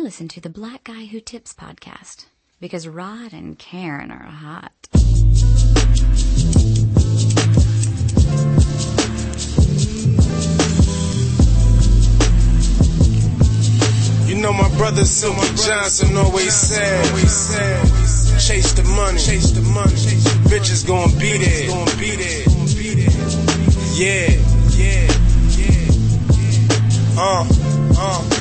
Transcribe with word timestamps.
I 0.00 0.02
listen 0.02 0.28
to 0.28 0.40
the 0.40 0.48
Black 0.48 0.84
Guy 0.84 1.04
Who 1.04 1.20
Tips 1.20 1.52
podcast 1.52 2.24
because 2.58 2.88
Rod 2.88 3.34
and 3.34 3.58
Karen 3.58 4.10
are 4.10 4.24
hot. 4.24 4.72
You 14.26 14.40
know 14.40 14.54
my 14.54 14.74
brother 14.78 15.04
Silky 15.04 15.54
Johnson 15.66 16.16
always 16.16 16.54
said, 16.54 17.04
chase 18.40 18.72
the 18.72 18.84
money, 18.96 19.18
chase 19.18 19.50
the 19.50 19.60
money. 19.60 19.90
Bitches 20.48 20.86
gon' 20.86 21.10
be 21.18 21.36
there, 21.36 21.68
gon' 21.68 21.98
be 21.98 22.14
there. 22.14 22.46
Yeah, 23.92 24.30
yeah, 24.78 25.12
yeah. 25.58 25.90
Uh, 27.18 27.46
uh. 27.98 28.39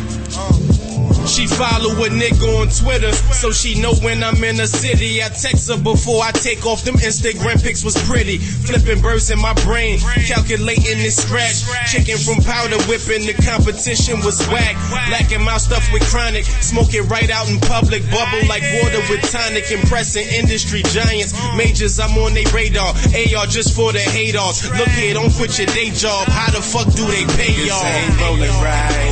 She 1.30 1.46
follow 1.46 1.94
a 1.94 2.10
nigga 2.10 2.50
on 2.58 2.68
Twitter, 2.74 3.14
so 3.14 3.52
she 3.52 3.80
know 3.80 3.94
when 4.02 4.24
I'm 4.24 4.44
in 4.44 4.58
the 4.58 4.66
city. 4.66 5.22
I 5.22 5.30
text 5.30 5.70
her 5.70 5.78
before 5.78 6.24
I 6.24 6.32
take 6.32 6.66
off 6.66 6.84
them 6.84 6.96
Instagram 6.96 7.62
pics 7.62 7.84
was 7.84 7.96
pretty. 8.10 8.40
Flipping 8.40 9.02
birds 9.02 9.30
in 9.30 9.40
my 9.40 9.54
brain, 9.62 10.00
calculating 10.26 10.98
this 10.98 11.22
scratch. 11.22 11.64
Chicken 11.86 12.18
from 12.18 12.42
powder 12.44 12.82
whipping, 12.90 13.30
the 13.30 13.38
competition 13.46 14.20
was 14.26 14.42
whack. 14.50 14.74
Black 15.08 15.30
my 15.40 15.58
stuff 15.58 15.86
with 15.94 16.02
chronic, 16.10 16.46
smoke 16.46 16.94
it 16.94 17.06
right 17.14 17.30
out 17.30 17.48
in 17.48 17.60
public. 17.62 18.02
Bubble 18.10 18.42
like 18.50 18.66
water 18.82 19.00
with 19.14 19.22
tonic, 19.30 19.70
impressing 19.70 20.26
industry 20.34 20.82
giants. 20.90 21.38
Majors, 21.56 22.00
I'm 22.00 22.18
on 22.18 22.34
they 22.34 22.46
radar. 22.50 22.90
AR 22.90 23.46
just 23.46 23.76
for 23.76 23.94
the 23.94 24.02
haters. 24.02 24.66
Look 24.74 24.90
here, 24.98 25.14
don't 25.14 25.32
quit 25.38 25.58
your 25.62 25.70
day 25.78 25.92
job. 25.94 26.28
How 26.28 26.50
the 26.50 26.62
fuck 26.62 26.90
do 26.98 27.06
they 27.06 27.26
pay 27.38 27.54
y'all? 27.70 27.86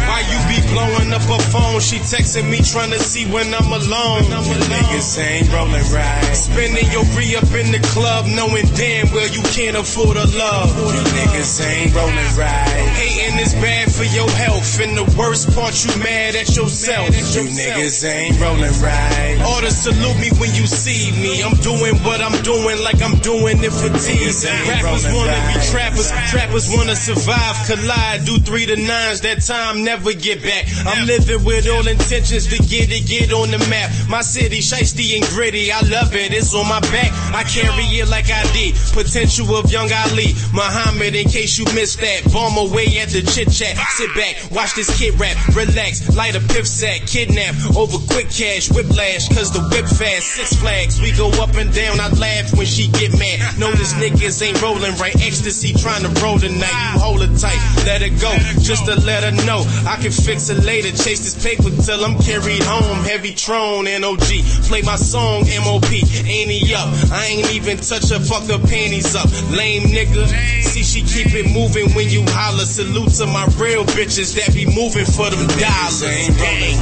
Why 0.10 0.26
you 0.26 0.40
be 0.50 0.58
blowing 0.74 1.14
up 1.14 1.22
a 1.30 1.38
phone? 1.54 1.80
She 1.80 2.00
texting 2.08 2.48
me 2.48 2.64
trying 2.64 2.92
to 2.92 3.00
see 3.00 3.28
when 3.28 3.54
I'm 3.54 3.68
alone. 3.68 4.24
Niggas 4.24 5.20
ain't 5.20 5.52
rolling 5.52 5.84
right. 5.92 6.32
Spending 6.32 6.88
your 6.88 7.04
re 7.20 7.36
up 7.36 7.52
in 7.52 7.76
the 7.76 7.84
club, 7.92 8.26
knowing 8.32 8.64
damn 8.80 9.12
well 9.12 9.28
you 9.28 9.44
can't 9.52 9.76
afford 9.76 10.16
a 10.16 10.24
love. 10.40 10.72
You 10.72 11.04
niggas 11.20 11.60
ain't 11.68 11.92
rolling 11.92 12.32
right. 12.40 12.88
Hating 12.96 13.40
is 13.44 13.54
bad 13.60 13.92
for 13.92 14.08
your 14.08 14.30
health, 14.40 14.80
and 14.80 14.96
the 14.96 15.04
worst 15.20 15.52
part 15.52 15.76
you 15.84 15.92
mad 16.00 16.36
at 16.36 16.56
yourself. 16.56 17.12
You 17.12 17.44
niggas 17.44 18.00
ain't 18.08 18.40
rolling 18.40 18.72
right. 18.80 19.36
Order 19.56 19.72
salute 19.72 20.20
me 20.24 20.32
when 20.40 20.56
you 20.56 20.64
see 20.64 21.12
me. 21.12 21.44
I'm 21.44 21.60
doing 21.60 22.00
what 22.08 22.24
I'm 22.24 22.40
doing 22.42 22.80
like 22.88 23.04
I'm 23.04 23.20
doing 23.20 23.60
it 23.60 23.76
for 23.76 23.92
teas. 24.00 24.48
Rappers 24.48 25.04
wanna 25.12 25.36
be 25.52 25.60
trappers, 25.68 26.08
trappers 26.32 26.72
wanna 26.72 26.96
survive. 26.96 27.56
Collide, 27.68 28.24
do 28.24 28.40
three 28.40 28.66
to 28.66 28.78
nines. 28.80 29.22
That 29.28 29.44
time 29.44 29.84
never 29.84 30.14
get 30.14 30.42
back. 30.42 30.72
I'm 30.88 31.06
living 31.06 31.44
with 31.44 31.68
all 31.68 31.88
intentions 31.98 32.48
to 32.48 32.58
get 32.64 32.94
it, 32.94 33.08
get 33.08 33.34
on 33.34 33.50
the 33.50 33.58
map. 33.70 33.90
My 34.08 34.22
city, 34.22 34.60
shiesty 34.60 35.18
and 35.18 35.26
gritty. 35.34 35.72
I 35.72 35.82
love 35.82 36.14
it. 36.14 36.32
It's 36.34 36.54
on 36.54 36.68
my 36.70 36.80
back. 36.94 37.12
I 37.34 37.44
carry 37.44 37.86
it 37.98 38.08
like 38.08 38.30
I 38.30 38.46
did. 38.54 38.76
Potential 38.94 39.50
of 39.58 39.72
young 39.72 39.90
Ali. 39.92 40.38
Muhammad, 40.54 41.16
in 41.16 41.28
case 41.28 41.58
you 41.58 41.66
missed 41.74 42.00
that. 42.02 42.30
Bomb 42.32 42.58
away 42.58 43.02
at 43.02 43.10
the 43.10 43.22
chit 43.26 43.50
chat. 43.50 43.76
Sit 43.98 44.14
back, 44.14 44.38
watch 44.52 44.76
this 44.76 44.92
kid 44.98 45.20
rap. 45.20 45.36
Relax, 45.56 46.16
light 46.16 46.36
a 46.36 46.42
piff 46.54 46.68
sack. 46.68 47.08
Kidnap 47.08 47.56
over 47.76 47.98
quick 48.14 48.30
cash. 48.30 48.70
Whiplash, 48.70 49.30
cause 49.30 49.52
the 49.52 49.62
whip 49.74 49.86
fast. 49.86 50.38
Six 50.38 50.54
flags. 50.62 51.02
We 51.02 51.12
go 51.18 51.30
up 51.42 51.56
and 51.56 51.74
down. 51.74 52.00
I 52.00 52.10
laugh 52.14 52.54
when 52.56 52.68
she 52.68 52.88
get 52.88 53.18
mad. 53.18 53.42
This 53.78 53.94
niggas 53.94 54.42
ain't 54.42 54.60
rolling 54.62 54.96
right. 54.98 55.14
Ecstasy 55.22 55.74
trying 55.74 56.02
to 56.02 56.10
roll 56.22 56.40
tonight. 56.40 56.94
You 56.94 57.00
hold 57.00 57.22
it 57.22 57.38
tight. 57.38 57.60
Let 57.86 58.02
it 58.02 58.20
go. 58.20 58.34
Just 58.62 58.86
to 58.86 58.96
let 59.06 59.22
her 59.24 59.36
know. 59.46 59.62
I 59.86 60.02
can 60.02 60.12
fix 60.12 60.50
it 60.50 60.66
later. 60.66 60.90
Chase 60.90 61.22
this 61.22 61.38
paper 61.38 61.70
till 61.88 62.04
I'm 62.04 62.20
carried 62.20 62.64
home. 62.68 63.00
Heavy 63.08 63.32
Tron, 63.32 63.88
NOG. 63.88 64.28
Play 64.68 64.82
my 64.82 64.98
song, 65.00 65.48
MOP. 65.64 65.88
Ain't 65.88 66.52
he 66.52 66.76
up? 66.76 66.92
I 67.16 67.32
ain't 67.32 67.48
even 67.56 67.78
touch 67.78 68.12
her, 68.12 68.20
fuck 68.20 68.44
her 68.52 68.60
panties 68.60 69.16
up. 69.16 69.32
Lame 69.56 69.88
nigga. 69.88 70.28
See, 70.68 70.84
she 70.84 71.00
keep 71.08 71.32
it 71.32 71.48
moving 71.48 71.96
when 71.96 72.10
you 72.10 72.28
holler. 72.28 72.68
Salute 72.68 73.16
to 73.24 73.26
my 73.26 73.48
real 73.56 73.88
bitches 73.96 74.36
that 74.36 74.52
be 74.52 74.68
moving 74.68 75.08
for 75.08 75.32
them 75.32 75.48
dollars. 75.56 76.28
Gang. 76.36 76.76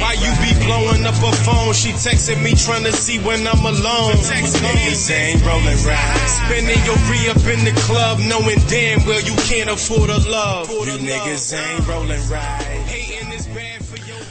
Why 0.00 0.16
you 0.16 0.32
be 0.40 0.56
blowing 0.64 1.04
up 1.04 1.20
her 1.20 1.36
phone? 1.44 1.76
She 1.76 1.92
texting 1.92 2.40
me 2.42 2.56
trying 2.56 2.88
to 2.88 2.92
see 2.92 3.20
when 3.20 3.44
I'm 3.44 3.60
alone. 3.60 4.16
Niggas 4.16 5.12
ain't 5.12 5.44
rolling 5.44 5.76
right. 5.84 6.24
Spending 6.48 6.80
your 6.88 6.96
re 7.12 7.28
up 7.28 7.44
in 7.52 7.68
the 7.68 7.76
club, 7.84 8.16
knowing 8.24 8.56
damn 8.64 9.04
well 9.04 9.20
you 9.20 9.36
can't 9.44 9.68
afford 9.68 10.08
a 10.08 10.16
love. 10.24 10.72
You 10.72 10.96
niggas 11.04 11.52
ain't 11.52 11.86
rolling 11.86 12.24
right. 12.32 12.87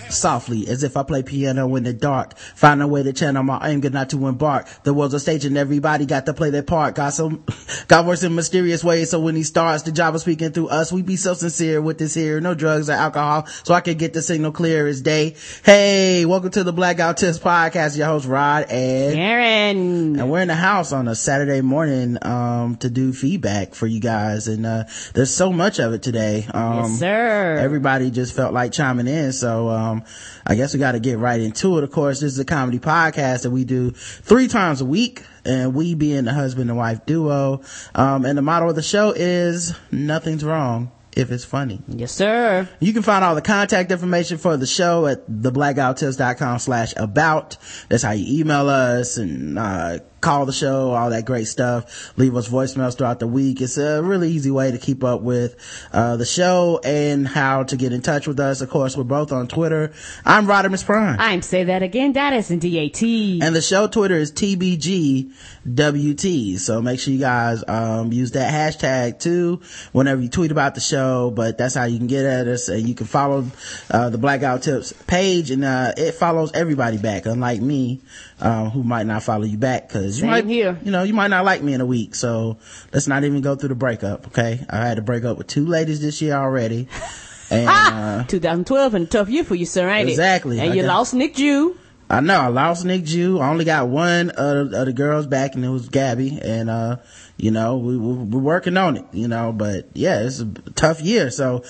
Softly 0.10 0.68
as 0.68 0.84
if 0.84 0.96
I 0.96 1.04
play 1.04 1.22
piano 1.22 1.76
in 1.76 1.84
the 1.84 1.94
dark. 1.94 2.38
Find 2.38 2.82
a 2.82 2.88
way 2.88 3.04
to 3.04 3.12
channel 3.12 3.44
my 3.44 3.58
anger 3.58 3.90
not 3.90 4.10
to 4.12 4.28
embark. 4.28 4.68
There 4.84 4.94
was 4.94 5.14
a 5.14 5.20
stage 5.20 5.44
and 5.44 5.58
everybody 5.58 6.06
got 6.06 6.26
to 6.28 6.34
play 6.34 6.50
their 6.50 6.64
part. 6.64 6.96
Got 6.96 7.14
some, 7.14 7.44
God 7.88 8.08
works 8.08 8.24
in 8.24 8.34
mysterious 8.34 8.84
ways. 8.84 9.10
So 9.10 9.20
when 9.20 9.36
he 9.36 9.44
starts, 9.44 9.84
the 9.84 9.92
job 9.92 10.16
of 10.16 10.22
speaking 10.22 10.52
through 10.52 10.70
us, 10.70 10.92
we 10.94 11.02
be 11.02 11.18
so 11.18 11.34
sincere 11.34 11.82
with 11.82 11.98
this 11.98 12.14
here. 12.14 12.40
No 12.40 12.54
drugs 12.54 12.90
or 12.90 12.94
alcohol. 12.94 13.48
So 13.64 13.74
I 13.74 13.82
can 13.82 13.98
get 13.98 14.14
the 14.14 14.22
signal 14.22 14.52
clear 14.54 14.88
as 14.88 15.02
day. 15.02 15.36
Hey, 15.66 16.26
welcome 16.26 16.52
to 16.52 16.64
the 16.64 16.74
Black 16.74 16.98
Guy 16.98 17.08
Who 17.10 17.14
Tips 17.14 17.40
podcast. 17.40 17.98
Your 17.98 18.08
host 18.08 18.28
Rod 18.28 18.66
and 18.70 19.14
Karen. 19.14 20.20
and 20.20 20.32
we're 20.32 20.42
in 20.42 20.48
the 20.48 20.56
house 20.56 20.94
on 20.94 21.08
a 21.10 21.16
Saturday 21.16 21.62
morning, 21.62 22.18
um, 22.22 22.78
to 22.78 22.90
do 22.90 23.12
feedback 23.12 23.76
for 23.76 23.88
you 23.88 24.00
guys. 24.00 24.48
And, 24.48 24.66
uh, 24.66 24.86
there's 25.14 25.34
so 25.34 25.52
much 25.52 25.80
of 25.80 25.94
it 25.94 26.02
today. 26.02 26.48
Um, 26.54 26.78
yes, 26.92 27.00
sir. 27.00 27.58
everybody 27.60 28.10
just 28.10 28.34
felt 28.36 28.54
like 28.54 28.72
chiming 28.72 29.08
in. 29.08 29.34
So, 29.34 29.68
um, 29.70 29.97
I 30.46 30.56
guess 30.56 30.74
we 30.74 30.80
got 30.80 30.94
to 30.94 31.00
get 31.00 31.18
right 31.18 31.40
into 31.40 31.78
it. 31.78 31.84
Of 31.84 31.92
course, 31.92 32.20
this 32.22 32.34
is 32.34 32.40
a 32.40 32.46
comedy 32.46 32.80
podcast 32.80 33.44
that 33.44 33.52
we 33.52 33.64
do 33.66 33.92
three 33.92 34.48
times 34.48 34.82
a 34.82 34.86
week 34.86 35.24
and 35.46 35.74
we 35.74 35.94
being 35.96 36.26
the 36.26 36.34
husband 36.34 36.70
and 36.70 36.78
wife 36.78 37.06
duo. 37.06 37.62
Um, 37.96 38.26
and 38.26 38.38
the 38.38 38.42
motto 38.42 38.70
of 38.70 38.76
the 38.76 38.82
show 38.82 39.12
is 39.16 39.74
nothing's 39.92 40.44
wrong 40.44 40.92
if 41.16 41.32
it's 41.32 41.46
funny. 41.46 41.82
yes, 41.88 42.12
sir. 42.12 42.70
You 42.80 42.94
can 42.94 43.02
find 43.02 43.26
all 43.26 43.34
the 43.34 43.42
contact 43.42 43.92
information 43.92 44.38
for 44.38 44.56
the 44.56 44.68
show 44.68 45.08
at 45.08 45.28
theblackguywhotips.com 45.28 46.60
slash 46.60 46.94
about. 46.96 47.58
That's 47.90 48.04
how 48.04 48.12
you 48.12 48.42
email 48.42 48.70
us 48.70 49.18
and, 49.18 49.58
uh, 49.58 50.00
call 50.22 50.46
the 50.46 50.54
show, 50.54 50.92
all 50.92 51.10
that 51.12 51.26
great 51.26 51.48
stuff. 51.48 52.12
Leave 52.18 52.36
us 52.36 52.48
voicemails 52.50 52.98
throughout 52.98 53.20
the 53.20 53.28
week. 53.28 53.62
It's 53.62 53.78
a 53.78 54.02
really 54.02 54.32
easy 54.32 54.52
way 54.52 54.72
to 54.72 54.78
keep 54.78 55.04
up 55.04 55.22
with, 55.22 55.56
uh, 55.94 56.18
the 56.18 56.26
show 56.26 56.80
and 56.84 57.28
how 57.28 57.64
to 57.64 57.78
get 57.78 57.94
in 57.94 58.02
touch 58.02 58.28
with 58.28 58.40
us. 58.40 58.62
Of 58.62 58.70
course, 58.70 58.98
we're 58.98 59.04
both 59.04 59.32
on 59.32 59.48
Twitter. 59.48 59.92
I'm 60.26 60.48
Rodimus 60.48 60.84
Prime. 60.86 61.20
I'm 61.20 61.42
say 61.42 61.64
that 61.66 61.84
again. 61.84 62.14
That 62.14 62.34
is 62.34 62.50
in 62.52 62.60
DAT. 62.60 63.02
And 63.04 63.56
the 63.56 63.62
show 63.62 63.88
Twitter 63.88 64.16
is 64.16 64.32
TBGWT. 65.66 66.60
So 66.60 66.82
make 66.82 67.00
sure 67.00 67.14
you 67.14 67.20
guys, 67.20 67.64
um, 67.68 68.12
use 68.12 68.32
that 68.32 68.52
hashtag 68.54 69.20
too 69.20 69.62
whenever 69.92 70.22
you 70.22 70.30
tweet 70.30 70.52
about 70.52 70.76
the 70.76 70.82
show. 70.82 71.32
But 71.32 71.58
that's 71.58 71.76
how 71.76 71.86
you 71.86 71.98
can 71.98 72.08
get 72.08 72.26
at 72.26 72.48
us 72.48 72.70
and 72.70 72.88
you 72.88 72.96
can 72.96 73.06
follow, 73.08 73.46
uh, 73.92 74.10
the 74.10 74.18
Black 74.18 74.42
Guy 74.42 74.54
Who 74.54 74.60
Tips 74.60 74.94
page 75.06 75.52
and, 75.52 75.64
uh, 75.64 75.94
it 75.96 76.14
follows 76.14 76.52
everybody 76.54 76.98
back, 76.98 77.26
unlike 77.26 77.62
me, 77.62 78.02
um, 78.40 78.70
who 78.70 78.84
might 78.84 79.06
not 79.06 79.24
follow 79.24 79.44
you 79.46 79.58
back 79.58 79.88
because 79.88 80.07
you 80.16 80.22
Same 80.22 80.30
might, 80.30 80.46
here. 80.46 80.80
you 80.84 80.92
know, 80.92 81.04
you 81.04 81.14
might 81.14 81.28
not 81.30 81.44
like 81.46 81.62
me 81.62 81.74
in 81.74 81.82
a 81.82 81.86
week. 81.86 82.16
So 82.16 82.58
let's 82.94 83.08
not 83.08 83.24
even 83.24 83.42
go 83.42 83.56
through 83.56 83.70
the 83.70 83.76
breakup. 83.76 84.28
Okay. 84.28 84.66
I 84.70 84.86
had 84.88 84.96
to 84.96 85.02
break 85.02 85.24
up 85.24 85.38
with 85.38 85.48
two 85.48 85.66
ladies 85.66 86.00
this 86.02 86.22
year 86.22 86.34
already. 86.34 86.88
And, 87.50 87.70
Ah, 87.70 88.20
uh, 88.20 88.24
2012 88.26 88.94
and 88.94 89.06
a 89.06 89.08
tough 89.08 89.30
year 89.30 89.46
for 89.46 89.56
you, 89.56 89.66
sir, 89.66 89.88
ain't 89.90 90.10
Exactly. 90.10 90.58
it? 90.60 90.64
And 90.64 90.74
I 90.74 90.76
you 90.76 90.84
lost 90.84 91.14
Nick 91.14 91.34
Jew. 91.34 91.78
I 92.10 92.20
know 92.20 92.40
I 92.40 92.48
lost 92.48 92.84
Nick 92.84 93.06
Jew. 93.06 93.40
I 93.40 93.48
only 93.50 93.64
got 93.64 93.88
one 93.88 94.32
of, 94.32 94.74
of 94.74 94.86
the 94.86 94.92
girls 94.92 95.28
back, 95.28 95.56
and 95.56 95.64
it 95.64 95.70
was 95.70 95.88
Gabby. 95.88 96.40
And 96.42 96.70
uh, 96.70 96.98
you 97.38 97.52
know, 97.52 97.78
we, 97.78 97.96
we 97.98 98.14
we're 98.16 98.42
working 98.42 98.76
on 98.76 98.98
it. 98.98 99.06
You 99.14 99.30
know, 99.30 99.54
but 99.54 99.88
yeah, 99.94 100.24
it's 100.24 100.40
a 100.42 100.46
tough 100.76 101.02
year. 101.02 101.30
So. 101.32 101.64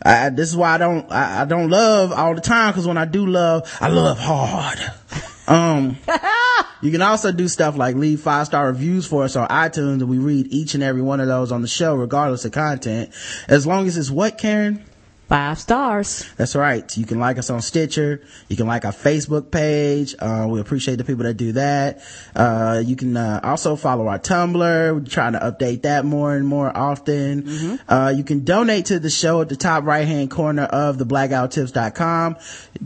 I, 0.00 0.30
this 0.30 0.48
is 0.48 0.56
why 0.56 0.74
I 0.74 0.78
don't, 0.78 1.10
I, 1.10 1.42
I 1.42 1.44
don't 1.44 1.70
love 1.70 2.12
all 2.12 2.32
the 2.32 2.40
time, 2.40 2.72
cause 2.72 2.86
when 2.86 2.96
I 2.96 3.04
do 3.04 3.26
love, 3.26 3.68
I 3.80 3.88
love 3.88 4.16
hard. 4.16 4.78
Um, 5.48 5.96
you 6.82 6.90
can 6.90 7.02
also 7.02 7.32
do 7.32 7.48
stuff 7.48 7.76
like 7.76 7.96
leave 7.96 8.20
five 8.20 8.46
star 8.46 8.66
reviews 8.66 9.06
for 9.06 9.24
us 9.24 9.34
on 9.34 9.48
iTunes 9.48 10.00
and 10.00 10.08
we 10.08 10.18
read 10.18 10.48
each 10.52 10.74
and 10.74 10.82
every 10.82 11.02
one 11.02 11.20
of 11.20 11.26
those 11.26 11.50
on 11.50 11.62
the 11.62 11.68
show, 11.68 11.94
regardless 11.94 12.44
of 12.44 12.52
content. 12.52 13.10
As 13.48 13.66
long 13.66 13.86
as 13.86 13.96
it's 13.96 14.10
what, 14.10 14.38
Karen? 14.38 14.84
Five 15.28 15.58
stars. 15.58 16.24
That's 16.38 16.56
right. 16.56 16.96
You 16.96 17.04
can 17.04 17.18
like 17.18 17.36
us 17.36 17.50
on 17.50 17.60
Stitcher. 17.60 18.22
You 18.48 18.56
can 18.56 18.66
like 18.66 18.86
our 18.86 18.92
Facebook 18.92 19.50
page. 19.50 20.14
Uh, 20.18 20.46
we 20.48 20.58
appreciate 20.58 20.96
the 20.96 21.04
people 21.04 21.24
that 21.24 21.34
do 21.34 21.52
that. 21.52 22.00
Uh, 22.34 22.82
you 22.82 22.96
can, 22.96 23.14
uh, 23.14 23.38
also 23.42 23.76
follow 23.76 24.08
our 24.08 24.18
Tumblr. 24.18 24.58
We're 24.94 25.00
trying 25.00 25.34
to 25.34 25.38
update 25.40 25.82
that 25.82 26.06
more 26.06 26.34
and 26.34 26.46
more 26.46 26.74
often. 26.74 27.78
Uh, 27.86 28.10
you 28.16 28.24
can 28.24 28.44
donate 28.44 28.86
to 28.86 28.98
the 28.98 29.10
show 29.10 29.42
at 29.42 29.50
the 29.50 29.56
top 29.56 29.84
right 29.84 30.08
hand 30.08 30.30
corner 30.30 30.62
of 30.62 30.96
the 30.96 31.04
blackguywhotips.com. 31.04 32.36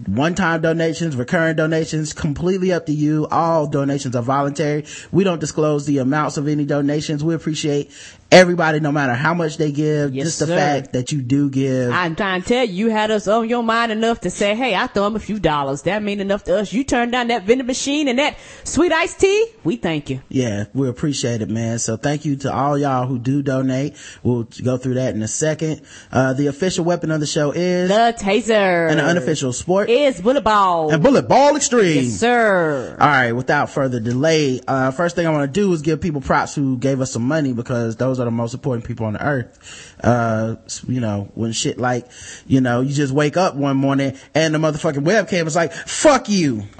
One-time 0.07 0.63
donations, 0.63 1.15
recurring 1.15 1.55
donations, 1.55 2.13
completely 2.13 2.73
up 2.73 2.87
to 2.87 2.93
you. 2.93 3.29
All 3.31 3.69
donations 3.69 4.17
are 4.17 4.23
voluntary. 4.23 4.85
We 5.13 5.23
don't 5.23 5.39
disclose 5.39 5.87
the 5.87 5.99
amounts 5.99 6.39
of 6.39 6.49
any 6.49 6.65
donations. 6.65 7.23
We 7.23 7.35
appreciate 7.35 7.93
everybody, 8.33 8.81
no 8.81 8.91
matter 8.91 9.15
how 9.15 9.35
much 9.35 9.59
they 9.59 9.71
give. 9.71 10.15
Yes, 10.15 10.27
just 10.27 10.39
the 10.41 10.47
sir. 10.47 10.57
fact 10.57 10.93
that 10.95 11.13
you 11.13 11.23
do 11.23 11.51
give. 11.51 11.93
I'm 11.93 12.17
trying 12.17 12.43
to 12.43 12.49
tell 12.49 12.65
you, 12.65 12.73
you 12.87 12.91
had 12.91 13.11
us 13.11 13.29
on 13.29 13.49
your 13.49 13.63
mind 13.63 13.93
enough 13.93 14.21
to 14.23 14.31
say, 14.31 14.55
hey, 14.55 14.75
I 14.75 14.87
throw 14.89 15.07
him 15.07 15.15
a 15.17 15.21
few 15.21 15.39
dollars. 15.39 15.83
That 15.83 16.03
mean 16.03 16.19
enough 16.21 16.43
to 16.45 16.59
us. 16.59 16.73
You 16.73 16.83
turned 16.83 17.13
down 17.13 17.29
that 17.29 17.45
vending 17.45 17.67
machine 17.67 18.09
and 18.09 18.19
that 18.19 18.37
sweet 18.65 18.91
iced 18.91 19.21
tea. 19.21 19.47
We 19.63 19.77
thank 19.77 20.11
you. 20.11 20.23
Yeah, 20.29 20.65
we 20.75 20.89
appreciate 20.89 21.43
it, 21.43 21.51
man. 21.51 21.79
So 21.79 21.97
thank 21.97 22.25
you 22.25 22.37
to 22.37 22.53
all 22.53 22.77
y'all 22.79 23.07
who 23.07 23.19
do 23.19 23.43
donate. 23.43 23.97
We'll 24.23 24.49
go 24.65 24.77
through 24.79 24.95
that 24.95 25.15
in 25.15 25.23
a 25.23 25.29
second. 25.29 25.83
Uh, 26.11 26.33
the 26.33 26.47
official 26.47 26.85
weapon 26.85 27.11
of 27.11 27.21
the 27.21 27.27
show 27.27 27.53
is, 27.53 27.89
The 27.91 28.17
taser. 28.19 28.91
and 28.91 28.99
the 28.99 29.05
unofficial 29.05 29.53
sport 29.53 29.91
is 29.91 30.21
bullet 30.21 30.43
ball. 30.43 30.91
and 30.91 31.03
bullet 31.03 31.29
ball 31.29 31.55
extreme. 31.57 32.05
yes, 32.05 32.15
sir. 32.15 32.97
All 32.99 33.07
right, 33.07 33.33
without 33.33 33.69
further 33.71 34.01
delay, 34.01 34.61
uh, 34.67 34.91
first 34.91 35.17
thing 35.17 35.27
I 35.27 35.31
want 35.31 35.53
to 35.53 35.61
do 35.61 35.73
is 35.73 35.83
give 35.83 36.01
people 36.01 36.21
props 36.23 36.55
who 36.55 36.79
gave 36.79 37.01
us 37.01 37.13
some 37.13 37.23
money 37.27 37.53
because 37.53 37.97
those 37.97 38.19
are 38.23 38.27
the 38.27 38.31
most 38.31 38.55
important 38.55 38.87
people 38.87 39.07
on 39.07 39.13
the 39.13 39.25
earth. 39.25 39.95
Uh, 40.03 40.57
you 40.89 41.01
know, 41.01 41.31
when 41.35 41.53
shit 41.53 41.79
like, 41.79 42.09
you 42.47 42.61
know, 42.61 42.81
you 42.81 42.93
just 42.93 43.13
wake 43.13 43.37
up 43.37 43.55
one 43.55 43.77
morning 43.77 44.17
and 44.35 44.55
the 44.55 44.59
motherfucking 44.59 45.05
webcam 45.05 45.47
is 45.47 45.57
like, 45.57 45.73
fuck 45.73 46.29
you. 46.29 46.65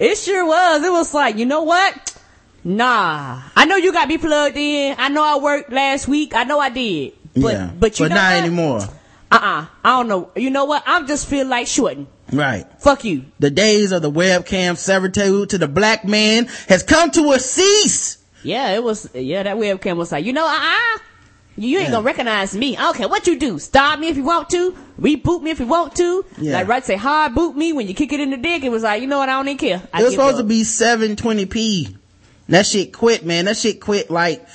It 0.00 0.16
sure 0.16 0.46
was. 0.46 0.82
It 0.82 0.90
was 0.90 1.12
like, 1.12 1.36
you 1.36 1.44
know 1.44 1.62
what? 1.62 2.16
Nah. 2.64 3.42
I 3.54 3.66
know 3.66 3.76
you 3.76 3.92
got 3.92 4.08
me 4.08 4.16
plugged 4.16 4.56
in. 4.56 4.96
I 4.98 5.10
know 5.10 5.22
I 5.22 5.36
worked 5.36 5.70
last 5.70 6.08
week. 6.08 6.34
I 6.34 6.44
know 6.44 6.58
I 6.58 6.70
did. 6.70 7.12
But, 7.34 7.52
yeah. 7.52 7.70
but 7.78 8.00
you 8.00 8.08
know 8.08 8.14
not 8.14 8.32
what? 8.32 8.44
anymore. 8.44 8.80
Uh-uh. 9.30 9.66
I 9.84 9.90
don't 9.98 10.08
know. 10.08 10.30
You 10.34 10.48
know 10.48 10.64
what? 10.64 10.82
I'm 10.86 11.06
just 11.06 11.28
feel 11.28 11.46
like 11.46 11.66
shorting. 11.66 12.06
Right. 12.32 12.64
Fuck 12.80 13.04
you. 13.04 13.26
The 13.40 13.50
days 13.50 13.92
of 13.92 14.00
the 14.00 14.10
webcam 14.10 14.78
servitude 14.78 15.50
to 15.50 15.58
the 15.58 15.68
black 15.68 16.06
man 16.06 16.46
has 16.68 16.82
come 16.82 17.10
to 17.10 17.32
a 17.32 17.38
cease. 17.38 18.19
Yeah, 18.42 18.70
it 18.72 18.82
was, 18.82 19.08
yeah, 19.14 19.42
that 19.42 19.56
webcam 19.56 19.96
was 19.96 20.12
like, 20.12 20.24
you 20.24 20.32
know, 20.32 20.46
uh-uh. 20.46 20.98
You 21.56 21.78
ain't 21.78 21.88
Yeah. 21.88 21.94
gonna 21.96 22.04
recognize 22.06 22.56
me. 22.56 22.76
I 22.76 22.82
don't 22.82 22.96
care 22.96 23.08
what 23.08 23.26
you 23.26 23.38
do. 23.38 23.58
Stop 23.58 23.98
me 23.98 24.08
if 24.08 24.16
you 24.16 24.22
want 24.24 24.48
to. 24.50 24.74
Reboot 24.98 25.42
me 25.42 25.50
if 25.50 25.60
you 25.60 25.66
want 25.66 25.94
to. 25.96 26.24
Yeah. 26.38 26.54
Like, 26.54 26.68
right, 26.68 26.84
say 26.84 26.96
hard 26.96 27.34
boot 27.34 27.54
me 27.54 27.72
when 27.74 27.86
you 27.86 27.92
kick 27.92 28.12
it 28.12 28.20
in 28.20 28.30
the 28.30 28.36
dick. 28.38 28.62
It 28.64 28.70
was 28.70 28.82
like, 28.82 29.02
you 29.02 29.08
know 29.08 29.18
what? 29.18 29.28
I 29.28 29.32
don't 29.32 29.48
even 29.48 29.58
care. 29.58 29.82
I 29.92 30.00
It 30.00 30.04
was 30.04 30.12
supposed 30.14 30.36
up. 30.36 30.42
to 30.42 30.44
be 30.44 30.62
720p. 30.62 31.96
That 32.48 32.66
shit 32.66 32.92
quit, 32.92 33.26
man. 33.26 33.44
That 33.44 33.56
shit 33.58 33.80
quit 33.80 34.10
like, 34.10 34.46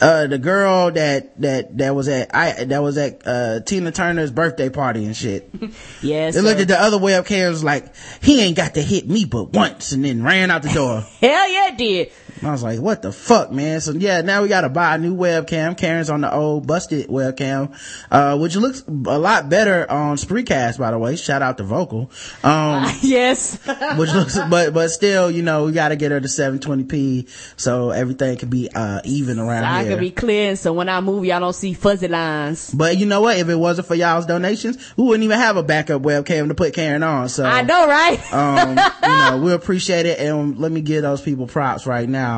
uh, 0.00 0.26
the 0.26 0.38
girl 0.38 0.90
that, 0.92 1.40
that, 1.40 1.76
that 1.78 1.94
was 1.94 2.08
at, 2.08 2.34
I, 2.34 2.64
that 2.64 2.82
was 2.82 2.96
at, 2.98 3.22
uh, 3.26 3.60
Tina 3.60 3.92
Turner's 3.92 4.30
birthday 4.30 4.68
party 4.70 5.04
and 5.04 5.14
shit. 5.16 5.50
Yes. 6.02 6.34
They 6.34 6.40
looked 6.40 6.60
at 6.60 6.68
the 6.68 6.80
other 6.80 6.98
webcams 6.98 7.62
like, 7.62 7.94
he 8.22 8.40
ain't 8.42 8.56
got 8.56 8.74
to 8.74 8.82
hit 8.82 9.08
me 9.08 9.24
but 9.24 9.52
once 9.52 9.92
and 9.92 10.04
then 10.04 10.22
ran 10.22 10.50
out 10.50 10.62
the 10.62 10.70
door. 10.72 11.00
Hell 11.20 11.48
yeah, 11.52 11.68
it 11.68 11.78
did. 11.78 12.12
I 12.44 12.50
was 12.50 12.62
like, 12.62 12.78
what 12.78 13.00
the 13.00 13.10
fuck, 13.10 13.50
man? 13.50 13.80
So 13.80 13.92
yeah, 13.92 14.20
now 14.20 14.42
we 14.42 14.48
gotta 14.48 14.68
buy 14.68 14.94
a 14.94 14.98
new 14.98 15.16
webcam. 15.16 15.76
Karen's 15.76 16.10
on 16.10 16.20
the 16.20 16.32
old 16.32 16.66
busted 16.66 17.08
webcam, 17.08 17.74
uh, 18.10 18.36
which 18.36 18.54
looks 18.56 18.82
a 18.86 19.18
lot 19.18 19.48
better 19.48 19.90
on 19.90 20.16
Spreecast, 20.16 20.78
by 20.78 20.90
the 20.90 20.98
way. 20.98 21.16
Shout 21.16 21.40
out 21.40 21.56
to 21.58 21.64
Vocal. 21.64 22.10
Um, 22.42 22.86
yes. 23.00 23.58
which 23.96 24.12
looks, 24.12 24.38
but, 24.50 24.74
but 24.74 24.88
still, 24.90 25.30
you 25.30 25.42
know, 25.42 25.64
we 25.64 25.72
gotta 25.72 25.96
get 25.96 26.10
her 26.10 26.20
to 26.20 26.28
720p 26.28 27.28
so 27.56 27.90
everything 27.90 28.36
can 28.36 28.50
be, 28.50 28.68
uh, 28.74 29.00
even 29.04 29.38
around 29.38 29.64
I 29.64 29.82
here. 29.84 29.92
can 29.92 30.00
be 30.00 30.10
clear, 30.10 30.56
so 30.56 30.72
when 30.72 30.88
I 30.88 31.00
move, 31.00 31.24
y'all 31.24 31.40
don't 31.40 31.54
see 31.54 31.72
fuzzy 31.72 32.08
lines. 32.08 32.70
but 32.74 32.98
you 32.98 33.06
know 33.06 33.22
what? 33.22 33.38
If 33.38 33.48
it 33.48 33.56
wasn't 33.56 33.88
for 33.88 33.94
y'all's 33.94 34.26
donations, 34.26 34.76
we 34.96 35.04
wouldn't 35.04 35.24
even 35.24 35.38
have 35.38 35.56
a 35.56 35.62
backup 35.62 36.02
webcam 36.02 36.48
to 36.48 36.54
put 36.54 36.74
Karen 36.74 37.02
on. 37.02 37.28
So 37.28 37.44
I 37.44 37.62
know, 37.62 37.86
right? 37.88 38.32
um, 38.34 38.68
you 39.02 39.08
know, 39.08 39.40
we 39.44 39.52
appreciate 39.52 40.04
it. 40.06 40.18
And 40.18 40.58
let 40.58 40.70
me 40.72 40.80
give 40.82 41.02
those 41.02 41.22
people 41.22 41.46
props 41.46 41.86
right 41.86 42.08
now. 42.08 42.33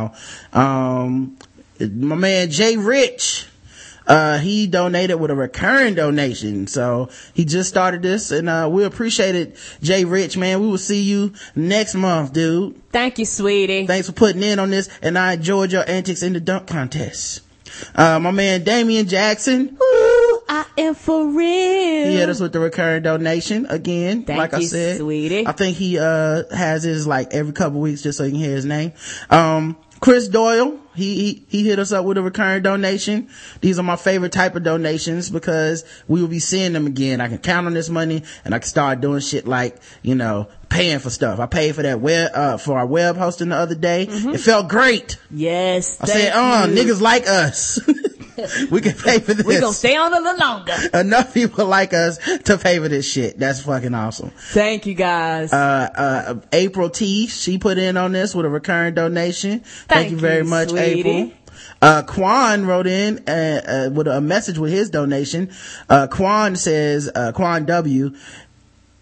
Um, 0.52 1.36
my 1.80 2.14
man 2.16 2.50
Jay 2.50 2.76
Rich, 2.76 3.46
uh, 4.06 4.38
he 4.38 4.66
donated 4.66 5.18
with 5.20 5.30
a 5.30 5.34
recurring 5.34 5.94
donation. 5.94 6.66
So 6.68 7.08
he 7.34 7.44
just 7.44 7.68
started 7.68 8.02
this 8.02 8.30
and, 8.30 8.48
uh, 8.48 8.68
we 8.70 8.84
appreciate 8.84 9.34
it. 9.34 9.56
Jay 9.82 10.04
Rich, 10.04 10.36
man, 10.36 10.60
we 10.60 10.68
will 10.68 10.78
see 10.78 11.02
you 11.02 11.32
next 11.54 11.94
month, 11.94 12.32
dude. 12.32 12.80
Thank 12.92 13.18
you, 13.18 13.24
sweetie. 13.26 13.86
Thanks 13.86 14.06
for 14.06 14.12
putting 14.14 14.42
in 14.42 14.58
on 14.58 14.70
this. 14.70 14.88
And 15.02 15.18
I 15.18 15.32
enjoyed 15.34 15.72
your 15.72 15.88
antics 15.88 16.22
in 16.22 16.32
the 16.34 16.40
dunk 16.40 16.66
contest. 16.68 17.40
Uh, 17.94 18.18
my 18.18 18.30
man 18.30 18.64
Damian 18.64 19.06
Jackson, 19.06 19.76
Ooh, 19.82 20.40
I 20.48 20.64
am 20.78 20.94
for 20.94 21.26
real. 21.26 22.06
he 22.10 22.16
hit 22.16 22.28
us 22.30 22.40
with 22.40 22.54
the 22.54 22.60
recurring 22.60 23.02
donation 23.02 23.66
again. 23.66 24.22
Thank 24.24 24.38
like 24.38 24.54
I 24.54 24.58
you, 24.60 24.66
said, 24.66 24.96
sweetie. 24.98 25.46
I 25.46 25.52
think 25.52 25.76
he 25.76 25.98
uh 25.98 26.44
has 26.54 26.84
his 26.84 27.06
like 27.06 27.34
every 27.34 27.52
couple 27.52 27.80
weeks 27.80 28.00
just 28.00 28.16
so 28.16 28.24
you 28.24 28.30
can 28.30 28.38
hear 28.40 28.54
his 28.54 28.64
name. 28.64 28.92
Um, 29.28 29.76
Chris 30.00 30.28
Doyle, 30.28 30.78
he, 30.94 31.14
he 31.14 31.46
he 31.48 31.68
hit 31.68 31.78
us 31.78 31.92
up 31.92 32.04
with 32.04 32.18
a 32.18 32.22
recurring 32.22 32.62
donation. 32.62 33.28
These 33.60 33.78
are 33.78 33.82
my 33.82 33.96
favorite 33.96 34.32
type 34.32 34.54
of 34.56 34.62
donations 34.62 35.30
because 35.30 35.84
we 36.08 36.20
will 36.20 36.28
be 36.28 36.38
seeing 36.38 36.72
them 36.72 36.86
again. 36.86 37.20
I 37.20 37.28
can 37.28 37.38
count 37.38 37.66
on 37.66 37.74
this 37.74 37.88
money 37.88 38.22
and 38.44 38.54
I 38.54 38.58
can 38.58 38.68
start 38.68 39.00
doing 39.00 39.20
shit 39.20 39.46
like 39.46 39.76
you 40.02 40.14
know 40.14 40.48
paying 40.68 40.98
for 40.98 41.10
stuff. 41.10 41.38
I 41.40 41.46
paid 41.46 41.74
for 41.74 41.82
that 41.82 42.00
web 42.00 42.30
uh 42.34 42.56
for 42.58 42.78
our 42.78 42.86
web 42.86 43.16
hosting 43.16 43.50
the 43.50 43.56
other 43.56 43.74
day. 43.74 44.06
It 44.08 44.38
felt 44.38 44.68
great. 44.68 45.18
Yes. 45.30 46.00
I 46.00 46.06
said, 46.06 46.32
uh, 46.34 46.66
niggas 46.68 47.00
like 47.00 47.26
us. 47.28 47.78
we 48.70 48.80
can 48.80 48.92
pay 48.94 49.18
for 49.18 49.34
this. 49.34 49.46
We're 49.46 49.60
gonna 49.60 49.72
stay 49.72 49.96
on 49.96 50.12
a 50.12 50.20
little 50.20 50.38
longer. 50.38 50.74
Enough 50.94 51.34
people 51.34 51.66
like 51.66 51.92
us 51.92 52.18
to 52.44 52.58
pay 52.58 52.78
for 52.78 52.88
this 52.88 53.10
shit. 53.10 53.38
That's 53.38 53.60
fucking 53.62 53.94
awesome. 53.94 54.30
Thank 54.30 54.86
you, 54.86 54.94
guys. 54.94 55.52
Uh, 55.52 55.88
uh, 55.96 56.34
April 56.52 56.90
T, 56.90 57.26
she 57.26 57.58
put 57.58 57.78
in 57.78 57.96
on 57.96 58.12
this 58.12 58.34
with 58.34 58.46
a 58.46 58.48
recurring 58.48 58.94
donation. 58.94 59.60
Thank, 59.60 59.88
Thank 59.88 60.10
you 60.10 60.18
very 60.18 60.44
you, 60.44 60.50
much, 60.50 60.70
sweetie. 60.70 61.08
April. 61.08 61.32
Uh, 61.80 62.02
Quan 62.02 62.66
wrote 62.66 62.86
in, 62.86 63.22
uh, 63.28 63.86
uh, 63.86 63.90
with 63.92 64.06
a 64.06 64.20
message 64.20 64.58
with 64.58 64.72
his 64.72 64.90
donation. 64.90 65.50
Uh, 65.88 66.06
Quan 66.06 66.56
says, 66.56 67.10
uh, 67.14 67.32
Quan 67.32 67.64
W, 67.66 68.14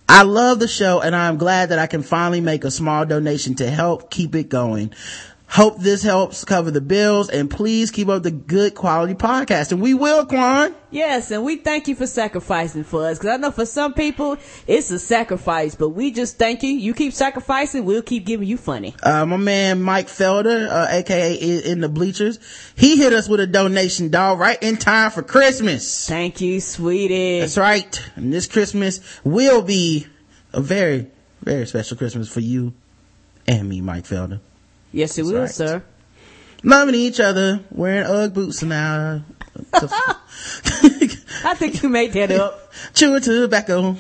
I 0.08 0.22
love 0.22 0.58
the 0.58 0.68
show 0.68 1.00
and 1.00 1.14
I'm 1.14 1.38
glad 1.38 1.70
that 1.70 1.78
I 1.78 1.86
can 1.86 2.02
finally 2.02 2.40
make 2.40 2.64
a 2.64 2.70
small 2.70 3.06
donation 3.06 3.54
to 3.56 3.70
help 3.70 4.10
keep 4.10 4.34
it 4.34 4.48
going. 4.48 4.92
Hope 5.46 5.78
this 5.78 6.02
helps 6.02 6.44
cover 6.44 6.72
the 6.72 6.80
bills 6.80 7.28
and 7.28 7.48
please 7.48 7.92
keep 7.92 8.08
up 8.08 8.24
the 8.24 8.32
good 8.32 8.74
quality 8.74 9.14
podcast. 9.14 9.70
And 9.70 9.80
we 9.80 9.94
will, 9.94 10.26
Quan. 10.26 10.74
yes, 10.90 11.30
and 11.30 11.44
we 11.44 11.56
thank 11.56 11.86
you 11.86 11.94
for 11.94 12.08
sacrificing 12.08 12.82
for 12.82 13.06
us. 13.06 13.18
Cause 13.18 13.30
I 13.30 13.36
know 13.36 13.52
for 13.52 13.64
some 13.64 13.94
people, 13.94 14.36
it's 14.66 14.90
a 14.90 14.98
sacrifice, 14.98 15.76
but 15.76 15.90
we 15.90 16.10
just 16.10 16.38
thank 16.38 16.64
you. 16.64 16.70
You 16.70 16.92
keep 16.92 17.12
sacrificing, 17.12 17.84
we'll 17.84 18.02
keep 18.02 18.26
giving 18.26 18.48
you 18.48 18.56
funny. 18.56 18.96
Uh, 19.00 19.26
my 19.26 19.36
man 19.36 19.80
Mike 19.80 20.08
Felder, 20.08 20.68
uh, 20.68 20.88
aka 20.90 21.34
in, 21.34 21.60
in 21.72 21.80
the 21.80 21.88
bleachers, 21.88 22.40
he 22.74 22.96
hit 22.96 23.12
us 23.12 23.28
with 23.28 23.38
a 23.38 23.46
donation, 23.46 24.08
dog, 24.08 24.40
right 24.40 24.60
in 24.60 24.76
time 24.76 25.12
for 25.12 25.22
Christmas. 25.22 26.08
Thank 26.08 26.40
you, 26.40 26.60
sweetie. 26.60 27.40
That's 27.40 27.58
right. 27.58 28.10
And 28.16 28.32
this 28.32 28.48
Christmas 28.48 29.00
will 29.22 29.62
be 29.62 30.06
a 30.52 30.60
very, 30.60 31.06
very 31.42 31.66
special 31.66 31.96
Christmas 31.96 32.28
for 32.28 32.40
you 32.40 32.72
and 33.46 33.68
me, 33.68 33.80
Mike 33.80 34.04
Felder. 34.04 34.40
Yes, 34.94 35.18
it 35.18 35.22
That's 35.22 35.32
will, 35.32 35.40
right. 35.40 35.50
sir. 35.50 35.82
Loving 36.62 36.94
each 36.94 37.18
other, 37.18 37.60
wearing 37.72 38.04
Ugg 38.04 38.32
boots 38.32 38.62
now. 38.62 39.24
I 39.74 41.54
think 41.56 41.82
you 41.82 41.88
made 41.88 42.12
that 42.12 42.30
up. 42.30 42.72
Chewing 42.94 43.20
tobacco, 43.20 43.96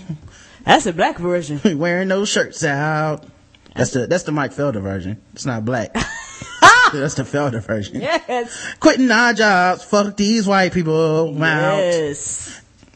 That's 0.64 0.86
a 0.86 0.92
black 0.92 1.18
version. 1.18 1.60
wearing 1.78 2.08
those 2.08 2.28
shirts 2.28 2.62
out. 2.64 3.26
That's 3.74 3.90
the, 3.90 4.06
that's 4.06 4.22
the 4.22 4.30
Mike 4.30 4.52
Felder 4.52 4.80
version. 4.80 5.20
It's 5.32 5.44
not 5.44 5.64
black. 5.64 5.92
that's 5.92 7.14
the 7.14 7.24
Felder 7.24 7.60
version. 7.60 8.00
Yes. 8.00 8.74
Quitting 8.78 9.10
our 9.10 9.34
jobs, 9.34 9.82
fuck 9.82 10.16
these 10.16 10.46
white 10.46 10.72
people, 10.72 11.30
I'm 11.30 11.42
out. 11.42 12.14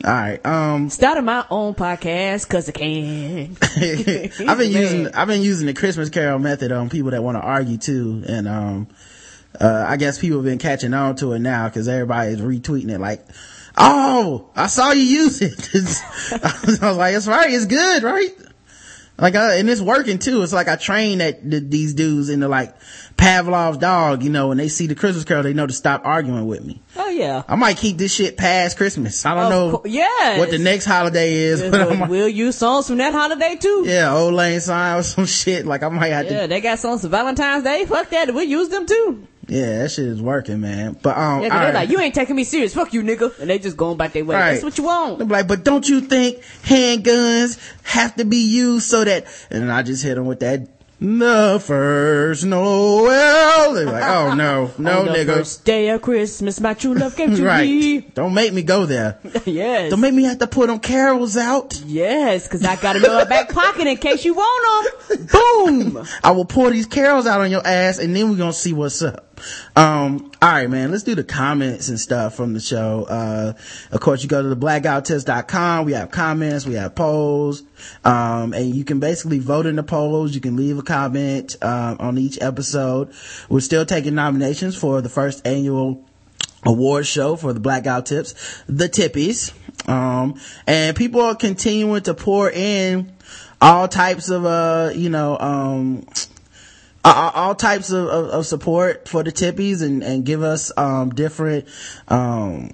Yes. 0.01 0.09
Alright, 0.09 0.47
um, 0.47 0.91
Started 0.91 1.23
my 1.23 1.45
own 1.51 1.75
podcast 1.75 2.49
cause 2.49 2.69
I 2.69 2.73
can. 2.73 3.57
I've 4.49 4.59
been 4.59 4.73
using 4.83 5.09
I've 5.15 5.29
been 5.29 5.43
using 5.43 5.67
the 5.67 5.75
Christmas 5.75 6.09
Carol 6.09 6.39
method 6.39 6.71
on 6.73 6.89
people 6.89 7.11
that 7.11 7.23
want 7.23 7.37
to 7.37 7.43
argue 7.43 7.79
too, 7.79 8.25
and 8.29 8.47
um, 8.47 8.89
uh, 9.61 9.85
I 9.89 9.97
guess 9.97 10.19
people 10.19 10.39
have 10.39 10.45
been 10.45 10.59
catching 10.59 10.95
on 10.95 11.17
to 11.17 11.33
it 11.33 11.41
now 11.41 11.69
because 11.69 11.89
everybody 11.89 12.33
is 12.33 12.41
retweeting 12.41 12.91
it 12.91 13.01
like, 13.01 13.27
"Oh, 13.77 14.51
I 14.55 14.69
saw 14.69 14.93
you 14.93 15.03
use 15.03 15.41
it." 15.43 15.69
I 16.45 16.87
was 16.87 16.97
like, 16.97 17.15
"It's 17.15 17.27
right, 17.27 17.53
it's 17.53 17.67
good, 17.67 18.03
right?" 18.05 18.31
Like, 19.21 19.35
uh, 19.35 19.51
and 19.55 19.69
it's 19.69 19.81
working 19.81 20.19
too. 20.21 20.43
It's 20.43 20.53
like 20.53 20.69
I 20.69 20.77
train 20.77 21.19
that 21.19 21.43
th- 21.51 21.65
these 21.67 21.93
dudes 21.95 22.29
into 22.29 22.47
like 22.47 22.75
Pavlov's 23.17 23.79
dog. 23.79 24.23
You 24.23 24.31
know, 24.31 24.49
when 24.49 24.59
they 24.59 24.69
see 24.69 24.87
the 24.87 24.95
Christmas 24.95 25.25
Carol, 25.25 25.43
they 25.43 25.53
know 25.53 25.67
to 25.67 25.73
stop 25.73 26.03
arguing 26.05 26.47
with 26.47 26.65
me. 26.65 26.81
Oh 26.97 27.09
yeah. 27.11 27.43
I 27.49 27.57
might 27.57 27.77
keep 27.79 27.99
this 27.99 28.13
shit 28.15 28.37
past 28.37 28.77
Christmas. 28.77 29.27
I 29.27 29.35
don't 29.35 29.45
Of 29.45 29.51
know 29.51 29.79
cour- 29.79 29.87
yes. 29.89 30.39
what 30.39 30.51
the 30.51 30.59
next 30.59 30.85
holiday 30.85 31.35
is, 31.35 31.63
but 31.63 31.73
we'll- 31.73 31.91
I'm 31.93 32.01
like, 32.01 32.11
we'll 32.11 32.29
use 32.29 32.57
songs 32.57 32.87
from 32.87 32.99
that 32.99 33.13
holiday 33.13 33.57
too. 33.61 33.83
yeah, 33.87 34.15
Auld 34.15 34.35
Lang 34.35 34.61
Syne 34.61 34.99
or 34.99 35.03
some 35.03 35.27
shit. 35.41 35.67
Like 35.67 35.83
I 35.83 35.89
might 35.89 36.09
have 36.09 36.29
to 36.29 36.35
Yeah, 36.35 36.47
they 36.47 36.61
got 36.61 36.79
songs 36.79 37.03
for 37.03 37.09
Valentine's 37.09 37.65
Day. 37.65 37.85
Fuck 37.87 38.11
that. 38.11 38.33
We'll 38.33 38.45
use 38.45 38.69
them 38.69 38.87
too. 38.87 39.27
Yeah, 39.49 39.79
that 39.79 39.91
shit 39.91 40.05
is 40.07 40.21
working, 40.21 40.61
man. 40.61 40.99
But 41.03 41.17
um, 41.17 41.43
Yeah, 41.43 41.49
they're 41.49 41.59
right. 41.59 41.75
like, 41.75 41.89
you 41.91 41.99
ain't 42.01 42.15
taking 42.15 42.37
me 42.37 42.45
serious. 42.45 42.75
Fuck 42.75 42.93
you, 42.93 43.03
nigga. 43.03 43.39
And 43.39 43.49
they 43.49 43.59
just 43.59 43.77
going 43.77 43.97
back 43.97 44.13
their 44.13 44.25
way. 44.25 44.37
Right. 44.37 44.53
That's 44.53 44.63
what 44.65 44.77
you 44.77 44.85
want. 44.85 45.19
Be 45.21 45.25
like, 45.25 45.49
but 45.49 45.65
don't 45.65 45.89
you 45.89 46.03
think 46.03 46.39
handguns 46.65 47.59
have 47.85 48.15
to 48.17 48.25
be 48.25 48.37
used 48.39 48.87
so 48.87 49.05
that? 49.05 49.25
And 49.51 49.73
I 49.73 49.83
just 49.83 50.05
hit 50.05 50.17
them 50.17 50.27
with 50.27 50.41
that 50.41 50.69
the 51.01 51.63
first 51.65 52.45
Noel. 52.45 53.73
They're 53.75 53.87
like, 53.87 54.03
oh 54.03 54.35
no, 54.35 54.73
no 54.79 55.05
nigga. 55.07 55.37
first 55.37 55.65
day 55.65 55.89
of 55.91 56.03
Christmas, 56.03 56.61
my 56.61 56.75
true 56.75 56.95
love 56.95 57.15
came 57.17 57.31
to 57.37 57.41
me. 57.41 57.47
Right. 57.99 58.15
Don't 58.15 58.35
make 58.35 58.53
me 58.53 58.63
go 58.63 58.85
there. 58.85 59.19
yes. 59.47 59.91
Don't 59.91 60.01
make 60.01 60.15
me 60.15 60.25
have 60.25 60.39
to 60.41 60.47
put 60.49 60.67
them 60.67 60.81
carols 60.81 61.37
out. 61.37 61.81
yes, 61.87 62.49
cause 62.49 62.65
I 62.65 62.77
gotta 62.77 62.99
know 63.01 63.21
a 63.21 63.27
back 63.27 63.51
pocket 63.51 63.87
in 63.87 63.97
case 63.99 64.25
you 64.25 64.35
want 64.35 65.09
them. 65.09 65.27
Boom. 65.27 66.07
I 66.25 66.33
will 66.33 66.45
pour 66.45 66.71
these 66.71 66.87
carols 66.87 67.27
out 67.27 67.41
on 67.41 67.51
your 67.51 67.65
ass 67.67 67.99
and 67.99 68.15
then 68.15 68.31
we're 68.31 68.37
gonna 68.37 68.53
see 68.53 68.73
what's 68.73 69.01
up. 69.01 69.25
Um, 69.77 70.31
all 70.41 70.51
right, 70.51 70.69
man, 70.69 70.91
let's 70.91 71.03
do 71.03 71.15
the 71.15 71.25
comments 71.25 71.89
and 71.89 71.99
stuff 71.99 72.35
from 72.35 72.55
the 72.55 72.61
show. 72.61 73.05
Uh, 73.09 73.53
of 73.93 74.01
course, 74.01 74.23
you 74.23 74.29
go 74.29 74.43
to 74.43 74.49
the 74.49 74.57
blackguywhotips.com. 74.57 75.87
We 75.87 75.93
have 75.93 76.11
comments, 76.11 76.67
we 76.67 76.75
have 76.75 76.95
polls, 76.95 77.63
um, 78.05 78.53
and 78.53 78.75
you 78.75 78.85
can 78.85 79.01
basically 79.01 79.39
vote 79.39 79.67
in 79.67 79.77
the 79.77 79.83
polls. 79.83 80.35
You 80.35 80.41
can 80.41 80.57
leave 80.57 80.79
a 80.79 80.83
comment, 80.83 81.57
um, 81.63 81.97
on 82.01 82.19
each 82.19 82.39
episode. 82.41 83.13
We're 83.49 83.61
still 83.61 83.87
taking 83.87 84.15
nominations 84.15 84.77
for 84.77 85.01
the 85.01 85.09
first 85.09 85.47
annual 85.47 86.05
award 86.65 87.07
show 87.07 87.37
for 87.37 87.53
the 87.53 87.61
black 87.61 87.85
guy 87.85 87.97
who 87.97 88.03
tips, 88.03 88.63
the 88.67 88.89
tippies. 88.89 89.53
Um, 89.89 90.41
and 90.67 90.97
people 90.97 91.21
are 91.23 91.35
continuing 91.35 92.03
to 92.03 92.15
pour 92.15 92.51
in 92.51 93.13
all 93.61 93.89
types 93.89 94.29
of, 94.29 94.45
uh, 94.45 94.93
you 94.95 95.11
know, 95.11 95.39
um, 95.39 96.07
all, 97.15 97.31
all 97.31 97.55
types 97.55 97.91
of, 97.91 98.07
of, 98.09 98.27
of 98.27 98.47
support 98.47 99.09
for 99.09 99.23
the 99.23 99.33
tippies 99.33 99.83
and, 99.83 100.03
and 100.03 100.25
give 100.25 100.43
us, 100.43 100.73
um, 100.77 101.11
different, 101.11 101.67
um, 102.09 102.71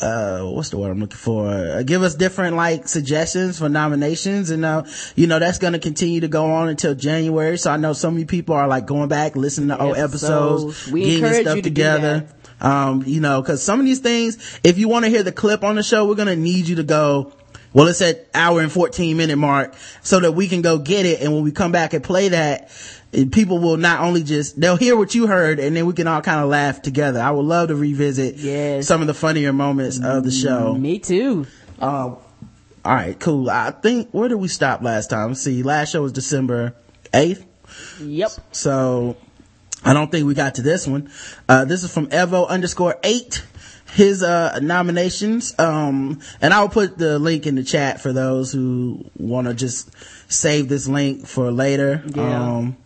uh, 0.00 0.42
what's 0.42 0.70
the 0.70 0.78
word 0.78 0.90
I'm 0.90 1.00
looking 1.00 1.16
for? 1.16 1.48
Uh, 1.48 1.82
give 1.82 2.02
us 2.02 2.14
different 2.14 2.56
like 2.56 2.88
suggestions 2.88 3.58
for 3.58 3.68
nominations 3.68 4.50
and, 4.50 4.64
uh, 4.64 4.84
you 5.16 5.26
know, 5.26 5.38
that's 5.38 5.58
going 5.58 5.72
to 5.72 5.78
continue 5.78 6.20
to 6.20 6.28
go 6.28 6.52
on 6.52 6.68
until 6.68 6.94
January. 6.94 7.58
So 7.58 7.70
I 7.70 7.76
know 7.76 7.92
some 7.92 8.14
of 8.14 8.20
you 8.20 8.26
people 8.26 8.54
are 8.54 8.68
like 8.68 8.86
going 8.86 9.08
back, 9.08 9.36
listening 9.36 9.68
to 9.68 9.80
old 9.80 9.96
Episodes. 9.96 10.64
episodes, 10.64 10.92
We 10.92 11.20
getting 11.20 11.42
stuff 11.42 11.56
you 11.56 11.62
to 11.62 11.62
do 11.62 11.62
together. 11.62 12.28
Um, 12.60 13.04
you 13.06 13.20
know, 13.20 13.42
cause 13.42 13.62
some 13.62 13.78
of 13.78 13.86
these 13.86 14.00
things, 14.00 14.60
if 14.64 14.78
you 14.78 14.88
want 14.88 15.04
to 15.04 15.10
hear 15.10 15.22
the 15.22 15.32
clip 15.32 15.62
on 15.62 15.76
the 15.76 15.82
show, 15.82 16.08
we're 16.08 16.16
going 16.16 16.28
to 16.28 16.36
need 16.36 16.66
you 16.66 16.76
to 16.76 16.82
go, 16.82 17.32
well, 17.72 17.86
it's 17.86 18.00
at 18.02 18.28
hour 18.34 18.60
and 18.60 18.72
14 18.72 19.16
minute 19.16 19.36
mark 19.36 19.74
so 20.02 20.20
that 20.20 20.32
we 20.32 20.48
can 20.48 20.62
go 20.62 20.78
get 20.78 21.06
it. 21.06 21.20
And 21.20 21.32
when 21.34 21.44
we 21.44 21.52
come 21.52 21.70
back 21.70 21.92
and 21.92 22.02
play 22.02 22.30
that, 22.30 22.70
people 23.12 23.58
will 23.58 23.76
not 23.76 24.00
only 24.00 24.22
just, 24.22 24.60
they'll 24.60 24.76
hear 24.76 24.96
what 24.96 25.14
you 25.14 25.26
heard 25.26 25.58
and 25.60 25.74
then 25.76 25.86
we 25.86 25.92
can 25.94 26.06
all 26.06 26.20
kind 26.20 26.40
of 26.40 26.48
laugh 26.48 26.82
together. 26.82 27.20
I 27.20 27.30
would 27.30 27.44
love 27.46 27.68
to 27.68 27.74
revisit 27.76 28.36
Yes. 28.36 28.86
some 28.86 29.00
of 29.00 29.06
the 29.06 29.14
funnier 29.14 29.52
moments 29.52 29.98
of 30.02 30.24
the 30.24 30.30
show. 30.30 30.74
Me 30.74 30.98
too. 30.98 31.46
Um, 31.80 32.16
all 32.84 32.94
right, 32.94 33.18
cool. 33.18 33.50
I 33.50 33.70
think, 33.70 34.10
where 34.12 34.28
did 34.28 34.36
we 34.36 34.48
stop 34.48 34.82
last 34.82 35.10
time? 35.10 35.28
Let's 35.28 35.42
see. 35.42 35.62
Last 35.62 35.92
show 35.92 36.02
was 36.02 36.12
December 36.12 36.74
8th. 37.12 37.44
Yep. 38.00 38.30
So 38.52 39.16
I 39.84 39.92
don't 39.92 40.10
think 40.10 40.26
we 40.26 40.34
got 40.34 40.56
to 40.56 40.62
this 40.62 40.86
one. 40.86 41.10
Uh, 41.48 41.64
this 41.64 41.84
is 41.84 41.92
from 41.92 42.06
Evo 42.08 42.48
underscore 42.48 42.96
eight. 43.04 43.42
His, 43.94 44.22
uh, 44.22 44.58
nominations. 44.60 45.54
Um, 45.58 46.20
and 46.42 46.52
I'll 46.52 46.68
put 46.68 46.98
the 46.98 47.18
link 47.18 47.46
in 47.46 47.54
the 47.54 47.62
chat 47.64 48.00
for 48.02 48.12
those 48.12 48.52
who 48.52 49.10
want 49.16 49.46
to 49.48 49.54
just 49.54 49.90
save 50.30 50.68
this 50.68 50.86
link 50.88 51.26
for 51.26 51.50
later. 51.50 52.02
Yeah. 52.06 52.42
Um, 52.56 52.76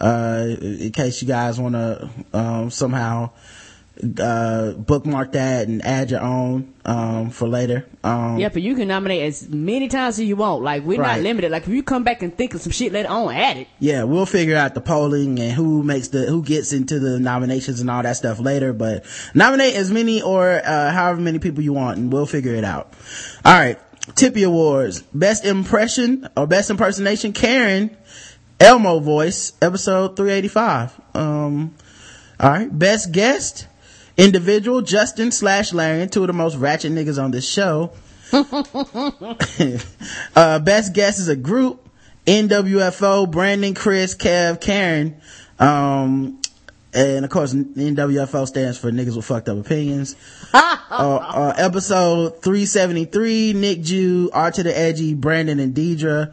in 0.00 0.90
case 0.92 1.22
you 1.22 1.28
guys 1.28 1.58
want 1.60 1.74
to, 1.74 2.08
um, 2.32 2.70
somehow, 2.70 3.30
uh, 4.20 4.72
bookmark 4.72 5.32
that 5.32 5.68
and 5.68 5.80
add 5.86 6.10
your 6.10 6.20
own, 6.20 6.74
um, 6.84 7.30
for 7.30 7.46
later. 7.46 7.86
Um, 8.02 8.38
Yep, 8.38 8.56
and 8.56 8.64
you 8.64 8.74
can 8.74 8.88
nominate 8.88 9.22
as 9.22 9.48
many 9.48 9.86
times 9.88 10.18
as 10.18 10.24
you 10.24 10.34
want. 10.34 10.64
Like 10.64 10.84
we're 10.84 11.00
Right. 11.00 11.16
not 11.18 11.22
limited. 11.22 11.52
Like 11.52 11.62
if 11.62 11.68
you 11.68 11.82
come 11.84 12.02
back 12.02 12.20
and 12.22 12.36
think 12.36 12.54
of 12.54 12.60
some 12.60 12.72
shit 12.72 12.92
later 12.92 13.08
on, 13.08 13.32
add 13.32 13.56
it. 13.58 13.68
yeah, 13.78 14.02
we'll 14.02 14.26
figure 14.26 14.56
out 14.56 14.74
the 14.74 14.80
polling 14.80 15.38
and 15.38 15.52
who 15.52 15.84
makes 15.84 16.08
the, 16.08 16.22
who 16.26 16.42
gets 16.42 16.72
into 16.72 16.98
the 16.98 17.20
nominations 17.20 17.80
and 17.80 17.88
all 17.88 18.02
that 18.02 18.16
stuff 18.16 18.40
later, 18.40 18.72
but 18.72 19.04
nominate 19.32 19.76
as 19.76 19.92
many 19.92 20.20
or, 20.20 20.60
uh, 20.64 20.90
however 20.90 21.20
many 21.20 21.38
people 21.38 21.62
you 21.62 21.72
want 21.72 21.96
and 21.96 22.12
we'll 22.12 22.26
figure 22.26 22.54
it 22.54 22.64
out. 22.64 22.92
Alright. 23.46 23.78
Tippy 24.16 24.42
Awards. 24.42 25.02
Best 25.14 25.44
impression 25.44 26.28
or 26.36 26.46
best 26.48 26.68
impersonation, 26.68 27.32
Karen, 27.32 27.96
Elmo 28.60 29.00
voice, 29.00 29.52
episode 29.60 30.16
385. 30.16 31.00
Um, 31.14 31.74
alright. 32.40 32.76
Best 32.76 33.12
guest, 33.12 33.66
individual, 34.16 34.80
Justin 34.80 35.30
slash 35.32 35.72
Larian, 35.72 36.08
two 36.08 36.22
of 36.22 36.28
the 36.28 36.32
most 36.32 36.56
ratchet 36.56 36.92
niggas 36.92 37.22
on 37.22 37.30
this 37.30 37.48
show. 37.48 37.92
uh, 40.36 40.58
best 40.60 40.92
guest 40.94 41.18
is 41.18 41.28
a 41.28 41.36
group. 41.36 41.80
NWFO, 42.26 43.30
Brandon, 43.30 43.74
Chris, 43.74 44.14
Kev, 44.14 44.60
Karen. 44.60 45.20
Um, 45.58 46.40
and 46.94 47.24
of 47.24 47.30
course, 47.30 47.52
NWFO 47.52 48.46
stands 48.46 48.78
for 48.78 48.90
niggas 48.90 49.16
with 49.16 49.26
fucked 49.26 49.48
up 49.48 49.58
opinions. 49.58 50.16
uh, 50.90 51.16
uh, 51.20 51.54
episode 51.56 52.40
373, 52.42 53.54
Nick 53.54 53.82
Jew, 53.82 54.30
R 54.32 54.50
to 54.52 54.62
the 54.62 54.76
Edgy, 54.76 55.14
Brandon 55.14 55.58
and 55.58 55.74
Deidre. 55.74 56.32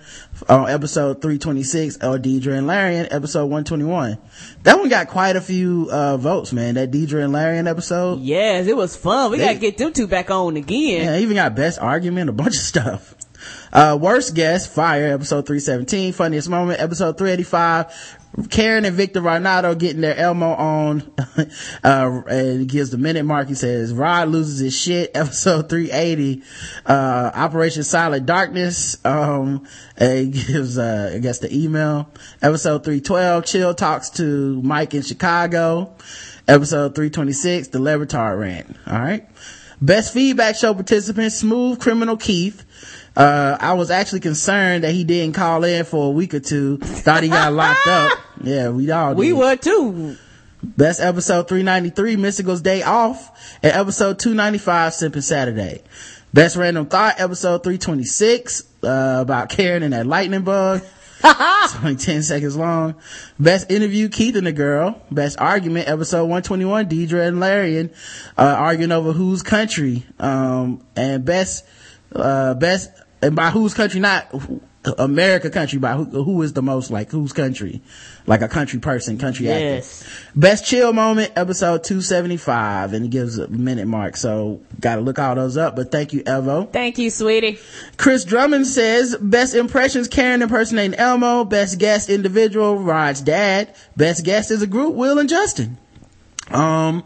On 0.50 0.70
episode 0.70 1.22
326, 1.22 1.98
or 1.98 2.18
Deidre 2.18 2.58
and 2.58 2.66
Larian, 2.68 3.08
episode 3.12 3.46
121. 3.46 4.18
That 4.64 4.80
one 4.80 4.90
got 4.90 5.08
quite 5.08 5.36
a 5.36 5.42
few, 5.42 5.88
uh, 5.92 6.18
votes, 6.18 6.52
man. 6.52 6.76
That 6.76 6.92
Deidre 6.92 7.24
and 7.24 7.32
Larian 7.34 7.68
episode. 7.68 8.22
Yes, 8.22 8.68
it 8.68 8.76
was 8.76 8.96
fun. 8.96 9.32
We 9.32 9.38
They- 9.38 9.46
gotta 9.46 9.60
get 9.60 9.78
them 9.78 9.94
two 9.94 10.08
back 10.08 10.32
on 10.32 10.56
again. 10.58 11.06
Yeah, 11.06 11.18
even 11.18 11.36
got 11.36 11.56
best 11.56 11.80
argument, 11.80 12.30
a 12.30 12.34
bunch 12.34 12.56
of 12.56 12.62
stuff. 12.62 13.16
Uh, 13.72 13.98
worst 14.00 14.36
guest, 14.36 14.74
fire, 14.74 15.14
episode 15.14 15.46
317. 15.46 16.14
Funniest 16.14 16.50
moment, 16.50 16.80
episode 16.80 17.18
385. 17.18 18.18
Karen 18.50 18.86
and 18.86 18.96
Victor 18.96 19.20
Renato 19.22 19.76
getting 19.76 20.02
their 20.02 20.16
Elmo 20.16 20.54
on, 20.54 21.12
uh, 21.84 22.22
and 22.28 22.68
gives 22.68 22.92
the 22.92 22.98
minute 22.98 23.24
mark. 23.24 23.50
He 23.50 23.56
says, 23.56 23.94
Rod 23.94 24.30
loses 24.30 24.60
his 24.60 24.78
shit, 24.78 25.12
episode 25.16 25.70
380. 25.70 26.44
Uh, 26.86 27.32
Operation 27.34 27.84
Silent 27.84 28.26
Darkness, 28.26 29.04
um, 29.06 29.68
and 29.98 30.34
gives, 30.34 30.78
uh, 30.78 31.12
I 31.16 31.20
guess 31.20 31.40
the 31.40 31.54
email. 31.54 32.10
Episode 32.42 32.84
312, 32.84 33.46
Chill 33.46 33.74
talks 33.74 34.10
to 34.12 34.62
Mike 34.62 34.94
in 34.94 35.02
Chicago. 35.02 35.94
Episode 36.48 36.96
326, 36.96 37.70
the 37.70 37.80
Levitard 37.80 38.40
rant. 38.40 38.76
Alright. 38.88 39.28
Best 39.82 40.14
feedback 40.14 40.56
show 40.56 40.74
participant, 40.74 41.32
Smooth 41.32 41.80
Criminal 41.80 42.16
Keith. 42.16 42.66
Uh, 43.16 43.58
I 43.60 43.74
was 43.74 43.92
actually 43.92 44.22
concerned 44.22 44.84
that 44.84 44.94
he 44.94 45.04
didn't 45.04 45.36
call 45.36 45.64
in 45.64 45.84
for 45.86 46.08
a 46.08 46.12
week 46.12 46.34
or 46.34 46.40
two. 46.40 46.78
Thought 46.78 47.24
he 47.24 47.30
got 47.30 47.54
locked 47.54 47.88
up. 47.88 48.20
Yeah, 48.44 48.70
we 48.70 48.90
all 48.90 49.10
did. 49.14 49.20
We 49.20 49.34
were 49.34 49.56
too. 49.56 50.18
Best 50.64 51.00
episode 51.00 51.48
393, 51.48 52.16
Mystical's 52.16 52.62
Day 52.62 52.82
Off. 52.82 53.60
And 53.62 53.72
episode 53.72 54.18
295, 54.18 54.96
Sipping 54.96 55.22
Saturday. 55.22 55.84
Best 56.34 56.56
random 56.56 56.86
thought, 56.88 57.20
episode 57.20 57.62
326, 57.64 58.64
uh, 58.84 59.18
about 59.22 59.50
Karen 59.50 59.84
and 59.84 59.94
that 59.94 60.08
lightning 60.08 60.44
bug. 60.44 60.82
it's 61.24 61.76
only 61.76 61.96
10 61.96 62.24
seconds 62.24 62.56
long. 62.56 62.96
Best 63.40 63.70
interview, 63.70 64.08
Keith 64.10 64.36
and 64.36 64.48
the 64.48 64.52
girl. 64.52 65.02
Best 65.12 65.40
argument, 65.40 65.88
episode 65.88 66.24
121, 66.24 66.88
Deidre 66.88 67.28
and 67.28 67.40
Larian, 67.40 67.92
uh, 68.38 68.56
arguing 68.58 68.92
over 68.92 69.12
whose 69.12 69.44
country. 69.44 70.04
Um, 70.20 70.84
and 70.96 71.26
best, 71.26 71.66
uh, 72.16 72.54
best, 72.54 72.90
and 73.22 73.36
by 73.36 73.50
whose 73.52 73.74
country, 73.74 74.00
not 74.00 74.28
America 74.98 75.50
country, 75.52 75.78
by 75.78 75.94
who, 75.94 76.24
who 76.24 76.42
is 76.42 76.54
the 76.54 76.62
most 76.64 76.90
like 76.90 77.12
whose 77.12 77.34
country? 77.34 77.82
Like 78.26 78.42
a 78.42 78.48
country 78.48 78.80
person, 78.80 79.18
country 79.20 79.46
Yes. 79.46 80.02
actor. 80.02 80.32
Best 80.40 80.66
chill 80.66 80.92
moment, 80.92 81.32
episode 81.36 81.84
275, 81.84 82.94
and 82.94 83.04
he 83.06 83.10
gives 83.10 83.38
a 83.38 83.48
minute 83.48 83.88
mark, 83.88 84.18
so 84.18 84.60
gotta 84.80 85.02
look 85.02 85.20
all 85.20 85.36
those 85.36 85.56
up, 85.58 85.76
but 85.76 85.92
thank 85.92 86.14
you, 86.14 86.24
Evo. 86.24 86.72
Thank 86.72 86.98
you, 86.98 87.10
sweetie. 87.12 87.60
Chris 87.98 88.26
Drummond 88.26 88.66
says, 88.66 89.16
best 89.18 89.54
impressions, 89.54 90.08
Karen 90.08 90.42
impersonating 90.42 90.96
Elmo, 90.96 91.44
best 91.44 91.78
guest 91.78 92.10
individual, 92.10 92.78
Rod's 92.78 93.22
dad, 93.22 93.76
best 93.96 94.24
guest 94.26 94.50
is 94.50 94.62
a 94.64 94.68
group, 94.68 94.96
Will 94.96 95.20
and 95.20 95.30
Justin. 95.30 95.78
Um, 96.50 97.04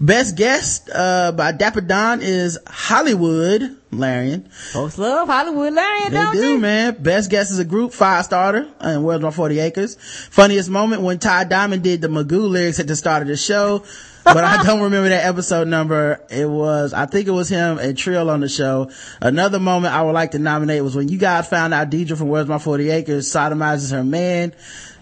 best 0.00 0.36
guest, 0.36 0.90
uh, 0.94 1.32
by 1.32 1.52
Dapper 1.52 1.80
Don 1.80 2.20
is 2.22 2.58
Hollywood, 2.66 3.76
Larian. 3.90 4.48
Folks 4.72 4.98
love 4.98 5.28
Hollywood 5.28 5.72
Larry, 5.72 6.04
They 6.08 6.10
don't 6.10 6.34
do, 6.34 6.40
they? 6.40 6.56
man. 6.58 7.02
Best 7.02 7.30
guest 7.30 7.50
is 7.50 7.58
a 7.58 7.64
group, 7.64 7.92
Five 7.92 8.24
Starter, 8.24 8.68
and 8.80 9.04
World 9.04 9.24
on 9.24 9.32
40 9.32 9.58
Acres. 9.60 9.96
Funniest 10.30 10.68
moment 10.70 11.02
when 11.02 11.18
Ty 11.18 11.44
Diamond 11.44 11.82
did 11.82 12.00
the 12.00 12.08
Magoo 12.08 12.48
lyrics 12.48 12.80
at 12.80 12.86
the 12.86 12.96
start 12.96 13.22
of 13.22 13.28
the 13.28 13.36
show. 13.36 13.84
but 14.24 14.42
I 14.42 14.62
don't 14.62 14.80
remember 14.84 15.10
that 15.10 15.26
episode 15.26 15.68
number. 15.68 16.20
It 16.30 16.48
was, 16.48 16.92
I 16.94 17.06
think 17.06 17.28
it 17.28 17.32
was 17.32 17.48
him 17.48 17.78
and 17.78 17.96
Trill 17.96 18.30
on 18.30 18.40
the 18.40 18.48
show. 18.48 18.90
Another 19.20 19.60
moment 19.60 19.94
I 19.94 20.02
would 20.02 20.12
like 20.14 20.30
to 20.32 20.38
nominate 20.38 20.82
was 20.82 20.96
when 20.96 21.08
you 21.08 21.18
guys 21.18 21.46
found 21.48 21.74
out 21.74 21.90
Deidre 21.90 22.16
from 22.16 22.28
Where's 22.28 22.46
My 22.48 22.58
40 22.58 22.90
Acres 22.90 23.28
sodomizes 23.30 23.92
her 23.92 24.02
man. 24.02 24.54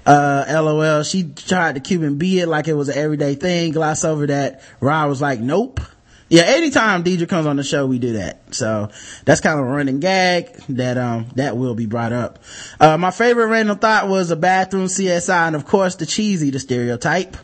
Uh, 0.05 0.45
LOL. 0.49 1.03
She 1.03 1.25
tried 1.25 1.77
to 1.77 1.81
Cuban 1.81 2.19
B 2.19 2.41
it 2.41 2.49
like 2.49 2.69
it 2.69 2.75
was 2.75 2.89
an 2.89 2.99
everyday 2.99 3.35
thing. 3.35 3.73
Gloss 3.73 4.05
over 4.05 4.27
that. 4.27 4.63
Rod 4.81 5.09
was 5.09 5.23
like, 5.23 5.41
nope. 5.41 5.81
Yeah, 6.29 6.45
anytime 6.45 7.05
Deidre 7.05 7.29
comes 7.29 7.47
on 7.47 7.57
the 7.57 7.63
show, 7.63 7.87
we 7.87 7.99
do 7.99 8.15
that. 8.15 8.55
So 8.55 8.89
that's 9.27 9.43
kind 9.43 9.61
of 9.61 9.67
a 9.67 9.69
running 9.69 10.01
gag 10.01 10.55
that, 10.71 10.97
um, 10.97 11.29
that 11.35 11.59
will 11.59 11.75
be 11.75 11.85
brought 11.85 12.15
up. 12.15 12.39
Uh, 12.81 12.97
my 12.97 13.11
favorite 13.11 13.49
random 13.49 13.79
thought 13.79 14.09
was 14.09 14.31
a 14.31 14.37
bathroom 14.37 14.87
CSI 14.87 15.49
and 15.49 15.55
of 15.55 15.67
course 15.67 15.97
the 15.97 16.07
cheesy, 16.07 16.49
the 16.49 16.59
stereotype. 16.59 17.37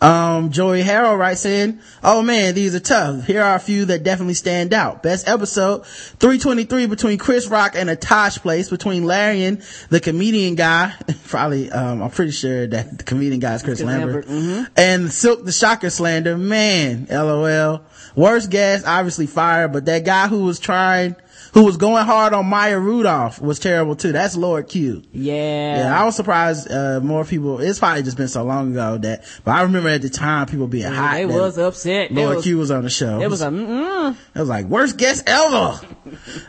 Um, 0.00 0.52
Joey 0.52 0.82
Harrell 0.82 1.18
writes 1.18 1.44
in, 1.44 1.80
Oh 2.04 2.22
man, 2.22 2.54
these 2.54 2.74
are 2.74 2.80
tough. 2.80 3.26
Here 3.26 3.42
are 3.42 3.56
a 3.56 3.60
few 3.60 3.86
that 3.86 4.04
definitely 4.04 4.34
stand 4.34 4.72
out. 4.72 5.02
Best 5.02 5.28
episode, 5.28 5.84
323 5.86 6.86
between 6.86 7.18
Chris 7.18 7.48
Rock 7.48 7.72
and 7.74 7.90
a 7.90 7.96
Tosh 7.96 8.38
place 8.38 8.70
between 8.70 9.04
Larian, 9.04 9.60
the 9.90 9.98
comedian 9.98 10.54
guy, 10.54 10.94
probably, 11.26 11.70
um, 11.72 12.02
I'm 12.02 12.10
pretty 12.10 12.32
sure 12.32 12.66
that 12.68 12.98
the 12.98 13.04
comedian 13.04 13.40
guy 13.40 13.54
is 13.54 13.62
Chris, 13.62 13.80
Chris 13.80 13.86
Lambert, 13.86 14.28
Lambert, 14.28 14.70
and 14.76 15.12
Silk 15.12 15.44
the 15.44 15.52
Shocker 15.52 15.90
slander. 15.90 16.38
Man, 16.38 17.06
lol. 17.10 17.82
Worst 18.14 18.50
guess, 18.50 18.84
obviously 18.84 19.26
fire, 19.26 19.68
but 19.68 19.84
that 19.86 20.04
guy 20.04 20.28
who 20.28 20.44
was 20.44 20.58
trying, 20.60 21.16
who 21.54 21.64
was 21.64 21.76
going 21.76 22.04
hard 22.04 22.32
on 22.32 22.46
Maya 22.46 22.78
Rudolph 22.78 23.40
was 23.40 23.58
terrible 23.58 23.96
too. 23.96 24.12
That's 24.12 24.36
Lord 24.36 24.68
Q. 24.68 25.02
Yeah. 25.12 25.78
Yeah, 25.78 26.00
I 26.00 26.04
was 26.04 26.16
surprised, 26.16 26.70
uh, 26.70 27.00
more 27.00 27.24
people, 27.24 27.60
it's 27.60 27.78
probably 27.78 28.02
just 28.02 28.16
been 28.16 28.28
so 28.28 28.44
long 28.44 28.72
ago 28.72 28.98
that, 28.98 29.24
but 29.44 29.52
I 29.52 29.62
remember 29.62 29.88
at 29.88 30.02
the 30.02 30.10
time 30.10 30.46
people 30.46 30.66
being 30.66 30.90
hot. 30.92 31.14
they 31.14 31.26
was 31.26 31.58
upset. 31.58 32.12
Lord 32.12 32.36
was, 32.36 32.44
Q 32.44 32.58
was 32.58 32.70
on 32.70 32.82
the 32.82 32.90
show. 32.90 33.20
it 33.20 33.30
was 33.30 33.42
a, 33.42 33.48
mm-mm. 33.48 34.16
It 34.34 34.38
was 34.38 34.48
like, 34.48 34.66
worst 34.66 34.96
guest 34.96 35.24
ever. 35.26 35.80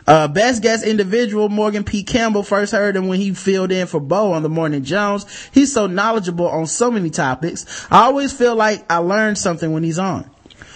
uh, 0.06 0.28
best 0.28 0.62
guest 0.62 0.84
individual, 0.84 1.48
Morgan 1.48 1.84
P. 1.84 2.02
Campbell 2.02 2.42
first 2.42 2.72
heard 2.72 2.96
him 2.96 3.08
when 3.08 3.20
he 3.20 3.34
filled 3.34 3.72
in 3.72 3.86
for 3.86 4.00
Bo 4.00 4.32
on 4.32 4.42
the 4.42 4.48
Morning 4.48 4.84
Jones. 4.84 5.26
He's 5.52 5.72
so 5.72 5.86
knowledgeable 5.86 6.48
on 6.48 6.66
so 6.66 6.90
many 6.90 7.10
topics. 7.10 7.86
I 7.90 8.04
always 8.04 8.32
feel 8.32 8.54
like 8.56 8.90
I 8.90 8.98
learned 8.98 9.38
something 9.38 9.72
when 9.72 9.82
he's 9.82 9.98
on. 9.98 10.30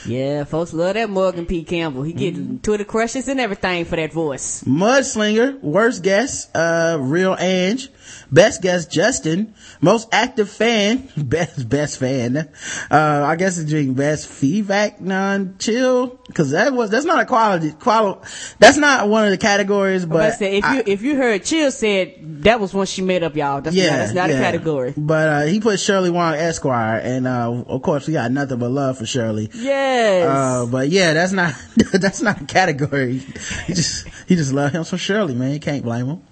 Yeah, 0.07 0.45
folks 0.45 0.73
love 0.73 0.95
that 0.95 1.09
Morgan 1.11 1.47
P. 1.47 1.65
Campbell. 1.65 2.03
He 2.03 2.13
get 2.13 2.35
Mm-hmm. 2.35 2.57
Twitter 2.59 2.85
crushes 2.85 3.29
and 3.29 3.41
everything 3.41 3.85
for 3.85 3.97
that 3.97 4.13
voice. 4.13 4.63
Mudslinger, 4.65 5.61
worst 5.63 6.03
guest, 6.03 6.51
uh, 6.55 6.99
real 7.01 7.37
Ange. 7.39 7.89
Best 8.31 8.63
guest, 8.63 8.91
Justin. 8.91 9.55
Most 9.81 10.09
active 10.13 10.49
fan, 10.51 11.09
best, 11.17 11.69
best 11.69 11.99
fan. 11.99 12.37
Uh, 12.37 13.25
I 13.27 13.37
guess 13.37 13.59
it's 13.59 13.71
doing 13.71 13.95
best 13.95 14.27
feedback, 14.27 15.01
non 15.01 15.57
chill. 15.59 16.19
Cause 16.35 16.51
that 16.51 16.73
was, 16.73 16.91
that's 16.91 17.05
not 17.05 17.21
a 17.21 17.27
quality, 17.27 17.73
quality, 17.73 18.21
that's 18.59 18.77
not 18.77 19.09
one 19.09 19.25
of 19.25 19.31
the 19.31 19.39
categories, 19.39 20.05
But. 20.07 20.21
I 20.23 20.31
said, 20.31 20.55
if 20.55 20.65
I- 20.65 20.77
you 20.77 20.83
if 20.87 21.03
you 21.03 21.17
heard 21.17 21.45
Chill 21.45 21.71
said 21.71 22.43
that 22.45 22.61
was 22.61 22.73
one 22.75 22.87
she 22.87 23.03
made 23.03 23.23
up, 23.23 23.37
y'all. 23.37 23.61
That's 23.61 23.77
not, 23.77 23.83
that's 23.83 24.13
not 24.15 24.31
a 24.31 24.35
category. 24.35 24.95
But, 24.97 25.29
uh, 25.29 25.43
he 25.43 25.61
put 25.61 25.79
Shirley 25.81 26.11
Wong 26.11 26.35
Esquire 26.35 27.01
and, 27.03 27.27
uh, 27.27 27.65
of 27.67 27.83
course 27.83 28.07
we 28.07 28.13
got 28.15 28.31
nothing 28.31 28.59
but 28.59 28.71
love 28.71 28.99
for 28.99 29.07
Shirley. 29.07 29.51
Yes. 29.55 30.27
Uh, 30.29 30.67
but 30.71 30.89
yeah, 30.89 31.13
that's 31.13 31.33
not, 31.33 31.55
that's 31.93 32.21
not 32.23 32.41
a 32.43 32.45
category. 32.45 33.19
He 33.67 33.75
just, 33.75 34.07
he 34.29 34.37
just 34.37 34.53
love 34.53 34.73
him 34.73 34.85
some 34.85 34.99
Shirley, 34.99 35.35
man. 35.35 35.53
You 35.53 35.61
can't 35.61 35.83
blame 35.83 36.07
him. 36.07 36.23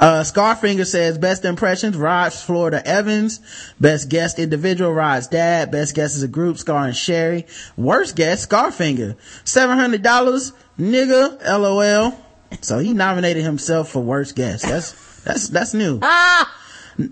Uh, 0.00 0.22
Scarfinger 0.22 0.86
says 0.86 1.18
best 1.22 1.46
impressions, 1.46 1.96
Rod's 1.96 2.42
Florida 2.42 2.86
Evans. 2.86 3.40
Best 3.80 4.10
guest 4.10 4.38
individual, 4.38 4.92
Rod's 4.92 5.28
dad. 5.28 5.70
Best 5.70 5.94
guest 5.94 6.16
as 6.16 6.22
a 6.22 6.28
group, 6.28 6.58
Scar 6.58 6.84
and 6.84 6.94
Sherry. 6.94 7.46
Worst 7.78 8.14
guest, 8.14 8.50
Scarfinger. 8.50 9.16
$700, 9.44 10.52
nigga, 10.78 11.58
lol. 11.58 12.18
So 12.60 12.78
he 12.80 12.92
nominated 12.92 13.42
himself 13.42 13.88
for 13.88 14.02
worst 14.02 14.36
guest. 14.36 14.64
That's, 14.64 15.22
that's, 15.22 15.48
that's 15.48 15.72
new. 15.72 15.98
ah! 16.02 16.58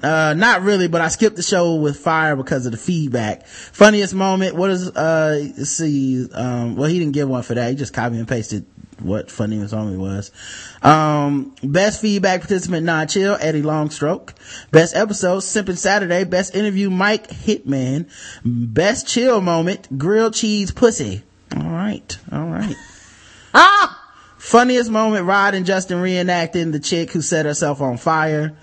Uh, 0.03 0.35
not 0.37 0.61
really, 0.61 0.89
but 0.89 1.01
I 1.01 1.09
skipped 1.09 1.37
the 1.37 1.43
show 1.43 1.77
with 1.77 1.97
fire 1.97 2.37
because 2.37 2.67
of 2.67 2.73
the 2.73 2.79
feedback. 2.79 3.47
Funniest 3.47 4.13
moment, 4.13 4.55
what 4.55 4.69
is, 4.69 4.91
uh, 4.91 5.51
let's 5.57 5.71
see, 5.71 6.29
um, 6.35 6.77
well, 6.77 6.91
he 6.91 6.99
didn't 6.99 7.15
give 7.15 7.31
one 7.31 7.43
for 7.43 7.55
that. 7.55 7.71
He 7.71 7.77
just 7.77 7.95
copy 7.95 8.19
and 8.19 8.29
pasted 8.29 8.67
what 9.01 9.31
funniest 9.31 9.73
moment 9.75 9.99
was. 9.99 10.31
Um, 10.83 11.55
best 11.63 12.01
feedback 12.01 12.41
participant, 12.41 12.85
non 12.85 13.09
chill, 13.09 13.37
Eddie 13.41 13.63
Longstroke. 13.63 14.35
Best 14.71 14.95
episode, 14.95 15.39
Simpin 15.39 15.77
Saturday. 15.77 16.25
Best 16.25 16.55
interview, 16.55 16.91
Mike 16.91 17.29
Hitman. 17.29 18.09
Best 18.45 19.07
chill 19.09 19.41
moment, 19.41 19.99
grilled 19.99 20.35
cheese 20.35 20.71
pussy. 20.71 21.23
All 21.57 21.71
right. 21.71 22.19
All 22.33 22.47
right. 22.47 22.77
Ah! 23.53 24.01
Funniest 24.39 24.91
moment, 24.91 25.27
Rod 25.27 25.55
and 25.55 25.67
Justin 25.67 25.99
reenacting 25.99 26.71
the 26.73 26.79
chick 26.79 27.11
who 27.11 27.21
set 27.21 27.47
herself 27.47 27.81
on 27.81 27.99
fire. 27.99 28.57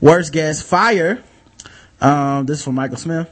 Worst 0.00 0.32
guess, 0.32 0.62
fire. 0.62 1.22
Um, 2.00 2.46
this 2.46 2.58
is 2.58 2.64
from 2.64 2.74
Michael 2.74 2.96
Smith. 2.96 3.30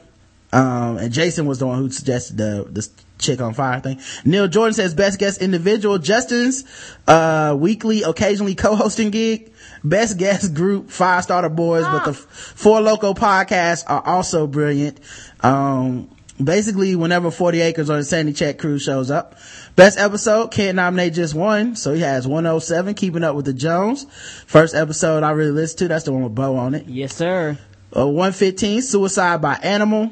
Um, 0.53 0.97
and 0.97 1.11
Jason 1.11 1.45
was 1.45 1.59
the 1.59 1.67
one 1.67 1.77
who 1.77 1.89
suggested 1.89 2.37
the, 2.37 2.65
this 2.69 2.89
chick 3.19 3.41
on 3.41 3.53
fire 3.53 3.79
thing. 3.79 3.99
Neil 4.25 4.47
Jordan 4.47 4.73
says 4.73 4.93
best 4.93 5.19
guest 5.19 5.41
individual, 5.41 5.99
Justin's, 5.99 6.63
uh, 7.07 7.55
weekly, 7.59 8.03
occasionally 8.03 8.55
co-hosting 8.55 9.11
gig. 9.11 9.51
Best 9.83 10.17
guest 10.17 10.53
group, 10.53 10.89
Five 10.89 11.23
Starter 11.23 11.49
Boys, 11.49 11.83
but 11.83 12.03
the 12.05 12.11
f- 12.11 12.17
Four 12.17 12.81
Loco 12.81 13.13
podcasts 13.13 13.83
are 13.87 14.01
also 14.05 14.45
brilliant. 14.47 14.99
Um, 15.41 16.09
basically 16.43 16.95
whenever 16.95 17.31
40 17.31 17.61
acres 17.61 17.89
or 17.89 17.97
the 17.97 18.03
Sandy 18.03 18.33
Check 18.33 18.57
crew 18.57 18.79
shows 18.79 19.11
up. 19.11 19.35
Best 19.75 19.97
episode, 19.97 20.51
can't 20.51 20.75
nominate 20.75 21.13
just 21.13 21.33
one. 21.33 21.75
So 21.75 21.93
he 21.93 22.01
has 22.01 22.27
107, 22.27 22.93
keeping 22.95 23.23
up 23.23 23.35
with 23.35 23.45
the 23.45 23.53
Jones. 23.53 24.05
First 24.47 24.75
episode 24.75 25.23
I 25.23 25.31
really 25.31 25.51
listened 25.51 25.79
to, 25.79 25.87
that's 25.89 26.05
the 26.05 26.11
one 26.11 26.23
with 26.23 26.35
Bo 26.35 26.57
on 26.57 26.75
it. 26.75 26.87
Yes, 26.87 27.15
sir. 27.15 27.57
Uh, 27.95 28.07
115, 28.07 28.81
Suicide 28.81 29.41
by 29.41 29.55
Animal. 29.63 30.11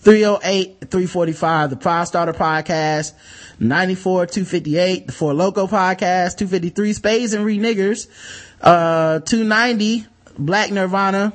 308, 0.00 0.90
345, 0.90 1.70
the 1.70 1.76
Five 1.76 2.06
Starter 2.08 2.32
Podcast. 2.32 3.12
94, 3.58 4.26
258, 4.26 5.06
the 5.06 5.12
Four 5.12 5.34
Loco 5.34 5.66
Podcast. 5.66 6.38
253, 6.38 6.92
Spades 6.94 7.32
and 7.34 7.44
Re-Niggers. 7.44 8.08
Uh, 8.62 9.20
290, 9.20 10.06
Black 10.38 10.70
Nirvana. 10.70 11.32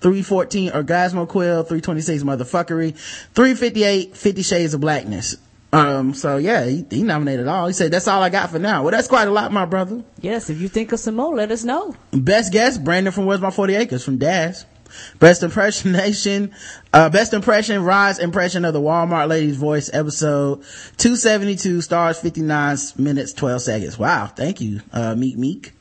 314, 0.00 0.70
Orgasmo 0.70 1.26
Quill. 1.26 1.64
326, 1.64 2.22
Motherfuckery. 2.22 2.94
358, 3.34 4.16
50 4.16 4.42
Shades 4.42 4.74
of 4.74 4.80
Blackness. 4.80 5.36
Um, 5.72 6.14
so 6.14 6.36
yeah, 6.36 6.64
he, 6.66 6.86
he 6.88 7.02
nominated 7.02 7.48
all. 7.48 7.66
He 7.66 7.72
said, 7.72 7.90
that's 7.90 8.06
all 8.06 8.22
I 8.22 8.28
got 8.28 8.50
for 8.50 8.60
now. 8.60 8.82
Well, 8.84 8.92
that's 8.92 9.08
quite 9.08 9.26
a 9.26 9.32
lot, 9.32 9.50
my 9.50 9.64
brother. 9.64 10.04
Yes, 10.20 10.48
if 10.48 10.60
you 10.60 10.68
think 10.68 10.92
of 10.92 11.00
some 11.00 11.16
more, 11.16 11.34
let 11.34 11.50
us 11.50 11.64
know. 11.64 11.96
Best 12.12 12.52
guess, 12.52 12.78
Brandon 12.78 13.12
from 13.12 13.26
Where's 13.26 13.40
My 13.40 13.50
40 13.50 13.74
Acres 13.74 14.04
from 14.04 14.18
Dash. 14.18 14.62
Best 15.18 15.42
impersonation, 15.42 16.52
uh, 16.92 17.08
best 17.10 17.32
impression, 17.32 17.84
Rod's 17.84 18.18
impression 18.18 18.64
of 18.64 18.72
the 18.72 18.80
Walmart 18.80 19.28
lady's 19.28 19.56
voice 19.56 19.90
episode 19.92 20.62
272 20.98 21.80
stars 21.80 22.20
59 22.20 22.76
minutes 22.98 23.32
12 23.32 23.62
seconds. 23.62 23.98
Wow. 23.98 24.26
Thank 24.26 24.60
you, 24.60 24.80
uh, 24.92 25.14
Meek 25.14 25.36
Meek. 25.36 25.72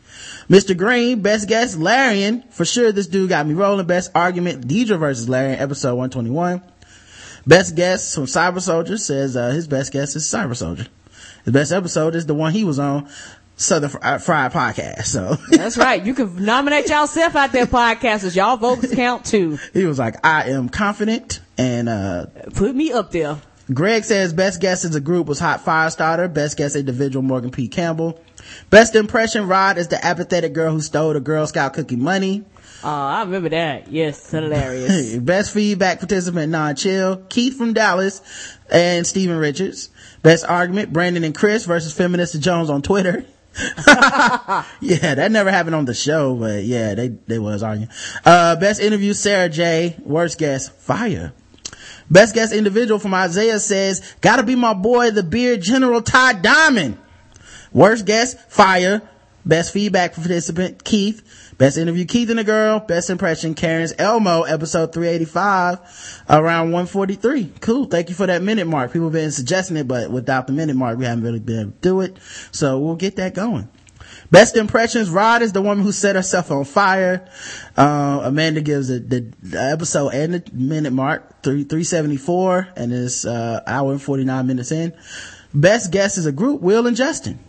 Mr. 0.50 0.78
Green, 0.78 1.22
best 1.22 1.48
guest, 1.48 1.78
Larian. 1.78 2.44
For 2.50 2.66
sure, 2.66 2.92
this 2.92 3.08
dude 3.08 3.30
got 3.30 3.48
me 3.48 3.54
rolling. 3.54 3.86
Best 3.88 4.12
argument, 4.14 4.68
Deidre 4.68 5.00
versus 5.00 5.30
Larian, 5.30 5.60
episode 5.60 5.96
121. 5.96 6.62
Best 7.46 7.76
guest 7.76 8.16
from 8.16 8.26
Cyber 8.26 8.62
Soldier 8.62 8.98
says, 8.98 9.36
uh, 9.36 9.50
his 9.50 9.68
best 9.68 9.92
guest 9.92 10.16
is 10.16 10.26
Cyber 10.26 10.56
Soldier. 10.56 10.88
His 11.44 11.54
best 11.54 11.72
episode 11.72 12.16
is 12.16 12.26
the 12.26 12.34
one 12.34 12.54
he 12.54 12.64
was 12.64 12.80
on, 12.80 13.10
Southern 13.56 13.90
Fri- 13.90 14.18
Fried 14.20 14.52
Podcast. 14.52 15.06
So 15.06 15.36
That's 15.50 15.78
right. 15.78 16.04
You 16.04 16.14
can 16.14 16.44
nominate 16.44 16.90
yourself 16.90 17.36
out 17.36 17.52
there, 17.52 17.66
podcasters. 17.66 18.36
Y'all 18.36 18.58
votes 18.58 18.94
count 18.94 19.26
too. 19.26 19.58
he 19.74 19.86
was 19.86 20.00
like, 20.00 20.26
I 20.26 20.50
am 20.50 20.70
confident. 20.70 21.40
And, 21.58 21.88
uh, 21.88 22.26
Put 22.56 22.76
me 22.76 22.92
up 22.92 23.12
there. 23.12 23.38
Greg 23.74 24.04
says 24.04 24.34
best 24.34 24.60
guest 24.60 24.84
as 24.84 24.94
a 24.96 25.00
group 25.00 25.28
was 25.28 25.40
Hot 25.40 25.62
Fire 25.62 25.90
Starter. 25.90 26.28
Best 26.28 26.58
guest 26.58 26.76
individual 26.76 27.24
Morgan 27.24 27.50
P. 27.52 27.68
Campbell. 27.70 28.20
Best 28.70 28.94
impression 28.96 29.48
Rod 29.48 29.78
is 29.78 29.88
the 29.88 30.04
apathetic 30.04 30.52
girl 30.54 30.74
who 30.74 30.82
stole 30.82 31.14
the 31.14 31.22
Girl 31.22 31.48
Scout 31.48 31.74
cookie 31.74 31.96
money. 31.96 32.44
Oh, 32.84 32.90
I 32.90 33.22
remember 33.22 33.48
that. 33.50 33.90
Yes, 33.90 34.30
hilarious. 34.30 35.16
Best 35.20 35.54
feedback 35.54 36.00
participant 36.00 36.52
non 36.52 36.76
chill. 36.76 37.24
Keith 37.30 37.58
from 37.58 37.72
Dallas 37.74 38.22
and 38.70 39.08
Stephen 39.08 39.38
Richards. 39.38 39.90
Best 40.24 40.44
argument 40.44 40.92
Brandon 40.92 41.24
and 41.24 41.34
Chris 41.34 41.66
versus 41.66 41.94
Feminist 41.94 42.38
Jones 42.42 42.70
on 42.70 42.82
Twitter. 42.82 43.24
yeah, 44.82 45.16
that 45.16 45.32
never 45.32 45.52
happened 45.52 45.76
on 45.76 45.86
the 45.86 45.94
show, 45.94 46.36
but 46.36 46.64
yeah, 46.64 46.96
they, 46.96 47.10
they 47.10 47.40
was 47.40 47.62
arguing. 47.62 47.90
Uh, 48.26 48.56
best 48.56 48.82
interview 48.82 49.14
Sarah 49.14 49.50
J. 49.50 49.96
Worst 50.04 50.40
guest 50.40 50.72
Fire. 50.74 51.34
Best 52.10 52.36
guest 52.36 52.54
individual 52.54 53.00
from 53.00 53.14
Isaiah 53.14 53.60
says, 53.60 54.16
gotta 54.22 54.44
be 54.44 54.56
my 54.56 54.74
boy, 54.74 55.12
the 55.12 55.24
beard 55.24 55.62
general 55.62 56.02
Ty 56.02 56.34
Diamond. 56.34 56.98
Worst 57.72 58.06
guest, 58.06 58.40
fire. 58.50 59.02
Best 59.46 59.74
feedback 59.74 60.14
participant, 60.14 60.84
Keith. 60.84 61.54
Best 61.58 61.78
interview, 61.78 62.06
Keith 62.06 62.30
and 62.30 62.40
the 62.40 62.44
girl. 62.44 62.80
Best 62.80 63.10
impression, 63.10 63.54
Karen's 63.54 63.94
Elmo, 63.98 64.44
episode 64.44 64.94
385, 64.94 66.24
around 66.30 66.72
143. 66.72 67.52
Cool. 67.60 67.86
Thank 67.86 68.10
you 68.10 68.16
for 68.16 68.26
that 68.28 68.42
minute 68.42 68.68
mark. 68.68 68.94
People 68.94 69.08
have 69.08 69.14
been 69.14 69.32
suggesting 69.32 69.78
it, 69.78 69.88
but 69.88 70.10
without 70.10 70.48
the 70.48 70.54
minute 70.54 70.76
mark, 70.76 70.98
we 70.98 71.06
haven't 71.06 71.24
really 71.24 71.40
been 71.40 71.60
able 71.60 71.72
to 71.72 71.78
do 71.80 72.02
it. 72.02 72.18
So 72.52 72.80
we'll 72.80 72.96
get 72.96 73.18
that 73.18 73.34
going. 73.34 73.68
Best 74.32 74.58
impressions, 74.58 75.10
Rod 75.10 75.42
is 75.42 75.52
the 75.52 75.62
woman 75.62 75.84
who 75.84 75.92
set 75.92 76.16
herself 76.16 76.50
on 76.50 76.64
fire. 76.66 77.28
Uh, 77.78 78.22
Amanda 78.24 78.62
gives 78.62 78.88
the, 78.88 79.00
the 79.00 79.62
episode 79.62 80.10
and 80.10 80.34
the 80.36 80.44
minute 80.54 80.92
mark, 80.92 81.44
three, 81.44 81.64
374, 81.64 82.70
and 82.76 82.94
it's, 82.94 83.26
uh, 83.26 83.62
hour 83.68 83.92
and 83.92 84.02
49 84.02 84.48
minutes 84.48 84.72
in. 84.72 84.94
Best 85.54 85.92
guest 85.92 86.18
is 86.18 86.26
a 86.26 86.32
group, 86.32 86.62
Will 86.62 86.88
and 86.88 86.98
Justin. 86.98 87.40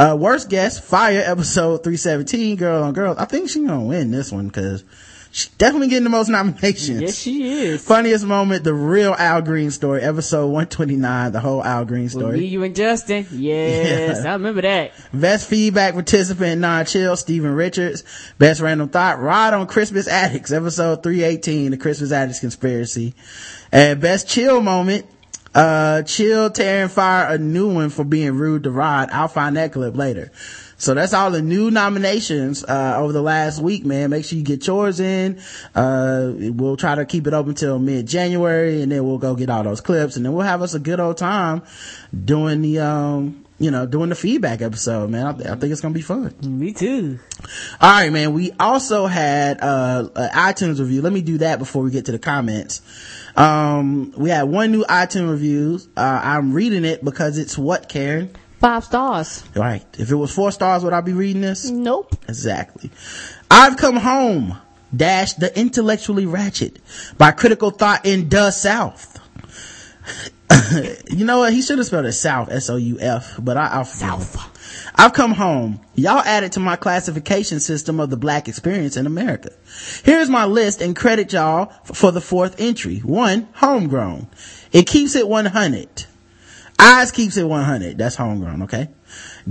Uh, 0.00 0.16
worst 0.16 0.48
guest, 0.48 0.82
Fire 0.82 1.22
episode 1.26 1.84
317, 1.84 2.56
Girl 2.56 2.82
on 2.84 2.94
Girl. 2.94 3.14
I 3.18 3.26
think 3.26 3.50
she's 3.50 3.66
gonna 3.66 3.84
win 3.84 4.10
this 4.10 4.32
one 4.32 4.46
because 4.46 4.82
she's 5.30 5.48
definitely 5.58 5.88
getting 5.88 6.04
the 6.04 6.10
most 6.10 6.28
nominations. 6.30 7.02
Yes, 7.02 7.18
she 7.18 7.42
is. 7.64 7.84
Funniest 7.84 8.24
moment, 8.24 8.64
the 8.64 8.72
real 8.72 9.14
Al 9.18 9.42
Green 9.42 9.70
story, 9.70 10.00
episode 10.00 10.46
129, 10.46 11.32
the 11.32 11.40
whole 11.40 11.62
Al 11.62 11.84
Green 11.84 12.04
With 12.04 12.14
me, 12.14 12.20
story. 12.20 12.46
you, 12.46 12.62
and 12.62 12.74
Justin. 12.74 13.26
Yes, 13.30 14.24
I 14.24 14.32
remember 14.32 14.62
that. 14.62 14.92
Best 15.12 15.46
feedback 15.46 15.92
participant, 15.92 16.62
non-chill, 16.62 17.14
Steven 17.16 17.52
Richards. 17.54 18.02
Best 18.38 18.62
random 18.62 18.88
thought, 18.88 19.20
Rod 19.20 19.52
on 19.52 19.66
Christmas 19.66 20.08
Addicts, 20.08 20.50
episode 20.50 21.02
318, 21.02 21.72
the 21.72 21.76
Christmas 21.76 22.10
Addicts 22.10 22.40
Conspiracy. 22.40 23.12
And 23.70 24.00
best 24.00 24.28
chill 24.30 24.62
moment, 24.62 25.04
uh, 25.54 26.02
chill, 26.02 26.50
tear 26.50 26.84
and 26.84 26.92
fire 26.92 27.34
a 27.34 27.38
new 27.38 27.74
one 27.74 27.90
for 27.90 28.04
being 28.04 28.34
rude 28.34 28.64
to 28.64 28.70
Rod. 28.70 29.10
I'll 29.10 29.28
find 29.28 29.56
that 29.56 29.72
clip 29.72 29.96
later. 29.96 30.30
So 30.76 30.94
that's 30.94 31.12
all 31.12 31.30
the 31.30 31.42
new 31.42 31.70
nominations, 31.70 32.64
uh, 32.64 32.94
over 32.96 33.12
the 33.12 33.20
last 33.20 33.60
week, 33.60 33.84
man. 33.84 34.10
Make 34.10 34.24
sure 34.24 34.38
you 34.38 34.44
get 34.44 34.66
yours 34.66 34.98
in. 34.98 35.38
Uh, 35.74 36.32
we'll 36.34 36.78
try 36.78 36.94
to 36.94 37.04
keep 37.04 37.26
it 37.26 37.34
open 37.34 37.54
till 37.54 37.78
mid-January 37.78 38.80
and 38.80 38.90
then 38.90 39.06
we'll 39.06 39.18
go 39.18 39.34
get 39.34 39.50
all 39.50 39.62
those 39.62 39.82
clips 39.82 40.16
and 40.16 40.24
then 40.24 40.32
we'll 40.32 40.46
have 40.46 40.62
us 40.62 40.72
a 40.72 40.78
good 40.78 40.98
old 40.98 41.18
time 41.18 41.62
doing 42.24 42.62
the, 42.62 42.78
um, 42.78 43.44
you 43.60 43.70
know, 43.70 43.84
doing 43.86 44.08
the 44.08 44.14
feedback 44.14 44.62
episode, 44.62 45.10
man. 45.10 45.26
I, 45.26 45.32
th- 45.32 45.46
I 45.46 45.54
think 45.54 45.70
it's 45.70 45.82
gonna 45.82 45.94
be 45.94 46.00
fun. 46.00 46.34
Me 46.42 46.72
too. 46.72 47.20
All 47.80 47.90
right, 47.90 48.10
man. 48.10 48.32
We 48.32 48.52
also 48.58 49.06
had 49.06 49.60
uh, 49.62 50.08
an 50.16 50.30
iTunes 50.30 50.80
review. 50.80 51.02
Let 51.02 51.12
me 51.12 51.20
do 51.20 51.38
that 51.38 51.58
before 51.58 51.82
we 51.82 51.90
get 51.90 52.06
to 52.06 52.12
the 52.12 52.18
comments. 52.18 52.80
Um, 53.36 54.12
we 54.16 54.30
had 54.30 54.44
one 54.44 54.72
new 54.72 54.84
iTunes 54.84 55.30
review. 55.30 55.78
Uh, 55.94 56.20
I'm 56.22 56.54
reading 56.54 56.86
it 56.86 57.04
because 57.04 57.36
it's 57.36 57.58
what, 57.58 57.88
Karen? 57.88 58.34
Five 58.60 58.84
stars. 58.84 59.44
Right. 59.54 59.84
If 59.98 60.10
it 60.10 60.16
was 60.16 60.34
four 60.34 60.52
stars, 60.52 60.82
would 60.82 60.94
I 60.94 61.02
be 61.02 61.12
reading 61.12 61.42
this? 61.42 61.68
Nope. 61.68 62.16
Exactly. 62.28 62.90
I've 63.50 63.76
come 63.76 63.96
home. 63.96 64.58
Dash 64.94 65.34
the 65.34 65.56
intellectually 65.56 66.26
ratchet 66.26 66.80
by 67.16 67.30
critical 67.30 67.70
thought 67.70 68.06
in 68.06 68.28
the 68.28 68.50
South. 68.50 69.18
you 71.10 71.24
know 71.24 71.38
what? 71.38 71.52
He 71.52 71.62
should 71.62 71.78
have 71.78 71.86
spelled 71.86 72.06
it 72.06 72.12
South, 72.12 72.50
S-O-U-F, 72.50 73.36
but 73.40 73.56
I, 73.56 73.66
I'll, 73.68 73.84
South. 73.84 74.36
I've 74.94 75.12
come 75.12 75.32
home. 75.32 75.80
Y'all 75.94 76.18
added 76.18 76.52
to 76.52 76.60
my 76.60 76.76
classification 76.76 77.60
system 77.60 78.00
of 78.00 78.10
the 78.10 78.16
black 78.16 78.48
experience 78.48 78.96
in 78.96 79.06
America. 79.06 79.50
Here's 80.02 80.28
my 80.28 80.46
list 80.46 80.80
and 80.80 80.96
credit 80.96 81.32
y'all 81.32 81.66
for 81.84 82.10
the 82.10 82.20
fourth 82.20 82.60
entry. 82.60 82.98
One, 82.98 83.48
homegrown. 83.54 84.28
It 84.72 84.86
keeps 84.86 85.14
it 85.14 85.28
100. 85.28 86.06
Eyes 86.78 87.12
keeps 87.12 87.36
it 87.36 87.44
100. 87.44 87.98
That's 87.98 88.16
homegrown, 88.16 88.62
okay? 88.62 88.88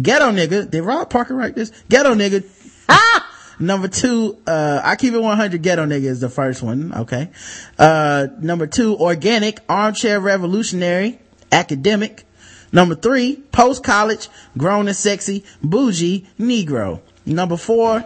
Ghetto 0.02 0.32
nigga. 0.32 0.70
Did 0.70 0.82
Rob 0.82 1.10
Parker 1.10 1.36
write 1.36 1.56
this? 1.56 1.72
Ghetto 1.90 2.14
nigga. 2.16 2.44
Ah! 2.88 3.29
Number 3.60 3.90
two, 3.90 4.38
uh, 4.48 4.82
I 4.84 4.96
keep 4.96 5.14
it 5.14 5.22
100 5.22 5.62
ghetto 5.62 5.86
nigga 5.86 6.06
is 6.06 6.22
the 6.22 6.30
first 6.30 6.64
one, 6.64 6.94
okay? 6.94 7.30
Uh, 7.78 8.28
number 8.40 8.68
two, 8.68 8.98
organic, 8.98 9.60
armchair 9.68 10.20
revolutionary, 10.22 11.20
academic. 11.52 12.26
Number 12.72 12.96
three, 12.96 13.36
post 13.52 13.84
college, 13.84 14.30
grown 14.58 14.88
and 14.88 14.96
sexy, 14.96 15.44
bougie, 15.62 16.28
negro. 16.40 17.02
Number 17.26 17.58
four, 17.58 18.06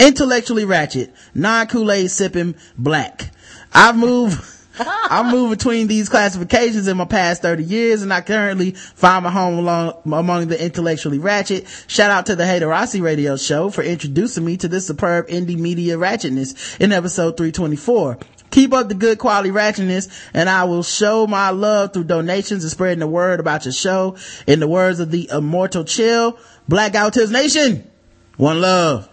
intellectually 0.00 0.64
ratchet, 0.64 1.12
non 1.34 1.66
Kool-Aid 1.66 2.10
sipping, 2.10 2.54
black. 2.78 3.30
I've 3.74 3.96
moved, 3.96 4.42
I've 5.10 5.32
moved 5.32 5.58
between 5.58 5.86
these 5.86 6.08
classifications 6.08 6.86
in 6.86 6.96
my 6.96 7.04
past 7.04 7.42
30 7.42 7.64
years 7.64 8.02
and 8.02 8.12
I 8.12 8.20
currently 8.20 8.72
find 8.72 9.24
my 9.24 9.30
home 9.30 9.58
along, 9.58 9.94
among 10.04 10.48
the 10.48 10.62
intellectually 10.62 11.18
ratchet. 11.18 11.66
Shout 11.86 12.10
out 12.10 12.26
to 12.26 12.36
the 12.36 12.44
Haterossi 12.44 13.02
radio 13.02 13.36
show 13.36 13.70
for 13.70 13.82
introducing 13.82 14.44
me 14.44 14.56
to 14.58 14.68
this 14.68 14.86
superb 14.86 15.28
indie 15.28 15.58
media 15.58 15.96
ratchetness 15.96 16.80
in 16.80 16.92
episode 16.92 17.36
324. 17.36 18.18
Keep 18.50 18.72
up 18.72 18.88
the 18.88 18.94
good 18.94 19.18
quality 19.18 19.50
ratchetness 19.50 20.08
and 20.32 20.48
I 20.48 20.64
will 20.64 20.82
show 20.82 21.26
my 21.26 21.50
love 21.50 21.92
through 21.92 22.04
donations 22.04 22.62
and 22.62 22.70
spreading 22.70 23.00
the 23.00 23.06
word 23.06 23.40
about 23.40 23.64
your 23.64 23.72
show. 23.72 24.16
In 24.46 24.60
the 24.60 24.68
words 24.68 25.00
of 25.00 25.10
the 25.10 25.28
immortal 25.32 25.84
chill, 25.84 26.38
Black 26.68 26.94
Out 26.94 27.14
his 27.14 27.30
nation. 27.30 27.90
One 28.36 28.60
love. 28.60 29.08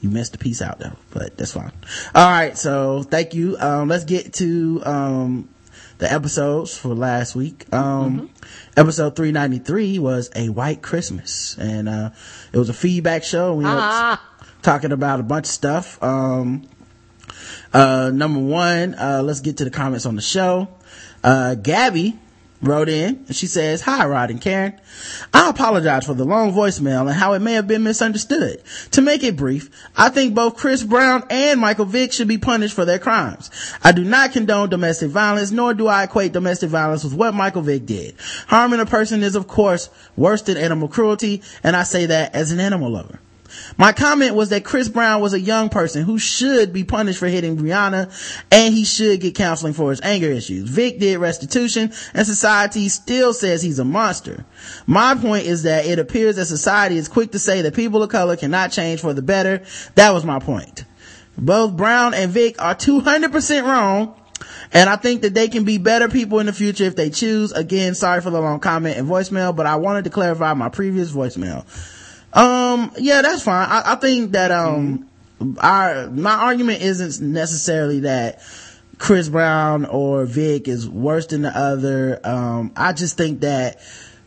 You 0.00 0.08
missed 0.10 0.34
a 0.34 0.38
piece 0.38 0.62
out 0.62 0.78
though, 0.78 0.96
but 1.10 1.36
that's 1.36 1.52
fine. 1.52 1.72
All 2.14 2.30
right. 2.30 2.56
So 2.56 3.02
thank 3.02 3.34
you. 3.34 3.56
Um, 3.58 3.88
let's 3.88 4.04
get 4.04 4.32
to, 4.34 4.82
um, 4.84 5.48
the 5.98 6.10
episodes 6.10 6.76
for 6.78 6.94
last 6.94 7.36
week. 7.36 7.66
Um, 7.74 8.30
episode 8.76 9.14
393 9.16 9.98
was 9.98 10.30
a 10.34 10.48
white 10.48 10.80
Christmas 10.80 11.56
and, 11.58 11.88
uh, 11.88 12.10
it 12.52 12.58
was 12.58 12.70
a 12.70 12.74
feedback 12.74 13.22
show. 13.24 13.54
We 13.54 13.64
were 13.64 13.70
Ah. 13.70 14.22
talking 14.62 14.92
about 14.92 15.20
a 15.20 15.22
bunch 15.22 15.46
of 15.46 15.52
stuff. 15.52 16.02
Um, 16.02 16.62
uh, 17.74 18.10
number 18.14 18.40
one, 18.40 18.94
uh, 18.94 19.22
let's 19.22 19.40
get 19.40 19.58
to 19.58 19.64
the 19.64 19.70
comments 19.70 20.06
on 20.06 20.16
the 20.16 20.22
show. 20.22 20.68
Uh, 21.22 21.54
Gabby 21.56 22.18
wrote 22.62 22.88
in 22.88 23.24
and 23.26 23.34
she 23.34 23.46
says, 23.46 23.80
Hi, 23.82 24.06
Rod 24.06 24.30
and 24.30 24.40
Karen. 24.40 24.78
I 25.32 25.48
apologize 25.48 26.06
for 26.06 26.14
the 26.14 26.24
long 26.24 26.52
voicemail 26.52 27.02
and 27.02 27.12
how 27.12 27.32
it 27.32 27.40
may 27.40 27.54
have 27.54 27.66
been 27.66 27.82
misunderstood. 27.82 28.62
To 28.92 29.00
make 29.00 29.22
it 29.22 29.36
brief, 29.36 29.70
I 29.96 30.08
think 30.08 30.34
both 30.34 30.56
Chris 30.56 30.82
Brown 30.82 31.24
and 31.30 31.60
Michael 31.60 31.86
Vick 31.86 32.12
should 32.12 32.28
be 32.28 32.38
punished 32.38 32.74
for 32.74 32.84
their 32.84 32.98
crimes. 32.98 33.50
I 33.82 33.92
do 33.92 34.04
not 34.04 34.32
condone 34.32 34.68
domestic 34.68 35.10
violence, 35.10 35.50
nor 35.50 35.74
do 35.74 35.86
I 35.86 36.04
equate 36.04 36.32
domestic 36.32 36.70
violence 36.70 37.04
with 37.04 37.14
what 37.14 37.34
Michael 37.34 37.62
Vick 37.62 37.86
did. 37.86 38.14
Harming 38.46 38.80
a 38.80 38.86
person 38.86 39.22
is, 39.22 39.36
of 39.36 39.48
course, 39.48 39.88
worse 40.16 40.42
than 40.42 40.56
animal 40.56 40.88
cruelty, 40.88 41.42
and 41.62 41.76
I 41.76 41.84
say 41.84 42.06
that 42.06 42.34
as 42.34 42.52
an 42.52 42.60
animal 42.60 42.90
lover. 42.90 43.20
My 43.76 43.92
comment 43.92 44.34
was 44.34 44.50
that 44.50 44.64
Chris 44.64 44.88
Brown 44.88 45.20
was 45.20 45.32
a 45.32 45.40
young 45.40 45.68
person 45.68 46.04
who 46.04 46.18
should 46.18 46.72
be 46.72 46.84
punished 46.84 47.18
for 47.18 47.28
hitting 47.28 47.56
Rihanna 47.56 48.44
and 48.50 48.74
he 48.74 48.84
should 48.84 49.20
get 49.20 49.34
counseling 49.34 49.72
for 49.72 49.90
his 49.90 50.00
anger 50.02 50.28
issues. 50.28 50.68
Vick 50.68 50.98
did 50.98 51.18
restitution 51.18 51.92
and 52.14 52.26
society 52.26 52.88
still 52.88 53.32
says 53.32 53.62
he's 53.62 53.78
a 53.78 53.84
monster. 53.84 54.44
My 54.86 55.14
point 55.14 55.46
is 55.46 55.62
that 55.64 55.86
it 55.86 55.98
appears 55.98 56.36
that 56.36 56.46
society 56.46 56.96
is 56.96 57.08
quick 57.08 57.32
to 57.32 57.38
say 57.38 57.62
that 57.62 57.74
people 57.74 58.02
of 58.02 58.10
color 58.10 58.36
cannot 58.36 58.72
change 58.72 59.00
for 59.00 59.14
the 59.14 59.22
better. 59.22 59.62
That 59.94 60.12
was 60.12 60.24
my 60.24 60.38
point. 60.38 60.84
Both 61.36 61.76
Brown 61.76 62.14
and 62.14 62.30
Vick 62.30 62.60
are 62.60 62.74
200% 62.74 63.64
wrong. 63.64 64.16
And 64.72 64.88
I 64.88 64.96
think 64.96 65.22
that 65.22 65.34
they 65.34 65.48
can 65.48 65.64
be 65.64 65.78
better 65.78 66.08
people 66.08 66.38
in 66.38 66.46
the 66.46 66.52
future 66.52 66.84
if 66.84 66.96
they 66.96 67.10
choose. 67.10 67.52
Again, 67.52 67.94
sorry 67.94 68.20
for 68.20 68.30
the 68.30 68.40
long 68.40 68.60
comment 68.60 68.96
and 68.96 69.08
voicemail, 69.08 69.54
but 69.54 69.66
I 69.66 69.76
wanted 69.76 70.04
to 70.04 70.10
clarify 70.10 70.54
my 70.54 70.68
previous 70.68 71.12
voicemail. 71.12 71.66
Um, 72.32 72.92
yeah, 72.98 73.22
that's 73.22 73.42
fine. 73.42 73.68
I, 73.68 73.92
I 73.92 73.94
think 73.96 74.32
that, 74.32 74.50
um, 74.50 75.08
our, 75.58 76.10
my 76.10 76.34
argument 76.34 76.82
isn't 76.82 77.26
necessarily 77.32 78.00
that 78.00 78.42
Chris 78.98 79.28
Brown 79.28 79.86
or 79.86 80.26
Vick 80.26 80.68
is 80.68 80.88
worse 80.88 81.26
than 81.26 81.42
the 81.42 81.56
other. 81.56 82.20
Um, 82.22 82.72
I 82.76 82.92
just 82.92 83.16
think 83.16 83.40
that 83.40 83.80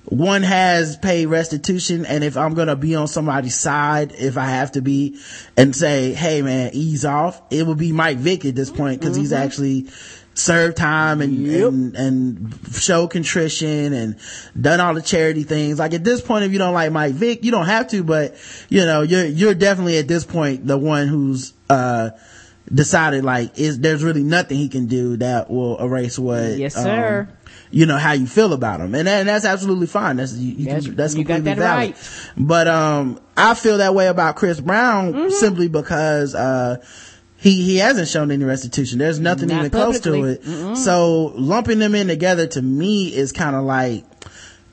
one 0.06 0.42
has 0.44 0.98
paid 0.98 1.28
restitution 1.28 2.06
and 2.06 2.24
if 2.24 2.36
I'm 2.36 2.56
gonna 2.56 2.76
be 2.76 2.96
on 2.96 3.08
somebody's 3.08 3.56
side, 3.56 4.14
if 4.18 4.38
I 4.38 4.46
have 4.46 4.74
to 4.74 4.82
be 4.82 5.20
and 5.56 5.76
say, 5.76 6.14
hey 6.14 6.42
man, 6.42 6.72
ease 6.74 7.06
off, 7.06 7.42
it 7.52 7.66
would 7.66 7.78
be 7.78 7.92
Mike 7.92 8.18
Vick 8.18 8.44
at 8.46 8.56
this 8.56 8.70
point 8.70 9.00
because 9.00 9.16
he's 9.16 9.32
actually 9.32 9.88
served 10.36 10.78
time 10.78 11.22
and, 11.22 11.48
and 11.48 11.96
and 11.96 12.60
show 12.74 13.08
contrition 13.08 13.94
and 13.94 14.16
done 14.60 14.80
all 14.80 14.94
the 14.94 15.02
charity 15.02 15.44
things. 15.44 15.80
Like 15.80 15.94
at 15.94 16.04
this 16.04 16.22
point, 16.22 16.44
if 16.46 16.52
you 16.52 16.58
don't 16.58 16.74
like 16.74 16.92
Mike 16.92 17.14
Vick, 17.14 17.44
you 17.44 17.52
don't 17.52 17.66
have 17.68 17.88
to, 17.90 18.04
but 18.04 18.36
you 18.70 18.86
know, 18.86 19.02
you're 19.02 19.26
you're 19.26 19.54
definitely 19.54 19.98
at 19.98 20.08
this 20.08 20.26
point 20.26 20.66
the 20.68 20.78
one 20.78 21.08
who's 21.08 21.54
uh 21.70 22.10
decided 22.74 23.24
like 23.26 23.60
is 23.60 23.80
there's 23.80 24.04
really 24.04 24.24
nothing 24.24 24.58
he 24.58 24.70
can 24.70 24.88
do 24.88 25.18
that 25.18 25.50
will 25.50 25.78
erase 25.80 26.18
what 26.18 26.58
Yes, 26.58 26.78
um, 26.78 26.84
sir. 26.84 27.30
you 27.72 27.86
know 27.86 27.98
how 27.98 28.14
you 28.14 28.26
feel 28.26 28.54
about 28.54 28.80
him 28.80 28.96
and, 28.96 29.06
that, 29.06 29.20
and 29.20 29.28
that's 29.30 29.44
absolutely 29.44 29.86
fine 29.86 30.16
that's 30.16 30.34
you, 30.34 30.54
you 30.56 30.66
That's- 30.66 30.86
can, 30.86 30.96
that's 30.96 31.14
you 31.14 31.26
got 31.26 31.36
completely 31.36 31.60
that 31.60 31.76
valid 31.76 31.90
right. 31.92 32.32
but 32.38 32.68
um 32.70 33.20
i 33.36 33.54
feel 33.54 33.80
that 33.80 33.94
way 33.94 34.08
about 34.08 34.38
chris 34.38 34.62
brown 34.62 35.14
Mm-hmm. 35.14 35.30
simply 35.32 35.68
because 35.68 36.36
uh 36.36 36.78
he 37.44 37.62
he 37.64 37.78
hasn't 37.78 38.08
shown 38.08 38.32
any 38.32 38.46
restitution 38.46 38.98
there's 39.00 39.20
nothing 39.20 39.50
Not 39.50 39.60
even 39.60 39.70
close 39.72 40.00
to 40.02 40.12
publicly. 40.12 40.52
it 40.72 40.76
so 40.78 41.34
lumping 41.36 41.80
them 41.80 41.94
in 41.94 42.08
together 42.08 42.48
to 42.48 42.62
me 42.62 43.14
is 43.14 43.32
kind 43.34 43.56
of 43.56 43.64
like 43.66 44.06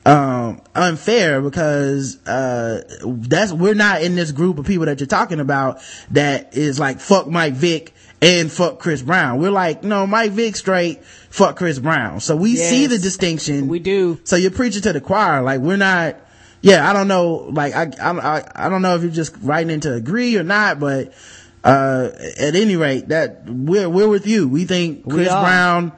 um 0.05 0.59
unfair 0.73 1.41
because 1.41 2.17
uh 2.27 2.81
that's 3.05 3.51
we're 3.53 3.75
not 3.75 4.01
in 4.01 4.15
this 4.15 4.31
group 4.31 4.57
of 4.57 4.65
people 4.65 4.87
that 4.87 4.99
you're 4.99 5.05
talking 5.05 5.39
about 5.39 5.79
that 6.09 6.57
is 6.57 6.79
like 6.79 6.99
fuck 6.99 7.27
Mike 7.27 7.53
Vick 7.53 7.93
and 8.23 8.51
fuck 8.51 8.77
Chris 8.77 9.01
Brown. 9.01 9.39
We're 9.41 9.49
like, 9.49 9.83
no, 9.83 10.05
Mike 10.05 10.33
Vick 10.33 10.55
straight, 10.55 11.03
fuck 11.03 11.55
Chris 11.55 11.79
Brown. 11.79 12.19
So 12.19 12.35
we 12.35 12.55
see 12.55 12.85
the 12.85 12.99
distinction. 12.99 13.67
We 13.67 13.79
do. 13.79 14.19
So 14.25 14.35
you're 14.35 14.51
preaching 14.51 14.83
to 14.83 14.93
the 14.93 15.01
choir. 15.01 15.41
Like 15.41 15.59
we're 15.61 15.75
not, 15.77 16.17
yeah, 16.61 16.87
I 16.87 16.93
don't 16.93 17.07
know. 17.07 17.49
Like 17.51 17.73
I, 17.73 17.91
I, 17.99 18.11
I- 18.37 18.51
I 18.67 18.69
don't 18.69 18.83
know 18.83 18.95
if 18.95 19.01
you're 19.01 19.09
just 19.11 19.35
writing 19.41 19.71
in 19.71 19.79
to 19.81 19.93
agree 19.95 20.37
or 20.37 20.43
not, 20.43 20.79
but, 20.79 21.13
uh, 21.63 22.09
at 22.39 22.55
any 22.55 22.75
rate, 22.75 23.09
that 23.09 23.43
we're, 23.47 23.89
we're 23.89 24.09
with 24.09 24.27
you. 24.27 24.47
We 24.47 24.65
think 24.65 25.07
Chris 25.07 25.29
are. 25.29 25.43
Brown, 25.43 25.91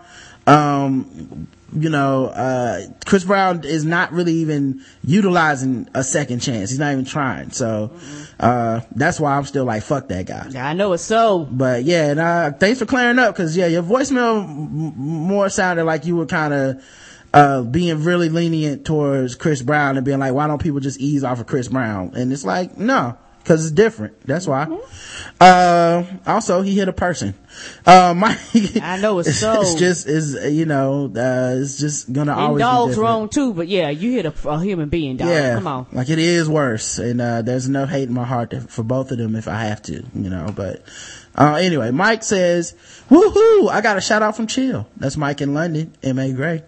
um, 0.45 1.47
you 1.75 1.89
know, 1.89 2.25
uh, 2.27 2.81
Chris 3.05 3.23
Brown 3.23 3.63
is 3.63 3.83
not 3.83 4.11
really 4.11 4.33
even 4.33 4.83
utilizing 5.03 5.89
a 5.93 6.03
second 6.03 6.39
chance. 6.39 6.69
He's 6.69 6.79
not 6.79 6.91
even 6.91 7.05
trying. 7.05 7.51
So, 7.51 7.91
uh, 8.39 8.81
that's 8.95 9.19
why 9.19 9.35
I'm 9.35 9.45
still 9.45 9.65
like, 9.65 9.83
fuck 9.83 10.07
that 10.09 10.25
guy. 10.25 10.69
I 10.69 10.73
know 10.73 10.93
it's 10.93 11.03
so. 11.03 11.47
But 11.49 11.83
yeah, 11.83 12.11
and 12.11 12.19
uh, 12.19 12.51
thanks 12.51 12.79
for 12.79 12.85
clearing 12.85 13.17
up 13.17 13.33
because 13.33 13.57
yeah, 13.57 13.67
your 13.67 13.83
voicemail 13.83 14.43
m- 14.43 14.93
more 14.97 15.49
sounded 15.49 15.85
like 15.85 16.05
you 16.05 16.15
were 16.15 16.27
kind 16.27 16.53
of 16.53 16.83
uh, 17.33 17.63
being 17.63 18.03
really 18.03 18.29
lenient 18.29 18.85
towards 18.85 19.33
Chris 19.33 19.63
Brown 19.63 19.97
and 19.97 20.05
being 20.05 20.19
like, 20.19 20.33
why 20.33 20.45
don't 20.45 20.61
people 20.61 20.79
just 20.79 20.99
ease 20.99 21.23
off 21.23 21.39
of 21.39 21.47
Chris 21.47 21.69
Brown? 21.69 22.11
And 22.15 22.31
it's 22.31 22.45
like, 22.45 22.77
no, 22.77 23.17
because 23.43 23.65
it's 23.65 23.73
different. 23.73 24.25
That's 24.25 24.47
why. 24.47 24.67
Uh, 25.39 26.05
also, 26.25 26.61
he 26.61 26.75
hit 26.75 26.87
a 26.87 26.93
person. 26.93 27.33
Uh, 27.85 28.13
my, 28.17 28.37
I 28.81 28.99
know 28.99 29.19
it's 29.19 29.37
so. 29.37 29.61
It's 29.61 29.75
just 29.75 30.07
is 30.07 30.35
you 30.53 30.65
know, 30.65 31.11
uh, 31.15 31.61
it's 31.61 31.77
just 31.77 32.11
gonna 32.11 32.31
And 32.31 32.41
always 32.41 32.61
dogs 32.61 32.97
wrong 32.97 33.27
too, 33.29 33.53
but 33.53 33.67
yeah, 33.67 33.89
you 33.89 34.13
hit 34.13 34.25
a, 34.25 34.49
a 34.49 34.61
human 34.61 34.89
being, 34.89 35.17
dog. 35.17 35.27
Yeah, 35.27 35.55
Come 35.55 35.67
on. 35.67 35.87
like 35.91 36.09
it 36.09 36.19
is 36.19 36.47
worse, 36.47 36.97
and 36.97 37.19
uh, 37.19 37.41
there's 37.41 37.67
enough 37.67 37.89
hate 37.89 38.07
in 38.07 38.13
my 38.13 38.23
heart 38.23 38.51
to, 38.51 38.61
for 38.61 38.83
both 38.83 39.11
of 39.11 39.17
them 39.17 39.35
if 39.35 39.47
I 39.47 39.65
have 39.65 39.81
to, 39.83 40.03
you 40.15 40.29
know. 40.29 40.51
But 40.55 40.83
uh, 41.35 41.55
anyway, 41.55 41.91
Mike 41.91 42.23
says, 42.23 42.73
"Woohoo! 43.09 43.69
I 43.69 43.81
got 43.81 43.97
a 43.97 44.01
shout 44.01 44.21
out 44.21 44.37
from 44.37 44.47
Chill. 44.47 44.87
That's 44.95 45.17
Mike 45.17 45.41
in 45.41 45.53
London, 45.53 45.93
M. 46.01 46.17
A. 46.17 46.31
Gray, 46.31 46.63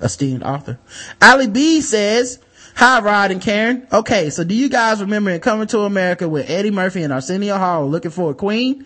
esteemed 0.00 0.42
author." 0.42 0.78
Ali 1.22 1.48
B 1.48 1.80
says. 1.80 2.38
Hi, 2.76 3.00
Rod 3.00 3.30
and 3.30 3.40
Karen. 3.40 3.86
Okay, 3.92 4.30
so 4.30 4.42
do 4.42 4.52
you 4.52 4.68
guys 4.68 5.00
remember 5.00 5.30
in 5.30 5.40
Coming 5.40 5.68
to 5.68 5.80
America 5.80 6.28
with 6.28 6.50
Eddie 6.50 6.72
Murphy 6.72 7.04
and 7.04 7.12
Arsenio 7.12 7.56
Hall 7.56 7.84
were 7.84 7.88
looking 7.88 8.10
for 8.10 8.32
a 8.32 8.34
queen? 8.34 8.84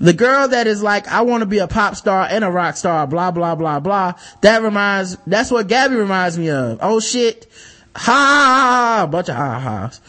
The 0.00 0.12
girl 0.12 0.48
that 0.48 0.66
is 0.66 0.82
like, 0.82 1.06
I 1.06 1.20
want 1.22 1.42
to 1.42 1.46
be 1.46 1.58
a 1.58 1.68
pop 1.68 1.94
star 1.94 2.26
and 2.28 2.42
a 2.42 2.50
rock 2.50 2.76
star, 2.76 3.06
blah, 3.06 3.30
blah, 3.30 3.54
blah, 3.54 3.78
blah. 3.78 4.14
That 4.40 4.62
reminds, 4.62 5.16
that's 5.24 5.52
what 5.52 5.68
Gabby 5.68 5.94
reminds 5.94 6.36
me 6.36 6.50
of. 6.50 6.80
Oh 6.82 6.98
shit. 6.98 7.46
Ha, 7.94 9.06
bunch 9.08 9.28
of 9.28 9.36
ha 9.36 9.60
ha's. 9.60 10.00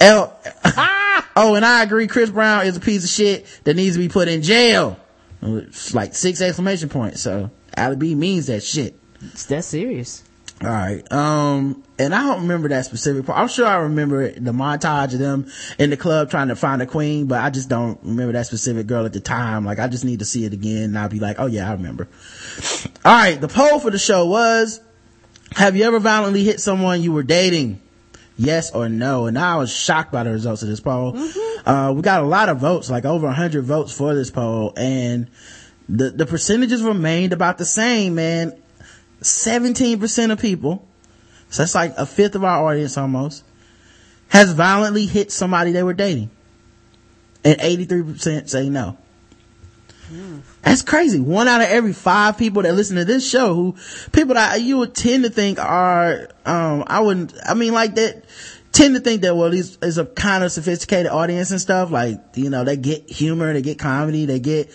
L, 0.00 0.34
oh, 1.36 1.54
and 1.54 1.66
I 1.66 1.82
agree, 1.82 2.06
Chris 2.06 2.30
Brown 2.30 2.66
is 2.66 2.78
a 2.78 2.80
piece 2.80 3.04
of 3.04 3.10
shit 3.10 3.46
that 3.64 3.76
needs 3.76 3.96
to 3.96 4.00
be 4.00 4.08
put 4.08 4.28
in 4.28 4.40
jail. 4.40 4.98
It's 5.42 5.92
like 5.92 6.14
six 6.14 6.40
exclamation 6.40 6.88
points. 6.88 7.20
So, 7.20 7.50
Ali 7.76 7.96
B 7.96 8.14
means 8.14 8.46
that 8.46 8.62
shit. 8.62 8.98
It's 9.20 9.44
that 9.46 9.64
serious. 9.64 10.24
All 10.62 10.68
right. 10.68 11.10
Um, 11.10 11.82
and 11.98 12.14
I 12.14 12.22
don't 12.22 12.42
remember 12.42 12.68
that 12.68 12.84
specific 12.84 13.26
part. 13.26 13.36
I'm 13.36 13.48
sure 13.48 13.66
I 13.66 13.76
remember 13.78 14.30
the 14.30 14.52
montage 14.52 15.12
of 15.12 15.18
them 15.18 15.50
in 15.76 15.90
the 15.90 15.96
club 15.96 16.30
trying 16.30 16.48
to 16.48 16.56
find 16.56 16.80
a 16.80 16.86
queen, 16.86 17.26
but 17.26 17.40
I 17.40 17.50
just 17.50 17.68
don't 17.68 17.98
remember 18.04 18.32
that 18.34 18.46
specific 18.46 18.86
girl 18.86 19.04
at 19.04 19.12
the 19.12 19.20
time. 19.20 19.64
Like 19.64 19.80
I 19.80 19.88
just 19.88 20.04
need 20.04 20.20
to 20.20 20.24
see 20.24 20.44
it 20.44 20.52
again 20.52 20.84
and 20.84 20.98
I'll 20.98 21.08
be 21.08 21.18
like, 21.18 21.36
oh 21.40 21.46
yeah, 21.46 21.68
I 21.68 21.72
remember. 21.72 22.06
All 23.04 23.12
right. 23.12 23.40
The 23.40 23.48
poll 23.48 23.80
for 23.80 23.90
the 23.90 23.98
show 23.98 24.26
was, 24.26 24.80
have 25.56 25.74
you 25.74 25.82
ever 25.84 25.98
violently 25.98 26.44
hit 26.44 26.60
someone 26.60 27.02
you 27.02 27.12
were 27.12 27.24
dating? 27.24 27.80
Yes 28.36 28.72
or 28.72 28.88
no? 28.88 29.26
And 29.26 29.36
I 29.36 29.56
was 29.56 29.74
shocked 29.74 30.12
by 30.12 30.22
the 30.22 30.30
results 30.30 30.62
of 30.62 30.68
this 30.68 30.80
poll. 30.80 31.16
Uh, 31.66 31.92
we 31.94 32.02
got 32.02 32.22
a 32.22 32.26
lot 32.26 32.48
of 32.48 32.58
votes, 32.58 32.88
like 32.88 33.04
over 33.04 33.26
a 33.26 33.32
hundred 33.32 33.64
votes 33.64 33.92
for 33.92 34.14
this 34.14 34.30
poll 34.30 34.72
and 34.76 35.28
the, 35.88 36.10
the 36.10 36.26
percentages 36.26 36.82
remained 36.82 37.32
about 37.32 37.58
the 37.58 37.64
same, 37.64 38.14
man. 38.14 38.61
17% 39.22 40.32
of 40.32 40.40
people, 40.40 40.86
so 41.50 41.62
that's 41.62 41.74
like 41.74 41.94
a 41.96 42.06
fifth 42.06 42.34
of 42.34 42.44
our 42.44 42.66
audience 42.66 42.96
almost, 42.96 43.44
has 44.28 44.52
violently 44.52 45.06
hit 45.06 45.30
somebody 45.30 45.72
they 45.72 45.82
were 45.82 45.94
dating. 45.94 46.30
And 47.44 47.58
83% 47.58 48.48
say 48.48 48.68
no. 48.68 48.96
That's 50.62 50.82
crazy. 50.82 51.18
One 51.18 51.48
out 51.48 51.60
of 51.60 51.68
every 51.68 51.92
five 51.92 52.38
people 52.38 52.62
that 52.62 52.74
listen 52.74 52.96
to 52.96 53.04
this 53.04 53.28
show 53.28 53.54
who, 53.54 53.76
people 54.12 54.34
that 54.34 54.60
you 54.60 54.78
would 54.78 54.94
tend 54.94 55.24
to 55.24 55.30
think 55.30 55.58
are, 55.58 56.28
um, 56.46 56.84
I 56.86 57.00
wouldn't, 57.00 57.34
I 57.44 57.54
mean 57.54 57.72
like 57.72 57.94
that, 57.96 58.24
tend 58.72 58.94
to 58.94 59.00
think 59.00 59.22
that, 59.22 59.36
well, 59.36 59.50
these 59.50 59.76
is 59.82 59.98
a 59.98 60.06
kind 60.06 60.42
of 60.42 60.50
sophisticated 60.50 61.10
audience 61.10 61.50
and 61.50 61.60
stuff. 61.60 61.90
Like, 61.90 62.18
you 62.34 62.50
know, 62.50 62.64
they 62.64 62.76
get 62.76 63.08
humor, 63.10 63.52
they 63.52 63.62
get 63.62 63.78
comedy, 63.78 64.24
they 64.24 64.40
get, 64.40 64.70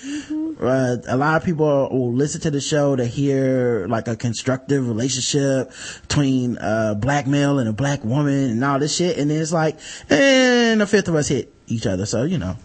uh, 0.62 0.98
a 1.08 1.18
lot 1.18 1.36
of 1.36 1.44
people 1.44 1.90
will 1.90 2.14
listen 2.14 2.42
to 2.42 2.52
the 2.52 2.62
show 2.62 2.96
to 2.96 3.06
hear 3.06 3.88
like 3.88 4.08
a 4.08 4.16
constructive 4.16 4.88
relationship 4.88 5.72
between 6.04 6.58
a 6.60 6.96
black 6.96 7.28
male 7.28 7.60
and 7.60 7.70
a 7.70 7.74
black 7.74 8.04
woman 8.04 8.52
and 8.52 8.64
all 8.64 8.80
this 8.80 8.96
shit. 8.96 9.18
And 9.18 9.30
then 9.30 9.42
it's 9.42 9.52
like, 9.52 9.80
and 10.10 10.82
a 10.82 10.88
fifth 10.88 11.08
of 11.08 11.16
us 11.16 11.28
hit 11.28 11.54
each 11.68 11.86
other. 11.86 12.06
So, 12.06 12.24
you 12.24 12.38
know, 12.38 12.56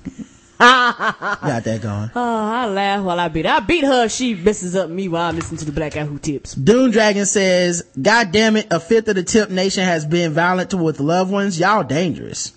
got 1.42 1.64
that 1.64 1.80
going. 1.82 2.10
Oh, 2.14 2.44
I 2.44 2.66
laugh 2.66 3.04
while 3.04 3.18
I 3.18 3.28
beat 3.28 3.46
her. 3.46 3.52
I 3.52 3.60
beat 3.60 3.84
her 3.84 4.08
she 4.08 4.34
messes 4.34 4.76
up 4.76 4.88
me 4.88 5.08
while 5.08 5.28
I'm 5.28 5.34
listening 5.34 5.58
to 5.58 5.64
the 5.64 5.72
Black 5.72 5.94
Guy 5.94 6.04
Who 6.04 6.18
Tips. 6.18 6.54
Dune 6.54 6.92
Dragon 6.92 7.26
says, 7.26 7.82
God 8.00 8.30
damn 8.30 8.56
it, 8.56 8.68
a 8.70 8.78
fifth 8.78 9.08
of 9.08 9.16
the 9.16 9.24
tip 9.24 9.50
nation 9.50 9.84
has 9.84 10.06
been 10.06 10.32
violent 10.32 10.70
towards 10.70 11.00
loved 11.00 11.32
ones. 11.32 11.58
Y'all 11.58 11.82
dangerous. 11.82 12.52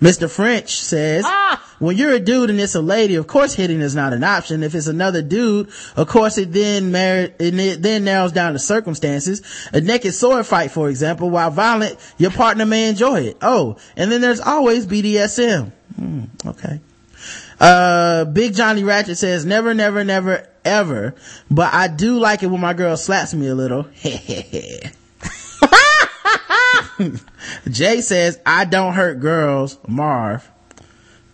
Mr. 0.00 0.30
French 0.30 0.76
says, 0.76 1.24
Ah! 1.26 1.62
when 1.78 1.96
you're 1.96 2.12
a 2.12 2.20
dude 2.20 2.50
and 2.50 2.60
it's 2.60 2.74
a 2.74 2.80
lady, 2.80 3.14
of 3.16 3.26
course 3.26 3.54
hitting 3.54 3.80
is 3.80 3.94
not 3.94 4.12
an 4.12 4.24
option. 4.24 4.62
If 4.62 4.74
it's 4.74 4.86
another 4.86 5.22
dude, 5.22 5.68
of 5.96 6.08
course 6.08 6.38
it 6.38 6.52
then 6.52 6.92
mar- 6.92 7.30
it 7.38 7.82
then 7.82 8.04
narrows 8.04 8.32
down 8.32 8.54
to 8.54 8.58
circumstances. 8.58 9.42
A 9.72 9.80
naked 9.80 10.14
sword 10.14 10.46
fight, 10.46 10.70
for 10.70 10.88
example, 10.88 11.30
while 11.30 11.50
violent, 11.50 11.98
your 12.18 12.30
partner 12.30 12.66
may 12.66 12.88
enjoy 12.88 13.20
it. 13.20 13.38
Oh, 13.42 13.76
and 13.96 14.10
then 14.10 14.20
there's 14.20 14.40
always 14.40 14.86
BDSM. 14.86 15.72
Hmm, 15.96 16.24
okay. 16.46 16.80
Uh, 17.58 18.24
Big 18.26 18.54
Johnny 18.54 18.84
Ratchet 18.84 19.18
says, 19.18 19.46
never, 19.46 19.74
never, 19.74 20.04
never, 20.04 20.46
ever, 20.64 21.14
but 21.50 21.72
I 21.72 21.88
do 21.88 22.18
like 22.18 22.42
it 22.42 22.48
when 22.48 22.60
my 22.60 22.74
girl 22.74 22.96
slaps 22.96 23.32
me 23.34 23.46
a 23.48 23.54
little. 23.54 23.86
Jay 27.70 28.00
says, 28.00 28.40
I 28.44 28.64
don't 28.64 28.94
hurt 28.94 29.20
girls. 29.20 29.78
Marv. 29.86 30.50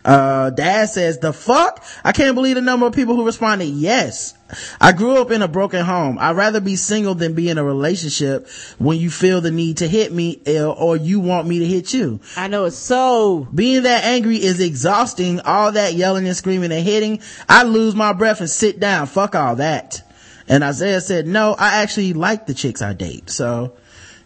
Uh, 0.04 0.50
dad 0.50 0.86
says, 0.86 1.18
the 1.18 1.32
fuck? 1.32 1.84
I 2.04 2.12
can't 2.12 2.34
believe 2.34 2.56
the 2.56 2.60
number 2.60 2.86
of 2.86 2.92
people 2.92 3.14
who 3.14 3.24
responded 3.24 3.66
yes. 3.66 4.34
I 4.80 4.92
grew 4.92 5.16
up 5.16 5.30
in 5.30 5.42
a 5.42 5.48
broken 5.48 5.84
home. 5.84 6.18
I'd 6.18 6.36
rather 6.36 6.60
be 6.60 6.76
single 6.76 7.14
than 7.14 7.34
be 7.34 7.48
in 7.48 7.58
a 7.58 7.64
relationship 7.64 8.48
when 8.78 8.98
you 8.98 9.10
feel 9.10 9.40
the 9.40 9.50
need 9.50 9.78
to 9.78 9.88
hit 9.88 10.12
me 10.12 10.40
or 10.46 10.96
you 10.96 11.20
want 11.20 11.48
me 11.48 11.60
to 11.60 11.66
hit 11.66 11.92
you. 11.92 12.20
I 12.36 12.48
know 12.48 12.64
it's 12.66 12.76
so. 12.76 13.48
Being 13.54 13.84
that 13.84 14.04
angry 14.04 14.36
is 14.36 14.60
exhausting. 14.60 15.40
All 15.40 15.72
that 15.72 15.94
yelling 15.94 16.26
and 16.26 16.36
screaming 16.36 16.72
and 16.72 16.84
hitting. 16.84 17.20
I 17.48 17.64
lose 17.64 17.94
my 17.94 18.12
breath 18.12 18.40
and 18.40 18.50
sit 18.50 18.80
down. 18.80 19.06
Fuck 19.06 19.34
all 19.34 19.56
that. 19.56 20.02
And 20.48 20.64
Isaiah 20.64 21.00
said, 21.00 21.26
no, 21.26 21.54
I 21.58 21.82
actually 21.82 22.12
like 22.12 22.46
the 22.46 22.54
chicks 22.54 22.82
I 22.82 22.92
date. 22.92 23.30
So 23.30 23.74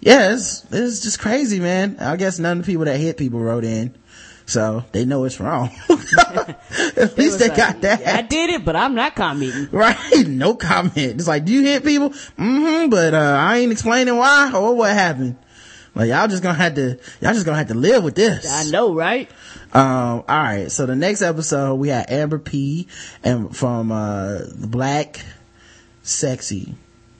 yeah, 0.00 0.34
it's, 0.34 0.64
it's 0.72 1.00
just 1.00 1.20
crazy, 1.20 1.60
man. 1.60 1.96
I 2.00 2.16
guess 2.16 2.38
none 2.38 2.58
of 2.58 2.66
the 2.66 2.72
people 2.72 2.84
that 2.86 2.98
hit 2.98 3.16
people 3.16 3.40
wrote 3.40 3.64
in. 3.64 3.94
So 4.46 4.84
they 4.92 5.04
know 5.04 5.24
it's 5.24 5.40
wrong. 5.40 5.70
At 5.88 7.18
least 7.18 7.40
they 7.40 7.48
was 7.48 7.56
got 7.56 7.58
like, 7.58 7.80
that. 7.80 8.06
I 8.06 8.22
did 8.22 8.50
it, 8.50 8.64
but 8.64 8.76
I'm 8.76 8.94
not 8.94 9.16
commenting. 9.16 9.68
Right? 9.72 10.26
No 10.26 10.54
comment. 10.54 10.96
It's 10.96 11.26
like, 11.26 11.44
do 11.44 11.52
you 11.52 11.62
hit 11.62 11.84
people? 11.84 12.10
Mm-hmm, 12.10 12.88
but, 12.88 13.12
uh, 13.12 13.36
I 13.38 13.58
ain't 13.58 13.72
explaining 13.72 14.16
why 14.16 14.52
or 14.54 14.74
what 14.76 14.92
happened. 14.92 15.36
Like, 15.96 16.10
y'all 16.10 16.28
just 16.28 16.42
gonna 16.42 16.58
have 16.58 16.74
to, 16.74 16.98
y'all 17.20 17.32
just 17.32 17.44
gonna 17.44 17.58
have 17.58 17.68
to 17.68 17.74
live 17.74 18.04
with 18.04 18.14
this. 18.14 18.46
I 18.48 18.70
know, 18.70 18.94
right? 18.94 19.30
Um, 19.72 20.24
all 20.28 20.42
right. 20.42 20.70
So 20.70 20.86
the 20.86 20.94
next 20.94 21.22
episode 21.22 21.74
we 21.76 21.88
had 21.88 22.10
Amber 22.10 22.38
P 22.38 22.86
and 23.24 23.54
from 23.54 23.90
uh 23.90 24.38
the 24.46 24.68
Black, 24.68 25.24
Sexy, 26.02 26.74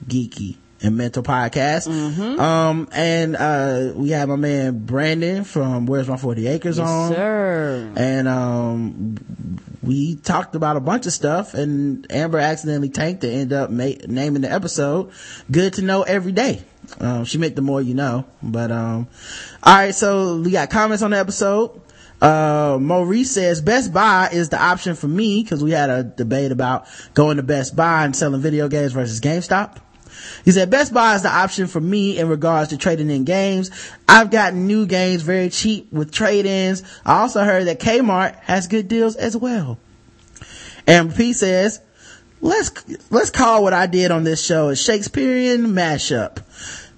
Geeky, 0.07 0.57
and 0.87 0.97
Mental 0.97 1.23
Podcast. 1.23 1.89
Mm-hmm. 1.89 2.41
Um, 2.41 2.89
and 2.93 3.37
uh 3.37 3.93
we 3.95 4.11
have 4.11 4.29
my 4.29 4.37
man 4.37 4.87
Brandon 4.87 5.45
from 5.45 5.87
Where's 5.87 6.09
My 6.09 6.17
Forty 6.17 6.47
Acres 6.47 6.79
on. 6.79 7.13
Sir. 7.13 7.93
And 7.97 8.29
um 8.29 9.59
we 9.83 10.17
talked 10.17 10.55
about 10.55 10.77
a 10.77 10.81
bunch 10.81 11.07
of 11.07 11.13
stuff 11.13 11.55
and 11.55 12.07
Amber 12.11 12.39
accidentally 12.39 12.89
tanked 12.89 13.23
to 13.23 13.31
end 13.31 13.53
up 13.53 13.71
ma- 13.71 13.91
naming 14.07 14.43
the 14.43 14.53
episode 14.53 15.11
Good 15.51 15.75
to 15.75 15.83
Know 15.83 16.03
Every 16.03 16.33
Day. 16.33 16.63
Um, 17.01 17.25
she 17.25 17.39
meant 17.39 17.57
the 17.57 17.63
more 17.63 17.83
you 17.83 17.95
know. 17.95 18.25
But 18.43 18.71
um 18.71 19.09
alright, 19.67 19.95
so 19.95 20.39
we 20.39 20.53
got 20.53 20.71
comments 20.71 21.03
on 21.03 21.11
the 21.11 21.19
episode. 21.19 21.83
Uh, 22.21 22.79
Maurice 22.81 23.33
says 23.33 23.61
Best 23.61 23.93
Buy 23.93 24.31
is 24.33 24.49
the 24.49 24.63
option 24.63 24.95
for 24.95 25.07
me 25.07 25.43
because 25.43 25.63
we 25.63 25.73
had 25.73 25.91
a 25.91 26.03
debate 26.03 26.51
about 26.51 26.87
going 27.13 27.37
to 27.37 27.43
Best 27.43 27.77
Buy 27.77 28.05
and 28.05 28.17
selling 28.17 28.41
video 28.41 28.69
games 28.69 28.93
versus 28.93 29.21
GameStop. 29.21 29.77
He 30.45 30.53
said 30.53 30.71
Best 30.71 30.93
Buy 30.93 31.15
is 31.15 31.23
the 31.23 31.31
option 31.31 31.67
for 31.67 31.81
me 31.81 32.19
in 32.19 32.29
regards 32.29 32.71
to 32.71 32.77
trading 32.77 33.11
in 33.11 33.25
games. 33.25 33.71
I've 34.09 34.31
gotten 34.31 34.67
new 34.67 34.87
games 34.87 35.23
very 35.23 35.51
cheap 35.51 35.93
with 35.93 36.13
trade-ins. 36.13 36.83
I 37.05 37.21
also 37.21 37.45
heard 37.45 37.67
that 37.67 37.81
Kmart 37.81 38.37
has 38.43 38.67
good 38.69 38.89
deals 38.89 39.17
as 39.17 39.37
well. 39.37 39.79
And 40.87 41.15
P 41.15 41.33
says, 41.33 41.81
let's, 42.41 42.71
let's 43.11 43.31
call 43.31 43.63
what 43.63 43.73
I 43.73 43.87
did 43.87 44.11
on 44.11 44.25
this 44.25 44.45
show 44.45 44.69
a 44.69 44.77
Shakespearean 44.77 45.67
mashup. 45.69 46.39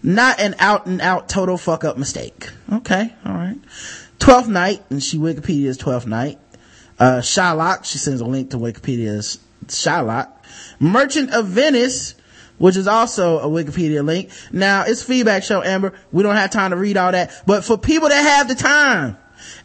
Not 0.02 0.40
an 0.40 0.54
out 0.58 0.86
and 0.86 1.00
out 1.00 1.28
total 1.28 1.56
fuck 1.56 1.84
up 1.84 1.96
mistake. 1.96 2.50
Okay. 2.72 3.12
All 3.24 3.32
right. 3.32 3.58
12th 4.18 4.48
night, 4.48 4.84
and 4.90 5.02
she 5.02 5.18
Wikipedia's 5.18 5.78
12th 5.78 6.06
night. 6.06 6.38
Uh, 6.98 7.18
Shylock, 7.18 7.84
she 7.84 7.98
sends 7.98 8.20
a 8.20 8.24
link 8.24 8.50
to 8.50 8.58
Wikipedia's 8.58 9.38
Shylock. 9.66 10.28
Merchant 10.80 11.32
of 11.32 11.46
Venice, 11.46 12.14
which 12.58 12.76
is 12.76 12.86
also 12.86 13.38
a 13.38 13.46
Wikipedia 13.46 14.04
link. 14.04 14.30
Now, 14.52 14.84
it's 14.86 15.02
feedback 15.02 15.42
show, 15.42 15.62
Amber. 15.62 15.94
We 16.12 16.22
don't 16.22 16.36
have 16.36 16.50
time 16.50 16.70
to 16.70 16.76
read 16.76 16.96
all 16.96 17.12
that, 17.12 17.42
but 17.46 17.64
for 17.64 17.78
people 17.78 18.08
that 18.08 18.22
have 18.22 18.48
the 18.48 18.54
time, 18.54 19.16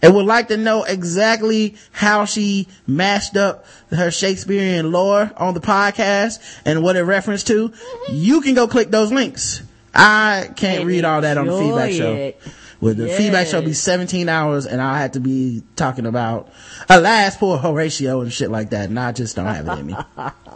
and 0.01 0.13
would 0.15 0.25
like 0.25 0.49
to 0.49 0.57
know 0.57 0.83
exactly 0.83 1.75
how 1.91 2.25
she 2.25 2.67
mashed 2.85 3.35
up 3.35 3.65
her 3.89 4.11
Shakespearean 4.11 4.91
lore 4.91 5.31
on 5.37 5.53
the 5.53 5.61
podcast 5.61 6.39
and 6.65 6.83
what 6.83 6.95
it 6.95 7.03
referenced 7.03 7.47
to, 7.47 7.69
mm-hmm. 7.69 8.13
you 8.13 8.41
can 8.41 8.53
go 8.53 8.67
click 8.67 8.91
those 8.91 9.11
links. 9.11 9.63
I 9.93 10.49
can't 10.55 10.81
And 10.81 10.87
read 10.87 11.05
all 11.05 11.21
that 11.21 11.37
on 11.37 11.47
the 11.47 11.57
feedback 11.57 11.91
show. 11.91 12.33
With 12.81 12.97
the 12.97 13.07
feedback 13.07 13.47
show 13.47 13.61
be 13.61 13.71
17 13.71 14.27
hours 14.27 14.65
and 14.65 14.81
I'll 14.81 14.95
have 14.95 15.13
to 15.13 15.21
be 15.21 15.63
talking 15.77 16.05
about 16.05 16.51
alas 16.89 17.37
poor 17.37 17.57
Horatio 17.57 18.19
and 18.21 18.33
shit 18.33 18.51
like 18.51 18.71
that. 18.71 18.89
And 18.89 18.99
I 18.99 19.13
just 19.13 19.37
don't 19.37 19.45
have 19.45 19.67
it 19.67 19.79
in 19.79 19.87
me. 19.87 19.95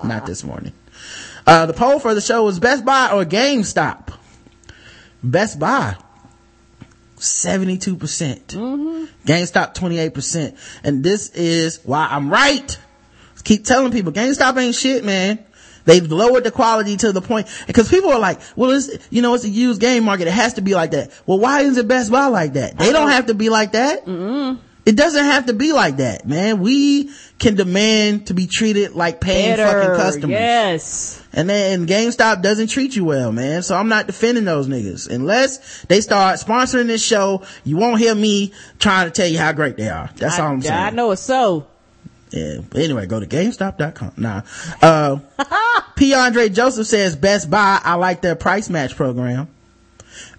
Not 0.04 0.26
this 0.26 0.44
morning. 0.44 0.74
Uh, 1.48 1.66
the 1.66 1.74
poll 1.74 1.98
for 1.98 2.14
the 2.14 2.20
show 2.20 2.44
was 2.44 2.60
Best 2.60 2.84
Buy 2.84 3.10
or 3.12 3.24
GameStop. 3.24 4.14
Best 5.24 5.58
Buy. 5.58 5.96
72%. 7.16 7.98
percent 8.00 8.48
GameStop 8.50 9.74
28%. 9.74 10.58
And 10.84 11.04
this 11.04 11.30
is 11.32 11.80
why 11.84 12.08
I'm 12.12 12.30
right. 12.30 12.78
Keep 13.46 13.64
telling 13.64 13.94
people 13.94 14.12
GameStop 14.12 14.58
ain't 14.62 14.76
shit, 14.76 15.06
man. 15.06 15.40
They've 15.86 16.12
lowered 16.12 16.44
the 16.44 16.52
quality 16.52 16.98
to 16.98 17.14
the 17.14 17.22
point 17.22 17.48
because 17.66 17.88
people 17.88 18.12
are 18.12 18.20
like, 18.20 18.42
well, 18.58 18.72
it's, 18.72 18.90
you 19.10 19.22
know, 19.22 19.34
it's 19.34 19.46
a 19.46 19.50
used 19.50 19.80
game 19.80 20.04
market. 20.04 20.28
It 20.28 20.34
has 20.34 20.56
to 20.56 20.62
be 20.62 20.76
like 20.76 20.92
that. 20.92 21.12
Well, 21.26 21.40
why 21.40 21.62
isn't 21.62 21.88
Best 21.88 22.12
Buy 22.12 22.26
like 22.28 22.54
that? 22.54 22.78
They 22.78 22.92
don't 22.92 23.10
have 23.10 23.28
to 23.28 23.34
be 23.34 23.48
like 23.48 23.72
that. 23.72 24.06
It 24.88 24.96
doesn't 24.96 25.26
have 25.26 25.48
to 25.48 25.54
be 25.54 25.74
like 25.74 25.98
that, 25.98 26.26
man. 26.26 26.62
We 26.62 27.12
can 27.40 27.56
demand 27.56 28.28
to 28.28 28.34
be 28.34 28.48
treated 28.48 28.94
like 28.94 29.20
paying 29.20 29.58
Better. 29.58 29.82
fucking 29.82 29.96
customers. 29.98 30.30
Yes. 30.30 31.24
And 31.34 31.50
then 31.50 31.88
GameStop 31.88 32.42
doesn't 32.42 32.68
treat 32.68 32.96
you 32.96 33.04
well, 33.04 33.34
man. 33.34 33.64
So 33.64 33.76
I'm 33.76 33.90
not 33.90 34.08
defending 34.08 34.46
those 34.46 34.70
niggas. 34.70 35.10
Unless 35.10 35.84
they 35.88 36.00
start 36.00 36.40
sponsoring 36.40 36.88
this 36.88 37.04
show, 37.04 37.44
you 37.66 37.76
won't 37.76 38.00
hear 38.00 38.16
me 38.16 38.54
trying 38.80 39.08
to 39.08 39.12
tell 39.12 39.28
you 39.28 39.38
how 39.38 39.52
great 39.52 39.76
they 39.76 39.90
are. 39.90 40.10
That's 40.16 40.40
all 40.40 40.54
I'm 40.54 40.62
saying. 40.62 40.74
I 40.74 40.90
know 40.92 41.12
it's 41.12 41.22
so. 41.22 41.68
Yeah. 42.32 42.60
But 42.70 42.80
anyway, 42.80 43.08
go 43.08 43.20
to 43.20 43.28
GameStop.com. 43.28 44.14
Nah. 44.16 44.44
Uh, 44.82 45.20
P. 45.98 46.14
Andre 46.14 46.48
Joseph 46.48 46.88
says 46.88 47.18
Best 47.18 47.50
Buy, 47.50 47.82
I 47.84 47.96
like 47.96 48.22
their 48.22 48.36
price 48.38 48.70
match 48.70 48.96
program. 48.96 49.50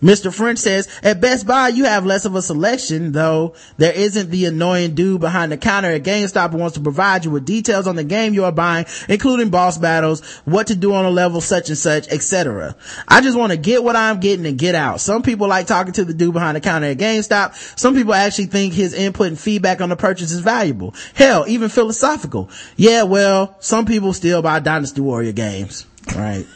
Mr. 0.03 0.33
French 0.33 0.59
says, 0.59 0.89
at 1.03 1.21
Best 1.21 1.47
Buy, 1.47 1.69
you 1.69 1.85
have 1.85 2.07
less 2.07 2.25
of 2.25 2.35
a 2.35 2.43
selection, 2.43 3.13
though 3.13 3.55
there 3.77 3.93
isn't 3.93 4.31
the 4.31 4.47
annoying 4.47 4.95
dude 4.95 5.21
behind 5.21 5.53
the 5.53 5.57
counter 5.57 5.91
at 5.91 6.03
GameStop 6.03 6.53
who 6.53 6.59
wants 6.59 6.77
to 6.77 6.83
provide 6.83 7.25
you 7.25 7.31
with 7.31 7.45
details 7.45 7.87
on 7.87 7.97
the 7.97 8.05
game 8.05 8.35
you 8.35 8.45
are 8.45 8.53
buying, 8.53 8.87
including 9.09 9.51
boss 9.51 9.79
battles, 9.79 10.25
what 10.45 10.69
to 10.69 10.77
do 10.77 10.95
on 10.95 11.05
a 11.05 11.11
level 11.11 11.41
such 11.41 11.69
and 11.69 11.79
such, 11.79 12.09
etc. 12.09 12.77
I 13.07 13.21
just 13.21 13.37
want 13.37 13.53
to 13.53 13.59
get 13.59 13.83
what 13.83 13.97
I'm 13.97 14.21
getting 14.21 14.47
and 14.47 14.59
get 14.59 14.75
out. 14.75 15.01
Some 15.01 15.23
people 15.23 15.49
like 15.49 15.67
talking 15.67 15.93
to 15.95 16.05
the 16.05 16.15
dude 16.15 16.33
behind 16.33 16.57
the 16.57 16.61
counter 16.61 16.89
at 16.89 16.99
GameStop. 16.99 17.79
Some 17.79 17.95
people 17.95 18.15
actually 18.15 18.47
think 18.47 18.75
his 18.75 18.95
input 18.95 19.29
and 19.29 19.39
feedback 19.39 19.81
on 19.81 19.89
the 19.89 19.97
purchase 19.97 20.33
is 20.33 20.41
valuable. 20.41 20.95
Hell, 21.15 21.45
even 21.49 21.69
philosophical. 21.69 22.51
Yeah, 22.77 23.03
well, 23.03 23.57
some 23.61 23.87
people 23.87 24.13
still 24.13 24.43
buy 24.43 24.61
Dynasty 24.61 25.01
Warrior 25.01 25.33
games, 25.33 25.87
right? 26.15 26.47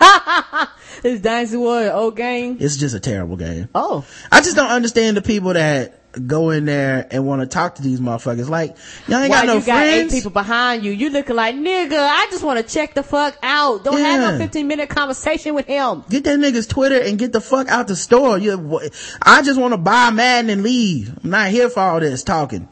This 1.06 1.20
Dynasty 1.20 1.56
Warrior 1.56 1.92
old 1.92 2.16
game. 2.16 2.56
It's 2.58 2.76
just 2.76 2.92
a 2.92 2.98
terrible 2.98 3.36
game. 3.36 3.68
Oh. 3.76 4.04
I 4.32 4.40
just 4.40 4.56
don't 4.56 4.72
understand 4.72 5.16
the 5.16 5.22
people 5.22 5.52
that 5.52 6.00
go 6.26 6.50
in 6.50 6.64
there 6.64 7.06
and 7.12 7.24
want 7.24 7.42
to 7.42 7.46
talk 7.46 7.76
to 7.76 7.82
these 7.82 8.00
motherfuckers. 8.00 8.48
Like, 8.48 8.76
y'all 9.06 9.18
ain't 9.18 9.30
While 9.30 9.42
got 9.42 9.46
no 9.46 9.54
you 9.58 9.66
got 9.66 9.86
eight 9.86 10.10
people 10.10 10.32
behind 10.32 10.84
you, 10.84 10.90
you 10.90 11.10
looking 11.10 11.36
like 11.36 11.54
nigga. 11.54 11.92
I 11.96 12.26
just 12.32 12.42
want 12.42 12.58
to 12.58 12.74
check 12.74 12.94
the 12.94 13.04
fuck 13.04 13.38
out. 13.40 13.84
Don't 13.84 13.98
have 13.98 14.20
Yeah. 14.20 14.30
no 14.32 14.38
fifteen 14.38 14.66
minute 14.66 14.88
conversation 14.88 15.54
with 15.54 15.66
him. 15.66 16.02
Get 16.10 16.24
that 16.24 16.40
nigga's 16.40 16.66
Twitter 16.66 16.98
and 17.00 17.20
get 17.20 17.32
the 17.32 17.40
fuck 17.40 17.68
out 17.68 17.86
the 17.86 17.94
store. 17.94 18.36
You, 18.38 18.80
I 19.22 19.42
just 19.42 19.60
want 19.60 19.74
to 19.74 19.78
buy 19.78 20.10
Madden 20.10 20.50
and 20.50 20.64
leave. 20.64 21.16
I'm 21.22 21.30
not 21.30 21.50
here 21.50 21.70
for 21.70 21.78
all 21.78 22.00
this 22.00 22.24
talking. 22.24 22.68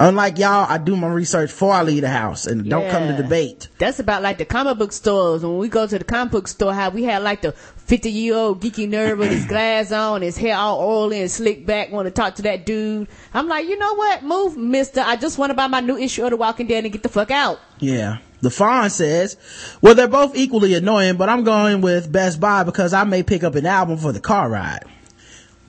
Unlike 0.00 0.38
y'all, 0.38 0.64
I 0.68 0.78
do 0.78 0.96
my 0.96 1.08
research 1.08 1.50
before 1.50 1.72
I 1.72 1.82
leave 1.82 2.02
the 2.02 2.08
house 2.08 2.46
and 2.46 2.70
don't 2.70 2.88
come 2.88 3.08
to 3.08 3.16
debate. 3.20 3.66
That's 3.78 3.98
about 3.98 4.22
like 4.22 4.38
the 4.38 4.44
comic 4.44 4.78
book 4.78 4.92
stores. 4.92 5.42
When 5.42 5.58
we 5.58 5.68
go 5.68 5.88
to 5.88 5.98
the 5.98 6.04
comic 6.04 6.30
book 6.30 6.46
store, 6.46 6.72
how 6.72 6.90
we 6.90 7.02
had 7.02 7.24
like 7.24 7.42
the 7.42 7.50
50 7.50 8.08
year 8.08 8.36
old 8.36 8.62
geeky 8.62 8.88
nerd 8.88 9.18
with 9.18 9.32
his 9.32 9.44
glass 9.48 9.90
on, 9.90 10.22
his 10.22 10.36
hair 10.36 10.56
all 10.56 10.80
oily 10.80 11.20
and 11.20 11.28
slick 11.28 11.66
back, 11.66 11.90
want 11.90 12.06
to 12.06 12.12
talk 12.12 12.36
to 12.36 12.42
that 12.42 12.64
dude. 12.64 13.08
I'm 13.34 13.48
like, 13.48 13.66
you 13.66 13.76
know 13.76 13.94
what? 13.94 14.22
Move, 14.22 14.56
mister. 14.56 15.00
I 15.00 15.16
just 15.16 15.36
want 15.36 15.50
to 15.50 15.54
buy 15.54 15.66
my 15.66 15.80
new 15.80 15.96
issue 15.96 16.22
of 16.22 16.30
The 16.30 16.36
Walking 16.36 16.68
Dead 16.68 16.84
and 16.84 16.92
get 16.92 17.02
the 17.02 17.08
fuck 17.08 17.32
out. 17.32 17.58
Yeah. 17.80 18.18
The 18.40 18.50
Fawn 18.50 18.90
says, 18.90 19.36
well, 19.82 19.96
they're 19.96 20.06
both 20.06 20.36
equally 20.36 20.74
annoying, 20.74 21.16
but 21.16 21.28
I'm 21.28 21.42
going 21.42 21.80
with 21.80 22.12
Best 22.12 22.38
Buy 22.38 22.62
because 22.62 22.92
I 22.92 23.02
may 23.02 23.24
pick 23.24 23.42
up 23.42 23.56
an 23.56 23.66
album 23.66 23.98
for 23.98 24.12
the 24.12 24.20
car 24.20 24.48
ride. 24.48 24.84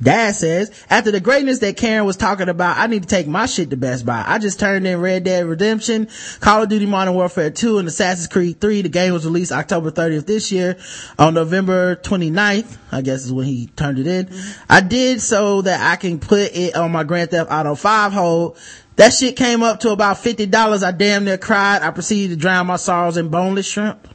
Dad 0.01 0.35
says, 0.35 0.71
after 0.89 1.11
the 1.11 1.19
greatness 1.19 1.59
that 1.59 1.75
Karen 1.75 2.05
was 2.05 2.15
talking 2.15 2.47
about, 2.47 2.77
I 2.77 2.87
need 2.87 3.03
to 3.03 3.09
take 3.09 3.27
my 3.27 3.45
shit 3.45 3.69
to 3.71 3.77
Best 3.77 4.05
Buy. 4.05 4.23
I 4.25 4.39
just 4.39 4.59
turned 4.59 4.87
in 4.87 5.01
Red 5.01 5.25
Dead 5.25 5.45
Redemption, 5.45 6.07
Call 6.39 6.63
of 6.63 6.69
Duty 6.69 6.85
Modern 6.85 7.15
Warfare 7.15 7.49
2, 7.49 7.79
and 7.79 7.87
Assassin's 7.87 8.27
Creed 8.27 8.61
3. 8.61 8.83
The 8.83 8.89
game 8.89 9.13
was 9.13 9.25
released 9.25 9.51
October 9.51 9.91
30th 9.91 10.25
this 10.25 10.51
year. 10.51 10.77
On 11.17 11.33
November 11.33 11.97
29th, 11.97 12.77
I 12.91 13.01
guess 13.01 13.25
is 13.25 13.33
when 13.33 13.45
he 13.45 13.67
turned 13.75 13.99
it 13.99 14.07
in. 14.07 14.27
Mm-hmm. 14.27 14.63
I 14.69 14.81
did 14.81 15.21
so 15.21 15.61
that 15.63 15.91
I 15.91 15.97
can 15.97 16.19
put 16.19 16.55
it 16.55 16.75
on 16.75 16.91
my 16.91 17.03
Grand 17.03 17.31
Theft 17.31 17.51
Auto 17.51 17.75
5 17.75 18.13
hold. 18.13 18.57
That 18.95 19.13
shit 19.13 19.35
came 19.35 19.63
up 19.63 19.81
to 19.81 19.91
about 19.91 20.17
$50. 20.17 20.83
I 20.83 20.91
damn 20.91 21.25
near 21.25 21.37
cried. 21.37 21.81
I 21.81 21.91
proceeded 21.91 22.35
to 22.35 22.39
drown 22.39 22.67
my 22.67 22.75
sorrows 22.75 23.17
in 23.17 23.29
boneless 23.29 23.67
shrimp. 23.67 24.07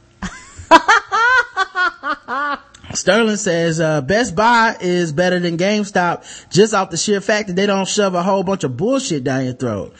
Sterling 2.95 3.37
says, 3.37 3.79
uh, 3.79 4.01
Best 4.01 4.35
Buy 4.35 4.75
is 4.79 5.11
better 5.13 5.39
than 5.39 5.57
GameStop 5.57 6.49
just 6.51 6.73
off 6.73 6.89
the 6.89 6.97
sheer 6.97 7.21
fact 7.21 7.47
that 7.47 7.55
they 7.55 7.65
don't 7.65 7.87
shove 7.87 8.15
a 8.15 8.23
whole 8.23 8.43
bunch 8.43 8.63
of 8.63 8.77
bullshit 8.77 9.23
down 9.23 9.45
your 9.45 9.53
throat. 9.53 9.93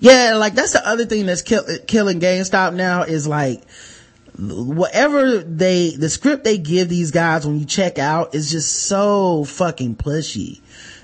Yeah, 0.00 0.34
like 0.36 0.54
that's 0.54 0.72
the 0.72 0.86
other 0.86 1.04
thing 1.06 1.26
that's 1.26 1.42
kill- 1.42 1.66
killing 1.86 2.20
GameStop 2.20 2.74
now 2.74 3.02
is 3.02 3.26
like, 3.26 3.62
whatever 4.38 5.38
they, 5.38 5.90
the 5.90 6.08
script 6.08 6.44
they 6.44 6.58
give 6.58 6.88
these 6.88 7.10
guys 7.10 7.46
when 7.46 7.58
you 7.58 7.64
check 7.64 7.98
out 7.98 8.34
is 8.34 8.50
just 8.50 8.72
so 8.86 9.44
fucking 9.44 9.96
pushy. 9.96 10.60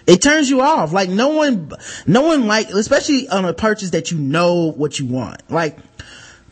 It 0.07 0.23
turns 0.23 0.49
you 0.51 0.61
off. 0.61 0.93
Like 0.93 1.09
no 1.09 1.29
one, 1.31 1.73
no 2.07 2.23
one 2.23 2.47
like, 2.47 2.71
especially 2.71 3.29
on 3.29 3.45
a 3.45 3.55
purchase 3.55 3.91
that 3.91 4.11
you 4.11 4.19
know 4.19 4.71
what 4.71 4.99
you 4.99 5.07
want. 5.07 5.43
Like, 5.51 5.79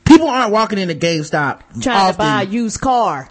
people 0.04 0.26
aren't 0.28 0.52
walking 0.52 0.78
into 0.78 0.94
GameStop 0.94 1.60
Trying 1.82 1.96
often. 1.96 2.12
to 2.14 2.18
buy 2.18 2.42
a 2.42 2.46
used 2.46 2.80
car. 2.80 3.28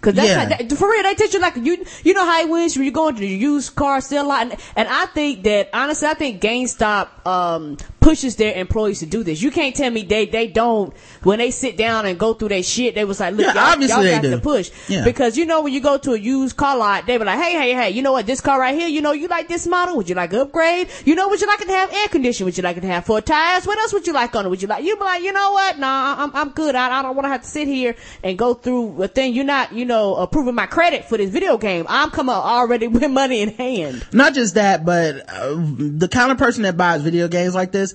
Cause 0.00 0.14
that's 0.14 0.28
Yeah. 0.28 0.44
not, 0.48 0.48
that, 0.68 0.72
for 0.78 0.88
real, 0.88 1.02
they 1.02 1.14
teach 1.14 1.34
you 1.34 1.40
like 1.40 1.56
you 1.56 1.84
you 2.04 2.14
know 2.14 2.24
how 2.24 2.40
it 2.40 2.48
wins 2.48 2.76
when 2.76 2.84
you 2.84 2.92
go 2.92 3.08
into 3.08 3.20
the 3.20 3.26
used 3.26 3.74
car 3.74 4.00
sale 4.00 4.28
lot, 4.28 4.42
and, 4.42 4.54
and 4.76 4.86
I 4.88 5.06
think 5.06 5.42
that 5.42 5.70
honestly, 5.74 6.06
I 6.06 6.14
think 6.14 6.40
GameStop 6.40 7.08
um 7.26 7.76
pushes 8.08 8.36
their 8.36 8.54
employees 8.54 9.00
to 9.00 9.06
do 9.06 9.22
this. 9.22 9.42
You 9.42 9.50
can't 9.50 9.76
tell 9.76 9.90
me 9.90 10.02
they 10.02 10.24
they 10.24 10.46
don't 10.46 10.94
when 11.22 11.38
they 11.40 11.50
sit 11.50 11.76
down 11.76 12.06
and 12.06 12.18
go 12.18 12.32
through 12.32 12.48
their 12.48 12.62
shit. 12.62 12.94
They 12.94 13.04
was 13.04 13.20
like, 13.20 13.34
look, 13.34 13.44
Yeah, 13.46 13.52
y'all, 13.54 13.72
obviously 13.72 13.94
y'all 13.96 14.02
they 14.04 14.10
got 14.12 14.22
do. 14.22 14.30
to 14.30 14.38
push 14.38 14.70
Yeah. 14.88 15.04
because 15.04 15.36
you 15.36 15.44
know 15.44 15.60
when 15.62 15.74
you 15.74 15.80
go 15.80 15.98
to 15.98 16.12
a 16.12 16.18
used 16.18 16.56
car 16.56 16.76
lot, 16.78 17.06
they 17.06 17.18
be 17.18 17.24
like, 17.24 17.38
hey 17.38 17.52
hey 17.52 17.74
hey, 17.74 17.90
you 17.90 18.00
know 18.00 18.12
what, 18.12 18.24
this 18.26 18.40
car 18.40 18.58
right 18.58 18.74
here, 18.74 18.88
you 18.88 19.02
know 19.02 19.12
you 19.12 19.28
like 19.28 19.46
this 19.48 19.66
model? 19.66 19.96
Would 19.98 20.08
you 20.08 20.14
like 20.14 20.32
upgrade? 20.32 20.88
You 21.04 21.14
know, 21.16 21.28
would 21.28 21.40
you 21.42 21.46
like 21.46 21.60
it 21.60 21.66
to 21.66 21.72
have 21.74 21.92
air 21.92 22.08
conditioning? 22.08 22.46
Would 22.46 22.56
you 22.56 22.62
like 22.62 22.78
it 22.78 22.80
to 22.80 22.86
have 22.86 23.04
four 23.04 23.20
tires? 23.20 23.66
What 23.66 23.78
else 23.78 23.92
would 23.92 24.06
you 24.06 24.14
like 24.14 24.34
on 24.34 24.46
it? 24.46 24.48
Would 24.48 24.62
you 24.62 24.68
like 24.68 24.84
you 24.84 24.96
be 24.96 25.04
like, 25.04 25.22
you 25.22 25.32
know 25.34 25.52
what? 25.52 25.78
Nah, 25.78 26.14
I'm 26.18 26.34
I'm 26.34 26.48
good. 26.50 26.74
I, 26.74 26.98
I 26.98 27.02
don't 27.02 27.14
want 27.14 27.26
to 27.26 27.30
have 27.30 27.42
to 27.42 27.48
sit 27.48 27.68
here 27.68 27.94
and 28.24 28.38
go 28.38 28.54
through 28.54 29.02
a 29.02 29.08
thing. 29.08 29.34
You're 29.34 29.44
not, 29.44 29.72
you 29.74 29.84
know, 29.84 30.14
approving 30.16 30.54
my 30.54 30.66
credit 30.66 31.04
for 31.04 31.18
this 31.18 31.28
video 31.30 31.58
game. 31.58 31.84
I'm 31.88 32.10
coming 32.10 32.34
already 32.34 32.86
with 32.88 33.10
money 33.10 33.42
in 33.42 33.50
hand. 33.50 34.06
not 34.12 34.32
just 34.32 34.54
that, 34.54 34.84
but 34.86 35.28
uh, 35.28 35.54
the 35.58 36.08
kind 36.10 36.32
of 36.32 36.38
person 36.38 36.62
that 36.62 36.76
buys 36.78 37.02
video 37.02 37.28
games 37.28 37.54
like 37.54 37.70
this, 37.72 37.94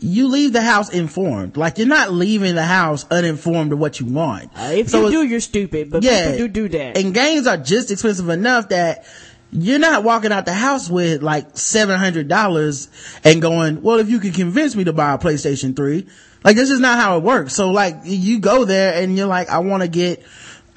you 0.00 0.28
leave 0.28 0.52
the 0.52 0.62
house 0.62 0.90
informed. 0.90 1.56
Like 1.56 1.78
you're 1.78 1.86
not 1.88 2.12
leaving 2.12 2.54
the 2.54 2.64
house 2.64 3.04
uninformed 3.10 3.72
of 3.72 3.78
what 3.78 3.98
you 4.00 4.06
want. 4.06 4.50
Uh, 4.56 4.70
if 4.74 4.90
So 4.90 5.06
you 5.06 5.10
do, 5.10 5.22
you're 5.24 5.40
stupid. 5.40 5.90
But 5.90 6.02
yeah, 6.02 6.30
people 6.30 6.46
do 6.46 6.48
do 6.48 6.78
that. 6.78 6.96
And 6.96 7.12
games 7.12 7.46
are 7.46 7.56
just 7.56 7.90
expensive 7.90 8.28
enough 8.28 8.68
that 8.68 9.04
you're 9.50 9.78
not 9.78 10.04
walking 10.04 10.30
out 10.30 10.44
the 10.44 10.52
house 10.52 10.88
with 10.90 11.22
like 11.22 11.56
seven 11.56 11.98
hundred 11.98 12.28
dollars 12.28 12.88
and 13.24 13.42
going, 13.42 13.82
well, 13.82 13.98
if 13.98 14.08
you 14.08 14.20
can 14.20 14.32
convince 14.32 14.76
me 14.76 14.84
to 14.84 14.92
buy 14.92 15.14
a 15.14 15.18
PlayStation 15.18 15.74
Three, 15.74 16.06
like 16.44 16.54
this 16.54 16.70
is 16.70 16.80
not 16.80 16.98
how 16.98 17.16
it 17.16 17.22
works. 17.24 17.54
So 17.54 17.70
like 17.70 17.96
you 18.04 18.38
go 18.40 18.64
there 18.64 19.02
and 19.02 19.16
you're 19.16 19.26
like, 19.26 19.48
I 19.48 19.60
want 19.60 19.82
to 19.82 19.88
get, 19.88 20.22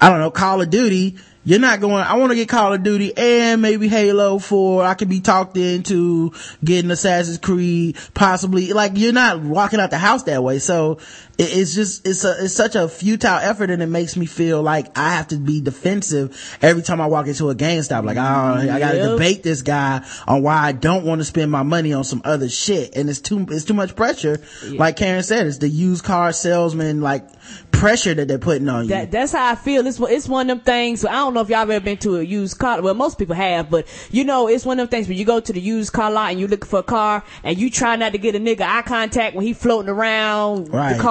I 0.00 0.08
don't 0.10 0.18
know, 0.20 0.30
Call 0.30 0.60
of 0.62 0.70
Duty. 0.70 1.18
You're 1.44 1.58
not 1.58 1.80
going, 1.80 2.04
I 2.04 2.14
want 2.14 2.30
to 2.30 2.36
get 2.36 2.48
Call 2.48 2.72
of 2.72 2.82
Duty 2.82 3.12
and 3.16 3.60
maybe 3.60 3.88
Halo 3.88 4.38
4. 4.38 4.84
I 4.84 4.94
could 4.94 5.08
be 5.08 5.20
talked 5.20 5.56
into 5.56 6.32
getting 6.64 6.90
Assassin's 6.90 7.38
Creed, 7.38 7.96
possibly. 8.14 8.72
Like, 8.72 8.92
you're 8.94 9.12
not 9.12 9.40
walking 9.40 9.80
out 9.80 9.90
the 9.90 9.98
house 9.98 10.22
that 10.24 10.42
way. 10.44 10.60
So, 10.60 10.98
it's 11.38 11.74
just, 11.74 12.06
it's 12.06 12.24
a, 12.24 12.44
it's 12.44 12.54
such 12.54 12.74
a 12.76 12.88
futile 12.88 13.38
effort 13.38 13.70
and 13.70 13.82
it 13.82 13.86
makes 13.86 14.16
me 14.16 14.26
feel 14.26 14.62
like 14.62 14.96
I 14.96 15.14
have 15.14 15.28
to 15.28 15.36
be 15.36 15.60
defensive 15.60 16.56
every 16.62 16.82
time 16.82 17.00
I 17.00 17.06
walk 17.06 17.26
into 17.26 17.50
a 17.50 17.54
GameStop. 17.54 18.04
Like, 18.04 18.16
oh, 18.16 18.20
I 18.20 18.78
gotta 18.78 18.98
Yep. 18.98 19.10
debate 19.12 19.42
this 19.42 19.62
guy 19.62 20.04
on 20.28 20.42
why 20.42 20.56
I 20.58 20.72
don't 20.72 21.04
want 21.04 21.20
to 21.20 21.24
spend 21.24 21.50
my 21.50 21.62
money 21.62 21.92
on 21.92 22.04
some 22.04 22.22
other 22.24 22.48
shit. 22.48 22.96
And 22.96 23.08
it's 23.10 23.20
too, 23.20 23.46
it's 23.50 23.64
too 23.64 23.74
much 23.74 23.96
pressure. 23.96 24.40
Like 24.68 24.96
Karen 24.96 25.22
said, 25.22 25.46
it's 25.46 25.58
the 25.58 25.68
used 25.68 26.04
car 26.04 26.32
salesman, 26.32 27.00
like, 27.00 27.26
pressure 27.72 28.14
that 28.14 28.28
they're 28.28 28.38
putting 28.38 28.68
on 28.68 28.84
you. 28.84 28.90
That, 28.90 29.10
that's 29.10 29.32
how 29.32 29.50
I 29.50 29.54
feel. 29.56 29.86
It's, 29.86 29.98
one- 29.98 30.12
it's 30.12 30.28
one 30.28 30.48
of 30.50 30.58
them 30.58 30.64
things. 30.64 31.04
I 31.04 31.12
don't 31.12 31.34
know 31.34 31.40
if 31.40 31.48
y'all 31.48 31.60
ever 31.62 31.80
been 31.80 31.96
to 31.98 32.16
a 32.18 32.22
used 32.22 32.58
car. 32.58 32.80
Well, 32.80 32.94
most 32.94 33.18
people 33.18 33.34
have, 33.34 33.70
but 33.70 33.86
you 34.12 34.24
know, 34.24 34.46
it's 34.48 34.64
one 34.64 34.78
of 34.78 34.88
them 34.88 34.96
things 34.96 35.08
when 35.08 35.16
you 35.18 35.24
go 35.24 35.40
to 35.40 35.52
the 35.52 35.60
used 35.60 35.92
car 35.92 36.10
lot 36.10 36.30
and 36.30 36.38
you 36.38 36.46
looking 36.46 36.68
for 36.68 36.78
a 36.80 36.82
car 36.84 37.24
and 37.42 37.58
you 37.58 37.70
try 37.70 37.96
not 37.96 38.12
to 38.12 38.18
get 38.18 38.34
a 38.36 38.38
nigga 38.38 38.60
eye 38.62 38.82
contact 38.82 39.34
when 39.34 39.44
he 39.44 39.52
floating 39.52 39.88
around 39.88 40.72
Right. 40.72 40.96
the 40.96 41.02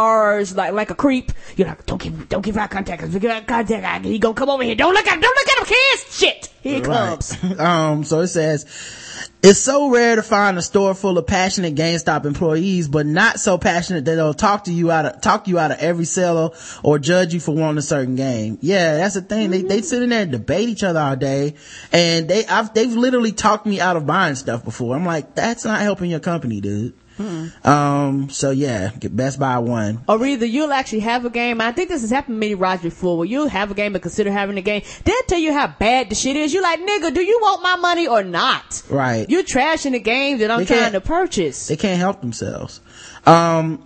like 0.55 0.73
like 0.73 0.89
a 0.91 0.95
creep. 0.95 1.31
You're 1.55 1.67
like, 1.67 1.85
don't 1.85 2.01
give 2.01 2.29
don't 2.29 2.41
give 2.41 2.57
eye 2.57 2.67
contact. 2.67 3.03
you 3.03 3.19
give 3.19 3.31
eye 3.31 3.41
contact, 3.41 3.85
I- 3.85 4.07
he 4.07 4.19
gonna 4.19 4.33
come 4.33 4.49
over 4.49 4.63
here. 4.63 4.75
Don't 4.75 4.93
look 4.93 5.07
at 5.07 5.13
him. 5.13 5.21
Don't 5.21 5.35
look 5.35 5.49
at 5.49 5.57
him, 5.59 5.65
kids. 5.65 6.17
Shit, 6.17 6.49
here 6.61 6.75
he 6.75 6.81
comes. 6.81 7.43
Right. 7.43 7.59
um, 7.59 8.03
so 8.03 8.21
it 8.21 8.27
says, 8.27 8.65
it's 9.43 9.59
so 9.59 9.89
rare 9.89 10.15
to 10.15 10.23
find 10.23 10.57
a 10.57 10.61
store 10.61 10.93
full 10.93 11.17
of 11.17 11.25
passionate 11.25 11.73
GameStop 11.73 12.25
employees, 12.25 12.87
but 12.87 13.05
not 13.07 13.39
so 13.39 13.57
passionate 13.57 14.05
that 14.05 14.15
they'll 14.15 14.35
talk 14.35 14.65
to 14.65 14.73
you 14.73 14.91
out 14.91 15.05
of, 15.05 15.21
talk 15.21 15.47
you 15.47 15.57
out 15.57 15.71
of 15.71 15.79
every 15.79 16.05
seller 16.05 16.51
or 16.83 16.99
judge 16.99 17.33
you 17.33 17.39
for 17.39 17.55
wanting 17.55 17.79
a 17.79 17.81
certain 17.81 18.15
game. 18.15 18.59
Yeah, 18.61 18.97
that's 18.97 19.15
the 19.15 19.21
thing. 19.21 19.49
They, 19.49 19.63
they 19.63 19.81
sit 19.81 20.03
in 20.03 20.09
there 20.09 20.21
and 20.21 20.31
debate 20.31 20.69
each 20.69 20.83
other 20.83 20.99
all 20.99 21.15
day. 21.15 21.55
And 21.91 22.27
they, 22.27 22.45
I've, 22.45 22.73
they've 22.73 22.93
literally 22.93 23.31
talked 23.31 23.65
me 23.65 23.79
out 23.79 23.97
of 23.97 24.05
buying 24.05 24.35
stuff 24.35 24.63
before. 24.63 24.95
I'm 24.95 25.05
like, 25.05 25.33
that's 25.33 25.65
not 25.65 25.81
helping 25.81 26.11
your 26.11 26.19
company, 26.19 26.61
dude. 26.61 26.93
Um, 27.63 28.29
so 28.29 28.51
yeah, 28.51 28.91
get 28.99 29.15
Best 29.15 29.39
Buy 29.39 29.57
one. 29.59 30.03
Or 30.07 30.25
either 30.25 30.45
you'll 30.45 30.73
actually 30.73 31.01
have 31.01 31.25
a 31.25 31.29
game. 31.29 31.61
I 31.61 31.71
think 31.71 31.89
this 31.89 32.01
has 32.01 32.09
happened 32.09 32.35
to 32.35 32.39
me, 32.39 32.53
Roger, 32.53 32.83
before, 32.83 33.17
where 33.17 33.27
you'll 33.27 33.47
have 33.47 33.71
a 33.71 33.73
game 33.73 33.95
and 33.95 34.01
consider 34.01 34.31
having 34.31 34.57
a 34.57 34.61
game. 34.61 34.83
They'll 35.03 35.15
tell 35.27 35.39
you 35.39 35.53
how 35.53 35.67
bad 35.67 36.09
the 36.09 36.15
shit 36.15 36.35
is. 36.35 36.53
You're 36.53 36.63
like, 36.63 36.79
nigga, 36.79 37.13
do 37.13 37.21
you 37.21 37.39
want 37.41 37.61
my 37.61 37.75
money 37.75 38.07
or 38.07 38.23
not? 38.23 38.83
Right. 38.89 39.29
You're 39.29 39.43
trashing 39.43 39.91
the 39.91 39.99
game 39.99 40.39
that 40.39 40.51
I'm 40.51 40.65
trying 40.65 40.93
to 40.93 41.01
purchase. 41.01 41.67
They 41.67 41.77
can't 41.77 41.99
help 41.99 42.21
themselves. 42.21 42.81
Um, 43.25 43.85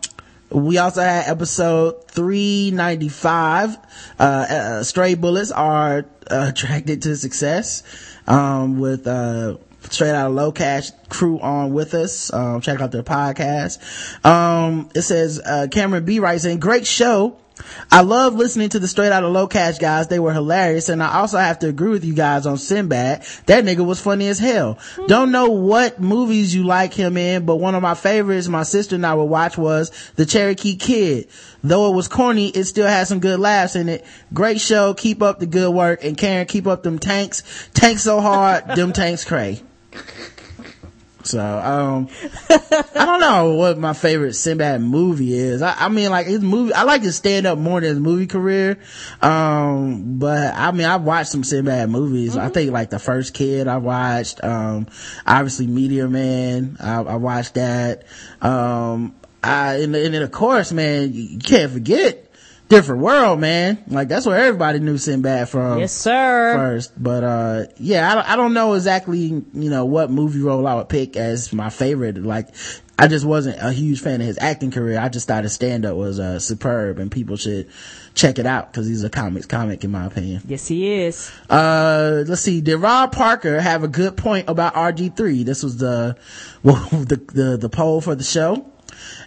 we 0.50 0.78
also 0.78 1.02
had 1.02 1.28
episode 1.28 2.08
395. 2.10 3.78
Uh, 3.78 4.24
uh, 4.24 4.84
stray 4.84 5.16
bullets 5.16 5.52
are 5.52 6.06
uh, 6.30 6.48
attracted 6.50 7.02
to 7.04 7.16
success. 7.16 7.84
Um, 8.28 8.80
with, 8.80 9.06
uh, 9.06 9.58
straight 9.90 10.12
out 10.12 10.28
of 10.28 10.34
low 10.34 10.52
cash 10.52 10.92
crew 11.10 11.40
on 11.40 11.74
with 11.74 11.94
us. 11.94 12.34
Um, 12.34 12.62
check 12.62 12.82
out 12.82 12.92
their 12.92 13.04
podcast. 13.04 13.80
Um, 14.26 14.90
it 14.96 15.04
says, 15.04 15.40
uh, 15.44 15.68
Cameron 15.72 16.06
B 16.06 16.20
writes 16.20 16.46
in, 16.46 16.60
great 16.60 16.88
show. 16.88 17.38
I 17.92 18.02
love 18.02 18.36
listening 18.36 18.70
to 18.70 18.80
the 18.80 18.88
straight 18.88 19.12
out 19.12 19.24
of 19.24 19.32
low 19.32 19.48
cash 19.48 19.78
guys. 19.78 20.08
They 20.08 20.20
were 20.20 20.34
hilarious. 20.34 20.90
And 20.90 21.02
I 21.02 21.20
also 21.20 21.38
have 21.38 21.60
to 21.60 21.70
agree 21.70 21.90
with 21.90 22.04
you 22.04 22.14
guys 22.14 22.46
on 22.46 22.58
Sinbad. 22.58 23.24
That 23.46 23.64
nigga 23.64 23.86
was 23.86 24.02
funny 24.02 24.28
as 24.28 24.40
hell. 24.40 24.78
Don't 25.08 25.32
know 25.32 25.50
what 25.50 26.00
movies 26.00 26.54
you 26.54 26.64
like 26.64 26.94
him 26.94 27.18
in, 27.18 27.46
but 27.46 27.58
one 27.58 27.76
of 27.76 27.82
my 27.82 27.96
favorites 27.96 28.48
my 28.48 28.64
sister 28.64 28.96
and 28.96 29.06
I 29.06 29.14
would 29.14 29.26
watch 29.26 29.58
was 29.58 29.92
The 30.16 30.26
Cherokee 30.26 30.76
Kid. 30.76 31.30
Though 31.64 31.92
it 31.92 31.96
was 31.96 32.08
corny, 32.08 32.50
it 32.50 32.66
still 32.66 32.88
had 32.88 33.08
some 33.08 33.20
good 33.20 33.40
laughs 33.40 33.76
in 33.76 33.90
it. 33.90 34.06
Great 34.34 34.60
show. 34.60 34.94
Keep 34.94 35.22
up 35.22 35.40
the 35.40 35.48
good 35.48 35.74
work. 35.74 36.04
And 36.04 36.18
Karen, 36.18 36.48
keep 36.48 36.68
up 36.68 36.84
them 36.84 37.00
tanks. 37.00 37.70
Tanks 37.74 38.04
so 38.04 38.20
hard, 38.20 38.68
them 38.76 38.94
tanks 38.94 39.24
cray. 39.24 39.62
So, 41.26 41.40
um, 41.42 42.08
I 42.96 43.06
don't 43.06 43.20
know 43.20 43.56
what 43.56 43.80
my 43.80 43.94
favorite 43.94 44.34
Sinbad 44.34 44.80
movie 44.82 45.34
is. 45.34 45.64
I, 45.64 45.86
I 45.86 45.90
mean, 45.90 46.12
like 46.12 46.28
his 46.28 46.42
movie, 46.42 46.74
I 46.74 46.84
like 46.84 47.02
his 47.02 47.16
stand 47.16 47.48
up 47.48 47.58
more 47.58 47.82
than 47.82 47.90
his 47.90 48.00
movie 48.00 48.28
career. 48.28 48.78
Um, 49.24 50.20
but 50.20 50.54
I 50.54 50.72
mean, 50.72 50.86
I've 50.86 51.02
watched 51.02 51.30
some 51.32 51.44
Sinbad 51.44 51.90
movies. 51.90 52.38
I 52.38 52.50
think 52.50 52.72
like 52.72 52.92
the 52.92 53.00
first 53.00 53.34
kid 53.34 53.68
I 53.68 53.78
watched, 53.78 54.44
um, 54.44 54.86
obviously 55.26 55.66
Meteor 55.66 56.10
Man. 56.10 56.78
I, 56.80 56.98
I 57.02 57.16
watched 57.16 57.56
that. 57.56 58.04
Um, 58.40 59.16
I, 59.44 59.78
and, 59.78 59.96
and 59.96 60.14
then 60.14 60.22
of 60.22 60.32
course, 60.32 60.72
man, 60.72 61.12
you 61.14 61.40
can't 61.40 61.72
forget 61.72 62.25
different 62.70 63.02
world, 63.02 63.40
man. 63.40 63.84
Like 63.88 64.08
that's 64.08 64.26
where 64.26 64.38
everybody 64.38 64.80
knew 64.80 64.98
Sinbad 64.98 65.50
from 65.50 65.80
yes, 65.80 65.94
sir. 65.94 66.54
first. 66.56 66.92
But, 67.02 67.24
uh, 67.24 67.66
yeah, 67.78 68.12
I 68.12 68.16
don't, 68.16 68.30
I 68.30 68.36
don't 68.36 68.54
know 68.54 68.74
exactly, 68.74 69.20
you 69.20 69.44
know, 69.54 69.86
what 69.86 70.12
movie 70.12 70.42
role 70.42 70.66
I 70.68 70.76
would 70.76 70.90
pick 70.90 71.16
as 71.16 71.54
my 71.54 71.70
favorite. 71.70 72.18
Like, 72.18 72.50
I 72.98 73.08
just 73.08 73.26
wasn't 73.26 73.58
a 73.60 73.72
huge 73.74 74.02
fan 74.02 74.22
of 74.22 74.28
his 74.28 74.38
acting 74.40 74.72
career. 74.72 75.00
I 75.00 75.10
just 75.10 75.28
thought 75.28 75.44
his 75.44 75.54
stand 75.54 75.86
up 75.86 75.96
was, 75.98 76.20
uh, 76.20 76.40
superb 76.40 76.98
and 76.98 77.12
people 77.12 77.36
should 77.36 77.68
check 78.14 78.40
it 78.40 78.46
out 78.46 78.72
because 78.72 78.88
he's 78.88 79.04
a 79.04 79.10
comics 79.10 79.46
comic 79.46 79.84
in 79.84 79.92
my 79.92 80.06
opinion. 80.06 80.42
Yes, 80.48 80.68
he 80.68 81.02
is. 81.02 81.32
Uh, 81.50 82.24
let's 82.26 82.42
see. 82.42 82.62
Did 82.62 82.78
Rob 82.78 83.12
Parker 83.12 83.60
have 83.60 83.84
a 83.84 83.90
good 83.90 84.16
point 84.16 84.50
about 84.50 84.74
RG3? 84.76 85.44
This 85.44 85.62
was 85.62 85.78
the, 85.78 86.16
well, 86.64 86.76
the, 86.92 87.18
the, 87.34 87.58
the 87.58 87.70
poll 87.70 88.02
for 88.02 88.16
the 88.16 88.24
show. 88.24 88.66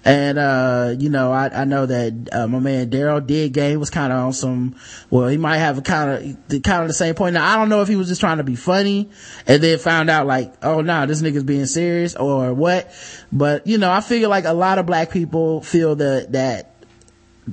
And, 0.08 0.38
uh, 0.38 0.94
you 0.98 1.10
know, 1.10 1.32
I, 1.32 1.48
I 1.48 1.64
know 1.64 1.84
that, 1.84 2.28
uh, 2.32 2.46
my 2.46 2.58
man 2.58 2.88
Daryl 2.90 3.24
did 3.24 3.52
game 3.52 3.78
was 3.78 3.90
kind 3.90 4.12
of 4.12 4.18
on 4.18 4.32
some, 4.32 4.74
well, 5.10 5.28
he 5.28 5.36
might 5.36 5.58
have 5.58 5.76
a 5.76 5.82
kind 5.82 6.38
of, 6.50 6.62
kind 6.62 6.82
of 6.82 6.88
the 6.88 6.94
same 6.94 7.14
point. 7.14 7.34
Now, 7.34 7.46
I 7.46 7.56
don't 7.56 7.68
know 7.68 7.82
if 7.82 7.88
he 7.88 7.96
was 7.96 8.08
just 8.08 8.20
trying 8.20 8.38
to 8.38 8.44
be 8.44 8.56
funny 8.56 9.10
and 9.46 9.62
then 9.62 9.78
found 9.78 10.08
out 10.08 10.26
like, 10.26 10.54
oh, 10.62 10.80
no, 10.80 11.04
this 11.04 11.20
nigga's 11.20 11.44
being 11.44 11.66
serious 11.66 12.16
or 12.16 12.54
what. 12.54 12.90
But, 13.30 13.66
you 13.66 13.76
know, 13.76 13.90
I 13.90 14.00
figure 14.00 14.28
like 14.28 14.46
a 14.46 14.54
lot 14.54 14.78
of 14.78 14.86
black 14.86 15.10
people 15.10 15.60
feel 15.60 15.96
that, 15.96 16.32
that, 16.32 16.77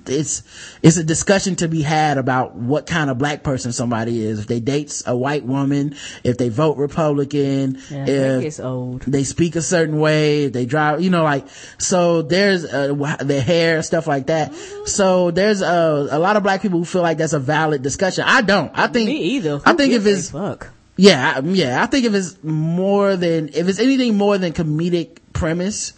it's 0.08 0.44
it's 0.82 0.98
a 0.98 1.04
discussion 1.04 1.56
to 1.58 1.68
be 1.68 1.82
had 1.82 2.18
about 2.18 2.56
what 2.56 2.86
kind 2.88 3.10
of 3.10 3.18
black 3.18 3.44
person 3.44 3.72
somebody 3.72 4.24
is. 4.24 4.40
If 4.40 4.48
they 4.48 4.60
dates 4.60 5.04
a 5.08 5.16
white 5.16 5.46
woman, 5.46 5.96
if 6.24 6.38
they 6.38 6.50
vote 6.50 6.78
Republican, 6.78 7.78
Yeah, 7.90 8.06
if 8.08 8.44
it's 8.44 8.60
old. 8.60 9.02
they 9.04 9.24
speak 9.24 9.56
a 9.56 9.62
certain 9.62 10.00
way, 10.00 10.46
if 10.46 10.54
they 10.54 10.66
drive, 10.66 11.02
you 11.02 11.10
know, 11.10 11.24
like, 11.24 11.48
so 11.78 12.22
there's, 12.22 12.66
uh, 12.66 12.94
their 13.22 13.42
hair, 13.42 13.82
stuff 13.84 14.08
like 14.08 14.28
that. 14.28 14.54
So 14.86 15.32
there's 15.32 15.62
a, 15.62 16.08
a 16.12 16.20
lot 16.20 16.38
of 16.38 16.44
black 16.44 16.62
people 16.62 16.80
who 16.80 16.86
feel 16.86 17.02
like 17.02 17.18
that's 17.18 17.34
a 17.34 17.40
valid 17.40 17.82
discussion. 17.82 18.24
I 18.28 18.42
don't. 18.42 18.72
I 18.74 18.88
think, 18.88 19.08
Me 19.08 19.18
either. 19.36 19.62
I 19.66 19.74
think 19.74 19.94
if 19.94 20.06
it's, 20.06 20.32
fuck. 20.32 20.70
yeah, 20.98 21.34
I- 21.38 21.40
yeah, 21.42 21.82
I 21.82 21.86
think 21.86 22.06
if 22.06 22.14
it's 22.14 22.44
more 22.44 23.16
than, 23.16 23.50
if 23.50 23.68
it's 23.68 23.80
anything 23.80 24.18
more 24.18 24.38
than 24.38 24.54
comedic 24.54 25.18
premise, 25.34 25.94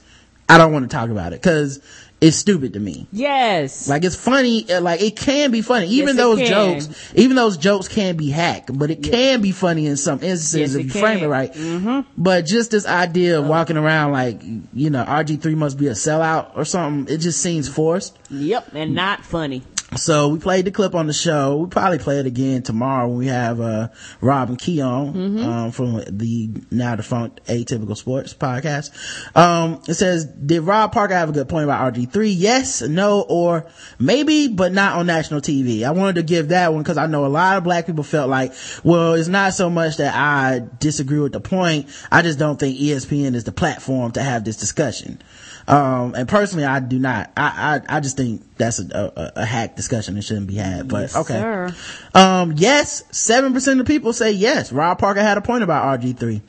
I 0.49 0.57
don't 0.57 0.71
want 0.71 0.89
to 0.89 0.95
talk 0.95 1.09
about 1.09 1.33
it 1.33 1.41
because 1.41 1.81
it's 2.19 2.37
stupid 2.37 2.73
to 2.73 2.79
me. 2.79 3.07
Yes. 3.11 3.87
Like 3.87 4.03
it's 4.03 4.15
funny, 4.15 4.71
uh, 4.71 4.81
like 4.81 5.01
it 5.01 5.15
can 5.15 5.51
be 5.51 5.61
funny. 5.61 5.87
Even 5.87 6.15
Yes, 6.15 6.17
those 6.17 6.49
jokes, 6.49 7.11
even 7.15 7.35
those 7.35 7.57
jokes 7.57 7.87
can 7.87 8.17
be 8.17 8.29
hacked, 8.29 8.77
but 8.77 8.89
it 8.89 9.03
can 9.03 9.41
be 9.41 9.51
funny 9.51 9.85
in 9.85 9.97
some 9.97 10.23
instances 10.23 10.55
Yes, 10.55 10.75
if 10.75 10.85
you 10.95 10.99
frame 11.01 11.23
it 11.23 11.27
right. 11.27 11.53
Mm-hmm. 11.53 12.09
But 12.17 12.45
just 12.45 12.71
this 12.71 12.87
idea 12.87 13.39
of 13.39 13.45
walking 13.45 13.77
around 13.77 14.13
like, 14.13 14.41
you 14.73 14.89
know, 14.89 15.03
RG3 15.03 15.55
must 15.55 15.77
be 15.77 15.87
a 15.87 15.91
sellout 15.91 16.57
or 16.57 16.65
something, 16.65 17.13
it 17.13 17.19
just 17.19 17.39
seems 17.41 17.69
forced. 17.69 18.17
yep, 18.29 18.67
and 18.73 18.95
not 18.95 19.23
funny. 19.23 19.61
So 19.95 20.27
we 20.27 20.39
played 20.39 20.65
the 20.65 20.71
clip 20.71 20.95
on 20.95 21.07
the 21.07 21.13
show. 21.13 21.55
We 21.55 21.67
probably 21.67 21.97
play 21.97 22.19
it 22.19 22.25
again 22.25 22.61
tomorrow 22.61 23.07
when 23.07 23.17
we 23.19 23.27
have, 23.27 23.61
uh, 23.61 23.87
Rob 24.19 24.49
and 24.49 24.59
Key 24.59 24.81
on, 24.81 25.13
Mm-hmm. 25.13 25.43
um, 25.43 25.71
from 25.71 26.03
the 26.09 26.49
now 26.69 26.95
defunct 26.97 27.45
Atypical 27.45 27.95
Sports 27.95 28.33
podcast. 28.33 28.91
Um, 29.33 29.81
it 29.87 29.93
says, 29.93 30.25
did 30.25 30.63
Rob 30.63 30.91
Parker 30.91 31.13
have 31.13 31.29
a 31.29 31.31
good 31.31 31.47
point 31.47 31.63
about 31.63 31.93
RG3? 31.93 32.33
Yes, 32.35 32.81
no, 32.81 33.21
or 33.21 33.65
maybe, 33.97 34.49
but 34.49 34.73
not 34.73 34.97
on 34.97 35.05
national 35.05 35.39
TV. 35.39 35.83
I 35.83 35.91
wanted 35.91 36.15
to 36.15 36.23
give 36.23 36.49
that 36.49 36.73
one 36.73 36.83
because 36.83 36.97
I 36.97 37.07
know 37.07 37.25
a 37.25 37.27
lot 37.27 37.57
of 37.57 37.63
black 37.63 37.85
people 37.85 38.03
felt 38.03 38.29
like, 38.29 38.51
well, 38.83 39.13
it's 39.13 39.29
not 39.29 39.53
so 39.53 39.69
much 39.69 39.97
that 39.97 40.13
I 40.13 40.67
disagree 40.79 41.19
with 41.19 41.31
the 41.31 41.39
point. 41.39 41.87
I 42.11 42.23
just 42.23 42.37
don't 42.39 42.59
think 42.59 42.77
ESPN 42.77 43.35
is 43.35 43.45
the 43.45 43.53
platform 43.53 44.11
to 44.11 44.21
have 44.21 44.43
this 44.43 44.57
discussion. 44.57 45.21
Um, 45.67 46.15
and 46.15 46.29
personally, 46.29 46.63
I 46.63 46.79
do 46.79 46.97
not. 46.97 47.31
I, 47.35 47.81
I, 47.89 47.97
I 47.97 47.99
just 47.99 48.15
think 48.15 48.41
that's 48.57 48.79
a, 48.79 49.11
a, 49.35 49.41
a 49.41 49.45
hack 49.45 49.75
discussion 49.75 50.15
that 50.15 50.21
shouldn't 50.21 50.47
be 50.47 50.55
had, 50.55 50.87
but 50.87 51.01
Yes, 51.01 51.15
okay. 51.17 51.33
sir. 51.33 51.75
Um, 52.13 52.53
yes, 52.55 53.03
7% 53.11 53.79
of 53.81 53.85
people 53.85 54.13
say 54.13 54.31
yes. 54.31 54.71
Rob 54.71 54.97
Parker 54.97 55.21
had 55.21 55.37
a 55.37 55.41
point 55.41 55.63
about 55.63 55.99
RG3. 55.99 56.41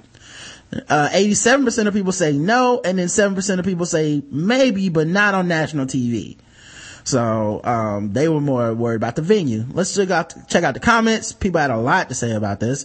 Uh, 0.89 1.09
87% 1.13 1.87
of 1.87 1.95
people 1.95 2.13
say 2.13 2.33
no, 2.33 2.81
and 2.85 2.99
then 2.99 3.09
7% 3.09 3.59
of 3.59 3.65
people 3.65 3.87
say 3.87 4.23
maybe, 4.31 4.89
but 4.89 5.09
not 5.09 5.35
on 5.35 5.49
national 5.49 5.87
TV. 5.87 6.37
So, 7.05 7.63
um, 7.65 8.13
they 8.13 8.29
were 8.29 8.41
more 8.41 8.75
worried 8.75 8.97
about 8.97 9.17
the 9.17 9.23
venue. 9.23 9.65
Let's 9.73 9.95
check 9.97 10.11
out, 10.11 10.35
check 10.49 10.63
out 10.63 10.75
the 10.75 10.81
comments. 10.81 11.33
People 11.33 11.59
had 11.61 11.71
a 11.71 11.79
lot 11.79 12.11
to 12.11 12.15
say 12.15 12.33
about 12.33 12.61
this. 12.61 12.85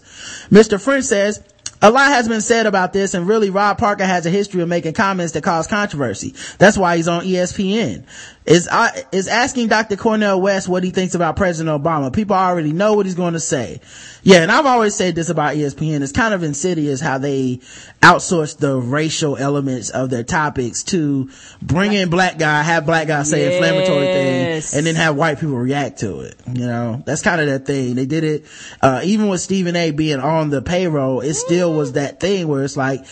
Mr. 0.49 0.81
French 0.81 1.03
says, 1.03 1.43
a 1.83 1.91
lot 1.91 2.11
has 2.11 2.29
been 2.29 2.39
said 2.39 2.65
about 2.65 2.93
this 2.93 3.13
and 3.13 3.27
really 3.27 3.49
Rob 3.49 3.77
Parker 3.77 4.05
has 4.05 4.25
a 4.25 4.29
history 4.29 4.61
of 4.61 4.69
making 4.69 4.93
comments 4.93 5.33
that 5.33 5.43
cause 5.43 5.67
controversy. 5.67 6.33
That's 6.57 6.77
why 6.77 6.95
he's 6.95 7.09
on 7.09 7.25
ESPN. 7.25 8.05
Is 8.45 8.67
uh, 8.69 8.89
is 9.13 9.29
asking 9.29 9.69
Dr. 9.69 9.95
Cornel 9.95 10.41
West 10.41 10.67
what 10.67 10.83
he 10.83 10.91
thinks 10.91 11.15
about 11.15 11.37
President 11.37 11.81
Obama. 11.81 12.11
People 12.11 12.35
already 12.35 12.73
know 12.73 12.93
what 12.93 13.05
he's 13.05 13.15
going 13.15 13.33
to 13.33 13.39
say. 13.39 13.79
Yeah, 14.21 14.41
and 14.41 14.51
I've 14.51 14.65
always 14.65 14.95
said 14.95 15.15
this 15.15 15.29
about 15.29 15.55
ESPN. 15.55 16.01
It's 16.01 16.11
kind 16.11 16.33
of 16.33 16.43
insidious 16.43 16.99
how 16.99 17.19
they 17.19 17.61
outsource 18.01 18.57
the 18.57 18.77
racial 18.77 19.37
elements 19.37 19.91
of 19.91 20.09
their 20.09 20.23
topics 20.25 20.83
to 20.85 21.29
bring 21.61 21.93
in 21.93 22.09
black 22.09 22.37
guy, 22.37 22.63
have 22.63 22.85
black 22.85 23.07
guy 23.07 23.23
say 23.23 23.43
Yes. 23.45 23.53
inflammatory 23.55 24.05
things, 24.07 24.73
and 24.73 24.85
then 24.85 24.95
have 24.95 25.15
white 25.15 25.39
people 25.39 25.55
react 25.55 25.99
to 25.99 26.19
it. 26.21 26.35
You 26.53 26.65
know, 26.67 27.01
that's 27.05 27.21
kind 27.21 27.39
of 27.39 27.47
that 27.47 27.65
thing. 27.65 27.95
They 27.95 28.05
did 28.05 28.25
it, 28.25 28.45
uh, 28.81 29.01
even 29.05 29.29
with 29.29 29.39
Stephen 29.39 29.77
A 29.77 29.91
being 29.91 30.19
on 30.19 30.49
the 30.49 30.61
payroll, 30.61 31.21
it 31.21 31.35
still 31.35 31.73
was 31.73 31.93
that 31.93 32.19
thing 32.19 32.49
where 32.49 32.63
it's 32.63 32.75
like, 32.75 33.05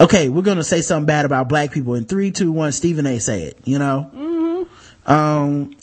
okay, 0.00 0.30
we're 0.30 0.40
gonna 0.42 0.64
say 0.64 0.80
something 0.80 1.06
bad 1.06 1.26
about 1.26 1.48
black 1.50 1.72
people 1.72 1.94
in 1.94 2.06
three, 2.06 2.30
two, 2.30 2.52
one, 2.52 2.72
Stephen 2.72 3.06
A 3.06 3.18
say 3.18 3.42
it, 3.42 3.58
you 3.64 3.78
know? 3.78 4.10
Um, 5.08 5.76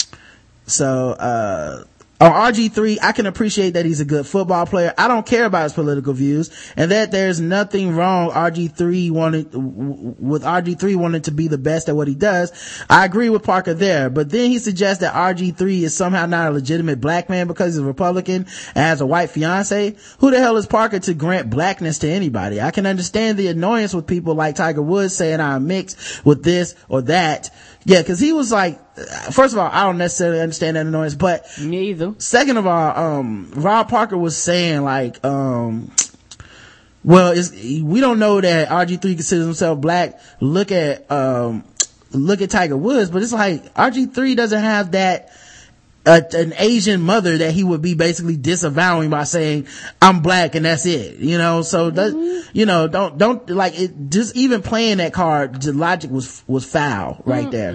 so, 0.65 1.11
uh, 1.11 1.83
on 2.21 2.31
RG3, 2.31 2.99
I 3.01 3.11
can 3.11 3.25
appreciate 3.25 3.71
that 3.71 3.85
he's 3.85 3.99
a 3.99 4.05
good 4.05 4.25
football 4.25 4.65
player. 4.65 4.93
I 4.97 5.09
don't 5.09 5.25
care 5.25 5.43
about 5.43 5.63
his 5.63 5.73
political 5.73 6.13
views 6.13 6.49
and 6.77 6.91
that 6.91 7.11
there's 7.11 7.41
nothing 7.41 7.93
wrong 7.93 8.31
RG3 8.31 9.11
wanted, 9.11 9.53
with 9.53 10.43
RG3 10.43 10.95
wanting 10.95 11.23
to 11.23 11.31
be 11.31 11.49
the 11.49 11.57
best 11.57 11.89
at 11.89 11.95
what 11.95 12.07
he 12.07 12.15
does. 12.15 12.53
I 12.89 13.03
agree 13.03 13.27
with 13.27 13.43
Parker 13.43 13.73
there, 13.73 14.09
but 14.09 14.29
then 14.29 14.49
he 14.49 14.59
suggests 14.59 15.01
that 15.01 15.13
RG3 15.13 15.81
is 15.81 15.95
somehow 15.95 16.25
not 16.25 16.47
a 16.47 16.51
legitimate 16.51 17.01
black 17.01 17.29
man 17.29 17.47
because 17.47 17.73
he's 17.73 17.79
a 17.79 17.85
Republican 17.85 18.45
and 18.75 18.85
has 18.85 19.01
a 19.01 19.05
white 19.05 19.29
fiance. 19.29 19.97
Who 20.19 20.31
the 20.31 20.39
hell 20.39 20.55
is 20.55 20.67
Parker 20.67 20.99
to 20.99 21.13
grant 21.13 21.49
blackness 21.49 21.99
to 21.99 22.09
anybody? 22.09 22.61
I 22.61 22.71
can 22.71 22.85
understand 22.85 23.37
the 23.37 23.47
annoyance 23.47 23.93
with 23.93 24.07
people 24.07 24.35
like 24.35 24.55
Tiger 24.55 24.81
Woods 24.81 25.13
saying 25.13 25.41
I'm 25.41 25.67
mixed 25.67 26.23
with 26.23 26.43
this 26.43 26.75
or 26.87 27.01
that. 27.03 27.49
Yeah, 27.87 28.01
cause 28.01 28.19
he 28.19 28.33
was 28.33 28.51
like, 28.51 28.79
first 29.31 29.53
of 29.53 29.59
all, 29.59 29.69
I 29.71 29.83
don't 29.83 29.99
necessarily 29.99 30.41
understand 30.41 30.75
that 30.75 30.87
annoyance, 30.87 31.13
but 31.13 31.45
Me 31.61 31.89
either. 31.89 32.15
second 32.17 32.57
of 32.57 32.65
all, 32.65 32.97
um, 33.19 33.51
Rob 33.55 33.89
Parker 33.89 34.17
was 34.17 34.35
saying 34.35 34.81
like, 34.81 35.23
um, 35.23 35.91
well, 37.03 37.31
it's, 37.33 37.51
we 37.51 37.99
don't 38.01 38.17
know 38.17 38.41
that 38.41 38.69
RG3 38.69 39.01
considers 39.01 39.45
himself 39.45 39.79
black. 39.79 40.19
Look 40.39 40.71
at, 40.71 41.09
um, 41.11 41.63
look 42.11 42.41
at 42.41 42.49
Tiger 42.49 42.75
Woods, 42.75 43.11
but 43.11 43.21
it's 43.21 43.33
like 43.33 43.71
RG3 43.75 44.35
doesn't 44.35 44.63
have 44.63 44.93
that, 44.93 45.29
uh, 46.05 46.21
an 46.33 46.53
Asian 46.57 47.01
mother 47.01 47.37
that 47.39 47.51
he 47.51 47.63
would 47.63 47.81
be 47.81 47.95
basically 47.95 48.37
disavowing 48.37 49.09
by 49.09 49.23
saying, 49.23 49.67
I'm 50.01 50.21
black 50.21 50.55
and 50.55 50.65
that's 50.65 50.85
it, 50.85 51.17
you 51.17 51.37
know, 51.37 51.61
so 51.61 51.89
that, 51.89 52.47
you 52.53 52.65
know, 52.65 52.87
don't, 52.87 53.17
don't, 53.17 53.49
like 53.49 53.79
it, 53.79 54.09
just 54.09 54.35
even 54.35 54.61
playing 54.61 54.97
that 54.97 55.13
card, 55.13 55.61
the 55.61 55.73
logic 55.73 56.11
was, 56.11 56.43
was 56.47 56.65
foul 56.65 57.21
right 57.25 57.49
there. 57.49 57.73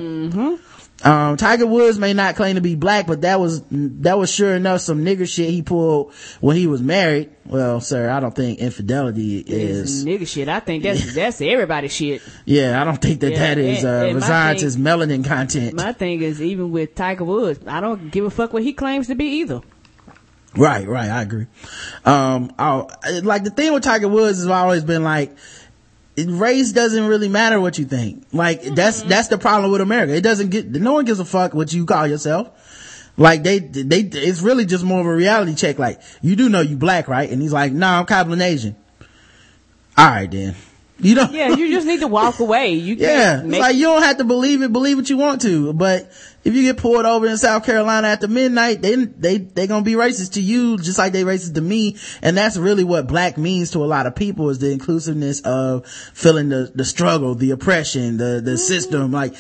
Um, 1.03 1.37
Tiger 1.39 1.67
Woods 1.67 1.99
may 1.99 2.13
not 2.13 2.37
claim 2.37 2.57
to 2.57 2.61
be 2.61 2.75
black, 2.75 3.07
but 3.07 3.23
that 3.23 3.41
was, 3.41 3.63
that 3.71 4.19
was 4.19 4.31
sure 4.31 4.55
enough 4.55 4.83
some 4.83 5.05
nigger 5.05 5.27
shit 5.27 5.49
he 5.49 5.63
pulled 5.63 6.13
when 6.41 6.57
he 6.57 6.67
was 6.67 6.83
married. 6.83 7.31
Well, 7.47 7.81
sir, 7.81 8.11
I 8.11 8.21
don't 8.21 8.35
think 8.35 8.59
infidelity 8.59 9.39
is, 9.39 10.05
Nigga 10.05 10.27
shit. 10.29 10.49
I 10.49 10.61
think 10.61 10.83
that's 10.83 11.15
that's 11.15 11.41
everybody 11.41 11.89
shit. 11.89 12.23
yeah, 12.45 12.81
I 12.81 12.85
don't 12.85 13.01
think 13.01 13.21
that 13.21 13.33
Yeah, 13.33 13.39
that 13.39 13.59
is, 13.59 13.83
and- 13.83 13.87
uh, 13.87 14.07
and 14.07 14.15
resides 14.17 14.63
his 14.63 14.77
melanin 14.77 15.25
content. 15.25 15.75
My 15.75 15.93
thing 15.93 16.21
is 16.21 16.41
even 16.43 16.71
with 16.71 16.95
Tiger 16.95 17.25
Woods, 17.25 17.61
I 17.67 17.81
don't 17.81 18.11
give 18.11 18.25
a 18.27 18.31
fuck 18.31 18.53
what 18.53 18.63
he 18.63 18.73
claims 18.73 19.07
to 19.07 19.15
be 19.15 19.25
either. 19.41 19.63
Right, 20.57 20.87
right, 20.87 21.09
I 21.09 21.23
agree. 21.23 21.47
Um, 22.05 22.53
I, 22.59 22.85
like 23.23 23.45
the 23.45 23.51
thing 23.51 23.73
with 23.73 23.85
Tiger 23.85 24.09
Woods 24.09 24.39
has 24.39 24.49
always 24.49 24.83
been 24.83 25.05
like, 25.05 25.37
race 26.27 26.73
doesn't 26.73 27.07
really 27.07 27.29
matter 27.29 27.61
what 27.61 27.79
you 27.79 27.85
think. 27.85 28.27
Like 28.33 28.63
that's, 28.63 29.01
mm-hmm. 29.01 29.09
that's 29.09 29.29
the 29.29 29.39
problem 29.39 29.71
with 29.73 29.81
America. 29.81 30.15
It 30.15 30.23
doesn't 30.23 30.51
get, 30.51 30.71
no 30.71 30.95
one 30.95 31.05
gives 31.05 31.21
a 31.21 31.25
fuck 31.25 31.55
what 31.55 31.73
you 31.73 31.87
call 31.87 32.07
yourself. 32.07 32.51
Like 33.17 33.43
they, 33.43 33.59
they, 33.59 34.01
it's 34.01 34.41
really 34.41 34.65
just 34.65 34.85
more 34.85 35.01
of 35.01 35.07
a 35.07 35.15
reality 35.15 35.55
check. 35.55 35.79
Like, 35.79 36.01
you 36.23 36.37
do 36.37 36.49
know 36.49 36.61
you 36.61 36.77
black, 36.77 37.09
right? 37.09 37.31
And 37.31 37.43
he's 37.43 37.53
like, 37.53 37.73
no, 37.73 37.87
I'm 37.87 38.07
Cablinasian. 38.07 38.75
Alright 39.99 40.31
then. 40.31 40.57
You 40.99 41.15
know? 41.15 41.29
Yeah, 41.31 41.55
you 41.55 41.71
just 41.71 41.87
need 41.87 42.01
to 42.01 42.09
walk 42.09 42.39
away. 42.41 42.75
You 42.75 42.95
Yeah, 42.95 43.43
make 43.43 43.61
like 43.61 43.77
you 43.77 43.85
don't 43.85 44.03
have 44.03 44.19
to 44.19 44.25
believe 44.25 44.63
it, 44.63 44.73
believe 44.73 44.97
what 44.97 45.09
you 45.11 45.17
want 45.17 45.43
to. 45.43 45.73
But 45.73 46.11
if 46.43 46.55
you 46.55 46.63
get 46.63 46.79
pulled 46.79 47.05
over 47.05 47.27
in 47.27 47.37
South 47.37 47.65
Carolina 47.65 48.09
after 48.09 48.29
midnight, 48.29 48.81
they 48.81 48.97
they 48.97 49.39
they 49.39 49.67
gonna 49.67 49.85
be 49.85 49.93
racist 49.93 50.35
to 50.35 50.43
you 50.43 50.79
just 50.79 50.99
like 50.99 51.13
they 51.13 51.25
racist 51.25 51.55
to 51.55 51.61
me. 51.61 51.97
And 52.23 52.37
that's 52.37 52.57
really 52.57 52.85
what 52.85 53.07
black 53.07 53.37
means 53.37 53.73
to 53.73 53.85
a 53.85 53.87
lot 53.87 54.07
of 54.07 54.15
people 54.15 54.49
is 54.49 54.59
the 54.59 54.71
inclusiveness 54.71 55.41
of 55.41 55.87
feeling 55.87 56.49
the 56.49 56.73
the 56.75 56.85
struggle, 56.85 57.35
the 57.35 57.51
oppression, 57.51 58.17
the 58.17 58.41
the 58.43 58.53
mm-hmm. 58.53 58.57
system. 58.57 59.13
Like 59.13 59.35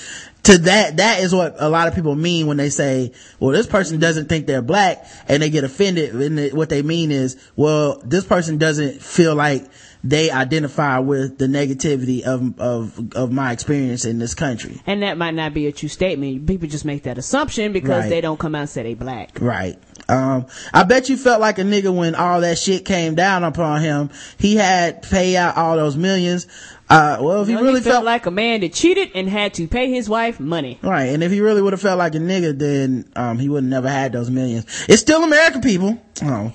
to 0.44 0.58
that 0.58 0.96
that 0.98 1.20
is 1.20 1.34
what 1.34 1.56
a 1.58 1.68
lot 1.68 1.88
of 1.88 1.94
people 1.94 2.14
mean 2.14 2.46
when 2.46 2.56
they 2.56 2.70
say, 2.70 3.12
well, 3.38 3.50
this 3.50 3.66
person 3.66 3.98
doesn't 3.98 4.28
think 4.28 4.46
they're 4.46 4.62
black, 4.62 5.04
and 5.28 5.42
they 5.42 5.50
get 5.50 5.64
offended. 5.64 6.14
And 6.14 6.52
what 6.56 6.68
they 6.68 6.82
mean 6.82 7.10
is, 7.10 7.36
well, 7.56 8.00
this 8.04 8.24
person 8.24 8.58
doesn't 8.58 9.02
feel 9.02 9.34
like 9.34 9.66
they 10.02 10.30
identify 10.30 10.98
with 10.98 11.36
the 11.36 11.46
negativity 11.46 12.22
of 12.22 12.58
of 12.58 13.14
of 13.14 13.30
my 13.30 13.52
experience 13.52 14.06
in 14.06 14.18
this 14.18 14.32
country. 14.34 14.80
and 14.86 15.02
that 15.02 15.18
might 15.18 15.34
not 15.34 15.52
be 15.52 15.66
a 15.66 15.72
true 15.72 15.90
statement. 15.90 16.46
People 16.46 16.68
just 16.68 16.86
make 16.86 17.02
that 17.02 17.18
assumption 17.18 17.72
because 17.72 18.04
Right. 18.04 18.08
they 18.08 18.20
don't 18.22 18.38
come 18.38 18.54
out 18.54 18.62
and 18.62 18.70
say 18.70 18.82
they 18.82 18.94
black. 18.94 19.38
Right. 19.40 19.78
Um, 20.08 20.46
I 20.72 20.84
bet 20.84 21.08
you 21.10 21.16
felt 21.18 21.40
like 21.40 21.58
a 21.58 21.62
nigga 21.62 21.94
when 21.94 22.14
all 22.14 22.40
that 22.40 22.58
shit 22.58 22.84
came 22.86 23.14
down 23.14 23.44
upon 23.44 23.82
him. 23.82 24.10
He 24.38 24.56
had 24.56 25.02
to 25.02 25.08
pay 25.10 25.36
out 25.36 25.56
all 25.58 25.76
those 25.76 25.96
millions. 25.96 26.46
Uh, 26.90 27.18
well, 27.20 27.42
if 27.42 27.46
he 27.46 27.52
You 27.52 27.58
know, 27.58 27.64
really 27.64 27.80
felt 27.80 27.94
felt 27.94 28.04
like 28.04 28.26
a 28.26 28.32
man 28.32 28.60
that 28.62 28.72
cheated 28.72 29.12
and 29.14 29.28
had 29.28 29.54
to 29.54 29.68
pay 29.68 29.92
his 29.92 30.08
wife 30.08 30.40
money. 30.40 30.80
Right, 30.82 31.04
and 31.04 31.22
if 31.22 31.30
he 31.30 31.40
really 31.40 31.62
would 31.62 31.72
have 31.72 31.80
felt 31.80 31.98
like 31.98 32.16
a 32.16 32.18
nigga, 32.18 32.58
then 32.58 33.08
um, 33.14 33.38
he 33.38 33.48
would 33.48 33.62
have 33.62 33.70
never 33.70 33.88
had 33.88 34.12
those 34.12 34.28
millions. 34.28 34.66
It's 34.88 35.00
still 35.00 35.22
American 35.22 35.60
people. 35.60 36.02
Oh. 36.22 36.52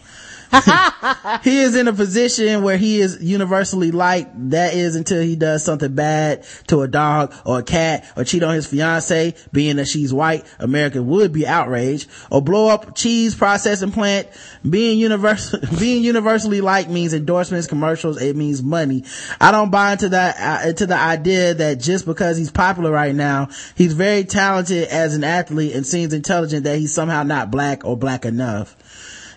he 1.44 1.60
is 1.60 1.76
in 1.76 1.88
a 1.88 1.94
position 1.94 2.64
where 2.64 2.78
he 2.78 3.00
is 3.00 3.22
universally 3.22 3.92
liked. 3.92 4.32
That 4.52 4.74
is 4.74 4.96
until 4.96 5.22
he 5.22 5.36
does 5.36 5.64
something 5.64 5.94
bad 5.94 6.44
to 6.68 6.82
a 6.82 6.88
dog 6.88 7.34
or 7.46 7.60
a 7.60 7.64
cat 7.64 8.06
or 8.16 8.24
cheat 8.24 8.44
on 8.44 8.56
his 8.56 8.68
fiance, 8.68 9.36
being 9.52 9.78
that 9.78 9.88
she's 9.88 10.14
white. 10.14 10.46
America 10.60 11.02
would 11.02 11.32
be 11.34 11.48
outraged 11.48 12.10
or 12.32 12.42
blow 12.42 12.70
up 12.70 12.96
cheese 12.96 13.36
processing 13.36 13.92
plant. 13.92 14.28
Being 14.68 14.98
universal, 14.98 15.60
being 15.80 16.04
universally 16.04 16.62
liked 16.62 16.90
means 16.90 17.14
endorsements, 17.14 17.68
commercials. 17.68 18.22
It 18.22 18.36
means 18.36 18.64
money. 18.64 19.04
I 19.40 19.52
don't 19.52 19.72
buy 19.72 19.94
into 19.94 20.10
that, 20.10 20.36
uh, 20.40 20.70
into 20.70 20.86
the 20.86 20.98
idea 20.98 21.54
that 21.56 21.80
just 21.80 22.06
because 22.06 22.38
he's 22.38 22.52
popular 22.52 22.92
right 22.92 23.16
now, 23.16 23.50
he's 23.76 23.94
very 23.94 24.24
talented 24.24 24.88
as 24.88 25.16
an 25.16 25.24
athlete 25.24 25.76
and 25.76 25.86
seems 25.86 26.14
intelligent 26.14 26.64
that 26.64 26.78
he's 26.78 26.94
somehow 26.94 27.24
not 27.24 27.52
black 27.52 27.86
or 27.86 27.98
black 27.98 28.26
enough. 28.26 28.76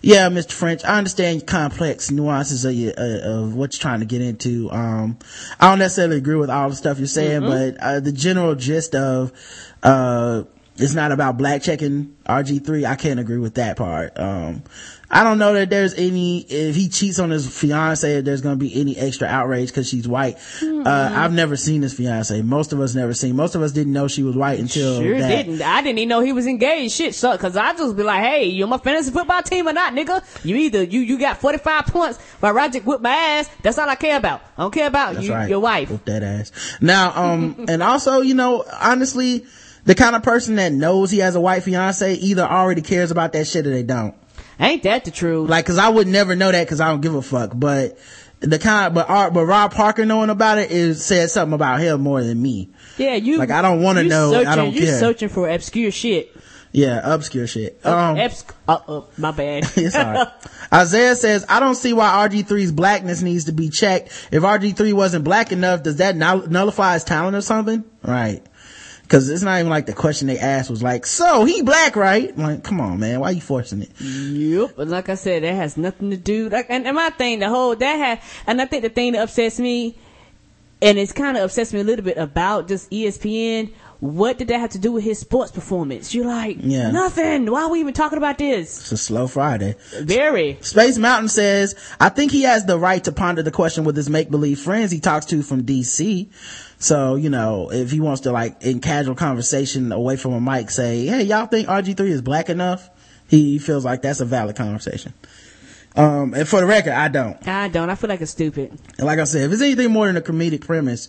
Yeah, 0.01 0.29
Mr. 0.29 0.53
French, 0.53 0.85
I 0.85 0.97
understand 0.99 1.41
your 1.41 1.47
complex 1.47 2.11
nuances 2.11 2.65
of, 2.65 2.73
your, 2.73 2.93
uh, 2.97 3.43
of 3.43 3.55
what 3.55 3.75
you're 3.75 3.81
trying 3.81 4.01
to 4.01 4.07
get 4.07 4.21
into. 4.21 4.71
Um, 4.71 5.19
I 5.59 5.71
don't 5.71 5.79
necessarily 5.81 6.17
agree 6.19 6.37
with 6.37 6.51
all 6.51 6.71
the 6.71 6.77
stuff 6.77 6.99
you're 6.99 7.07
saying, 7.09 7.41
but, 7.41 7.77
uh, 7.81 8.01
the 8.01 8.13
general 8.13 8.55
gist 8.55 8.95
of, 8.95 9.33
uh, 9.83 10.45
it's 10.77 10.95
not 10.95 11.11
about 11.11 11.37
black 11.37 11.63
checking 11.63 12.15
RG3. 12.27 12.87
I 12.87 12.95
can't 12.95 13.19
agree 13.19 13.39
with 13.39 13.55
that 13.55 13.77
part. 13.77 14.19
Um, 14.19 14.63
I 15.11 15.25
don't 15.25 15.39
know 15.39 15.55
that 15.55 15.71
there's 15.71 15.95
any, 15.95 16.41
if 16.41 16.77
he 16.77 16.91
cheats 16.91 17.19
on 17.19 17.31
his 17.31 17.49
fiance, 17.49 18.21
there's 18.21 18.43
going 18.43 18.57
to 18.57 18.59
be 18.59 18.79
any 18.79 18.95
extra 18.95 19.27
outrage 19.27 19.69
because 19.69 19.89
she's 19.89 20.07
white. 20.07 20.37
Uh, 20.63 20.83
I've 20.87 21.33
never 21.33 21.57
seen 21.57 21.81
his 21.81 21.95
fiance. 21.95 22.43
Most 22.43 22.75
of 22.75 22.81
us 22.81 22.95
never 22.95 23.15
seen. 23.15 23.35
Most 23.35 23.55
of 23.55 23.63
us 23.63 23.73
didn't 23.73 23.95
know 23.95 24.07
she 24.07 24.23
was 24.23 24.37
white 24.37 24.61
until 24.61 25.01
Sure 25.01 25.19
that. 25.19 25.29
didn't. 25.29 25.63
I 25.63 25.81
didn't 25.81 25.99
even 25.99 26.11
know 26.11 26.21
he 26.21 26.35
was 26.35 26.47
engaged. 26.47 26.93
Shit, 26.93 27.15
so 27.15 27.37
cause 27.39 27.57
I 27.57 27.73
just 27.73 27.97
be 27.97 28.03
like, 28.03 28.23
hey, 28.23 28.45
you 28.45 28.65
on 28.65 28.71
my 28.71 28.77
fantasy 28.77 29.11
football 29.11 29.43
team 29.43 29.67
or 29.67 29.73
not, 29.73 29.95
nigga? 29.95 30.23
You 30.45 30.57
either 30.57 30.83
you 30.83 31.01
you 31.01 31.19
got 31.19 31.39
forty 31.39 31.57
five 31.59 31.87
points 31.87 32.19
while 32.41 32.53
Roger 32.53 32.81
whipped 32.81 33.03
my 33.03 33.11
ass. 33.11 33.49
That's 33.63 33.79
all 33.79 33.89
I 33.89 33.95
care 33.95 34.19
about. 34.19 34.43
I 34.59 34.63
don't 34.63 34.75
care 34.75 34.89
about 34.89 35.15
That's 35.15 35.27
you, 35.27 35.33
right. 35.33 35.49
your 35.49 35.61
wife. 35.61 35.91
Whoop 35.91 36.05
that 36.05 36.23
ass. 36.23 36.53
Now, 36.83 37.13
um, 37.17 37.65
and 37.69 37.83
also, 37.83 38.21
you 38.21 38.35
know, 38.35 38.63
honestly, 38.79 39.47
the 39.87 39.95
kind 39.95 40.15
of 40.17 40.23
person 40.23 40.57
that 40.57 40.73
knows 40.73 41.11
he 41.11 41.19
has 41.21 41.35
a 41.35 41.41
white 41.41 41.63
fiance 41.63 42.13
either 42.15 42.43
already 42.43 42.83
cares 42.83 43.11
about 43.11 43.33
that 43.33 43.47
shit 43.47 43.67
or 43.67 43.71
they 43.71 43.83
don't. 43.83 44.15
Ain't 44.61 44.83
that 44.83 45.05
the 45.05 45.11
truth? 45.11 45.49
Like, 45.49 45.67
cause 45.67 45.79
I 45.79 45.89
would 45.89 46.09
never 46.09 46.35
know 46.35 46.51
that 46.51 46.69
cause 46.69 46.81
I 46.81 46.89
don't 46.89 47.01
give 47.01 47.15
a 47.15 47.23
fuck, 47.23 47.53
but 47.55 47.99
the 48.41 48.59
kind, 48.59 48.95
but 48.95 49.09
Art, 49.09 49.33
but 49.35 49.45
Rob 49.47 49.73
Parker 49.73 50.05
knowing 50.05 50.31
about 50.31 50.59
it 50.59 50.71
is, 50.71 51.05
said 51.05 51.31
something 51.31 51.55
about 51.55 51.81
him 51.81 52.01
more 52.01 52.23
than 52.23 52.41
me. 52.41 52.71
yeah, 52.97 53.15
you 53.15 53.39
like, 53.39 53.51
I 53.51 53.63
don't 53.63 53.83
wanna 53.83 54.03
you 54.03 54.09
know. 54.09 54.35
I 54.35 54.57
don't 54.57 54.75
you 54.75 54.83
care. 54.83 54.99
searching 54.99 55.29
for 55.29 55.49
obscure 55.49 55.91
shit. 55.91 56.35
Yeah, 56.71 57.01
obscure 57.03 57.47
shit. 57.47 57.81
Um, 57.85 58.17
Ebs- 58.17 58.45
uh, 58.69 58.79
uh, 58.87 59.03
my 59.17 59.31
bad. 59.31 59.65
alright. 59.95 60.29
Isaiah 60.73 61.17
says, 61.17 61.47
I 61.49 61.61
don't 61.61 61.75
see 61.75 61.95
why 61.95 62.29
RG3's 62.29 62.73
blackness 62.73 63.23
needs 63.23 63.47
to 63.47 63.53
be 63.53 63.71
checked. 63.71 64.09
If 64.31 64.43
RG3 64.43 64.93
wasn't 64.93 65.25
black 65.25 65.51
enough, 65.51 65.83
does 65.83 65.97
that 65.97 66.15
null- 66.15 66.47
nullify 66.47 66.95
his 66.95 67.05
talent 67.05 67.37
or 67.37 67.41
something? 67.41 67.85
Right. 68.03 68.43
Cause 69.09 69.31
it's 69.31 69.43
not 69.43 69.59
even 69.59 69.71
like 69.71 69.87
the 69.87 69.95
question 69.95 70.27
they 70.29 70.39
asked 70.39 70.69
was 70.69 70.83
like, 70.83 71.07
so 71.07 71.45
he 71.47 71.63
black, 71.63 71.97
right? 71.97 72.31
I'm 72.37 72.43
like, 72.43 72.63
come 72.63 72.79
on, 72.79 73.01
man. 73.01 73.21
Why 73.21 73.31
you 73.31 73.41
forcing 73.41 73.81
it? 73.83 73.91
Yep. 74.01 74.73
But 74.77 74.89
like 74.89 75.09
I 75.09 75.15
said, 75.15 75.45
that 75.45 75.55
has 75.55 75.79
nothing 75.79 76.11
to 76.11 76.17
do. 76.19 76.51
Like, 76.51 76.67
and, 76.69 76.87
and 76.87 76.95
my 76.95 77.09
thing, 77.11 77.39
the 77.39 77.49
whole 77.49 77.75
that 77.75 77.95
had, 77.97 78.21
and 78.47 78.61
I 78.61 78.67
think 78.67 78.83
the 78.83 78.91
thing 78.91 79.13
that 79.13 79.23
upsets 79.23 79.59
me, 79.59 79.97
and 80.83 80.99
it's 80.99 81.13
kind 81.13 81.39
of 81.39 81.45
upsets 81.45 81.73
me 81.73 81.81
a 81.81 81.85
little 81.85 82.05
bit 82.05 82.19
about 82.19 82.69
just 82.69 82.91
ESPN. 82.91 83.73
what 84.01 84.39
did 84.39 84.47
that 84.49 84.61
have 84.61 84.71
to 84.71 84.79
do 84.79 84.93
with 84.93 85.03
his 85.05 85.19
sports 85.19 85.51
performance? 85.51 86.15
You're 86.15 86.27
like, 86.27 86.59
Yeah. 86.61 86.91
nothing. 86.91 87.51
Why 87.51 87.63
are 87.63 87.71
we 87.71 87.81
even 87.81 87.95
talking 87.95 88.19
about 88.19 88.37
this? 88.39 88.79
It's 88.79 88.93
a 88.93 88.97
slow 88.99 89.27
Friday. 89.27 89.75
Very. 90.01 90.59
Space 90.61 90.99
Mountain 90.99 91.29
says, 91.31 91.75
I 91.99 92.11
think 92.11 92.31
he 92.31 92.43
has 92.43 92.65
the 92.67 92.79
right 92.79 93.03
to 93.05 93.11
ponder 93.13 93.43
the 93.43 93.51
question 93.51 93.83
with 93.85 93.97
his 93.97 94.09
make-believe 94.11 94.61
friends 94.61 94.93
he 94.93 95.01
talks 95.01 95.27
to 95.27 95.43
from 95.43 95.65
DC. 95.65 96.29
So, 96.79 97.17
you 97.17 97.29
know, 97.29 97.71
if 97.73 97.91
he 97.91 98.01
wants 98.01 98.23
to 98.23 98.33
like, 98.33 98.63
in 98.63 98.81
casual 98.81 99.15
conversation 99.15 99.91
away 99.91 100.17
from 100.17 100.33
a 100.33 100.41
mic 100.41 100.71
say, 100.71 101.07
hey, 101.07 101.23
y'all 101.25 101.47
think 101.47 101.69
RG3 101.69 102.01
is 102.01 102.23
black 102.23 102.49
enough? 102.49 102.89
He 103.29 103.59
feels 103.59 103.85
like 103.85 104.03
that's 104.03 104.21
a 104.21 104.25
valid 104.25 104.57
conversation. 104.57 105.13
Um, 105.97 106.33
and 106.35 106.49
for 106.49 106.61
the 106.61 106.67
record, 106.67 106.93
I 106.93 107.09
don't. 107.09 107.47
I 107.47 107.69
don't. 107.69 107.91
I 107.91 107.97
feel 107.97 108.09
like 108.09 108.21
it's 108.21 108.31
stupid. 108.31 108.79
And 108.99 109.07
like 109.07 109.19
I 109.19 109.25
said, 109.25 109.43
if 109.43 109.53
it's 109.53 109.63
anything 109.63 109.91
more 109.91 110.07
than 110.07 110.17
a 110.17 110.21
comedic 110.21 110.61
premise, 110.61 111.09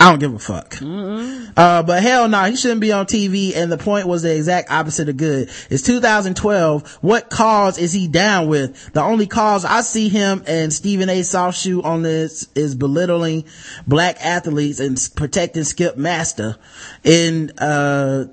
I 0.00 0.10
don't 0.10 0.20
give 0.20 0.32
a 0.32 0.38
fuck. 0.38 0.76
Uh, 0.80 1.82
but 1.82 2.02
hell 2.02 2.28
no, 2.28 2.44
he 2.44 2.54
shouldn't 2.54 2.80
be 2.80 2.92
on 2.92 3.06
TV. 3.06 3.56
And 3.56 3.70
the 3.70 3.78
point 3.78 4.06
was 4.06 4.22
the 4.22 4.34
exact 4.34 4.70
opposite 4.70 5.08
of 5.08 5.16
good. 5.16 5.50
It's 5.70 5.82
2012. 5.82 6.98
What 7.00 7.30
cause 7.30 7.78
is 7.78 7.92
he 7.92 8.06
down 8.06 8.46
with? 8.46 8.92
The 8.92 9.02
only 9.02 9.26
cause 9.26 9.64
I 9.64 9.80
see 9.80 10.08
him 10.08 10.44
and 10.46 10.72
Stephen 10.72 11.08
A. 11.08 11.20
Softshoe 11.20 11.84
on 11.84 12.02
this 12.02 12.48
is 12.54 12.76
belittling 12.76 13.44
black 13.88 14.24
athletes 14.24 14.78
and 14.78 14.96
protecting 15.16 15.64
Skip 15.64 15.96
Master. 15.96 16.56
In, 17.02 17.50
uh, 17.58 18.26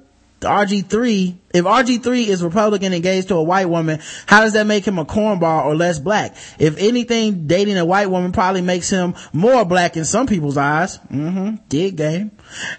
RG3, 0.46 1.36
if 1.54 1.66
RG3 1.66 2.28
is 2.28 2.44
Republican 2.44 2.94
engaged 2.94 3.28
to 3.30 3.36
a 3.36 3.44
white 3.44 3.70
woman, 3.70 4.00
how 4.26 4.42
does 4.42 4.54
that 4.54 4.68
make 4.68 4.86
him 4.86 5.00
a 5.00 5.06
cornball 5.06 5.66
or 5.66 5.76
less 5.76 6.00
black? 6.00 6.36
If 6.60 6.78
anything, 6.78 7.48
dating 7.48 7.78
a 7.78 7.86
white 7.86 8.10
woman 8.10 8.32
probably 8.32 8.62
makes 8.62 8.90
him 8.90 9.16
more 9.34 9.66
black 9.66 9.98
in 9.98 10.06
some 10.06 10.28
people's 10.28 10.58
eyes. 10.58 10.98
Mm-hmm. 11.12 11.56
Dig 11.70 11.98
game. 11.98 12.32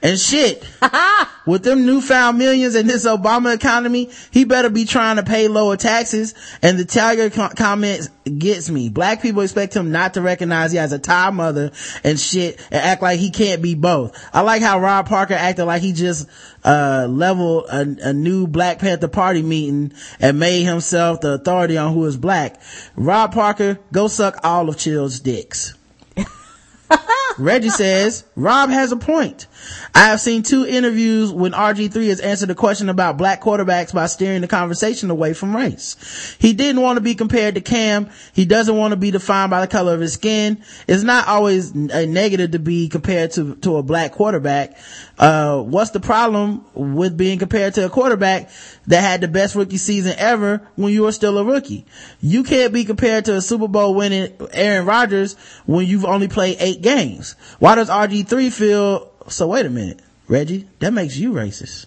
And 0.02 0.18
shit. 0.18 0.66
With 1.46 1.62
them 1.62 1.86
newfound 1.86 2.38
millions 2.38 2.74
in 2.74 2.86
this 2.86 3.06
Obama 3.06 3.54
economy, 3.54 4.10
he 4.30 4.44
better 4.44 4.68
be 4.68 4.84
trying 4.84 5.16
to 5.16 5.22
pay 5.22 5.46
lower 5.46 5.76
taxes. 5.76 6.34
And 6.60 6.78
the 6.78 6.84
Tiger 6.84 7.30
co- 7.30 7.50
comment 7.50 8.08
gets 8.38 8.68
me. 8.68 8.88
Black 8.88 9.22
people 9.22 9.42
expect 9.42 9.74
him 9.74 9.92
not 9.92 10.14
to 10.14 10.22
recognize 10.22 10.72
he 10.72 10.78
has 10.78 10.92
a 10.92 10.98
Thai 10.98 11.30
mother 11.30 11.70
and 12.02 12.18
shit 12.18 12.58
and 12.72 12.82
act 12.82 13.02
like 13.02 13.20
he 13.20 13.30
can't 13.30 13.62
be 13.62 13.74
both. 13.74 14.18
I 14.34 14.40
like 14.40 14.62
how 14.62 14.80
Rob 14.80 15.08
Parker 15.08 15.34
acted 15.34 15.66
like 15.66 15.82
he 15.82 15.92
just, 15.92 16.28
uh, 16.64 17.06
leveled 17.08 17.66
a, 17.66 18.08
a 18.08 18.12
new 18.12 18.46
Black 18.48 18.80
Panther 18.80 19.08
party 19.08 19.42
meeting 19.42 19.92
and 20.18 20.40
made 20.40 20.64
himself 20.64 21.20
the 21.20 21.34
authority 21.34 21.76
on 21.78 21.94
who 21.94 22.04
is 22.06 22.16
black. 22.16 22.60
Rob 22.96 23.32
Parker, 23.32 23.78
go 23.92 24.08
suck 24.08 24.40
all 24.42 24.68
of 24.68 24.76
Chill's 24.76 25.20
dicks. 25.20 25.74
Reggie 27.38 27.68
says, 27.68 28.24
Rob 28.34 28.70
has 28.70 28.92
a 28.92 28.96
point. 28.96 29.46
I 29.94 30.06
have 30.06 30.20
seen 30.20 30.42
two 30.42 30.66
interviews 30.66 31.32
when 31.32 31.52
RG3 31.52 32.08
has 32.08 32.20
answered 32.20 32.50
a 32.50 32.54
question 32.54 32.88
about 32.88 33.16
black 33.16 33.40
quarterbacks 33.40 33.94
by 33.94 34.06
steering 34.06 34.40
the 34.40 34.48
conversation 34.48 35.10
away 35.10 35.32
from 35.34 35.54
race. 35.54 36.36
He 36.38 36.52
didn't 36.52 36.82
want 36.82 36.96
to 36.96 37.00
be 37.00 37.14
compared 37.14 37.54
to 37.54 37.60
Cam. 37.60 38.10
He 38.32 38.44
doesn't 38.44 38.76
want 38.76 38.92
to 38.92 38.96
be 38.96 39.10
defined 39.10 39.50
by 39.50 39.60
the 39.60 39.66
color 39.66 39.94
of 39.94 40.00
his 40.00 40.14
skin. 40.14 40.62
It's 40.86 41.02
not 41.02 41.28
always 41.28 41.72
a 41.72 42.06
negative 42.06 42.52
to 42.52 42.58
be 42.58 42.88
compared 42.88 43.32
to, 43.32 43.56
to 43.56 43.76
a 43.76 43.82
black 43.82 44.12
quarterback. 44.12 44.76
Uh, 45.18 45.62
what's 45.62 45.90
the 45.90 46.00
problem 46.00 46.64
with 46.74 47.16
being 47.16 47.38
compared 47.38 47.74
to 47.74 47.86
a 47.86 47.88
quarterback 47.88 48.50
that 48.86 49.00
had 49.00 49.20
the 49.20 49.28
best 49.28 49.54
rookie 49.54 49.78
season 49.78 50.14
ever 50.18 50.66
when 50.76 50.92
you 50.92 51.02
were 51.02 51.12
still 51.12 51.38
a 51.38 51.44
rookie? 51.44 51.86
You 52.20 52.44
can't 52.44 52.72
be 52.72 52.84
compared 52.84 53.24
to 53.26 53.36
a 53.36 53.40
Super 53.40 53.68
Bowl 53.68 53.94
winning 53.94 54.36
Aaron 54.52 54.86
Rodgers 54.86 55.34
when 55.64 55.86
you've 55.86 56.04
only 56.04 56.28
played 56.28 56.58
eight 56.60 56.82
games. 56.82 57.34
Why 57.58 57.74
does 57.74 57.88
RG3 57.88 58.52
feel, 58.52 59.10
so 59.28 59.48
wait 59.48 59.66
a 59.66 59.70
minute, 59.70 60.00
Reggie, 60.28 60.68
that 60.78 60.92
makes 60.92 61.16
you 61.16 61.32
racist. 61.32 61.86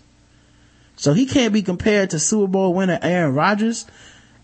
So 0.96 1.14
he 1.14 1.26
can't 1.26 1.54
be 1.54 1.62
compared 1.62 2.10
to 2.10 2.20
Super 2.20 2.48
Bowl 2.48 2.74
winner 2.74 3.00
Aaron 3.02 3.34
Rodgers 3.34 3.86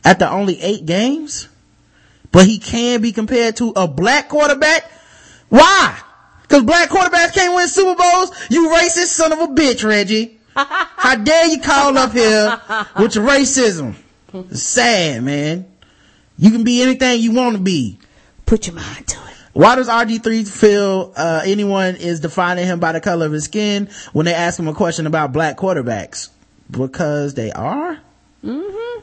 after 0.05 0.25
only 0.25 0.61
eight 0.61 0.85
games? 0.85 1.49
But 2.31 2.45
he 2.45 2.59
can 2.59 3.01
be 3.01 3.11
compared 3.11 3.57
to 3.57 3.73
a 3.75 3.87
black 3.87 4.29
quarterback? 4.29 4.89
Why? 5.49 5.97
Cause 6.47 6.63
black 6.63 6.89
quarterbacks 6.89 7.33
can't 7.33 7.55
win 7.55 7.67
Super 7.67 8.01
Bowls? 8.01 8.31
You 8.49 8.69
racist 8.69 9.07
son 9.07 9.33
of 9.33 9.39
a 9.39 9.47
bitch, 9.47 9.83
Reggie. 9.83 10.39
How 10.55 11.15
dare 11.15 11.47
you 11.47 11.59
call 11.59 11.97
up 11.97 12.13
here 12.13 12.61
with 12.99 13.15
your 13.15 13.25
racism? 13.27 13.95
It's 14.33 14.63
sad, 14.63 15.23
man. 15.23 15.65
You 16.37 16.51
can 16.51 16.63
be 16.63 16.81
anything 16.81 17.21
you 17.21 17.33
want 17.33 17.55
to 17.55 17.61
be. 17.61 17.99
Put 18.45 18.67
your 18.67 18.75
mind 18.75 19.07
to 19.07 19.17
it. 19.19 19.24
Why 19.55 19.77
does 19.77 19.87
RG3 19.87 20.45
feel 20.49 21.13
uh, 21.15 21.41
anyone 21.45 21.95
is 21.95 22.19
defining 22.19 22.65
him 22.65 22.81
by 22.81 22.91
the 22.91 22.99
color 22.99 23.25
of 23.25 23.31
his 23.31 23.45
skin 23.45 23.87
when 24.11 24.25
they 24.25 24.33
ask 24.33 24.59
him 24.59 24.67
a 24.67 24.73
question 24.73 25.07
about 25.07 25.31
black 25.31 25.55
quarterbacks? 25.55 26.27
Because 26.69 27.35
they 27.35 27.53
are? 27.53 27.97
Mm-hmm. 28.43 28.99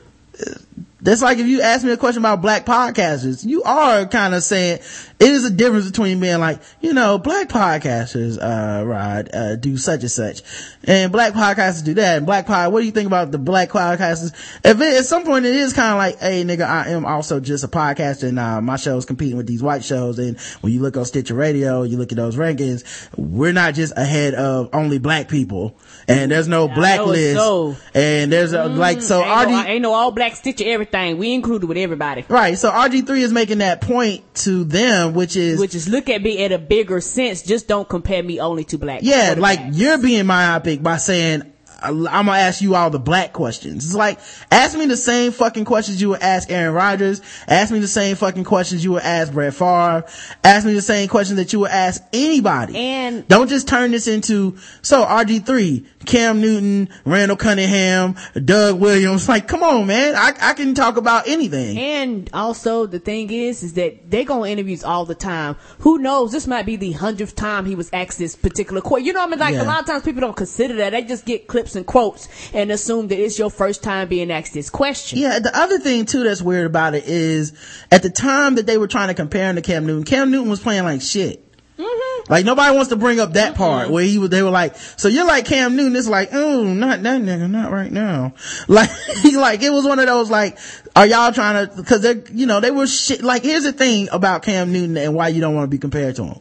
That's 1.02 1.20
like 1.20 1.38
if 1.38 1.48
you 1.48 1.60
ask 1.62 1.84
me 1.84 1.90
a 1.90 1.96
question 1.96 2.22
about 2.22 2.42
black 2.42 2.64
podcasters, 2.64 3.44
you 3.44 3.64
are 3.64 4.06
kind 4.06 4.34
of 4.34 4.44
saying 4.44 4.78
it 5.18 5.28
is 5.28 5.44
a 5.44 5.50
difference 5.50 5.86
between 5.86 6.20
being 6.20 6.38
like, 6.38 6.60
you 6.80 6.92
know, 6.92 7.18
black 7.18 7.48
podcasters, 7.48 8.38
uh, 8.40 8.86
Rod, 8.86 9.28
uh, 9.34 9.56
do 9.56 9.76
such 9.76 10.02
and 10.02 10.10
such. 10.10 10.42
And 10.84 11.10
black 11.10 11.32
podcasters 11.32 11.84
do 11.84 11.94
that. 11.94 12.18
And 12.18 12.26
black 12.26 12.46
pod, 12.46 12.72
what 12.72 12.80
do 12.80 12.86
you 12.86 12.92
think 12.92 13.08
about 13.08 13.32
the 13.32 13.38
black 13.38 13.70
podcasters? 13.70 14.32
If 14.64 14.80
it, 14.80 14.96
at 14.96 15.04
some 15.04 15.24
point 15.24 15.44
it 15.44 15.56
is 15.56 15.72
kind 15.72 15.90
of 15.90 15.98
like, 15.98 16.20
hey 16.20 16.44
nigga, 16.44 16.68
I 16.68 16.90
am 16.90 17.04
also 17.04 17.40
just 17.40 17.64
a 17.64 17.68
podcaster 17.68 18.28
and, 18.28 18.38
uh, 18.38 18.60
my 18.60 18.76
show's 18.76 19.04
competing 19.04 19.36
with 19.36 19.48
these 19.48 19.62
white 19.62 19.82
shows. 19.82 20.20
And 20.20 20.38
when 20.60 20.72
you 20.72 20.80
look 20.80 20.96
on 20.96 21.04
Stitcher 21.04 21.34
Radio, 21.34 21.82
you 21.82 21.98
look 21.98 22.12
at 22.12 22.16
those 22.16 22.36
rankings, 22.36 22.84
we're 23.16 23.52
not 23.52 23.74
just 23.74 23.92
ahead 23.96 24.34
of 24.34 24.70
only 24.72 24.98
black 24.98 25.28
people. 25.28 25.76
And 26.08 26.30
there's 26.30 26.48
no 26.48 26.66
know 26.66 26.74
blacklist. 26.74 27.36
so. 27.36 27.76
And 27.94 28.32
there's 28.32 28.52
a, 28.52 28.58
mm-hmm. 28.58 28.78
like, 28.78 29.02
so 29.02 29.20
ain't, 29.22 29.50
no, 29.50 29.56
RG, 29.56 29.66
ain't 29.66 29.82
no 29.82 29.92
all 29.92 30.10
black 30.10 30.36
stitcher 30.36 30.64
everything. 30.66 31.18
We 31.18 31.34
included 31.34 31.66
with 31.66 31.78
everybody. 31.78 32.24
Right. 32.28 32.58
So 32.58 32.70
RG3 32.70 33.18
is 33.20 33.32
making 33.32 33.58
that 33.58 33.80
point 33.80 34.22
to 34.36 34.64
them, 34.64 35.14
which 35.14 35.36
is, 35.36 35.60
Which 35.60 35.74
is 35.74 35.88
look 35.88 36.08
at 36.08 36.22
me 36.22 36.44
at 36.44 36.52
a 36.52 36.58
bigger 36.58 37.00
sense. 37.00 37.42
Just 37.42 37.68
don't 37.68 37.88
compare 37.88 38.22
me 38.22 38.40
only 38.40 38.64
to 38.64 38.78
black. 38.78 39.00
yeah, 39.02 39.34
like 39.36 39.60
you're 39.72 39.98
being 39.98 40.26
myopic 40.26 40.82
by 40.82 40.96
saying, 40.96 41.51
I'm 41.82 42.04
gonna 42.04 42.32
ask 42.32 42.60
you 42.62 42.74
all 42.74 42.90
the 42.90 42.98
black 42.98 43.32
questions. 43.32 43.84
It's 43.84 43.94
like, 43.94 44.18
ask 44.50 44.76
me 44.76 44.86
the 44.86 44.96
same 44.96 45.32
fucking 45.32 45.64
questions 45.64 46.00
you 46.00 46.10
would 46.10 46.22
ask 46.22 46.50
Aaron 46.50 46.74
Rodgers. 46.74 47.20
Ask 47.48 47.72
me 47.72 47.78
the 47.78 47.88
same 47.88 48.16
fucking 48.16 48.44
questions 48.44 48.84
you 48.84 48.92
would 48.92 49.02
ask 49.02 49.32
Brett 49.32 49.54
Favre. 49.54 50.04
Ask 50.44 50.66
me 50.66 50.74
the 50.74 50.82
same 50.82 51.08
questions 51.08 51.36
that 51.38 51.52
you 51.52 51.60
would 51.60 51.70
ask 51.70 52.02
anybody. 52.12 52.76
And- 52.76 53.26
don't 53.28 53.48
just 53.48 53.68
turn 53.68 53.90
this 53.90 54.06
into, 54.06 54.56
so 54.82 55.04
RG3, 55.04 55.86
Cam 56.06 56.40
Newton, 56.40 56.88
Randall 57.04 57.36
Cunningham, 57.36 58.16
Doug 58.44 58.80
Williams. 58.80 59.28
Like, 59.28 59.46
come 59.48 59.62
on, 59.62 59.86
man. 59.86 60.14
I, 60.16 60.32
I 60.40 60.52
can 60.54 60.74
talk 60.74 60.96
about 60.96 61.28
anything. 61.28 61.78
And 61.78 62.30
also 62.32 62.86
the 62.86 62.98
thing 62.98 63.30
is, 63.30 63.62
is 63.62 63.74
that 63.74 64.10
they 64.10 64.24
go 64.24 64.42
on 64.42 64.48
interviews 64.48 64.82
all 64.84 65.04
the 65.04 65.14
time. 65.14 65.56
Who 65.80 65.98
knows? 65.98 66.32
This 66.32 66.46
might 66.46 66.66
be 66.66 66.76
the 66.76 66.92
hundredth 66.92 67.34
time 67.36 67.66
he 67.66 67.74
was 67.74 67.90
asked 67.92 68.18
this 68.18 68.34
particular 68.36 68.80
question. 68.80 69.06
You 69.06 69.12
know 69.12 69.20
what 69.20 69.28
I 69.28 69.30
mean? 69.30 69.38
Like 69.40 69.54
Yeah. 69.54 69.62
a 69.62 69.64
lot 69.64 69.80
of 69.80 69.86
times 69.86 70.02
people 70.02 70.20
don't 70.20 70.36
consider 70.36 70.74
that. 70.76 70.90
They 70.90 71.02
just 71.02 71.24
get 71.24 71.46
clips 71.46 71.71
and 71.76 71.86
quotes 71.86 72.28
and 72.52 72.70
assume 72.70 73.08
that 73.08 73.18
it's 73.18 73.38
your 73.38 73.50
first 73.50 73.82
time 73.82 74.08
being 74.08 74.30
asked 74.30 74.54
this 74.54 74.70
question. 74.70 75.18
Yeah, 75.18 75.38
the 75.38 75.56
other 75.56 75.78
thing 75.78 76.06
too 76.06 76.22
that's 76.22 76.42
weird 76.42 76.66
about 76.66 76.94
it 76.94 77.04
is 77.04 77.52
at 77.90 78.02
the 78.02 78.10
time 78.10 78.56
that 78.56 78.66
they 78.66 78.78
were 78.78 78.88
trying 78.88 79.08
to 79.08 79.14
compare 79.14 79.48
him 79.50 79.56
to 79.56 79.62
Cam 79.62 79.86
Newton, 79.86 80.04
Cam 80.04 80.30
Newton 80.30 80.50
was 80.50 80.60
playing 80.60 80.84
like 80.84 81.02
shit. 81.02 81.48
Mm-hmm. 81.78 82.32
Like 82.32 82.44
nobody 82.44 82.74
wants 82.74 82.90
to 82.90 82.96
bring 82.96 83.18
up 83.18 83.32
that 83.32 83.54
mm-hmm. 83.54 83.62
part 83.62 83.90
where 83.90 84.04
he 84.04 84.18
was, 84.18 84.30
they 84.30 84.42
were 84.42 84.50
like, 84.50 84.76
so 84.76 85.08
you're 85.08 85.26
like 85.26 85.46
Cam 85.46 85.76
Newton. 85.76 85.96
It's 85.96 86.08
like, 86.08 86.30
oh, 86.32 86.64
not 86.64 87.02
that 87.02 87.20
nigga, 87.20 87.50
not 87.50 87.72
right 87.72 87.90
now. 87.90 88.34
Like, 88.68 88.90
like 89.34 89.62
it 89.62 89.70
was 89.70 89.84
one 89.84 89.98
of 89.98 90.06
those 90.06 90.30
like, 90.30 90.58
are 90.94 91.06
y'all 91.06 91.32
trying 91.32 91.68
to, 91.68 91.82
cause 91.82 92.02
they're, 92.02 92.22
you 92.32 92.46
know, 92.46 92.60
they 92.60 92.70
were 92.70 92.86
shit. 92.86 93.22
Like 93.22 93.42
here's 93.42 93.64
the 93.64 93.72
thing 93.72 94.08
about 94.12 94.42
Cam 94.42 94.72
Newton 94.72 94.96
and 94.96 95.14
why 95.14 95.28
you 95.28 95.40
don't 95.40 95.54
want 95.54 95.64
to 95.64 95.68
be 95.68 95.78
compared 95.78 96.16
to 96.16 96.24
him. 96.24 96.40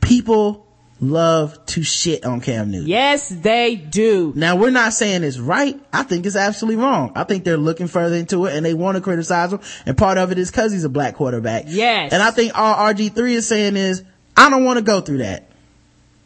People 0.00 0.63
love 1.10 1.64
to 1.66 1.82
shit 1.82 2.24
on 2.24 2.40
Cam 2.40 2.70
Newton. 2.70 2.88
Yes, 2.88 3.28
they 3.28 3.76
do. 3.76 4.32
Now 4.34 4.56
we're 4.56 4.70
not 4.70 4.92
saying 4.92 5.22
it's 5.22 5.38
right. 5.38 5.78
I 5.92 6.02
think 6.02 6.26
it's 6.26 6.36
absolutely 6.36 6.82
wrong. 6.82 7.12
I 7.14 7.24
think 7.24 7.44
they're 7.44 7.56
looking 7.56 7.86
further 7.86 8.16
into 8.16 8.46
it 8.46 8.54
and 8.56 8.64
they 8.64 8.74
want 8.74 8.96
to 8.96 9.00
criticize 9.00 9.52
him. 9.52 9.60
And 9.86 9.96
part 9.96 10.18
of 10.18 10.32
it 10.32 10.38
is 10.38 10.50
cause 10.50 10.72
he's 10.72 10.84
a 10.84 10.88
black 10.88 11.14
quarterback. 11.16 11.64
Yes. 11.68 12.12
And 12.12 12.22
I 12.22 12.30
think 12.30 12.56
all 12.58 12.74
RG3 12.92 13.30
is 13.32 13.48
saying 13.48 13.76
is, 13.76 14.02
I 14.36 14.50
don't 14.50 14.64
want 14.64 14.78
to 14.78 14.84
go 14.84 15.00
through 15.00 15.18
that. 15.18 15.48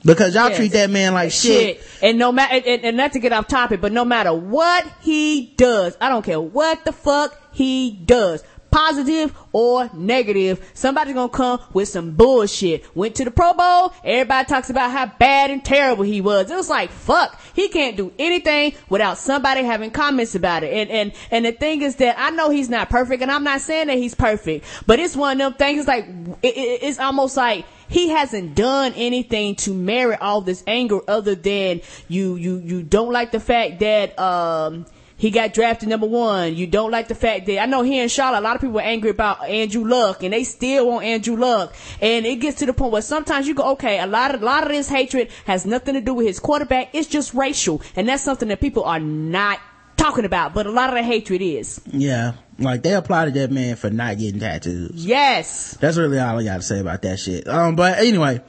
Because 0.04 0.34
y'all 0.34 0.48
Yes. 0.48 0.56
treat 0.58 0.72
that 0.72 0.90
man 0.90 1.12
like 1.12 1.32
shit. 1.32 1.82
And 2.00 2.18
no 2.18 2.30
matter, 2.30 2.54
and, 2.54 2.84
and 2.84 2.96
not 2.96 3.12
to 3.14 3.18
get 3.18 3.32
off 3.32 3.48
topic, 3.48 3.80
but 3.80 3.90
no 3.92 4.04
matter 4.04 4.32
what 4.32 4.86
he 5.02 5.52
does, 5.56 5.96
I 6.00 6.08
don't 6.08 6.24
care 6.24 6.40
what 6.40 6.84
the 6.84 6.92
fuck 6.92 7.36
he 7.52 7.90
does. 7.90 8.44
Positive 8.70 9.34
or 9.52 9.88
negative, 9.94 10.70
somebody's 10.74 11.14
gonna 11.14 11.30
come 11.30 11.60
with 11.72 11.88
some 11.88 12.10
bullshit. 12.10 12.84
Went 12.94 13.14
to 13.14 13.24
the 13.24 13.30
Pro 13.30 13.54
Bowl, 13.54 13.94
everybody 14.04 14.46
talks 14.46 14.68
about 14.68 14.90
how 14.90 15.06
bad 15.18 15.50
and 15.50 15.64
terrible 15.64 16.04
he 16.04 16.20
was. 16.20 16.50
It 16.50 16.54
was 16.54 16.68
like, 16.68 16.90
fuck, 16.90 17.40
he 17.54 17.68
can't 17.68 17.96
do 17.96 18.12
anything 18.18 18.74
without 18.90 19.16
somebody 19.16 19.62
having 19.62 19.90
comments 19.90 20.34
about 20.34 20.64
it. 20.64 20.72
And, 20.72 20.90
and, 20.90 21.12
and 21.30 21.44
the 21.46 21.52
thing 21.52 21.80
is 21.80 21.96
that 21.96 22.16
I 22.18 22.30
know 22.30 22.50
he's 22.50 22.68
not 22.68 22.90
perfect, 22.90 23.22
and 23.22 23.30
I'm 23.30 23.44
not 23.44 23.62
saying 23.62 23.86
that 23.86 23.96
he's 23.96 24.14
perfect, 24.14 24.66
but 24.86 24.98
it's 24.98 25.16
one 25.16 25.40
of 25.40 25.52
them 25.52 25.58
things, 25.58 25.86
like, 25.86 26.06
it, 26.42 26.56
it, 26.56 26.82
it's 26.82 26.98
almost 26.98 27.36
like, 27.36 27.64
he 27.88 28.10
hasn't 28.10 28.54
done 28.54 28.92
anything 28.96 29.54
to 29.56 29.72
merit 29.72 30.20
all 30.20 30.42
this 30.42 30.62
anger 30.66 31.00
other 31.08 31.34
than 31.34 31.80
you, 32.06 32.36
you, 32.36 32.58
you 32.58 32.82
don't 32.82 33.12
like 33.12 33.32
the 33.32 33.40
fact 33.40 33.80
that, 33.80 34.18
um, 34.18 34.84
he 35.18 35.30
got 35.30 35.52
drafted 35.52 35.88
number 35.88 36.06
one. 36.06 36.54
You 36.54 36.66
don't 36.66 36.92
like 36.92 37.08
the 37.08 37.14
fact 37.14 37.46
that 37.46 37.60
I 37.60 37.66
know 37.66 37.82
here 37.82 38.04
in 38.04 38.08
Charlotte, 38.08 38.38
a 38.38 38.40
lot 38.40 38.54
of 38.54 38.62
people 38.62 38.78
are 38.78 38.82
angry 38.82 39.10
about 39.10 39.44
Andrew 39.44 39.84
Luck, 39.84 40.22
and 40.22 40.32
they 40.32 40.44
still 40.44 40.86
want 40.86 41.04
Andrew 41.04 41.36
Luck. 41.36 41.74
And 42.00 42.24
it 42.24 42.36
gets 42.36 42.60
to 42.60 42.66
the 42.66 42.72
point 42.72 42.92
where 42.92 43.02
sometimes 43.02 43.48
you 43.48 43.54
go, 43.54 43.72
okay, 43.72 43.98
a 43.98 44.06
lot 44.06 44.34
of 44.34 44.40
a 44.40 44.44
lot 44.44 44.62
of 44.62 44.68
this 44.68 44.88
hatred 44.88 45.30
has 45.44 45.66
nothing 45.66 45.94
to 45.94 46.00
do 46.00 46.14
with 46.14 46.26
his 46.26 46.38
quarterback. 46.38 46.94
It's 46.94 47.08
just 47.08 47.34
racial, 47.34 47.82
and 47.96 48.08
that's 48.08 48.22
something 48.22 48.48
that 48.48 48.60
people 48.60 48.84
are 48.84 49.00
not 49.00 49.58
talking 49.96 50.24
about. 50.24 50.54
But 50.54 50.66
a 50.66 50.70
lot 50.70 50.88
of 50.88 50.94
the 50.94 51.02
hatred 51.02 51.42
is. 51.42 51.80
Yeah, 51.86 52.34
like 52.60 52.84
they 52.84 52.94
applauded 52.94 53.34
that 53.34 53.50
man 53.50 53.74
for 53.74 53.90
not 53.90 54.18
getting 54.18 54.38
tattoos. 54.38 55.04
Yes, 55.04 55.76
that's 55.80 55.96
really 55.96 56.20
all 56.20 56.38
I 56.38 56.44
got 56.44 56.58
to 56.58 56.62
say 56.62 56.78
about 56.78 57.02
that 57.02 57.18
shit. 57.18 57.48
Um, 57.48 57.74
but 57.74 57.98
anyway. 57.98 58.40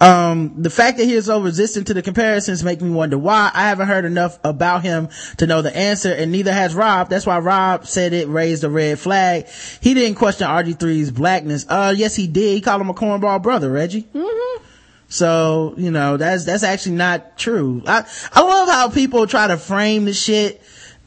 Um, 0.00 0.54
the 0.62 0.70
fact 0.70 0.96
that 0.96 1.04
he 1.04 1.14
is 1.14 1.26
so 1.26 1.42
resistant 1.42 1.88
to 1.88 1.94
the 1.94 2.00
comparisons 2.00 2.64
make 2.64 2.80
me 2.80 2.90
wonder 2.90 3.18
why. 3.18 3.50
I 3.52 3.68
haven't 3.68 3.88
heard 3.88 4.06
enough 4.06 4.38
about 4.42 4.82
him 4.82 5.08
to 5.36 5.46
know 5.46 5.60
the 5.60 5.76
answer, 5.76 6.12
and 6.12 6.32
neither 6.32 6.52
has 6.52 6.74
Rob. 6.74 7.10
That's 7.10 7.26
why 7.26 7.38
Rob 7.38 7.86
said 7.86 8.14
it 8.14 8.28
raised 8.28 8.64
a 8.64 8.70
red 8.70 8.98
flag. 8.98 9.46
He 9.80 9.92
didn't 9.92 10.16
question 10.16 10.48
RG3's 10.48 11.10
blackness. 11.10 11.66
Uh, 11.68 11.94
yes, 11.94 12.16
he 12.16 12.26
did. 12.26 12.54
He 12.54 12.60
called 12.62 12.80
him 12.80 12.88
a 12.88 12.94
cornball 12.94 13.42
brother, 13.42 13.70
Reggie. 13.70 14.08
Mm-hmm. 14.14 14.64
So, 15.08 15.74
you 15.76 15.90
know, 15.90 16.16
that's, 16.16 16.44
that's 16.44 16.62
actually 16.62 16.94
not 16.94 17.36
true. 17.36 17.82
I, 17.86 18.06
I 18.32 18.42
love 18.42 18.68
how 18.68 18.88
people 18.90 19.26
try 19.26 19.48
to 19.48 19.56
frame 19.56 20.04
the 20.04 20.14
shit 20.14 20.59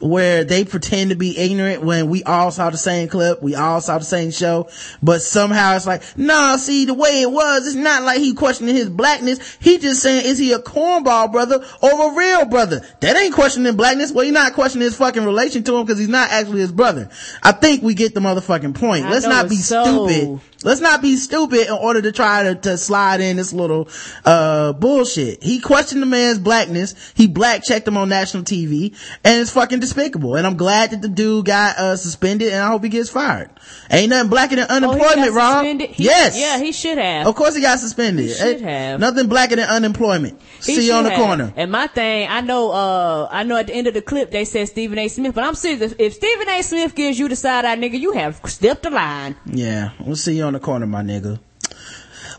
where 0.04 0.44
they 0.44 0.64
pretend 0.64 1.10
to 1.10 1.16
be 1.16 1.36
ignorant 1.38 1.82
when 1.82 2.08
we 2.10 2.22
all 2.24 2.50
saw 2.50 2.68
the 2.68 2.76
same 2.76 3.08
clip, 3.08 3.42
we 3.42 3.54
all 3.54 3.80
saw 3.80 3.96
the 3.96 4.04
same 4.04 4.30
show, 4.30 4.68
but 5.02 5.22
somehow 5.22 5.74
it's 5.74 5.86
like, 5.86 6.02
nah, 6.16 6.56
see, 6.56 6.84
the 6.84 6.92
way 6.92 7.22
it 7.22 7.30
was, 7.30 7.66
it's 7.66 7.74
not 7.74 8.02
like 8.02 8.18
he 8.18 8.34
questioning 8.34 8.74
his 8.74 8.90
blackness. 8.90 9.56
He 9.60 9.78
just 9.78 10.02
saying, 10.02 10.26
is 10.26 10.38
he 10.38 10.52
a 10.52 10.58
cornball 10.58 11.32
brother 11.32 11.64
or 11.80 12.12
a 12.12 12.14
real 12.14 12.44
brother? 12.44 12.86
That 13.00 13.16
ain't 13.16 13.34
questioning 13.34 13.76
blackness. 13.76 14.12
Well, 14.12 14.24
you're 14.24 14.34
not 14.34 14.52
questioning 14.52 14.84
his 14.84 14.96
fucking 14.96 15.24
relation 15.24 15.64
to 15.64 15.76
him 15.76 15.86
because 15.86 15.98
he's 15.98 16.08
not 16.08 16.30
actually 16.30 16.60
his 16.60 16.72
brother. 16.72 17.08
I 17.42 17.52
think 17.52 17.82
we 17.82 17.94
get 17.94 18.14
the 18.14 18.20
motherfucking 18.20 18.74
point. 18.74 19.06
I 19.06 19.10
Let's 19.10 19.24
know 19.24 19.30
not 19.30 19.48
be 19.48 19.56
so. 19.56 20.06
stupid. 20.06 20.40
Let's 20.64 20.80
not 20.80 21.02
be 21.02 21.16
stupid 21.16 21.66
in 21.68 21.72
order 21.72 22.02
to 22.02 22.10
try 22.10 22.42
to, 22.44 22.54
to 22.54 22.78
slide 22.78 23.20
in 23.20 23.36
this 23.36 23.52
little, 23.52 23.88
uh, 24.24 24.72
bullshit. 24.72 25.42
He 25.42 25.60
questioned 25.60 26.02
the 26.02 26.06
man's 26.06 26.38
blackness. 26.38 26.94
He 27.14 27.26
black 27.26 27.62
checked 27.62 27.86
him 27.86 27.96
on 27.96 28.08
national 28.08 28.42
TV 28.44 28.96
and 29.22 29.40
it's 29.40 29.50
fucking 29.50 29.80
despicable. 29.80 30.36
And 30.36 30.46
I'm 30.46 30.56
glad 30.56 30.90
that 30.90 31.02
the 31.02 31.08
dude 31.08 31.46
got, 31.46 31.76
uh, 31.78 31.96
suspended 31.96 32.52
and 32.52 32.62
I 32.62 32.68
hope 32.68 32.82
he 32.82 32.88
gets 32.88 33.10
fired. 33.10 33.50
Ain't 33.90 34.10
nothing 34.10 34.30
blacker 34.30 34.56
than 34.56 34.66
Oh, 34.70 34.76
unemployment, 34.76 35.32
Rob. 35.32 35.64
He- 35.66 36.02
yes. 36.04 36.38
yeah, 36.38 36.58
he 36.58 36.72
should 36.72 36.98
have. 36.98 37.26
Of 37.26 37.34
course 37.34 37.54
he 37.54 37.60
got 37.60 37.78
suspended. 37.78 38.26
He 38.26 38.32
should 38.34 38.60
have. 38.62 39.00
Nothing 39.00 39.28
blacker 39.28 39.56
than 39.56 39.68
unemployment. 39.68 40.40
He 40.64 40.76
See 40.76 40.86
you 40.86 40.94
on 40.94 41.04
the 41.04 41.10
have. 41.10 41.18
corner. 41.20 41.52
And 41.56 41.70
my 41.70 41.86
thing, 41.88 42.28
I 42.30 42.40
know, 42.40 42.70
uh, 42.72 43.28
I 43.30 43.42
know 43.42 43.56
at 43.56 43.66
the 43.66 43.74
end 43.74 43.86
of 43.86 43.94
the 43.94 44.02
clip 44.02 44.30
they 44.30 44.44
said 44.46 44.68
Stephen 44.68 44.98
A. 44.98 45.08
Smith, 45.08 45.34
but 45.34 45.44
I'm 45.44 45.54
serious. 45.54 45.92
If- 45.92 46.00
If 46.00 46.14
Stephen 46.14 46.48
A. 46.48 46.62
Smith 46.62 46.94
gives 46.94 47.18
you 47.18 47.28
the 47.28 47.36
side 47.36 47.64
eye, 47.64 47.76
nigga, 47.76 47.98
you 48.00 48.12
have 48.12 48.40
stepped 48.46 48.82
the 48.84 48.90
line. 48.90 49.36
Yeah, 49.46 49.90
we'll 50.00 50.16
see 50.16 50.36
you 50.36 50.44
on 50.44 50.53
the 50.54 50.60
corner, 50.60 50.86
my 50.86 51.02
nigga. 51.02 51.38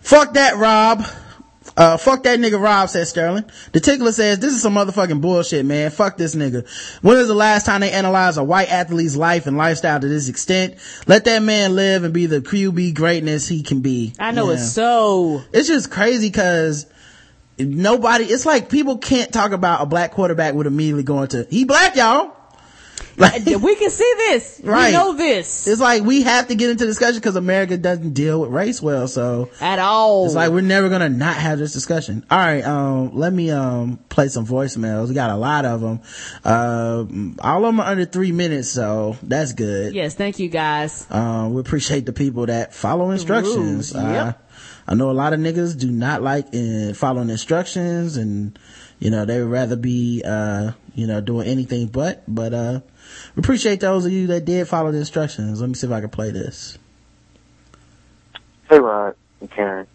Fuck 0.01 0.33
that, 0.33 0.57
Rob. 0.57 1.03
Uh, 1.77 1.97
fuck 1.97 2.23
that 2.23 2.39
nigga 2.39 2.61
Rob, 2.61 2.87
says 2.87 3.09
Sterling. 3.09 3.43
The 3.73 3.81
tickler 3.81 4.13
says, 4.13 4.39
this 4.39 4.53
is 4.53 4.61
some 4.61 4.75
motherfucking 4.75 5.19
bullshit, 5.19 5.65
man. 5.65 5.91
Fuck 5.91 6.15
this 6.15 6.33
nigga. 6.33 6.65
When 7.01 7.17
is 7.17 7.27
the 7.27 7.33
last 7.33 7.65
time 7.65 7.81
they 7.81 7.91
analyzed 7.91 8.37
a 8.37 8.43
white 8.45 8.71
athlete's 8.71 9.17
life 9.17 9.45
and 9.45 9.57
lifestyle 9.57 9.99
to 9.99 10.07
this 10.07 10.29
extent? 10.29 10.75
Let 11.05 11.25
that 11.25 11.43
man 11.43 11.75
live 11.75 12.05
and 12.05 12.13
be 12.13 12.27
the 12.27 12.39
QB 12.39 12.93
greatness 12.95 13.47
he 13.49 13.61
can 13.61 13.81
be. 13.81 14.13
I 14.17 14.31
know 14.31 14.47
Yeah. 14.47 14.53
it's 14.53 14.71
so. 14.71 15.41
It's 15.51 15.67
just 15.67 15.91
crazy 15.91 16.31
cause 16.31 16.85
nobody, 17.59 18.23
it's 18.25 18.45
like 18.45 18.69
people 18.69 18.97
can't 18.97 19.33
talk 19.33 19.51
about 19.51 19.81
a 19.81 19.85
black 19.85 20.11
quarterback 20.11 20.53
with 20.53 20.67
immediately 20.67 21.03
going 21.03 21.27
to, 21.29 21.45
he 21.49 21.65
black 21.65 21.95
y'all. 21.97 22.31
Like, 23.17 23.45
We 23.45 23.75
can 23.75 23.89
see 23.89 24.13
this. 24.17 24.61
Right. 24.63 24.87
We 24.87 24.93
know 24.93 25.13
this 25.13 25.67
it's 25.67 25.81
like 25.81 26.03
we 26.03 26.23
have 26.23 26.47
to 26.47 26.55
get 26.55 26.69
into 26.69 26.85
discussion 26.85 27.15
because 27.15 27.35
America 27.35 27.77
doesn't 27.77 28.13
deal 28.13 28.41
with 28.41 28.49
race 28.49 28.81
well, 28.81 29.07
so. 29.07 29.49
at 29.61 29.79
all. 29.79 30.25
It's 30.25 30.35
like 30.35 30.51
we're 30.51 30.61
never 30.61 30.89
gonna 30.89 31.09
not 31.09 31.35
have 31.35 31.59
this 31.59 31.73
discussion. 31.73 32.25
All 32.29 32.37
right, 32.37 32.63
um, 32.63 33.15
let 33.15 33.31
me 33.33 33.51
um 33.51 33.97
play 34.09 34.27
some 34.27 34.45
voicemails. 34.45 35.09
We 35.09 35.13
got 35.15 35.29
a 35.29 35.35
lot 35.35 35.65
of 35.65 35.81
them. 35.81 36.01
Uh, 36.43 37.05
all 37.41 37.65
of 37.65 37.69
them 37.69 37.79
are 37.79 37.87
under 37.87 38.05
three 38.05 38.31
minutes, 38.31 38.69
so 38.69 39.17
that's 39.23 39.53
good. 39.53 39.93
yes, 39.93 40.15
thank 40.15 40.39
you 40.39 40.49
guys. 40.49 41.07
Um, 41.09 41.53
we 41.53 41.61
appreciate 41.61 42.05
the 42.05 42.13
people 42.13 42.45
that 42.47 42.73
follow 42.73 43.11
instructions. 43.11 43.93
rules, 43.93 43.95
yep. 43.95 44.39
Uh, 44.39 44.41
I 44.87 44.93
know 44.93 45.09
a 45.09 45.13
lot 45.13 45.33
of 45.33 45.39
niggas 45.39 45.77
do 45.79 45.89
not 45.91 46.21
like 46.21 46.47
uh, 46.53 46.93
following 46.93 47.29
instructions, 47.29 48.17
and 48.17 48.57
you 48.99 49.09
know 49.09 49.25
they 49.25 49.41
would 49.41 49.51
rather 49.51 49.75
be 49.75 50.21
uh 50.25 50.71
you 50.93 51.07
know 51.07 51.21
doing 51.21 51.47
anything 51.47 51.87
but. 51.87 52.23
But 52.27 52.53
uh, 52.53 52.79
appreciate 53.37 53.79
those 53.79 54.05
of 54.05 54.11
you 54.11 54.27
that 54.27 54.45
did 54.45 54.67
follow 54.67 54.91
the 54.91 54.99
instructions. 54.99 55.61
Let 55.61 55.67
me 55.67 55.75
see 55.75 55.87
if 55.87 55.93
I 55.93 56.01
can 56.01 56.09
play 56.09 56.31
this. 56.31 56.77
Hey 58.69 58.79
Rod 58.79 59.15
and 59.41 59.51
Karen, 59.51 59.87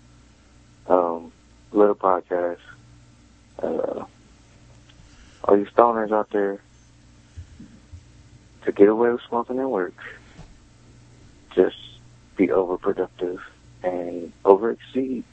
um, 0.86 1.32
little 1.72 1.94
podcast. 1.94 2.58
Uh, 3.58 4.04
all 5.44 5.56
you 5.56 5.66
stoners 5.66 6.12
out 6.12 6.30
there, 6.30 6.60
to 8.64 8.72
get 8.72 8.88
away 8.88 9.10
with 9.10 9.20
smoking 9.28 9.58
at 9.58 9.68
work, 9.68 9.94
just 11.54 11.76
be 12.36 12.48
overproductive 12.48 13.40
and 13.82 14.32
overexceed. 14.44 15.24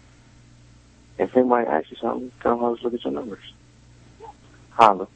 If 1.20 1.36
anybody 1.36 1.68
asks 1.68 1.92
you 1.92 1.98
something, 1.98 2.32
tell 2.42 2.58
them 2.58 2.72
let's 2.72 2.84
look 2.84 2.94
at 2.94 3.04
your 3.04 3.14
numbers. 3.14 3.44
Holla. 4.72 5.08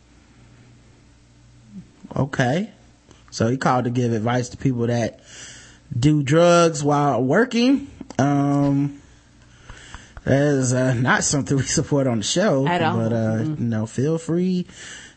Okay. 2.15 2.69
So 3.31 3.47
he 3.47 3.57
called 3.57 3.85
to 3.85 3.89
give 3.89 4.11
advice 4.11 4.49
to 4.49 4.57
people 4.57 4.87
that 4.87 5.21
do 5.97 6.21
drugs 6.23 6.83
while 6.83 7.23
working. 7.23 7.87
Um, 8.19 9.01
that 10.23 10.41
is 10.41 10.73
uh, 10.73 10.93
not 10.93 11.23
something 11.23 11.57
we 11.57 11.63
support 11.63 12.07
on 12.07 12.17
the 12.17 12.23
show. 12.23 12.67
At 12.67 12.81
all. 12.81 12.97
But, 12.97 13.13
uh, 13.13 13.43
you 13.43 13.55
know, 13.57 13.85
feel 13.85 14.17
free 14.17 14.67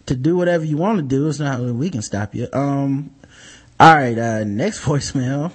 to 0.06 0.14
do 0.14 0.36
whatever 0.36 0.64
you 0.64 0.76
want 0.76 0.98
to 0.98 1.02
do. 1.02 1.28
It's 1.28 1.40
not 1.40 1.60
we 1.60 1.90
can 1.90 2.02
stop 2.02 2.34
you. 2.34 2.48
Um, 2.52 3.10
all 3.80 3.94
right, 3.94 4.16
uh, 4.16 4.44
next 4.44 4.80
voicemail. 4.84 5.52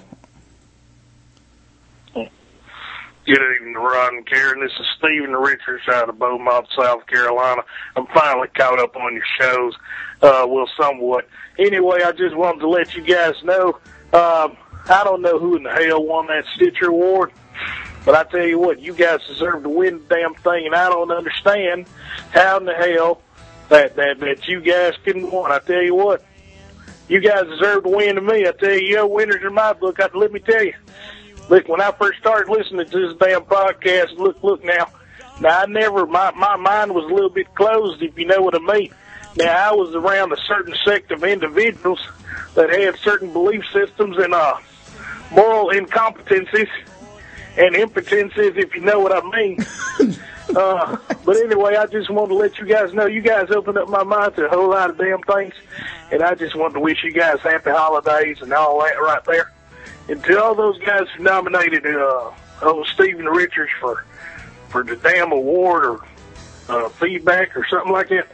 Good 3.30 3.42
evening, 3.60 3.74
Rod 3.74 4.12
and 4.12 4.26
Karen. 4.26 4.58
This 4.58 4.72
is 4.72 4.86
Stephen 4.98 5.36
Richards 5.36 5.84
out 5.88 6.08
of 6.08 6.18
Beaumont, 6.18 6.66
South 6.76 7.06
Carolina. 7.06 7.62
I'm 7.94 8.08
finally 8.08 8.48
caught 8.48 8.80
up 8.80 8.96
on 8.96 9.14
your 9.14 9.22
shows, 9.38 9.72
uh, 10.20 10.44
well, 10.48 10.68
somewhat. 10.76 11.28
Anyway, 11.56 12.00
I 12.04 12.10
just 12.10 12.34
wanted 12.34 12.58
to 12.58 12.68
let 12.68 12.92
you 12.96 13.02
guys 13.02 13.34
know, 13.44 13.78
um, 14.12 14.56
I 14.88 15.02
don't 15.04 15.22
know 15.22 15.38
who 15.38 15.54
in 15.54 15.62
the 15.62 15.70
hell 15.70 16.04
won 16.04 16.26
that 16.26 16.44
Stitcher 16.56 16.88
Award, 16.88 17.30
but 18.04 18.16
I 18.16 18.24
tell 18.24 18.44
you 18.44 18.58
what, 18.58 18.80
you 18.80 18.94
guys 18.94 19.20
deserve 19.28 19.62
to 19.62 19.68
win 19.68 20.00
the 20.08 20.16
damn 20.16 20.34
thing, 20.34 20.66
and 20.66 20.74
I 20.74 20.88
don't 20.88 21.12
understand 21.12 21.86
how 22.32 22.56
in 22.56 22.64
the 22.64 22.74
hell 22.74 23.22
that, 23.68 23.94
that, 23.94 24.18
that 24.18 24.48
you 24.48 24.60
guys 24.60 24.94
couldn't 25.04 25.30
win. 25.30 25.52
I 25.52 25.60
tell 25.60 25.84
you 25.84 25.94
what, 25.94 26.24
you 27.08 27.20
guys 27.20 27.44
deserve 27.44 27.84
to 27.84 27.90
win 27.90 28.16
to 28.16 28.22
me. 28.22 28.48
I 28.48 28.50
tell 28.58 28.72
you, 28.72 28.88
you're 28.88 29.06
winners 29.06 29.44
in 29.46 29.54
my 29.54 29.72
book. 29.72 30.00
I, 30.00 30.08
let 30.14 30.32
me 30.32 30.40
tell 30.40 30.64
you. 30.64 30.74
Look, 31.50 31.66
when 31.66 31.80
I 31.80 31.90
first 31.90 32.20
started 32.20 32.48
listening 32.48 32.88
to 32.88 33.08
this 33.08 33.16
damn 33.18 33.42
podcast, 33.42 34.16
look, 34.16 34.40
look 34.44 34.64
now. 34.64 34.86
Now 35.40 35.62
I 35.62 35.66
never, 35.66 36.06
my, 36.06 36.30
my 36.30 36.54
mind 36.54 36.94
was 36.94 37.10
a 37.10 37.12
little 37.12 37.28
bit 37.28 37.52
closed, 37.56 38.00
if 38.00 38.16
you 38.16 38.24
know 38.24 38.40
what 38.40 38.54
I 38.54 38.60
mean. 38.60 38.94
Now 39.36 39.72
I 39.72 39.74
was 39.74 39.92
around 39.96 40.32
a 40.32 40.36
certain 40.46 40.76
sect 40.84 41.10
of 41.10 41.24
individuals 41.24 41.98
that 42.54 42.70
had 42.70 42.96
certain 43.00 43.32
belief 43.32 43.64
systems 43.72 44.16
and, 44.18 44.32
uh, 44.32 44.58
moral 45.32 45.70
incompetencies 45.70 46.68
and 47.58 47.74
impotencies, 47.74 48.56
if 48.56 48.72
you 48.76 48.82
know 48.82 49.00
what 49.00 49.12
I 49.12 49.28
mean. 49.36 49.58
uh, 50.56 50.96
but 51.24 51.36
anyway, 51.36 51.74
I 51.74 51.86
just 51.86 52.10
wanted 52.10 52.28
to 52.28 52.34
let 52.36 52.58
you 52.60 52.66
guys 52.66 52.94
know, 52.94 53.06
you 53.06 53.22
guys 53.22 53.50
opened 53.50 53.78
up 53.78 53.88
my 53.88 54.04
mind 54.04 54.36
to 54.36 54.46
a 54.46 54.48
whole 54.48 54.70
lot 54.70 54.90
of 54.90 54.98
damn 54.98 55.20
things. 55.22 55.54
And 56.12 56.22
I 56.22 56.36
just 56.36 56.54
wanted 56.54 56.74
to 56.74 56.80
wish 56.80 57.02
you 57.02 57.10
guys 57.10 57.40
happy 57.40 57.70
holidays 57.70 58.38
and 58.40 58.52
all 58.52 58.80
that 58.82 59.00
right 59.00 59.24
there. 59.24 59.50
And 60.10 60.24
to 60.24 60.42
all 60.42 60.56
those 60.56 60.76
guys 60.80 61.06
who 61.16 61.22
nominated 61.22 61.86
uh, 61.86 62.32
oh, 62.62 62.84
Stephen 62.92 63.26
Richards 63.26 63.70
for 63.80 64.04
for 64.68 64.82
the 64.82 64.96
damn 64.96 65.30
award 65.30 65.84
or 65.86 66.04
uh, 66.68 66.88
feedback 66.88 67.56
or 67.56 67.64
something 67.68 67.92
like 67.92 68.08
that. 68.08 68.26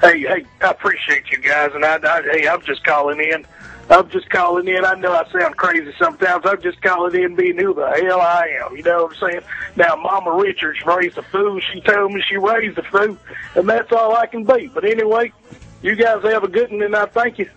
Hey, 0.00 0.20
hey, 0.20 0.44
I 0.60 0.70
appreciate 0.70 1.30
you 1.32 1.38
guys, 1.38 1.72
and 1.74 1.84
I, 1.84 1.96
I 1.96 2.22
hey, 2.22 2.46
I'm 2.48 2.62
just 2.62 2.84
calling 2.84 3.18
in. 3.18 3.44
I'm 3.90 4.08
just 4.10 4.30
calling 4.30 4.68
in. 4.68 4.84
I 4.84 4.94
know 4.94 5.12
I 5.12 5.28
sound 5.30 5.56
crazy 5.56 5.92
sometimes. 5.98 6.44
I'm 6.46 6.62
just 6.62 6.80
calling 6.80 7.20
in, 7.20 7.34
being 7.34 7.58
who 7.58 7.74
the 7.74 7.86
hell 7.86 8.20
I 8.20 8.60
am. 8.62 8.76
You 8.76 8.84
know 8.84 9.04
what 9.04 9.16
I'm 9.22 9.30
saying? 9.30 9.42
Now, 9.74 9.96
Mama 9.96 10.32
Richards 10.32 10.78
raised 10.86 11.18
a 11.18 11.22
fool. 11.22 11.60
She 11.72 11.80
told 11.80 12.12
me 12.12 12.22
she 12.28 12.36
raised 12.36 12.78
a 12.78 12.82
fool, 12.84 13.16
and 13.56 13.68
that's 13.68 13.90
all 13.90 14.14
I 14.14 14.26
can 14.26 14.44
be. 14.44 14.68
But 14.68 14.84
anyway, 14.84 15.32
you 15.82 15.96
guys 15.96 16.22
have 16.22 16.44
a 16.44 16.48
good 16.48 16.70
one, 16.70 16.82
and 16.82 16.94
I 16.94 17.06
thank 17.06 17.40
you. 17.40 17.50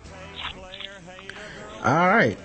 All 1.84 2.08
right. 2.08 2.36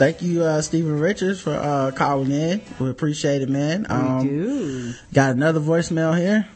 Thank 0.00 0.22
you, 0.22 0.42
uh, 0.42 0.62
Stephen 0.62 0.98
Richards 0.98 1.42
for, 1.42 1.52
uh, 1.52 1.90
calling 1.94 2.30
in. 2.32 2.62
We 2.80 2.88
appreciate 2.88 3.42
it, 3.42 3.50
man. 3.50 3.86
Um, 3.90 4.18
we 4.18 4.28
do. 4.28 4.92
got 5.12 5.32
another 5.32 5.60
voicemail 5.60 6.18
here. 6.18 6.48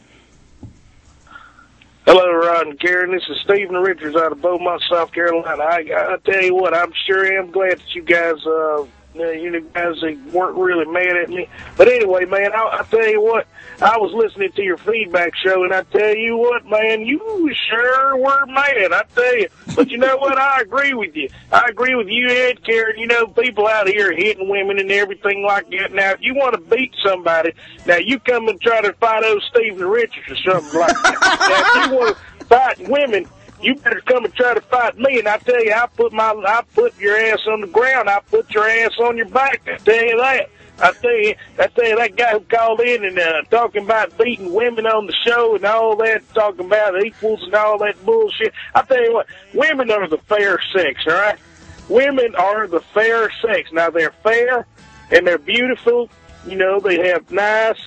Hello, 2.07 2.31
Rod 2.33 2.67
and 2.67 2.79
Karen. 2.79 3.11
This 3.11 3.21
is 3.29 3.37
Stephen 3.43 3.75
Richards 3.75 4.15
out 4.15 4.31
of 4.31 4.41
Beaumont, 4.41 4.81
South 4.89 5.11
Carolina. 5.11 5.63
I, 5.63 6.13
I 6.13 6.17
tell 6.25 6.43
you 6.43 6.55
what, 6.55 6.75
I'm 6.75 6.91
sure 7.05 7.23
I 7.23 7.39
am 7.39 7.51
glad 7.51 7.77
that 7.77 7.93
you 7.93 8.01
guys, 8.01 8.43
uh, 8.47 8.85
you 9.15 9.51
know, 9.51 9.61
guys 9.61 9.95
they 10.01 10.15
weren't 10.31 10.57
really 10.57 10.85
mad 10.85 11.17
at 11.17 11.29
me. 11.29 11.47
But 11.77 11.87
anyway, 11.87 12.25
man, 12.25 12.53
I, 12.53 12.79
I 12.79 12.83
tell 12.89 13.07
you 13.07 13.21
what, 13.21 13.47
I 13.81 13.97
was 13.97 14.13
listening 14.13 14.51
to 14.53 14.61
your 14.61 14.77
feedback 14.77 15.35
show, 15.35 15.63
and 15.63 15.73
I 15.73 15.83
tell 15.83 16.15
you 16.15 16.37
what, 16.37 16.65
man, 16.65 17.01
you 17.01 17.53
sure 17.69 18.17
were 18.17 18.45
mad. 18.45 18.93
I 18.93 19.03
tell 19.13 19.37
you. 19.37 19.47
But 19.75 19.89
you 19.89 19.97
know 19.97 20.17
what? 20.17 20.37
I 20.37 20.61
agree 20.61 20.93
with 20.93 21.15
you. 21.15 21.29
I 21.51 21.65
agree 21.69 21.95
with 21.95 22.07
you, 22.07 22.27
Ed, 22.29 22.63
Karen. 22.65 22.97
You 22.97 23.07
know, 23.07 23.27
people 23.27 23.67
out 23.67 23.87
here 23.87 24.13
hitting 24.13 24.49
women 24.49 24.79
and 24.79 24.91
everything 24.91 25.43
like 25.43 25.69
that. 25.71 25.93
Now, 25.93 26.11
if 26.11 26.21
you 26.21 26.35
want 26.35 26.55
to 26.55 26.75
beat 26.75 26.93
somebody, 27.03 27.53
now 27.85 27.97
you 27.97 28.19
come 28.19 28.47
and 28.47 28.59
try 28.61 28.81
to 28.81 28.93
fight 28.93 29.23
old 29.23 29.43
Stephen 29.49 29.85
Richards 29.85 30.29
or 30.29 30.51
something 30.51 30.79
like 30.79 30.93
that. 30.93 31.83
now, 31.83 31.83
if 31.83 31.91
you 31.91 31.97
want 31.97 32.17
to 32.17 32.45
fight 32.45 32.89
women, 32.89 33.27
you 33.61 33.75
better 33.75 34.01
come 34.01 34.25
and 34.25 34.33
try 34.33 34.53
to 34.53 34.61
fight 34.61 34.97
me. 34.97 35.19
And 35.19 35.27
I 35.27 35.37
tell 35.37 35.63
you, 35.63 35.73
I 35.73 35.87
put 35.87 36.13
my, 36.13 36.31
I 36.47 36.61
put 36.73 36.97
your 36.99 37.17
ass 37.17 37.39
on 37.47 37.61
the 37.61 37.67
ground. 37.67 38.09
I 38.09 38.19
put 38.19 38.51
your 38.51 38.67
ass 38.67 38.93
on 38.99 39.17
your 39.17 39.27
back. 39.27 39.61
I 39.67 39.77
tell 39.77 40.05
you 40.05 40.17
that. 40.17 40.49
I 40.77 40.91
tell 40.91 41.17
you, 41.17 41.35
I 41.57 41.67
tell 41.67 41.85
you, 41.85 41.95
that 41.95 42.15
guy 42.17 42.31
who 42.31 42.41
called 42.41 42.81
in 42.81 43.05
and 43.05 43.17
uh, 43.17 43.43
talking 43.49 43.83
about 43.85 44.17
beating 44.17 44.53
women 44.53 44.85
on 44.85 45.07
the 45.07 45.15
show 45.25 45.55
and 45.55 45.63
all 45.63 45.95
that, 45.97 46.21
talking 46.33 46.65
about 46.65 47.01
equals 47.01 47.41
and 47.43 47.53
all 47.53 47.77
that 47.77 48.03
bullshit. 48.05 48.53
I 48.73 48.81
tell 48.81 49.01
you 49.01 49.13
what, 49.13 49.27
women 49.53 49.89
are 49.89 50.07
the 50.07 50.17
fair 50.17 50.59
sex, 50.75 50.99
all 51.07 51.13
right? 51.13 51.39
Women 51.87 52.35
are 52.35 52.67
the 52.67 52.81
fair 52.81 53.31
sex. 53.41 53.71
Now 53.71 53.89
they're 53.89 54.13
fair 54.23 54.67
and 55.11 55.25
they're 55.25 55.37
beautiful. 55.37 56.09
You 56.45 56.57
know, 56.57 56.79
they 56.81 57.07
have 57.07 57.31
nice, 57.31 57.79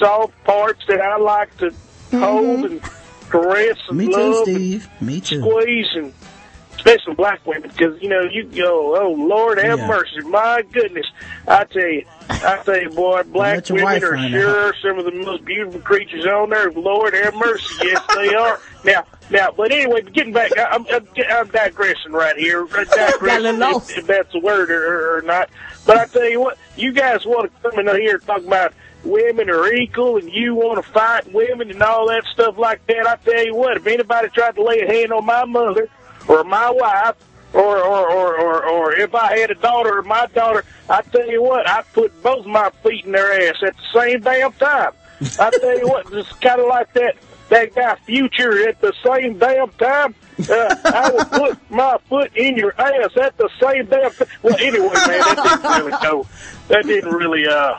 soft 0.00 0.32
parts 0.44 0.84
that 0.88 1.00
I 1.00 1.18
like 1.18 1.56
to 1.58 1.72
hold 2.10 2.64
and 2.64 2.82
caress 3.30 3.76
and 3.88 3.98
Me 3.98 4.06
too, 4.12 4.34
Steve. 4.42 4.88
Me 5.00 5.20
too. 5.20 5.40
squeeze 5.40 5.86
and 5.94 6.12
especially 6.76 7.14
black 7.14 7.44
women 7.46 7.70
because 7.76 8.00
you 8.00 8.08
know 8.08 8.22
you 8.22 8.44
go 8.44 8.96
oh 8.96 9.10
lord 9.18 9.58
have 9.58 9.78
Yeah. 9.78 9.86
mercy. 9.88 10.20
My 10.24 10.62
goodness. 10.72 11.06
I 11.46 11.64
tell 11.64 11.82
you 11.88 12.04
i 12.30 12.58
tell 12.64 12.80
you 12.80 12.90
boy 12.90 13.22
black 13.24 13.68
women 13.68 14.04
are 14.04 14.28
sure 14.30 14.74
some 14.82 14.98
of 14.98 15.04
the 15.06 15.12
most 15.12 15.44
beautiful 15.44 15.80
creatures 15.80 16.24
on 16.26 16.52
earth. 16.52 16.76
Lord 16.76 17.14
have 17.14 17.34
mercy. 17.34 17.74
Yes 17.82 18.00
they 18.14 18.34
are. 18.34 18.60
Now 18.84 19.04
now 19.28 19.48
but 19.56 19.72
anyway 19.72 20.02
getting 20.02 20.32
back 20.32 20.52
I, 20.56 20.64
I'm, 20.70 20.86
I'm 20.92 21.08
i'm 21.30 21.48
digressing 21.50 22.12
right 22.12 22.36
here. 22.36 22.62
I'm 22.62 22.68
digressing 22.94 23.60
if, 23.60 23.98
if 23.98 24.06
that's 24.06 24.34
a 24.34 24.38
word 24.40 24.70
or, 24.70 25.18
or 25.18 25.22
not. 25.22 25.50
But 25.84 25.96
i 25.96 26.06
tell 26.06 26.30
you 26.30 26.40
what 26.40 26.58
you 26.76 26.92
guys 26.92 27.26
want 27.26 27.50
to 27.52 27.70
come 27.70 27.78
in 27.80 27.86
here 28.00 28.16
and 28.16 28.26
talk 28.26 28.42
about 28.44 28.72
women 29.08 29.50
are 29.50 29.72
equal 29.72 30.16
and 30.18 30.30
you 30.30 30.54
want 30.54 30.84
to 30.84 30.92
fight 30.92 31.32
women 31.32 31.70
and 31.70 31.82
all 31.82 32.08
that 32.08 32.24
stuff 32.32 32.58
like 32.58 32.86
that. 32.86 33.06
I 33.06 33.16
tell 33.16 33.44
you 33.44 33.54
what, 33.54 33.76
if 33.76 33.86
anybody 33.86 34.28
tried 34.28 34.54
to 34.56 34.62
lay 34.62 34.80
a 34.80 34.86
hand 34.86 35.12
on 35.12 35.24
my 35.24 35.44
mother 35.44 35.88
or 36.28 36.44
my 36.44 36.70
wife 36.70 37.16
or 37.52 37.78
or, 37.78 38.10
or, 38.10 38.38
or, 38.38 38.66
or 38.66 38.94
if 38.94 39.14
I 39.14 39.38
had 39.38 39.50
a 39.50 39.54
daughter 39.54 39.98
or 39.98 40.02
my 40.02 40.26
daughter, 40.26 40.64
I 40.88 41.02
tell 41.02 41.28
you 41.28 41.42
what, 41.42 41.68
I 41.68 41.82
put 41.94 42.22
both 42.22 42.46
my 42.46 42.70
feet 42.82 43.06
in 43.06 43.12
their 43.12 43.48
ass 43.48 43.56
at 43.66 43.74
the 43.76 44.00
same 44.00 44.20
damn 44.20 44.52
time. 44.52 44.92
I 45.40 45.50
tell 45.50 45.78
you 45.78 45.88
what, 45.88 46.10
just 46.10 46.40
kind 46.40 46.60
of 46.60 46.68
like 46.68 46.92
that 46.92 47.16
that 47.48 47.74
guy 47.74 47.96
Future 48.04 48.68
at 48.68 48.80
the 48.80 48.92
same 49.04 49.38
damn 49.38 49.70
time. 49.70 50.14
Uh, 50.38 50.76
I 50.84 51.10
would 51.12 51.30
put 51.30 51.70
my 51.70 51.98
foot 52.08 52.30
in 52.36 52.56
your 52.56 52.78
ass 52.80 53.16
at 53.20 53.36
the 53.38 53.48
same 53.60 53.86
damn 53.86 54.12
time. 54.12 54.28
Well, 54.42 54.56
anyway, 54.60 54.88
man, 54.88 55.36
that 55.36 55.60
didn't 55.62 55.78
really 55.78 56.02
go. 56.02 56.26
That 56.68 56.84
didn't 56.84 57.12
really 57.12 57.46
uh 57.48 57.78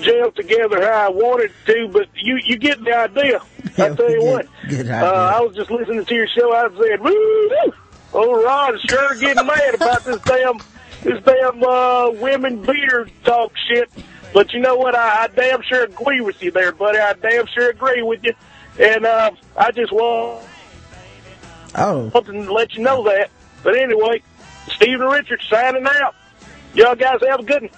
gel 0.00 0.30
together 0.32 0.80
how 0.82 1.06
I 1.06 1.08
wanted 1.10 1.52
to, 1.66 1.88
but 1.92 2.08
you 2.14 2.38
you 2.44 2.56
get 2.58 2.82
the 2.82 2.92
idea. 2.96 3.40
I 3.78 3.94
tell 3.94 4.10
you 4.10 4.20
good- 4.20 4.32
what, 4.32 4.46
good 4.68 4.90
uh. 4.90 5.04
I 5.04 5.40
was 5.40 5.54
just 5.56 5.70
listening 5.70 6.04
to 6.04 6.14
your 6.14 6.26
show. 6.36 6.52
I 6.52 6.68
said, 6.68 7.00
woo, 7.00 7.10
woo. 7.10 7.72
oh 8.14 8.42
Rod 8.42 8.74
is 8.74 8.80
sure 8.82 9.14
getting 9.16 9.46
mad 9.46 9.74
about 9.74 10.04
this 10.04 10.20
damn 10.26 10.58
this 11.02 11.22
damn 11.24 11.62
uh, 11.62 12.10
women 12.10 12.64
beater 12.64 13.08
talk 13.24 13.52
shit. 13.68 13.90
But 14.34 14.52
you 14.52 14.60
know 14.60 14.76
what? 14.76 14.94
I, 14.94 15.24
I 15.24 15.28
damn 15.28 15.62
sure 15.62 15.84
agree 15.84 16.20
with 16.20 16.36
you 16.42 16.50
there, 16.50 16.72
buddy. 16.72 16.98
I 16.98 17.14
damn 17.14 17.46
sure 17.46 17.70
agree 17.70 18.02
with 18.02 18.20
you. 18.22 18.32
And 18.78 19.06
uh, 19.06 19.30
I 19.56 19.70
just 19.72 19.90
want 19.92 20.44
Oh, 21.74 22.10
something 22.10 22.44
to 22.44 22.52
let 22.52 22.74
you 22.74 22.82
know 22.82 23.04
that. 23.04 23.30
But 23.62 23.76
anyway, 23.78 24.22
Stephen 24.74 25.06
Richards 25.06 25.46
signing 25.50 25.86
out. 25.86 26.14
Y'all 26.74 26.94
guys 26.94 27.20
have 27.28 27.40
a 27.40 27.42
good 27.42 27.62
one. 27.62 27.70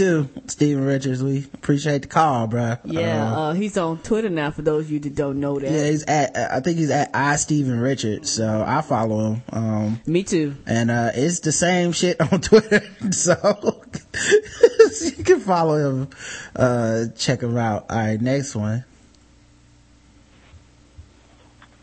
You 0.00 0.26
too, 0.26 0.28
Stephen 0.46 0.84
Richards. 0.84 1.22
We 1.22 1.44
appreciate 1.54 2.02
the 2.02 2.08
call, 2.08 2.46
bro. 2.46 2.76
Yeah, 2.84 3.32
Uh, 3.32 3.40
uh, 3.40 3.52
he's 3.54 3.76
on 3.76 3.98
Twitter 3.98 4.30
now 4.30 4.50
for 4.50 4.62
those 4.62 4.84
of 4.86 4.90
you 4.90 4.98
that 5.00 5.14
don't 5.14 5.40
know 5.40 5.58
that. 5.58 5.70
yeah, 5.70 5.86
he's 5.90 6.04
at, 6.04 6.36
I 6.36 6.60
think 6.60 6.78
he's 6.78 6.90
at 6.90 7.10
I 7.14 7.36
Stephen 7.36 7.78
Richards, 7.80 8.30
so 8.30 8.64
I 8.66 8.80
follow 8.82 9.32
him. 9.32 9.42
Um, 9.52 10.00
Me 10.06 10.22
too. 10.22 10.56
and, 10.66 10.90
uh, 10.90 11.10
it's 11.14 11.40
the 11.40 11.52
same 11.52 11.92
shit 11.92 12.20
on 12.20 12.40
Twitter, 12.40 12.82
so 13.10 13.72
you 15.16 15.24
can 15.24 15.40
follow 15.40 15.76
him, 15.90 16.08
uh, 16.56 17.04
check 17.16 17.42
him 17.42 17.56
out. 17.56 17.90
Alright, 17.90 18.20
next 18.20 18.54
one. 18.54 18.84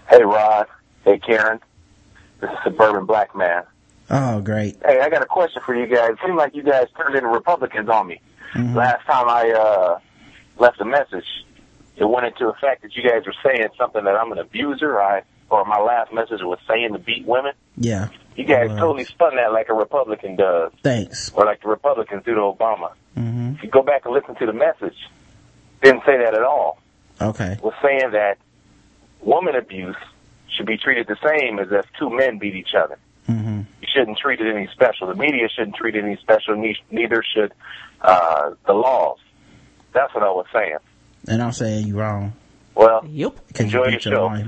Hey, 0.09 0.23
Rod. 0.23 0.67
Hey, 1.05 1.19
Karen. 1.19 1.59
This 2.41 2.49
is 2.49 2.57
Suburban 2.63 3.05
Black 3.05 3.35
Man. 3.35 3.63
Oh, 4.09 4.41
great. 4.41 4.77
Hey, 4.83 4.99
I 5.01 5.09
got 5.09 5.21
a 5.21 5.25
question 5.27 5.61
for 5.65 5.75
you 5.75 5.85
guys. 5.85 6.11
It 6.11 6.17
seemed 6.25 6.37
like 6.37 6.55
you 6.55 6.63
guys 6.63 6.87
turned 6.97 7.15
into 7.15 7.27
Republicans 7.27 7.89
on 7.89 8.07
me. 8.07 8.21
Last 8.55 9.05
time 9.05 9.29
I 9.29 9.51
uh, 9.51 9.99
left 10.57 10.81
a 10.81 10.85
message, 10.85 11.25
it 11.95 12.05
went 12.09 12.25
into 12.25 12.47
effect 12.47 12.81
that 12.81 12.95
you 12.95 13.03
guys 13.07 13.25
were 13.25 13.35
saying 13.43 13.67
something 13.77 14.03
that 14.03 14.15
I'm 14.15 14.31
an 14.31 14.39
abuser. 14.39 14.99
I 14.99 15.21
or 15.51 15.65
my 15.65 15.79
last 15.79 16.13
message 16.13 16.41
was 16.41 16.59
saying 16.67 16.93
to 16.93 16.99
beat 16.99 17.25
women. 17.25 17.53
Yeah. 17.77 18.09
You 18.35 18.45
guys 18.45 18.69
totally 18.69 19.03
spun 19.05 19.35
that 19.35 19.51
like 19.51 19.69
a 19.69 19.73
Republican 19.73 20.35
does, 20.35 20.71
Thanks. 20.83 21.31
or 21.33 21.45
like 21.45 21.61
the 21.61 21.67
Republicans 21.67 22.23
do 22.23 22.35
to 22.35 22.41
Obama. 22.41 22.93
hmm 23.15 23.53
If 23.55 23.63
you 23.63 23.69
go 23.69 23.81
back 23.81 24.05
and 24.05 24.13
listen 24.13 24.35
to 24.35 24.45
the 24.45 24.53
message, 24.53 24.95
didn't 25.81 26.03
say 26.05 26.17
that 26.17 26.33
at 26.33 26.43
all. 26.43 26.79
Okay. 27.21 27.57
was 27.61 27.73
saying 27.81 28.11
that 28.11 28.37
woman 29.21 29.55
abuse 29.55 29.97
should 30.55 30.65
be 30.65 30.77
treated 30.77 31.07
the 31.07 31.17
same 31.27 31.59
as 31.59 31.67
if 31.71 31.85
two 31.99 32.09
men 32.09 32.37
beat 32.39 32.55
each 32.55 32.73
other. 32.73 32.97
Hmm 33.65 33.81
You 33.81 33.87
shouldn't 33.93 34.17
treat 34.17 34.39
it 34.41 34.53
any 34.55 34.67
special. 34.73 35.07
The 35.07 35.15
media 35.15 35.47
shouldn't 35.55 35.75
treat 35.75 35.95
it 35.95 36.03
any 36.03 36.17
special. 36.17 36.55
Neither 36.91 37.23
should 37.35 37.53
uh, 38.01 38.51
the 38.65 38.73
laws. 38.73 39.17
That's 39.93 40.13
what 40.13 40.23
I 40.23 40.29
was 40.31 40.45
saying. 40.53 40.77
And 41.27 41.41
I'm 41.41 41.51
saying 41.51 41.87
you're 41.87 41.97
wrong. 41.97 42.33
Well, 42.75 43.03
Yep. 43.07 43.33
'cause 43.53 43.59
you 43.59 43.65
Enjoy 43.65 43.91
beat 43.91 44.05
your 44.05 44.13
your 44.13 44.21
show. 44.21 44.27
wife. 44.27 44.47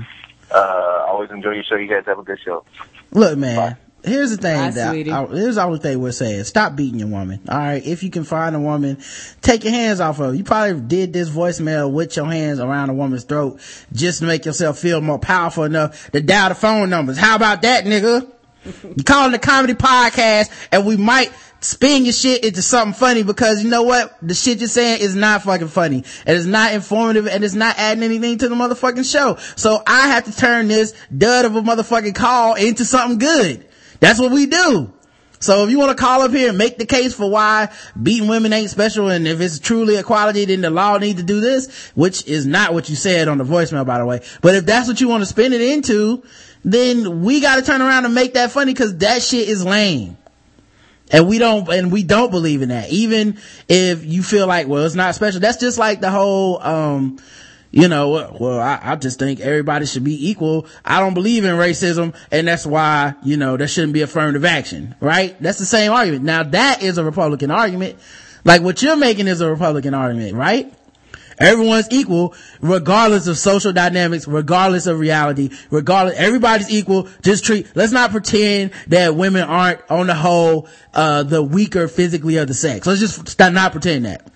uh, 0.54 1.04
always 1.08 1.30
enjoy 1.30 1.50
your 1.52 1.64
show. 1.64 1.76
You 1.76 1.88
guys 1.88 2.04
have 2.06 2.18
a 2.18 2.22
good 2.22 2.38
show. 2.44 2.64
Look, 3.10 3.36
man. 3.38 3.76
Here's 4.04 4.30
the 4.32 4.36
thing 4.36 4.56
Bye, 4.56 4.70
that 4.72 4.90
sweetie. 4.90 5.12
I, 5.12 5.24
here's 5.26 5.54
the 5.54 5.78
thing 5.80 6.00
we're 6.00 6.10
saying. 6.10 6.42
Stop 6.42 6.74
beating 6.74 6.98
your 6.98 7.06
woman. 7.08 7.40
All 7.48 7.56
right. 7.56 7.86
If 7.86 8.02
you 8.02 8.10
can 8.10 8.24
find 8.24 8.56
a 8.56 8.58
woman, 8.58 8.98
take 9.42 9.62
your 9.62 9.72
hands 9.72 10.00
off 10.00 10.18
of 10.18 10.26
her. 10.30 10.34
You 10.34 10.42
probably 10.42 10.80
did 10.80 11.12
this 11.12 11.30
voicemail 11.30 11.88
with 11.92 12.16
your 12.16 12.26
hands 12.26 12.58
around 12.58 12.90
a 12.90 12.94
woman's 12.94 13.22
throat 13.22 13.60
just 13.92 14.18
to 14.18 14.24
make 14.24 14.44
yourself 14.44 14.78
feel 14.80 15.00
more 15.00 15.20
powerful 15.20 15.62
enough 15.62 16.10
to 16.10 16.20
dial 16.20 16.48
the 16.48 16.56
phone 16.56 16.90
numbers. 16.90 17.16
How 17.16 17.36
about 17.36 17.62
that, 17.62 17.84
nigga? 17.84 18.28
You 18.64 19.04
calling 19.04 19.32
the 19.32 19.38
comedy 19.38 19.74
podcast 19.74 20.50
and 20.70 20.86
we 20.86 20.96
might 20.96 21.32
spin 21.60 22.04
your 22.04 22.12
shit 22.12 22.44
into 22.44 22.62
something 22.62 22.94
funny 22.94 23.22
because 23.22 23.62
you 23.62 23.70
know 23.70 23.82
what? 23.82 24.16
The 24.22 24.34
shit 24.34 24.58
you're 24.58 24.68
saying 24.68 25.00
is 25.00 25.14
not 25.14 25.42
fucking 25.42 25.68
funny. 25.68 26.04
And 26.26 26.36
it's 26.36 26.46
not 26.46 26.72
informative 26.72 27.26
and 27.26 27.44
it's 27.44 27.54
not 27.54 27.78
adding 27.78 28.02
anything 28.02 28.38
to 28.38 28.48
the 28.48 28.54
motherfucking 28.54 29.10
show. 29.10 29.36
So 29.56 29.82
I 29.86 30.08
have 30.08 30.24
to 30.24 30.36
turn 30.36 30.68
this 30.68 30.94
dud 31.16 31.44
of 31.44 31.56
a 31.56 31.62
motherfucking 31.62 32.14
call 32.14 32.54
into 32.54 32.84
something 32.84 33.18
good. 33.18 33.66
That's 34.00 34.20
what 34.20 34.32
we 34.32 34.46
do. 34.46 34.92
So 35.42 35.64
if 35.64 35.70
you 35.70 35.78
want 35.78 35.96
to 35.96 36.00
call 36.00 36.22
up 36.22 36.30
here 36.30 36.50
and 36.50 36.56
make 36.58 36.78
the 36.78 36.86
case 36.86 37.14
for 37.14 37.28
why 37.28 37.68
beating 38.00 38.28
women 38.28 38.52
ain't 38.52 38.70
special 38.70 39.10
and 39.10 39.26
if 39.26 39.40
it's 39.40 39.58
truly 39.58 39.96
equality, 39.96 40.44
then 40.44 40.60
the 40.60 40.70
law 40.70 40.98
need 40.98 41.16
to 41.16 41.24
do 41.24 41.40
this, 41.40 41.90
which 41.96 42.24
is 42.28 42.46
not 42.46 42.72
what 42.72 42.88
you 42.88 42.94
said 42.94 43.26
on 43.26 43.38
the 43.38 43.44
voicemail, 43.44 43.84
by 43.84 43.98
the 43.98 44.06
way. 44.06 44.20
But 44.40 44.54
if 44.54 44.66
that's 44.66 44.86
what 44.86 45.00
you 45.00 45.08
want 45.08 45.22
to 45.22 45.26
spin 45.26 45.52
it 45.52 45.60
into, 45.60 46.22
then 46.64 47.22
we 47.22 47.40
got 47.40 47.56
to 47.56 47.62
turn 47.62 47.82
around 47.82 48.04
and 48.04 48.14
make 48.14 48.34
that 48.34 48.50
funny 48.50 48.72
because 48.72 48.96
that 48.98 49.22
shit 49.22 49.48
is 49.48 49.64
lame. 49.64 50.16
And 51.10 51.28
we 51.28 51.38
don't, 51.38 51.68
and 51.68 51.92
we 51.92 52.04
don't 52.04 52.30
believe 52.30 52.62
in 52.62 52.70
that. 52.70 52.90
Even 52.90 53.38
if 53.68 54.04
you 54.04 54.22
feel 54.22 54.46
like, 54.46 54.66
well, 54.66 54.84
it's 54.84 54.94
not 54.94 55.14
special. 55.14 55.40
That's 55.40 55.58
just 55.58 55.78
like 55.78 56.00
the 56.00 56.10
whole, 56.10 56.62
um, 56.62 57.18
you 57.70 57.88
know, 57.88 58.36
well, 58.38 58.60
I, 58.60 58.78
I 58.82 58.96
just 58.96 59.18
think 59.18 59.40
everybody 59.40 59.86
should 59.86 60.04
be 60.04 60.30
equal. 60.30 60.66
I 60.84 61.00
don't 61.00 61.14
believe 61.14 61.44
in 61.44 61.54
racism 61.56 62.14
and 62.30 62.46
that's 62.46 62.66
why, 62.66 63.14
you 63.24 63.36
know, 63.36 63.56
there 63.56 63.66
shouldn't 63.66 63.94
be 63.94 64.02
affirmative 64.02 64.44
action, 64.44 64.94
right? 65.00 65.40
That's 65.40 65.58
the 65.58 65.66
same 65.66 65.90
argument. 65.90 66.24
Now 66.24 66.44
that 66.44 66.82
is 66.82 66.98
a 66.98 67.04
Republican 67.04 67.50
argument. 67.50 67.98
Like 68.44 68.62
what 68.62 68.82
you're 68.82 68.96
making 68.96 69.26
is 69.26 69.40
a 69.40 69.48
Republican 69.50 69.94
argument, 69.94 70.34
right? 70.34 70.72
Everyone's 71.42 71.88
equal, 71.90 72.34
regardless 72.60 73.26
of 73.26 73.36
social 73.36 73.72
dynamics, 73.72 74.26
regardless 74.26 74.86
of 74.86 74.98
reality, 74.98 75.50
regardless, 75.70 76.16
everybody's 76.16 76.70
equal. 76.70 77.08
Just 77.22 77.44
treat, 77.44 77.66
let's 77.74 77.92
not 77.92 78.10
pretend 78.10 78.72
that 78.88 79.16
women 79.16 79.42
aren't 79.42 79.80
on 79.90 80.06
the 80.06 80.14
whole, 80.14 80.68
uh, 80.94 81.22
the 81.24 81.42
weaker 81.42 81.88
physically 81.88 82.36
of 82.36 82.48
the 82.48 82.54
sex. 82.54 82.86
Let's 82.86 83.00
just 83.00 83.38
not 83.38 83.72
pretend 83.72 84.06
that. 84.06 84.31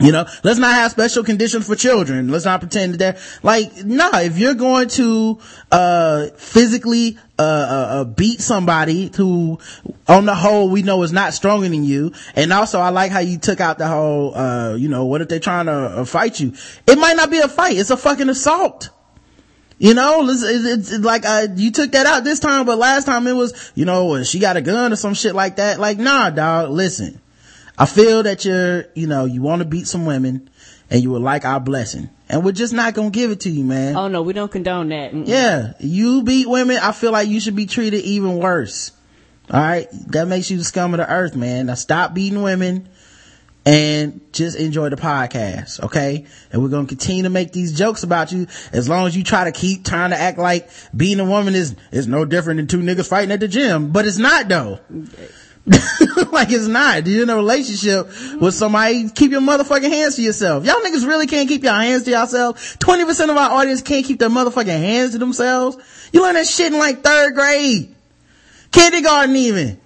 You 0.00 0.12
know, 0.12 0.26
let's 0.44 0.60
not 0.60 0.74
have 0.74 0.92
special 0.92 1.24
conditions 1.24 1.66
for 1.66 1.74
children. 1.74 2.28
Let's 2.28 2.44
not 2.44 2.60
pretend 2.60 2.94
that 2.96 3.18
like, 3.42 3.84
nah, 3.84 4.20
if 4.20 4.38
you're 4.38 4.54
going 4.54 4.88
to, 4.90 5.40
uh, 5.72 6.28
physically, 6.36 7.18
uh, 7.36 7.42
uh, 7.42 7.44
uh, 7.44 8.04
beat 8.04 8.40
somebody 8.40 9.10
who, 9.16 9.58
on 10.06 10.24
the 10.24 10.36
whole, 10.36 10.68
we 10.68 10.82
know 10.82 11.02
is 11.02 11.12
not 11.12 11.34
stronger 11.34 11.68
than 11.68 11.82
you. 11.82 12.12
And 12.36 12.52
also, 12.52 12.78
I 12.78 12.90
like 12.90 13.10
how 13.10 13.18
you 13.18 13.38
took 13.38 13.60
out 13.60 13.78
the 13.78 13.88
whole, 13.88 14.36
uh, 14.36 14.74
you 14.74 14.88
know, 14.88 15.06
what 15.06 15.20
if 15.20 15.28
they're 15.28 15.40
trying 15.40 15.66
to 15.66 15.72
uh, 15.72 16.04
fight 16.04 16.38
you? 16.38 16.52
It 16.86 16.96
might 16.96 17.16
not 17.16 17.30
be 17.30 17.38
a 17.38 17.48
fight. 17.48 17.76
It's 17.76 17.90
a 17.90 17.96
fucking 17.96 18.28
assault. 18.28 18.90
You 19.78 19.94
know, 19.94 20.28
it's, 20.28 20.42
it's, 20.42 20.92
it's 20.92 21.04
like, 21.04 21.24
uh, 21.24 21.48
you 21.56 21.72
took 21.72 21.92
that 21.92 22.06
out 22.06 22.22
this 22.22 22.38
time, 22.38 22.66
but 22.66 22.78
last 22.78 23.04
time 23.04 23.26
it 23.26 23.32
was, 23.32 23.72
you 23.74 23.84
know, 23.84 24.22
she 24.22 24.38
got 24.38 24.56
a 24.56 24.60
gun 24.60 24.92
or 24.92 24.96
some 24.96 25.14
shit 25.14 25.34
like 25.34 25.56
that. 25.56 25.80
Like, 25.80 25.98
nah, 25.98 26.30
dog, 26.30 26.70
listen 26.70 27.20
I 27.78 27.86
feel 27.86 28.24
that 28.24 28.44
you're, 28.44 28.86
you 28.94 29.06
know, 29.06 29.24
you 29.24 29.40
want 29.40 29.62
to 29.62 29.68
beat 29.68 29.86
some 29.86 30.04
women 30.04 30.50
and 30.90 31.02
you 31.02 31.10
would 31.10 31.22
like 31.22 31.44
our 31.44 31.60
blessing. 31.60 32.10
And 32.28 32.44
we're 32.44 32.52
just 32.52 32.72
not 32.72 32.94
gonna 32.94 33.10
give 33.10 33.30
it 33.30 33.40
to 33.40 33.50
you, 33.50 33.64
man. 33.64 33.96
Oh 33.96 34.08
no, 34.08 34.22
we 34.22 34.32
don't 34.32 34.50
condone 34.50 34.88
that. 34.88 35.12
Mm-mm. 35.12 35.28
Yeah. 35.28 35.74
You 35.78 36.22
beat 36.22 36.48
women, 36.48 36.78
I 36.78 36.92
feel 36.92 37.12
like 37.12 37.28
you 37.28 37.40
should 37.40 37.56
be 37.56 37.66
treated 37.66 38.04
even 38.04 38.38
worse. 38.38 38.90
Alright? 39.50 39.88
That 40.08 40.28
makes 40.28 40.50
you 40.50 40.58
the 40.58 40.64
scum 40.64 40.92
of 40.92 40.98
the 40.98 41.10
earth, 41.10 41.36
man. 41.36 41.66
Now 41.66 41.74
stop 41.74 42.14
beating 42.14 42.42
women 42.42 42.88
and 43.64 44.20
just 44.32 44.56
enjoy 44.56 44.88
the 44.88 44.96
podcast, 44.96 45.80
okay? 45.84 46.26
And 46.50 46.62
we're 46.62 46.68
gonna 46.68 46.86
continue 46.86 47.22
to 47.24 47.30
make 47.30 47.52
these 47.52 47.76
jokes 47.76 48.02
about 48.02 48.32
you 48.32 48.46
as 48.72 48.88
long 48.88 49.06
as 49.06 49.16
you 49.16 49.22
try 49.22 49.44
to 49.44 49.52
keep 49.52 49.84
trying 49.84 50.10
to 50.10 50.16
act 50.16 50.38
like 50.38 50.68
being 50.96 51.20
a 51.20 51.24
woman 51.24 51.54
is, 51.54 51.76
is 51.92 52.06
no 52.08 52.24
different 52.24 52.58
than 52.58 52.66
two 52.66 52.80
niggas 52.80 53.08
fighting 53.08 53.30
at 53.30 53.40
the 53.40 53.48
gym. 53.48 53.90
But 53.92 54.06
it's 54.06 54.18
not 54.18 54.48
though. 54.48 54.80
Mm, 54.92 55.30
like 56.32 56.50
it's 56.50 56.66
not. 56.66 57.06
You're 57.06 57.24
in 57.24 57.30
a 57.30 57.36
relationship 57.36 58.06
with 58.40 58.54
somebody. 58.54 59.08
Keep 59.10 59.32
your 59.32 59.40
motherfucking 59.40 59.88
hands 59.88 60.16
to 60.16 60.22
yourself. 60.22 60.64
Y'all 60.64 60.76
niggas 60.76 61.06
really 61.06 61.26
can't 61.26 61.48
keep 61.48 61.62
your 61.62 61.74
hands 61.74 62.04
to 62.04 62.10
yourself. 62.10 62.78
20% 62.78 63.30
of 63.30 63.36
our 63.36 63.50
audience 63.50 63.82
can't 63.82 64.04
keep 64.06 64.18
their 64.18 64.30
motherfucking 64.30 64.66
hands 64.66 65.12
to 65.12 65.18
themselves. 65.18 65.76
You 66.12 66.22
learn 66.22 66.34
that 66.34 66.46
shit 66.46 66.72
in 66.72 66.78
like 66.78 67.02
third 67.02 67.34
grade. 67.34 67.94
Kindergarten 68.72 69.36
even. 69.36 69.80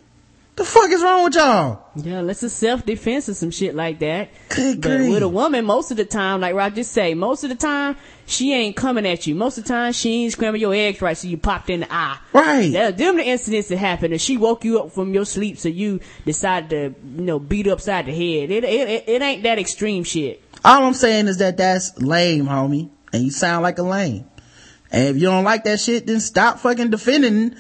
The 0.57 0.65
fuck 0.65 0.91
is 0.91 1.03
wrong 1.03 1.25
with 1.25 1.35
y'all? 1.35 1.82
Yeah, 1.95 2.21
unless 2.21 2.43
it's 2.43 2.55
self-defense 2.55 3.29
or 3.29 3.35
some 3.35 3.51
shit 3.51 3.75
like 3.75 3.99
that. 3.99 4.31
Good 4.49 4.81
but 4.81 4.97
grief. 4.97 5.11
with 5.11 5.23
a 5.23 5.29
woman, 5.29 5.65
most 5.67 5.91
of 5.91 5.99
the 5.99 6.07
time, 6.07 6.41
like 6.41 6.55
Roger 6.55 6.85
say, 6.85 7.13
most 7.13 7.45
of 7.45 7.51
the 7.51 7.57
time, 7.57 7.97
she 8.25 8.55
ain't 8.55 8.77
coming 8.77 9.07
at 9.07 9.27
you. 9.27 9.35
Most 9.35 9.59
of 9.59 9.65
the 9.65 9.69
time, 9.69 9.93
she 9.93 10.25
ain't 10.25 10.33
scrambling 10.33 10.63
your 10.63 10.75
eggs 10.75 11.03
right 11.03 11.17
so 11.17 11.29
you 11.29 11.37
popped 11.37 11.69
in 11.69 11.81
the 11.81 11.93
eye. 11.93 12.19
Right. 12.33 12.73
That, 12.73 12.97
them 12.97 13.17
the 13.17 13.25
incidents 13.25 13.69
that 13.69 13.77
happened 13.77 14.15
and 14.15 14.23
she 14.23 14.39
woke 14.39 14.65
you 14.65 14.81
up 14.81 14.93
from 14.93 15.13
your 15.13 15.27
sleep 15.27 15.59
so 15.59 15.69
you 15.69 16.01
decided 16.25 16.71
to, 16.71 17.01
you 17.17 17.25
know, 17.25 17.39
beat 17.39 17.67
upside 17.67 18.07
the 18.07 18.13
head. 18.13 18.51
It, 18.51 18.65
it, 18.65 18.89
it, 18.89 19.05
it 19.09 19.23
ain't 19.23 19.43
that 19.43 19.59
extreme 19.59 20.05
shit. 20.05 20.43
All 20.65 20.85
I'm 20.85 20.95
saying 20.95 21.29
is 21.29 21.39
that 21.39 21.59
that's 21.59 21.99
lame, 21.99 22.47
homie. 22.47 22.89
And 23.13 23.25
you 23.25 23.31
sound 23.31 23.63
like 23.63 23.79
a 23.79 23.83
lame. 23.83 24.25
And 24.93 25.09
if 25.09 25.17
you 25.17 25.29
don't 25.29 25.45
like 25.45 25.65
that 25.65 25.81
shit, 25.81 26.07
then 26.07 26.21
stop 26.21 26.59
fucking 26.59 26.91
defending 26.91 27.57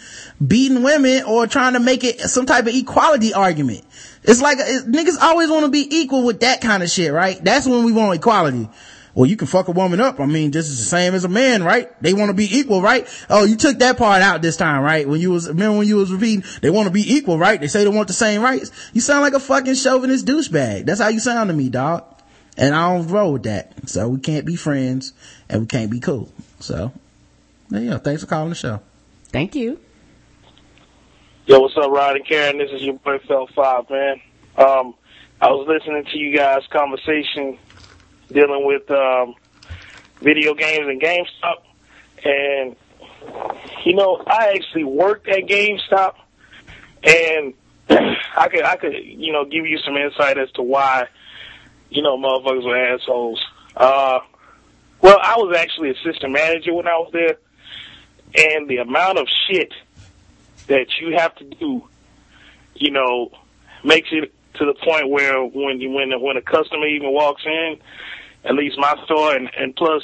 beating 0.46 0.82
women 0.82 1.24
or 1.24 1.46
trying 1.46 1.72
to 1.72 1.80
make 1.80 2.04
it 2.04 2.20
some 2.20 2.44
type 2.44 2.66
of 2.66 2.74
equality 2.74 3.32
argument. 3.32 3.84
It's 4.24 4.40
like, 4.40 4.58
it, 4.60 4.86
niggas 4.86 5.20
always 5.20 5.50
want 5.50 5.64
to 5.64 5.70
be 5.70 5.86
equal 5.90 6.24
with 6.24 6.40
that 6.40 6.60
kind 6.60 6.82
of 6.82 6.90
shit, 6.90 7.12
right? 7.12 7.42
That's 7.42 7.66
when 7.66 7.84
we 7.84 7.92
want 7.92 8.16
equality. 8.16 8.68
Well, 9.14 9.26
you 9.26 9.36
can 9.36 9.46
fuck 9.46 9.68
a 9.68 9.72
woman 9.72 10.00
up. 10.00 10.20
I 10.20 10.26
mean, 10.26 10.52
just 10.52 10.70
the 10.70 10.76
same 10.76 11.14
as 11.14 11.24
a 11.24 11.28
man, 11.28 11.62
right? 11.62 11.90
They 12.02 12.14
want 12.14 12.30
to 12.30 12.34
be 12.34 12.48
equal, 12.58 12.80
right? 12.80 13.06
Oh, 13.28 13.44
you 13.44 13.56
took 13.56 13.78
that 13.80 13.98
part 13.98 14.22
out 14.22 14.40
this 14.40 14.56
time, 14.56 14.82
right? 14.82 15.06
When 15.06 15.20
you 15.20 15.30
was, 15.30 15.48
remember 15.48 15.78
when 15.78 15.86
you 15.86 15.96
was 15.96 16.10
repeating, 16.10 16.44
they 16.62 16.70
want 16.70 16.86
to 16.86 16.92
be 16.92 17.14
equal, 17.14 17.38
right? 17.38 17.60
They 17.60 17.66
say 17.66 17.84
they 17.84 17.90
want 17.90 18.08
the 18.08 18.14
same 18.14 18.40
rights. 18.40 18.70
You 18.94 19.02
sound 19.02 19.20
like 19.20 19.34
a 19.34 19.40
fucking 19.40 19.74
chauvinist 19.74 20.24
douchebag. 20.24 20.86
That's 20.86 21.00
how 21.00 21.08
you 21.08 21.20
sound 21.20 21.50
to 21.50 21.54
me, 21.54 21.68
dog. 21.68 22.04
And 22.56 22.74
I 22.74 22.94
don't 22.94 23.08
roll 23.08 23.34
with 23.34 23.42
that. 23.42 23.88
So 23.88 24.08
we 24.08 24.20
can't 24.20 24.46
be 24.46 24.56
friends 24.56 25.12
and 25.48 25.62
we 25.62 25.66
can't 25.66 25.90
be 25.90 26.00
cool. 26.00 26.30
So, 26.60 26.92
go. 27.70 27.98
Thanks 27.98 28.22
for 28.22 28.28
calling 28.28 28.50
the 28.50 28.54
show. 28.54 28.80
Thank 29.28 29.54
you. 29.54 29.78
Yo, 31.44 31.58
what's 31.58 31.76
up, 31.76 31.90
Rod 31.90 32.14
and 32.14 32.24
Karen? 32.24 32.56
This 32.56 32.70
is 32.70 32.82
your 32.82 32.94
boy 32.94 33.18
Fell 33.26 33.48
Five, 33.48 33.90
man. 33.90 34.20
Um, 34.56 34.94
I 35.40 35.50
was 35.50 35.66
listening 35.66 36.04
to 36.04 36.16
you 36.16 36.36
guys' 36.36 36.62
conversation 36.70 37.58
dealing 38.28 38.64
with 38.64 38.88
um, 38.92 39.34
video 40.20 40.54
games 40.54 40.86
and 40.86 41.02
GameStop, 41.02 41.64
and 42.24 42.76
you 43.84 43.96
know, 43.96 44.22
I 44.24 44.52
actually 44.54 44.84
worked 44.84 45.26
at 45.26 45.40
GameStop, 45.48 46.14
and 47.02 47.54
I 47.90 48.48
could, 48.48 48.62
I 48.62 48.76
could, 48.76 48.94
you 49.02 49.32
know, 49.32 49.44
give 49.44 49.66
you 49.66 49.78
some 49.84 49.96
insight 49.96 50.38
as 50.38 50.48
to 50.52 50.62
why, 50.62 51.08
you 51.90 52.02
know, 52.02 52.16
motherfuckers 52.16 52.64
were 52.64 52.94
assholes. 52.94 53.44
Uh, 53.76 54.20
well, 55.00 55.18
I 55.20 55.34
was 55.38 55.56
actually 55.58 55.90
assistant 55.90 56.34
manager 56.34 56.72
when 56.72 56.86
I 56.86 56.98
was 56.98 57.10
there, 57.12 57.36
and 58.32 58.68
the 58.68 58.76
amount 58.76 59.18
of 59.18 59.26
shit 59.48 59.72
that 60.68 60.86
you 61.00 61.16
have 61.16 61.34
to 61.36 61.44
do, 61.44 61.88
you 62.74 62.90
know, 62.90 63.30
makes 63.84 64.08
it 64.12 64.32
to 64.54 64.66
the 64.66 64.74
point 64.74 65.08
where 65.08 65.42
when 65.44 65.80
you 65.80 65.90
when 65.90 66.10
when 66.20 66.36
a 66.36 66.42
customer 66.42 66.86
even 66.86 67.12
walks 67.12 67.42
in, 67.44 67.78
at 68.44 68.54
least 68.54 68.78
my 68.78 68.94
store, 69.04 69.34
and 69.34 69.50
and 69.56 69.74
plus 69.74 70.02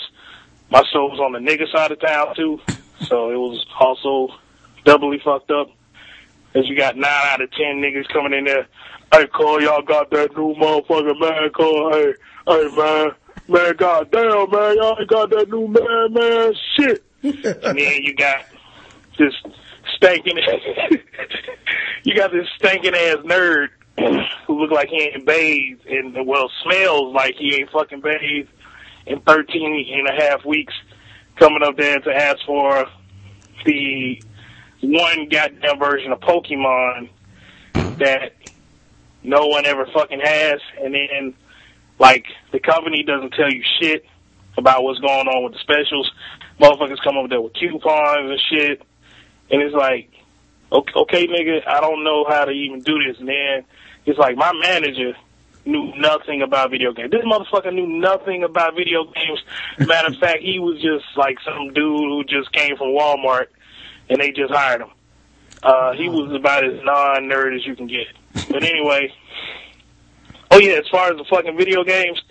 my 0.71 0.83
store 0.91 1.11
was 1.11 1.21
on 1.21 1.33
the 1.33 1.39
nigga 1.39 1.71
side 1.73 1.93
of 1.93 2.01
town 2.01 2.35
too, 2.35 2.61
so 3.09 3.31
it 3.31 3.37
was 3.37 3.65
also 3.79 4.35
doubly 4.85 5.21
fucked 5.25 5.51
up. 5.51 5.71
Cause 6.55 6.65
you 6.67 6.77
got 6.77 6.97
nine 6.97 7.27
out 7.27 7.43
of 7.43 7.51
ten 7.53 7.77
niggas 7.77 8.09
coming 8.09 8.33
in 8.33 8.45
there. 8.45 8.67
Hey, 9.13 9.27
Cole, 9.27 9.63
y'all 9.63 9.83
got 9.83 10.11
that 10.11 10.37
new 10.37 10.55
motherfucker, 10.55 11.19
man. 11.21 11.51
Cole, 11.51 11.93
hey, 11.93 12.15
hey, 12.47 12.69
man, 12.75 13.11
man, 13.49 13.77
goddamn, 13.77 14.51
man, 14.51 14.77
y'all 14.77 14.97
ain't 14.99 15.09
got 15.09 15.31
that 15.31 15.49
new 15.49 15.69
man, 15.69 16.13
man, 16.13 16.55
shit. 16.77 17.05
and 17.23 17.79
then 17.79 18.03
you 18.03 18.15
got 18.15 18.47
this 19.19 19.35
stinking, 19.99 20.39
you 22.05 22.15
got 22.15 22.33
this 22.33 22.47
stinking 22.57 22.95
ass 22.95 23.19
nerd 23.25 23.69
who 24.47 24.61
look 24.61 24.71
like 24.71 24.89
he 24.89 25.03
ain't 25.03 25.27
bathed 25.27 25.87
and 25.87 26.27
well 26.27 26.51
smells 26.63 27.15
like 27.15 27.35
he 27.37 27.57
ain't 27.57 27.71
fucking 27.71 28.01
bathed 28.01 28.49
in 29.07 29.21
13 29.21 29.87
and 29.99 30.09
a 30.09 30.23
half 30.23 30.45
weeks 30.45 30.75
coming 31.37 31.63
up 31.63 31.77
there 31.77 31.99
to 31.99 32.11
ask 32.11 32.39
for 32.47 32.87
the 33.65 34.23
one 34.83 35.29
goddamn 35.29 35.79
version 35.79 36.13
of 36.13 36.21
Pokemon 36.21 37.11
that 37.99 38.33
no 39.23 39.47
one 39.47 39.67
ever 39.67 39.87
fucking 39.93 40.21
has. 40.23 40.61
And 40.81 40.95
then 40.95 41.35
like 41.99 42.27
the 42.53 42.61
company 42.61 43.03
doesn't 43.03 43.35
tell 43.35 43.51
you 43.51 43.63
shit 43.81 44.05
about 44.57 44.83
what's 44.83 45.01
going 45.01 45.27
on 45.27 45.45
with 45.45 45.55
the 45.55 45.59
specials. 45.61 46.11
Motherfuckers 46.61 47.03
come 47.03 47.17
over 47.17 47.29
there 47.29 47.41
with 47.41 47.55
coupons 47.55 48.31
and 48.31 48.41
shit 48.51 48.83
and 49.51 49.63
it's 49.63 49.75
like 49.75 50.11
okay, 50.71 50.93
okay 50.97 51.27
nigga, 51.27 51.67
I 51.67 51.81
don't 51.81 52.05
know 52.05 52.25
how 52.29 52.45
to 52.45 52.51
even 52.51 52.83
do 52.83 52.99
this 53.07 53.19
and 53.19 53.29
then 53.29 53.65
it's 54.07 54.19
like 54.19 54.37
my 54.37 54.53
manager 54.53 55.15
knew 55.65 55.93
nothing 55.97 56.43
about 56.43 56.71
video 56.71 56.93
games. 56.93 57.11
This 57.11 57.25
motherfucker 57.25 57.73
knew 57.73 57.87
nothing 57.87 58.43
about 58.43 58.75
video 58.75 59.05
games. 59.05 59.43
Matter 59.79 60.09
of 60.09 60.17
fact, 60.21 60.41
he 60.41 60.59
was 60.59 60.81
just 60.81 61.05
like 61.17 61.37
some 61.45 61.73
dude 61.75 62.01
who 62.01 62.25
just 62.25 62.51
came 62.53 62.77
from 62.77 62.89
Walmart 62.89 63.47
and 64.09 64.19
they 64.19 64.31
just 64.33 64.53
hired 64.53 64.81
him. 64.81 64.91
Uh, 65.63 65.93
he 65.93 66.09
was 66.09 66.33
about 66.33 66.65
as 66.65 66.81
non-nerd 66.85 67.57
as 67.57 67.67
you 67.67 67.77
can 67.77 67.87
get. 67.87 68.07
But 68.49 68.63
anyway, 68.65 69.13
oh 70.51 70.59
yeah, 70.59 70.75
as 70.75 70.89
far 70.89 71.11
as 71.11 71.19
the 71.19 71.25
fucking 71.25 71.57
video 71.57 71.85
games, 71.85 72.23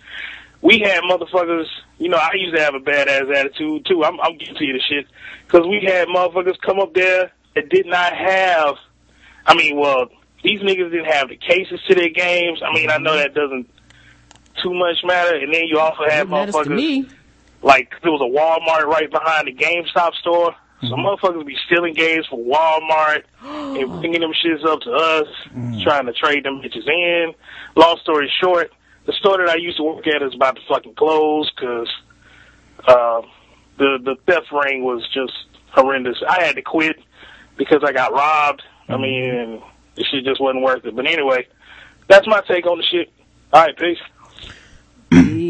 we 0.61 0.79
had 0.79 1.01
motherfuckers, 1.03 1.67
you 1.97 2.09
know, 2.09 2.17
I 2.17 2.31
used 2.35 2.55
to 2.55 2.61
have 2.61 2.75
a 2.75 2.79
badass 2.79 3.33
attitude 3.35 3.85
too. 3.85 4.03
I'm, 4.03 4.19
I'm 4.19 4.37
guilty 4.37 4.69
of 4.69 4.75
the 4.75 4.81
shit. 4.87 5.07
Cause 5.47 5.61
we 5.67 5.81
had 5.85 6.07
motherfuckers 6.07 6.59
come 6.61 6.79
up 6.79 6.93
there 6.93 7.31
that 7.55 7.69
did 7.69 7.85
not 7.85 8.13
have, 8.13 8.75
I 9.45 9.55
mean, 9.55 9.77
well, 9.77 10.09
these 10.43 10.61
niggas 10.61 10.91
didn't 10.91 11.11
have 11.11 11.29
the 11.29 11.37
cases 11.37 11.79
to 11.87 11.95
their 11.95 12.09
games. 12.09 12.61
I 12.63 12.73
mean, 12.73 12.89
I 12.89 12.97
know 12.97 13.11
mm-hmm. 13.11 13.19
that 13.19 13.33
doesn't 13.33 13.69
too 14.61 14.73
much 14.73 14.97
matter. 15.03 15.35
And 15.35 15.53
then 15.53 15.63
you 15.65 15.79
also 15.79 16.03
had 16.07 16.23
to 16.23 16.29
motherfuckers 16.29 16.75
me. 16.75 17.07
like 17.61 17.93
there 18.03 18.11
was 18.11 18.21
a 18.21 18.29
Walmart 18.29 18.85
right 18.85 19.09
behind 19.09 19.47
the 19.47 19.53
GameStop 19.53 20.13
store. 20.15 20.55
So 20.81 20.89
mm-hmm. 20.89 21.05
motherfuckers 21.05 21.45
be 21.45 21.57
stealing 21.65 21.95
games 21.95 22.27
from 22.27 22.39
Walmart 22.45 23.23
and 23.41 23.89
bringing 23.99 24.21
them 24.21 24.31
shits 24.31 24.63
up 24.63 24.81
to 24.81 24.91
us, 24.91 25.27
mm. 25.51 25.83
trying 25.83 26.05
to 26.05 26.13
trade 26.13 26.45
them 26.45 26.61
bitches 26.61 26.87
in. 26.87 27.33
Long 27.75 27.97
story 28.03 28.31
short, 28.39 28.71
the 29.07 29.13
store 29.13 29.37
that 29.37 29.49
I 29.49 29.55
used 29.55 29.77
to 29.77 29.83
work 29.83 30.05
at 30.05 30.21
is 30.21 30.35
about 30.35 30.57
to 30.57 30.61
fucking 30.67 30.93
close 30.93 31.49
because 31.49 31.89
uh, 32.85 33.21
the 33.79 33.97
the 34.03 34.15
theft 34.27 34.51
ring 34.51 34.83
was 34.83 35.01
just 35.13 35.33
horrendous. 35.71 36.21
I 36.27 36.43
had 36.43 36.55
to 36.57 36.61
quit 36.61 36.97
because 37.57 37.83
I 37.83 37.93
got 37.93 38.11
robbed. 38.11 38.61
I 38.89 38.97
mean, 38.97 39.23
and 39.23 39.61
the 39.95 40.03
shit 40.03 40.25
just 40.25 40.39
wasn't 40.39 40.63
worth 40.63 40.85
it. 40.85 40.95
But 40.95 41.07
anyway, 41.07 41.47
that's 42.07 42.27
my 42.27 42.41
take 42.47 42.67
on 42.67 42.77
the 42.77 42.83
shit. 42.83 43.11
All 43.51 43.65
right, 43.65 43.77
peace. 43.77 43.97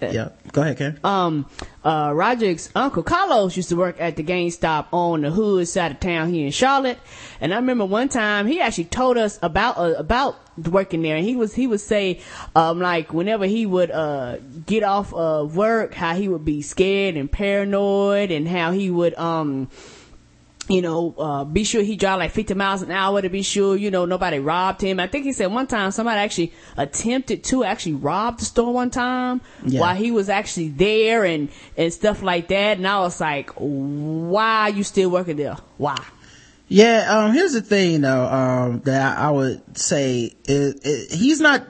Yeah. 0.00 0.30
Go 0.52 0.62
ahead, 0.62 0.78
Karen. 0.78 0.98
Um, 1.04 1.46
uh, 1.84 2.12
Roderick's 2.14 2.70
uncle 2.74 3.02
Carlos 3.02 3.56
used 3.56 3.68
to 3.68 3.76
work 3.76 3.96
at 4.00 4.16
the 4.16 4.24
GameStop 4.24 4.86
on 4.92 5.22
the 5.22 5.30
hood 5.30 5.68
side 5.68 5.92
of 5.92 6.00
town 6.00 6.32
here 6.32 6.46
in 6.46 6.52
Charlotte. 6.52 6.98
And 7.40 7.52
I 7.52 7.56
remember 7.56 7.84
one 7.84 8.08
time 8.08 8.46
he 8.46 8.60
actually 8.60 8.86
told 8.86 9.16
us 9.16 9.38
about, 9.42 9.78
uh, 9.78 9.94
about 9.96 10.36
working 10.56 11.02
there. 11.02 11.16
And 11.16 11.24
he 11.24 11.36
was, 11.36 11.54
he 11.54 11.66
would 11.66 11.80
say, 11.80 12.20
um, 12.56 12.80
like 12.80 13.12
whenever 13.12 13.46
he 13.46 13.64
would, 13.66 13.90
uh, 13.90 14.38
get 14.66 14.82
off 14.82 15.14
of 15.14 15.56
work, 15.56 15.94
how 15.94 16.14
he 16.14 16.28
would 16.28 16.44
be 16.44 16.62
scared 16.62 17.16
and 17.16 17.30
paranoid 17.30 18.30
and 18.30 18.48
how 18.48 18.72
he 18.72 18.90
would, 18.90 19.14
um, 19.14 19.68
you 20.68 20.80
know, 20.80 21.14
uh, 21.18 21.44
be 21.44 21.64
sure 21.64 21.82
he 21.82 21.96
drive 21.96 22.20
like 22.20 22.30
50 22.30 22.54
miles 22.54 22.82
an 22.82 22.92
hour 22.92 23.20
to 23.20 23.28
be 23.28 23.42
sure, 23.42 23.76
you 23.76 23.90
know, 23.90 24.04
nobody 24.04 24.38
robbed 24.38 24.80
him. 24.80 25.00
I 25.00 25.08
think 25.08 25.24
he 25.24 25.32
said 25.32 25.46
one 25.52 25.66
time 25.66 25.90
somebody 25.90 26.18
actually 26.20 26.52
attempted 26.76 27.42
to 27.44 27.64
actually 27.64 27.94
rob 27.94 28.38
the 28.38 28.44
store 28.44 28.72
one 28.72 28.90
time 28.90 29.40
Yeah. 29.66 29.80
while 29.80 29.94
he 29.96 30.12
was 30.12 30.28
actually 30.28 30.68
there 30.68 31.24
and, 31.24 31.48
and 31.76 31.92
stuff 31.92 32.22
like 32.22 32.48
that. 32.48 32.76
And 32.78 32.86
I 32.86 33.00
was 33.00 33.20
like, 33.20 33.50
why 33.56 34.60
are 34.62 34.70
you 34.70 34.84
still 34.84 35.10
working 35.10 35.36
there? 35.36 35.56
Why? 35.78 35.98
Yeah, 36.68 37.06
um, 37.10 37.32
here's 37.34 37.52
the 37.52 37.60
thing 37.60 38.02
though, 38.02 38.24
um, 38.26 38.80
that 38.84 39.18
I, 39.18 39.28
I 39.28 39.30
would 39.30 39.76
say 39.76 40.32
is, 40.44 40.74
is 40.76 41.12
he's 41.12 41.40
not, 41.40 41.66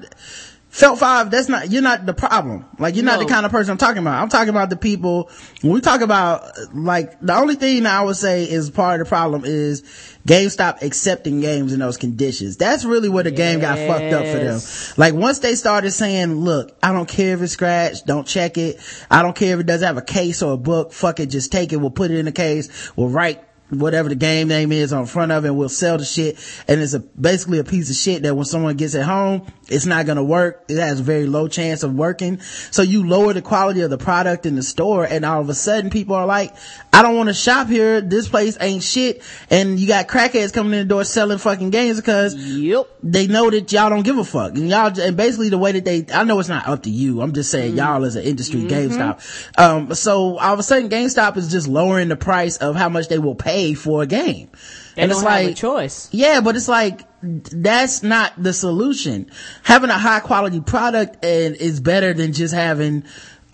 Felt 0.73 0.99
five, 0.99 1.31
that's 1.31 1.51
not, 1.51 1.71
you're 1.71 1.83
not 1.83 2.07
the 2.07 2.15
problem. 2.15 2.65
Like, 2.79 2.95
you're 2.95 3.05
not 3.05 3.19
the 3.19 3.27
kind 3.27 3.45
of 3.45 3.53
person 3.53 3.73
I'm 3.73 3.77
talking 3.77 3.99
about. 3.99 4.23
I'm 4.23 4.31
talking 4.31 4.49
about 4.49 4.71
the 4.71 4.77
people, 4.77 5.31
when 5.61 5.75
we 5.75 5.83
talk 5.83 6.01
about, 6.01 6.49
like, 6.73 7.21
the 7.21 7.37
only 7.37 7.57
thing 7.57 7.85
I 7.85 8.01
would 8.01 8.17
say 8.17 8.45
is 8.45 8.71
part 8.71 8.99
of 8.99 9.07
the 9.07 9.09
problem 9.11 9.43
is 9.45 9.83
GameStop 10.27 10.81
accepting 10.81 11.43
games 11.43 11.75
in 11.75 11.81
those 11.81 11.99
conditions. 11.99 12.57
That's 12.57 12.87
really 12.87 13.11
where 13.11 13.23
the 13.23 13.31
game 13.31 13.61
got 13.61 13.77
fucked 13.77 14.15
up 14.15 14.25
for 14.25 14.39
them. 14.39 14.61
Like, 14.97 15.13
once 15.13 15.41
they 15.41 15.57
started 15.57 15.91
saying, 15.91 16.37
look, 16.37 16.75
I 16.83 16.93
don't 16.93 17.07
care 17.07 17.35
if 17.35 17.43
it's 17.43 17.53
scratched, 17.53 18.07
don't 18.07 18.27
check 18.27 18.57
it. 18.57 18.81
I 19.11 19.21
don't 19.21 19.37
care 19.37 19.53
if 19.53 19.61
it 19.61 19.67
doesn't 19.67 19.87
have 19.87 19.99
a 19.99 20.03
case 20.03 20.41
or 20.43 20.55
a 20.55 20.57
book, 20.57 20.95
fuck 20.95 21.21
it, 21.21 21.27
just 21.27 21.53
take 21.53 21.75
it, 21.75 21.77
we'll 21.77 21.91
put 21.91 22.11
it 22.11 22.17
in 22.17 22.27
a 22.29 22.33
case, 22.33 22.91
we'll 22.97 23.11
write 23.11 23.45
whatever 23.69 24.09
the 24.11 24.15
game 24.15 24.49
name 24.49 24.71
is 24.71 24.93
on 24.93 25.07
front 25.07 25.33
of 25.33 25.47
it, 25.47 25.51
we'll 25.51 25.69
sell 25.69 25.97
the 25.97 26.05
shit, 26.05 26.39
and 26.69 26.81
it's 26.81 26.93
a, 26.93 27.01
basically 27.01 27.59
a 27.59 27.65
piece 27.65 27.89
of 27.89 27.97
shit 27.97 28.23
that 28.23 28.35
when 28.35 28.45
someone 28.45 28.77
gets 28.77 28.95
it 28.95 29.03
home, 29.03 29.47
it's 29.73 29.87
not 29.87 30.07
gonna 30.07 30.23
work. 30.25 30.65
It 30.69 30.79
has 30.79 31.01
a 31.01 31.03
very 31.03 31.27
low 31.27 31.49
chance 31.49 31.83
of 31.83 31.95
working. 31.95 32.41
So 32.71 32.83
you 32.83 33.07
lower 33.07 33.33
the 33.33 33.43
quality 33.43 33.81
of 33.81 33.91
the 33.91 33.99
product 33.99 34.47
in 34.47 34.55
the 34.57 34.63
store, 34.63 35.05
and 35.05 35.25
all 35.25 35.41
of 35.41 35.49
a 35.49 35.55
sudden 35.55 35.91
people 35.91 36.15
are 36.15 36.27
like, 36.27 36.55
I 36.93 37.03
don't 37.03 37.17
wanna 37.17 37.35
shop 37.35 37.69
here, 37.69 38.01
this 38.01 38.29
place 38.29 38.57
ain't 38.61 38.83
shit, 38.83 39.23
and 39.51 39.81
you 39.81 39.89
got 39.89 40.09
crackheads 40.09 40.53
coming 40.53 40.73
in 40.75 40.81
the 40.81 40.85
door 40.85 41.05
selling 41.05 41.39
fucking 41.39 41.71
games 41.71 41.97
because 41.99 42.35
Yep. 42.35 42.87
they 43.03 43.27
know 43.27 43.51
that 43.51 43.73
y'all 43.73 43.91
don't 43.91 44.03
give 44.03 44.19
a 44.19 44.25
fuck. 44.25 44.53
And 44.55 44.69
y'all, 44.69 44.99
and 45.01 45.17
basically 45.17 45.49
the 45.49 45.59
way 45.59 45.73
that 45.73 45.85
they, 45.85 46.07
I 46.13 46.25
know 46.25 46.39
it's 46.39 46.49
not 46.49 46.69
up 46.69 46.83
to 46.85 46.91
you. 46.91 47.23
I'm 47.23 47.33
just 47.33 47.51
saying 47.51 47.77
y'all 47.77 48.05
as 48.05 48.17
an 48.17 48.25
industry, 48.25 48.61
GameStop. 48.63 49.21
Um, 49.59 49.95
so 49.95 50.37
all 50.39 50.53
of 50.53 50.59
a 50.59 50.63
sudden 50.63 50.89
GameStop 50.89 51.37
is 51.37 51.51
just 51.51 51.67
lowering 51.69 52.09
the 52.09 52.17
price 52.17 52.57
of 52.59 52.77
how 52.77 52.89
much 52.89 53.09
they 53.09 53.19
will 53.19 53.35
pay 53.35 53.75
for 53.75 54.03
a 54.03 54.07
game. 54.07 54.51
They 54.95 55.03
and 55.03 55.11
it's 55.13 55.23
like, 55.23 55.57
choice. 55.57 56.09
yeah, 56.13 56.41
but 56.41 56.57
it's 56.57 56.69
like, 56.69 57.07
that's 57.23 58.03
not 58.03 58.33
the 58.37 58.53
solution. 58.53 59.31
Having 59.63 59.91
a 59.91 59.99
high 59.99 60.21
quality 60.21 60.61
product 60.61 61.25
and 61.25 61.57
is 61.57 61.81
better 61.81 62.13
than 62.13 62.33
just 62.33 62.53
having 62.53 63.05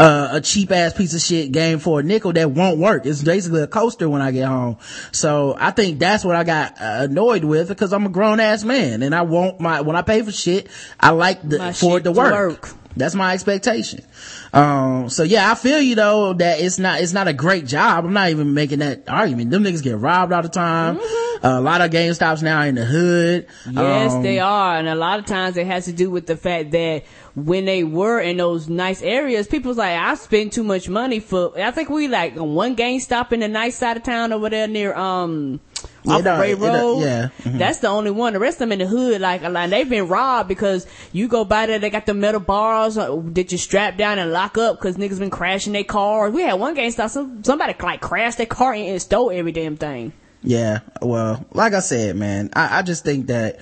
uh, 0.01 0.29
a 0.33 0.41
cheap 0.41 0.71
ass 0.71 0.95
piece 0.95 1.13
of 1.15 1.21
shit 1.21 1.51
game 1.53 1.79
for 1.81 2.01
a 2.01 2.03
nickel 2.03 2.33
that 2.33 2.51
won't 2.53 2.79
work. 2.79 3.05
It's 3.05 3.23
basically 3.23 3.63
a 3.63 3.67
coaster 3.67 4.09
when 4.09 4.23
I 4.23 4.31
get 4.31 4.47
home. 4.47 4.79
So 5.13 5.57
I 5.59 5.71
think 5.73 5.99
that's 5.99 6.25
what 6.25 6.37
I 6.37 6.45
got 6.45 6.81
uh, 6.81 7.07
annoyed 7.09 7.45
with 7.45 7.69
because 7.69 7.93
I'm 7.93 8.07
a 8.07 8.09
grown 8.09 8.41
ass 8.41 8.65
man 8.65 9.03
and 9.03 9.15
I 9.15 9.23
want 9.23 9.61
my, 9.61 9.81
when 9.81 9.97
I 9.97 10.03
pay 10.03 10.23
for 10.23 10.33
shit, 10.33 10.69
I 11.01 11.11
like 11.11 11.47
the, 11.47 11.59
My 11.59 11.73
for 11.73 11.99
it 11.99 12.05
to 12.05 12.13
to 12.13 12.13
work. 12.13 12.33
work. 12.33 12.69
That's 12.99 13.15
my 13.15 13.33
expectation. 13.35 14.05
Um, 14.53 15.09
so 15.09 15.23
yeah, 15.23 15.51
I 15.51 15.55
feel 15.55 15.81
you 15.81 15.95
though 15.95 16.33
that 16.35 16.61
it's 16.61 16.79
not, 16.79 17.01
it's 17.01 17.13
not 17.13 17.29
a 17.29 17.33
great 17.33 17.67
job. 17.67 18.05
I'm 18.05 18.13
not 18.13 18.31
even 18.31 18.55
making 18.55 18.81
that 18.81 19.09
argument. 19.09 19.51
Them 19.51 19.65
niggas 19.65 19.83
get 19.83 19.97
robbed 19.99 20.33
all 20.33 20.43
the 20.43 20.49
time. 20.49 20.99
Uh, 21.01 21.51
a 21.57 21.61
lot 21.61 21.81
of 21.81 21.91
GameStops 21.93 22.43
now 22.43 22.63
in 22.63 22.75
the 22.75 22.85
hood. 22.85 23.47
Yes, 23.71 24.13
Um, 24.13 24.23
they 24.25 24.41
are. 24.41 24.77
And 24.77 24.89
a 24.89 24.97
lot 24.97 25.21
of 25.21 25.27
times 25.27 25.57
it 25.57 25.67
has 25.67 25.85
to 25.85 25.93
do 25.93 26.11
with 26.11 26.27
the 26.27 26.37
fact 26.37 26.73
that 26.73 27.05
when 27.37 27.65
they 27.65 27.85
were 27.85 28.19
in 28.19 28.39
those 28.39 28.69
nice 28.69 29.03
areas, 29.03 29.47
people 29.47 29.69
was 29.69 29.79
like, 29.79 29.97
I 29.97 30.17
spend 30.17 30.51
too 30.51 30.65
much 30.65 30.89
money 30.89 31.21
for, 31.21 31.53
I 31.57 31.71
think 31.71 31.91
we 31.91 32.09
like 32.09 32.35
one 32.35 32.75
GameStop 32.75 33.33
in 33.33 33.39
the 33.39 33.47
nice 33.49 33.77
side 33.77 33.97
of 33.97 34.03
town 34.03 34.33
over 34.33 34.51
there 34.51 34.67
near, 34.67 34.93
um, 34.97 35.61
Yeah, 36.09 36.15
off 36.17 36.27
of 36.27 36.41
Rea 36.41 36.55
Road. 36.55 37.01
yeah. 37.03 37.29
Mhm. 37.43 37.59
That's 37.59 37.79
the 37.79 37.89
only 37.89 38.11
one. 38.11 38.33
The 38.33 38.39
rest 38.39 38.57
of 38.57 38.61
them 38.61 38.73
in 38.73 38.79
the 38.81 38.87
hood, 38.87 39.21
like, 39.21 39.43
a 39.45 39.49
lot, 39.49 39.71
they've 39.71 39.89
been 39.89 40.09
robbed 40.09 40.49
because 40.49 40.87
you 41.13 41.29
go 41.29 41.45
by 41.45 41.67
there, 41.67 41.79
they 41.79 41.91
got 41.91 42.07
the 42.07 42.15
metal 42.15 42.41
bars 42.41 42.97
uh, 42.99 43.15
that 43.33 43.53
you 43.53 43.59
strap 43.59 43.97
down 43.97 44.19
and 44.19 44.33
lock 44.33 44.59
up 44.59 44.77
because 44.79 44.97
niggas 44.97 45.19
been 45.19 45.31
crashing 45.31 45.73
their 45.73 45.85
cars. 45.85 46.33
We 46.33 46.43
had 46.43 46.55
one 46.55 46.75
GameStop, 46.77 47.11
some, 47.11 47.45
somebody 47.45 47.75
like 47.81 48.01
crashed 48.01 48.39
their 48.39 48.47
car 48.47 48.75
in 48.75 48.87
and 48.87 49.03
stole 49.03 49.31
every 49.31 49.53
damn 49.53 49.77
thing. 49.77 50.13
Yeah, 50.43 50.81
well, 51.03 51.45
like 51.53 51.73
I 51.75 51.81
said, 51.81 52.15
man, 52.17 52.51
I, 52.53 52.79
I 52.79 52.83
just 52.83 53.05
think 53.05 53.27
that 53.27 53.59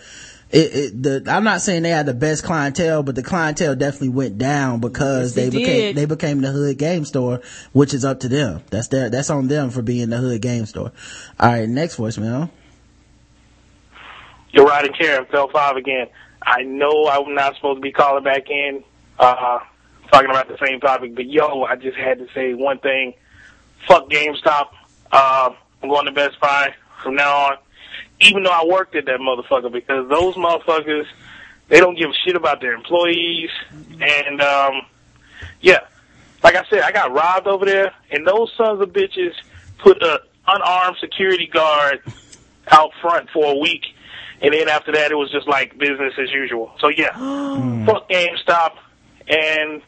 it, 0.51 0.75
it 0.75 1.03
the 1.03 1.25
I'm 1.31 1.45
not 1.45 1.61
saying 1.61 1.83
they 1.83 1.91
had 1.91 2.07
the 2.07 2.15
best 2.15 2.45
clientele, 2.45 3.03
but 3.03 3.15
the 3.15 3.23
clientele 3.23 3.75
definitely 3.75 4.11
went 4.11 4.39
down 4.39 4.81
because 4.81 5.37
Yes, 5.37 5.45
they 5.45 5.51
became 5.51 5.81
did. 5.81 5.97
they 5.97 6.05
became 6.07 6.41
the 6.41 6.53
hood 6.53 6.79
game 6.79 7.05
store, 7.05 7.41
which 7.73 7.93
is 7.95 8.05
up 8.05 8.21
to 8.21 8.29
them. 8.29 8.63
That's 8.71 8.89
their 8.89 9.11
that's 9.11 9.31
on 9.31 9.49
them 9.49 9.71
for 9.71 9.83
being 9.83 10.11
the 10.11 10.19
hood 10.19 10.41
game 10.43 10.67
store. 10.67 10.93
All 11.41 11.49
right, 11.51 11.69
next 11.69 11.97
voicemail. 11.97 12.51
You're 14.53 14.65
right, 14.67 14.87
and 14.87 14.97
Karen 14.97 15.27
fell 15.27 15.49
five 15.49 15.77
again. 15.77 16.07
I 16.43 16.63
know 16.63 17.09
I'm 17.09 17.35
not 17.35 17.57
supposed 17.57 17.79
to 17.79 17.81
be 17.83 17.93
calling 17.93 18.25
back 18.25 18.49
in, 18.49 18.85
uh, 19.19 19.59
talking 20.13 20.31
about 20.31 20.49
the 20.49 20.57
same 20.65 20.81
topic, 20.81 21.15
but 21.15 21.27
yo, 21.27 21.65
I 21.65 21.77
just 21.77 21.97
had 21.97 22.19
to 22.19 22.29
say 22.33 22.55
one 22.55 22.79
thing. 22.79 23.15
Fuck 23.87 24.09
GameStop. 24.09 24.69
Uh, 25.13 25.51
I'm 25.83 25.89
going 25.89 26.07
to 26.07 26.13
Best 26.13 26.41
Buy 26.41 26.73
from 27.03 27.17
now 27.17 27.37
on, 27.49 27.57
even 28.21 28.43
though 28.43 28.51
I 28.51 28.65
worked 28.65 28.95
at 28.95 29.07
that 29.07 29.21
motherfucker, 29.21 29.73
because 29.73 30.09
those 30.09 30.35
motherfuckers, 30.35 31.07
they 31.69 31.81
don't 31.81 31.99
give 31.99 32.11
a 32.11 32.15
shit 32.25 32.37
about 32.37 32.61
their 32.61 32.73
employees, 32.73 33.51
and, 34.01 34.41
um, 34.41 34.83
yeah. 35.61 35.81
Like 36.43 36.55
I 36.55 36.65
said, 36.71 36.81
I 36.81 36.93
got 36.93 37.13
robbed 37.13 37.47
over 37.47 37.65
there, 37.65 37.93
and 38.11 38.27
those 38.27 38.53
sons 38.57 38.81
of 38.81 38.91
bitches 38.91 39.33
put 39.79 40.03
a 40.03 40.21
unarmed 40.47 40.97
security 41.01 41.49
guard 41.53 42.03
out 42.69 42.91
front 43.01 43.31
for 43.31 43.53
a 43.53 43.57
week, 43.57 43.85
and 44.41 44.53
then 44.53 44.69
after 44.69 44.93
that, 44.93 45.11
it 45.11 45.15
was 45.15 45.31
just 45.31 45.49
like 45.49 45.79
business 45.79 46.15
as 46.19 46.31
usual. 46.31 46.73
So 46.81 46.89
yeah, 46.89 47.13
fuck 47.87 48.09
GameStop, 48.09 48.75
and 49.29 49.83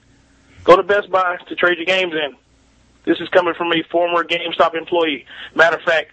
go 0.65 0.77
to 0.77 0.83
Best 0.83 1.11
Buy 1.11 1.37
to 1.49 1.55
trade 1.55 1.79
your 1.79 1.87
games 1.87 2.13
in. 2.13 2.37
This 3.05 3.21
is 3.21 3.29
coming 3.29 3.55
from 3.55 3.73
a 3.73 3.83
former 3.91 4.25
GameStop 4.25 4.75
employee. 4.75 5.27
Matter 5.55 5.77
of 5.77 5.83
fact, 5.83 6.13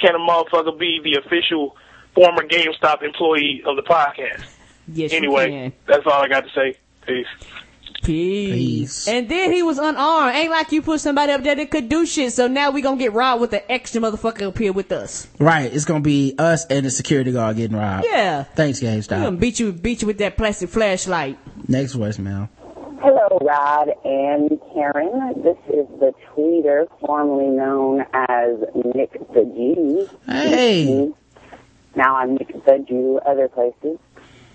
can 0.00 0.14
a 0.14 0.18
motherfucker 0.18 0.78
be 0.78 1.00
the 1.02 1.20
official 1.24 1.76
former 2.14 2.42
GameStop 2.42 3.02
employee 3.02 3.62
of 3.66 3.76
the 3.76 3.82
podcast? 3.82 4.44
Yes, 4.88 5.12
you 5.12 5.18
Anyway, 5.18 5.48
can. 5.50 5.72
that's 5.86 6.06
all 6.06 6.22
I 6.22 6.28
got 6.28 6.44
to 6.44 6.50
say. 6.50 6.76
Peace. 7.06 7.26
Peace. 8.02 8.52
Peace. 8.52 9.08
And 9.08 9.28
then 9.30 9.50
he 9.50 9.62
was 9.62 9.78
unarmed. 9.78 10.36
Ain't 10.36 10.50
like 10.50 10.72
you 10.72 10.82
put 10.82 11.00
somebody 11.00 11.32
up 11.32 11.42
there 11.42 11.54
that 11.54 11.70
could 11.70 11.88
do 11.88 12.04
shit. 12.04 12.32
So 12.34 12.46
now 12.48 12.70
we 12.70 12.82
gonna 12.82 12.98
get 12.98 13.12
robbed 13.14 13.40
with 13.40 13.50
the 13.50 13.70
extra 13.72 14.00
motherfucker 14.00 14.48
up 14.48 14.58
here 14.58 14.74
with 14.74 14.92
us. 14.92 15.26
Right, 15.38 15.72
it's 15.72 15.86
gonna 15.86 16.00
be 16.00 16.34
us 16.38 16.66
and 16.66 16.84
the 16.84 16.90
security 16.90 17.32
guard 17.32 17.56
getting 17.56 17.76
robbed. 17.78 18.06
Yeah. 18.10 18.42
Thanks, 18.42 18.80
GameStop. 18.80 19.18
We 19.18 19.24
gonna 19.24 19.36
beat 19.38 19.58
you, 19.58 19.72
beat 19.72 20.02
you 20.02 20.06
with 20.06 20.18
that 20.18 20.36
plastic 20.36 20.68
flashlight. 20.68 21.38
Next 21.66 21.94
voicemail. 21.96 22.50
Hello, 23.06 23.38
Rod 23.42 23.90
and 24.02 24.58
Karen. 24.72 25.42
This 25.42 25.58
is 25.68 25.86
the 26.00 26.14
tweeter 26.30 26.86
formerly 27.00 27.50
known 27.50 28.00
as 28.14 28.60
Nick 28.94 29.12
the 29.34 29.44
Jew. 29.44 30.08
Hey. 30.26 31.12
Now 31.94 32.16
I'm 32.16 32.36
Nick 32.36 32.64
the 32.64 32.82
Jew 32.88 33.20
other 33.26 33.48
places. 33.48 33.98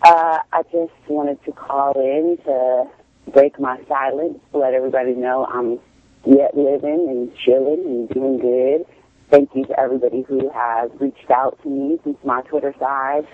Uh, 0.01 0.39
I 0.51 0.63
just 0.71 0.93
wanted 1.07 1.45
to 1.45 1.51
call 1.51 1.93
in 2.01 2.39
to 2.45 2.85
break 3.31 3.59
my 3.59 3.79
silence, 3.87 4.39
let 4.51 4.73
everybody 4.73 5.13
know 5.13 5.45
I'm 5.45 5.79
yet 6.25 6.57
living 6.57 7.07
and 7.07 7.31
chilling 7.37 7.85
and 7.85 8.09
doing 8.09 8.39
good. 8.39 8.87
Thank 9.29 9.51
you 9.53 9.67
to 9.67 9.79
everybody 9.79 10.23
who 10.23 10.49
has 10.49 10.89
reached 10.99 11.29
out 11.29 11.61
to 11.61 11.69
me 11.69 11.99
since 12.03 12.17
my 12.23 12.41
Twitter 12.41 12.73
side. 12.79 13.27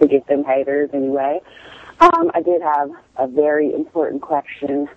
Forget 0.00 0.26
them 0.26 0.42
haters 0.42 0.90
anyway. 0.92 1.38
Um, 2.00 2.30
I 2.34 2.42
did 2.42 2.62
have 2.62 2.90
a 3.16 3.26
very 3.26 3.72
important 3.74 4.22
question 4.22 4.88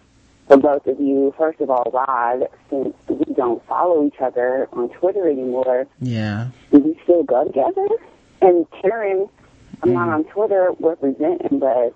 for 0.47 0.57
both 0.57 0.85
of 0.87 0.99
you. 0.99 1.33
First 1.37 1.59
of 1.61 1.69
all, 1.69 1.89
Rod, 1.93 2.47
since 2.69 2.93
we 3.07 3.33
don't 3.33 3.65
follow 3.67 4.05
each 4.05 4.19
other 4.21 4.67
on 4.73 4.89
Twitter 4.89 5.27
anymore, 5.27 5.87
Yeah. 5.99 6.47
do 6.71 6.79
we 6.79 6.99
still 7.03 7.23
go 7.23 7.45
together? 7.45 7.87
And 8.41 8.65
Karen, 8.81 9.29
I'm 9.83 9.93
not 9.93 10.09
on 10.09 10.23
Twitter 10.25 10.73
representing, 10.79 11.59
but 11.59 11.93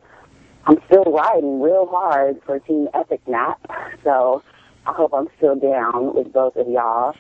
I'm 0.65 0.80
still 0.88 1.03
riding 1.06 1.61
real 1.61 1.86
hard 1.86 2.41
for 2.44 2.60
Team 2.60 2.88
Epic 2.94 3.22
Nap. 3.27 3.60
So 4.03 4.41
I 4.88 4.94
hope 4.94 5.14
I'm 5.14 5.27
still 5.38 5.56
down 5.56 6.14
with 6.15 6.34
both 6.34 6.56
of 6.56 6.68
y'all. 6.68 7.15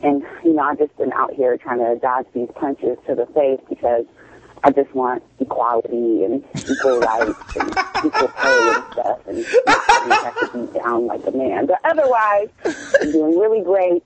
And, 0.00 0.22
you 0.44 0.52
know, 0.52 0.62
I've 0.62 0.78
just 0.78 0.96
been 0.98 1.12
out 1.12 1.32
here 1.32 1.56
trying 1.56 1.78
to 1.78 1.96
dodge 2.00 2.26
these 2.34 2.48
punches 2.54 2.98
to 3.06 3.14
the 3.14 3.26
face 3.26 3.60
because 3.68 4.04
I 4.66 4.70
just 4.70 4.94
want 4.94 5.22
equality 5.40 6.24
and 6.24 6.42
equal 6.56 6.98
rights 7.00 7.38
and 7.54 7.68
equal 8.02 8.28
pay 8.28 8.72
and 8.72 8.84
stuff, 8.92 9.18
and 9.28 9.36
you 9.36 9.44
have 10.08 10.52
to 10.52 10.66
be 10.66 10.78
down 10.78 11.06
like 11.06 11.26
a 11.26 11.32
man. 11.32 11.66
But 11.66 11.80
otherwise, 11.84 12.48
I'm 13.00 13.12
doing 13.12 13.38
really 13.38 13.62
great. 13.62 14.02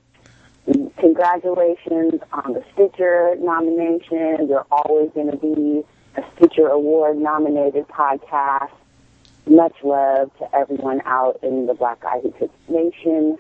Congratulations 0.99 2.21
on 2.33 2.55
the 2.55 2.65
Stitcher 2.75 3.37
nomination. 3.39 4.49
You're 4.49 4.67
always 4.73 5.13
going 5.13 5.31
to 5.31 5.37
be 5.37 5.85
a 6.17 6.25
Stitcher 6.37 6.67
Award 6.67 7.19
nominated 7.19 7.87
podcast. 7.87 8.73
Much 9.47 9.77
love 9.85 10.37
to 10.39 10.57
everyone 10.57 11.03
out 11.05 11.39
in 11.45 11.67
the 11.67 11.75
Black 11.75 12.01
Guy 12.01 12.19
Who 12.19 12.35
Nation. 12.69 13.39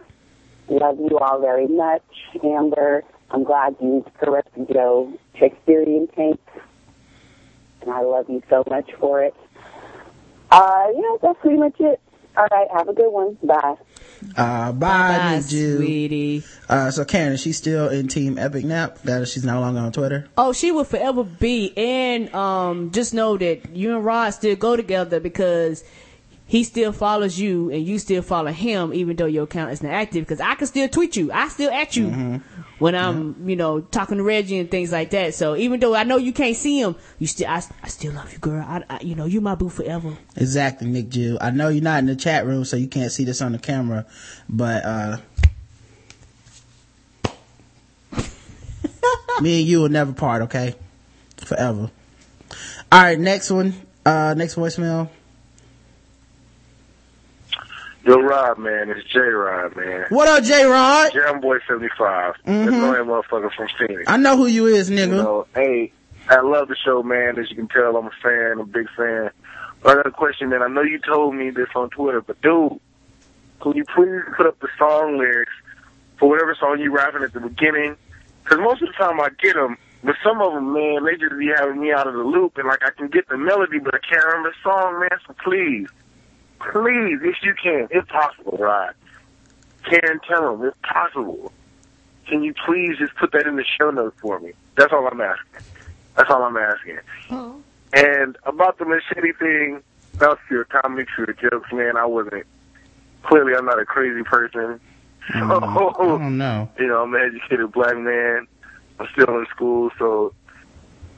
Love 0.68 1.00
you 1.00 1.18
all 1.18 1.40
very 1.40 1.66
much. 1.66 2.04
Amber, 2.44 3.02
I'm 3.32 3.42
glad 3.42 3.74
you 3.80 4.04
corrected 4.20 4.68
Joe 4.72 5.12
Shakespearean 5.36 6.06
tape. 6.14 6.40
And 7.82 7.90
I 7.90 8.02
love 8.02 8.28
you 8.28 8.42
so 8.50 8.64
much 8.68 8.90
for 8.98 9.22
it. 9.22 9.34
Uh, 10.50 10.86
yeah, 10.94 11.16
that's 11.22 11.38
pretty 11.40 11.58
much 11.58 11.74
it. 11.78 12.00
All 12.36 12.46
right, 12.52 12.68
have 12.72 12.88
a 12.88 12.92
good 12.92 13.10
one. 13.10 13.36
Bye. 13.42 13.76
Uh, 14.36 14.72
bye, 14.72 15.18
Bye, 15.18 15.34
Nick 15.34 15.42
sweetie. 15.44 16.44
Uh, 16.68 16.90
so 16.90 17.04
Karen, 17.04 17.32
is 17.32 17.40
she 17.40 17.52
still 17.52 17.88
in 17.88 18.06
Team 18.08 18.38
Epic 18.38 18.64
Nap? 18.64 18.98
That 19.02 19.22
is, 19.22 19.32
she's 19.32 19.44
no 19.44 19.60
longer 19.60 19.80
on 19.80 19.92
Twitter. 19.92 20.28
Oh, 20.36 20.52
she 20.52 20.70
will 20.70 20.84
forever 20.84 21.24
be. 21.24 21.76
And 21.76 22.32
um, 22.34 22.90
just 22.92 23.12
know 23.12 23.36
that 23.38 23.74
you 23.74 23.96
and 23.96 24.04
Rod 24.04 24.30
still 24.30 24.54
go 24.56 24.76
together 24.76 25.18
because 25.20 25.82
he 26.48 26.64
still 26.64 26.92
follows 26.92 27.38
you 27.38 27.70
and 27.70 27.86
you 27.86 27.98
still 27.98 28.22
follow 28.22 28.50
him, 28.50 28.94
even 28.94 29.16
though 29.16 29.26
your 29.26 29.44
account 29.44 29.70
isn't 29.70 29.86
active. 29.86 30.24
Because 30.24 30.40
I 30.40 30.54
can 30.54 30.66
still 30.66 30.88
tweet 30.88 31.14
you. 31.14 31.30
I 31.30 31.48
still 31.48 31.70
at 31.70 31.94
you 31.94 32.40
when 32.78 32.94
I'm, 32.94 33.46
you 33.46 33.54
know, 33.54 33.80
talking 33.80 34.16
to 34.16 34.22
Reggie 34.22 34.58
and 34.58 34.70
things 34.70 34.90
like 34.90 35.10
that. 35.10 35.34
So 35.34 35.56
even 35.56 35.78
though 35.78 35.94
I 35.94 36.04
know 36.04 36.16
you 36.16 36.32
can't 36.32 36.56
see 36.56 36.80
him, 36.80 36.96
you 37.18 37.26
still, 37.26 37.48
I, 37.48 37.62
I 37.82 37.88
still 37.88 38.14
love 38.14 38.32
you, 38.32 38.38
girl. 38.38 38.64
I, 38.66 38.82
I, 38.88 39.00
you 39.00 39.14
know, 39.14 39.26
you 39.26 39.42
my 39.42 39.56
boo 39.56 39.68
forever. 39.68 40.16
Exactly, 40.36 40.88
Nick 40.88 41.10
Jew. 41.10 41.36
I 41.38 41.50
know 41.50 41.68
you're 41.68 41.82
not 41.82 41.98
in 41.98 42.06
the 42.06 42.16
chat 42.16 42.46
room, 42.46 42.64
so 42.64 42.78
you 42.78 42.88
can't 42.88 43.12
see 43.12 43.24
this 43.24 43.42
on 43.42 43.52
the 43.52 43.58
camera, 43.58 44.06
but 44.48 44.84
uh, 44.86 45.18
me 49.42 49.60
and 49.60 49.68
you 49.68 49.80
will 49.80 49.90
never 49.90 50.14
part, 50.14 50.40
okay? 50.42 50.74
Forever. 51.36 51.90
All 52.90 53.02
right, 53.02 53.18
next 53.18 53.50
one. 53.50 53.74
Uh, 54.06 54.32
next 54.34 54.54
voicemail. 54.54 55.10
Yo, 58.08 58.22
Rob, 58.22 58.56
man, 58.56 58.88
it's 58.88 59.06
J 59.12 59.18
Rod, 59.18 59.76
man. 59.76 60.06
What 60.08 60.28
up, 60.28 60.42
J 60.42 60.64
Rod? 60.64 61.12
Jam 61.12 61.42
Boy 61.42 61.58
75. 61.68 62.36
Mhm. 62.46 62.68
Annoying 62.68 63.04
motherfucker 63.04 63.52
from 63.54 63.68
Phoenix. 63.78 64.04
I 64.06 64.16
know 64.16 64.34
who 64.34 64.46
you 64.46 64.64
is, 64.64 64.88
nigga. 64.88 65.08
You 65.08 65.22
know, 65.22 65.46
hey, 65.54 65.92
I 66.26 66.40
love 66.40 66.68
the 66.68 66.76
show, 66.76 67.02
man. 67.02 67.38
As 67.38 67.50
you 67.50 67.56
can 67.56 67.68
tell, 67.68 67.98
I'm 67.98 68.06
a 68.06 68.10
fan, 68.22 68.52
I'm 68.52 68.60
a 68.60 68.64
big 68.64 68.88
fan. 68.96 69.28
But 69.82 69.90
I 69.90 69.94
got 69.96 70.06
a 70.06 70.10
question, 70.10 70.48
man. 70.48 70.62
I 70.62 70.68
know 70.68 70.80
you 70.80 70.98
told 71.00 71.34
me 71.34 71.50
this 71.50 71.68
on 71.76 71.90
Twitter, 71.90 72.22
but 72.22 72.40
dude, 72.40 72.80
could 73.60 73.76
you 73.76 73.84
please 73.94 74.22
put 74.38 74.46
up 74.46 74.58
the 74.60 74.68
song 74.78 75.18
lyrics 75.18 75.52
for 76.18 76.30
whatever 76.30 76.54
song 76.58 76.80
you 76.80 76.90
rapping 76.90 77.22
at 77.22 77.34
the 77.34 77.40
beginning? 77.40 77.94
Because 78.42 78.58
most 78.58 78.80
of 78.80 78.88
the 78.88 78.94
time 78.94 79.20
I 79.20 79.28
get 79.38 79.52
them, 79.54 79.76
but 80.02 80.14
some 80.24 80.40
of 80.40 80.54
them, 80.54 80.72
man, 80.72 81.04
they 81.04 81.16
just 81.16 81.38
be 81.38 81.50
having 81.54 81.78
me 81.78 81.92
out 81.92 82.06
of 82.06 82.14
the 82.14 82.24
loop, 82.24 82.56
and 82.56 82.68
like 82.68 82.82
I 82.82 82.90
can 82.90 83.08
get 83.08 83.28
the 83.28 83.36
melody, 83.36 83.78
but 83.78 83.94
I 83.94 83.98
can't 83.98 84.24
remember 84.24 84.48
the 84.48 84.56
song, 84.62 84.98
man. 84.98 85.10
So 85.26 85.34
please, 85.44 85.88
please, 86.60 87.18
if 87.22 87.36
you 87.42 87.54
can, 87.60 87.88
if 87.90 88.06
possible, 88.08 88.58
right? 88.58 88.94
Karen, 89.84 90.20
tell 90.28 90.56
them 90.56 90.66
if 90.66 90.74
possible. 90.82 91.52
Can 92.26 92.42
you 92.42 92.52
please 92.66 92.98
just 92.98 93.14
put 93.14 93.32
that 93.32 93.46
in 93.46 93.56
the 93.56 93.64
show 93.64 93.90
notes 93.90 94.16
for 94.20 94.38
me? 94.40 94.52
That's 94.76 94.92
all 94.92 95.06
I'm 95.06 95.20
asking. 95.20 95.62
That's 96.16 96.30
all 96.30 96.42
I'm 96.42 96.56
asking. 96.56 96.98
And 97.92 98.36
about 98.44 98.78
the 98.78 98.84
machete 98.84 99.32
thing, 99.38 99.82
was 100.20 100.38
pure 100.48 100.64
comedy, 100.64 101.06
pure 101.14 101.32
jokes, 101.32 101.72
man. 101.72 101.96
I 101.96 102.04
wasn't. 102.04 102.44
Clearly, 103.22 103.54
I'm 103.56 103.64
not 103.64 103.80
a 103.80 103.84
crazy 103.84 104.22
person. 104.24 104.80
Mm, 105.32 105.98
I 106.00 106.06
don't 106.06 106.38
know. 106.38 106.70
You 106.78 106.86
know, 106.86 107.02
I'm 107.02 107.14
an 107.14 107.20
educated 107.20 107.72
black 107.72 107.96
man. 107.96 108.46
I'm 108.98 109.06
still 109.12 109.38
in 109.38 109.46
school, 109.46 109.90
so 109.98 110.34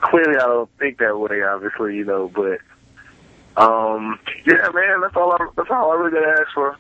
clearly 0.01 0.37
I 0.37 0.47
don't 0.47 0.71
think 0.79 0.99
that 0.99 1.19
way, 1.19 1.43
obviously, 1.43 1.97
you 1.97 2.05
know, 2.05 2.31
but 2.35 2.59
um 3.57 4.19
yeah, 4.47 4.69
man, 4.73 5.01
that's 5.01 5.17
all 5.17 5.33
I 5.33 5.49
that's 5.57 5.71
all 5.71 5.93
I 5.93 5.95
really 5.97 6.13
gotta 6.13 6.41
ask 6.41 6.53
for. 6.55 6.77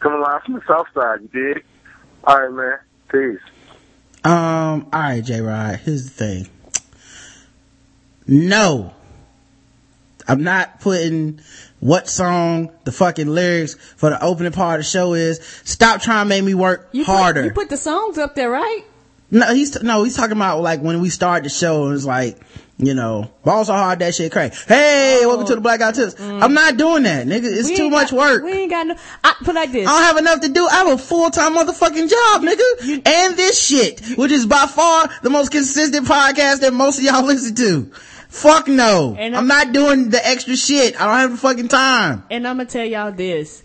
Coming 0.00 0.20
live 0.20 0.42
from 0.42 0.54
the 0.54 0.62
south 0.66 0.86
side, 0.94 1.20
you 1.22 1.54
dig? 1.54 1.64
All 2.24 2.40
right, 2.40 2.52
man. 2.52 2.78
Peace. 3.10 3.40
Um, 4.24 4.86
all 4.92 5.00
right, 5.00 5.24
J 5.24 5.40
Rod. 5.40 5.76
Here's 5.76 6.04
the 6.04 6.10
thing. 6.10 6.48
No, 8.26 8.92
I'm 10.28 10.44
not 10.44 10.80
putting 10.80 11.40
what 11.80 12.08
song 12.08 12.70
the 12.84 12.92
fucking 12.92 13.26
lyrics 13.26 13.74
for 13.96 14.10
the 14.10 14.22
opening 14.22 14.52
part 14.52 14.78
of 14.78 14.86
the 14.86 14.90
show 14.90 15.14
is. 15.14 15.40
Stop 15.64 16.02
trying 16.02 16.26
to 16.26 16.28
make 16.28 16.44
me 16.44 16.54
work 16.54 16.88
You 16.92 17.04
harder. 17.04 17.42
Put, 17.42 17.46
you 17.46 17.52
put 17.52 17.68
the 17.70 17.76
songs 17.76 18.18
up 18.18 18.34
there, 18.34 18.50
right? 18.50 18.82
no, 19.30 19.54
he's 19.54 19.82
no, 19.82 20.04
he's 20.04 20.16
talking 20.16 20.36
about 20.36 20.60
like 20.60 20.80
when 20.80 21.00
we 21.00 21.08
started 21.08 21.44
the 21.44 21.48
show. 21.48 21.86
It 21.86 21.90
was 21.90 22.06
like, 22.06 22.38
you 22.82 22.94
know, 22.94 23.30
balls 23.44 23.68
are 23.68 23.76
hard 23.78 23.98
that 23.98 24.14
shit 24.14 24.32
crazy. 24.32 24.54
Hey, 24.66 25.20
oh. 25.22 25.28
welcome 25.28 25.46
to 25.48 25.54
the 25.54 25.60
Black 25.60 25.80
Guy 25.80 25.92
Tips. 25.92 26.14
Mm. 26.14 26.42
I'm 26.42 26.54
not 26.54 26.76
doing 26.76 27.02
that, 27.02 27.26
nigga. 27.26 27.44
It's 27.44 27.68
We 27.68 27.76
too 27.76 27.90
much 27.90 28.10
got- 28.10 28.18
work. 28.18 28.42
We 28.44 28.52
ain't 28.52 28.70
got 28.70 28.86
no. 28.86 28.96
I 29.22 29.34
put 29.44 29.54
like 29.54 29.72
this. 29.72 29.86
I 29.86 29.90
don't 29.92 30.02
have 30.02 30.16
enough 30.16 30.40
to 30.40 30.48
do. 30.48 30.66
I 30.66 30.76
have 30.84 30.88
a 30.88 30.98
full-time 30.98 31.54
motherfucking 31.54 32.08
job, 32.08 32.42
nigga. 32.42 33.02
and 33.06 33.36
this 33.36 33.62
shit, 33.62 34.00
which 34.16 34.32
is 34.32 34.46
by 34.46 34.66
far 34.66 35.08
the 35.22 35.30
most 35.30 35.50
consistent 35.52 36.06
podcast 36.06 36.60
that 36.60 36.72
most 36.72 36.98
of 36.98 37.04
y'all 37.04 37.22
listen 37.26 37.54
to. 37.56 37.90
Fuck 38.28 38.68
no. 38.68 39.16
And 39.18 39.34
I'm 39.36 39.40
I'm- 39.40 39.46
not 39.48 39.72
doing 39.72 40.10
the 40.10 40.26
extra 40.26 40.56
shit. 40.56 41.00
I 41.00 41.06
don't 41.06 41.16
have 41.16 41.30
the 41.32 41.36
fucking 41.36 41.68
time. 41.68 42.24
And 42.30 42.46
I'm 42.48 42.56
gonna 42.56 42.68
tell 42.68 42.84
y'all 42.84 43.12
this. 43.12 43.62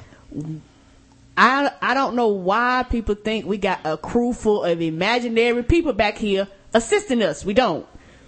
I 1.37 1.71
I 1.81 1.93
don't 1.93 2.15
know 2.15 2.29
why 2.29 2.85
people 2.89 3.15
think 3.15 3.45
we 3.45 3.57
got 3.57 3.79
a 3.83 3.97
crew 3.97 4.33
full 4.33 4.63
of 4.63 4.81
imaginary 4.81 5.63
people 5.63 5.93
back 5.93 6.17
here 6.17 6.47
assisting 6.73 7.21
us. 7.21 7.43
We 7.45 7.53
don't. 7.53 7.85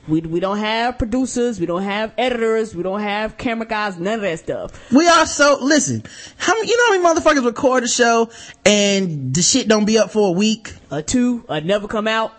We 0.07 0.21
we 0.21 0.39
don't 0.39 0.57
have 0.57 0.97
producers. 0.97 1.59
We 1.59 1.65
don't 1.65 1.83
have 1.83 2.13
editors. 2.17 2.75
We 2.75 2.83
don't 2.83 3.01
have 3.01 3.37
camera 3.37 3.67
guys. 3.67 3.97
None 3.97 4.15
of 4.15 4.21
that 4.21 4.39
stuff. 4.39 4.91
We 4.91 5.07
are 5.07 5.25
so, 5.25 5.57
listen, 5.61 6.03
how 6.37 6.53
many, 6.53 6.69
you 6.69 6.77
know 6.77 6.99
how 7.01 7.11
many 7.11 7.19
motherfuckers 7.21 7.45
record 7.45 7.83
a 7.83 7.87
show 7.87 8.29
and 8.65 9.33
the 9.33 9.41
shit 9.41 9.67
don't 9.67 9.85
be 9.85 9.97
up 9.97 10.11
for 10.11 10.29
a 10.29 10.31
week? 10.31 10.73
A 10.91 11.01
two, 11.01 11.43
a 11.49 11.59
never 11.59 11.87
come 11.87 12.07
out. 12.07 12.33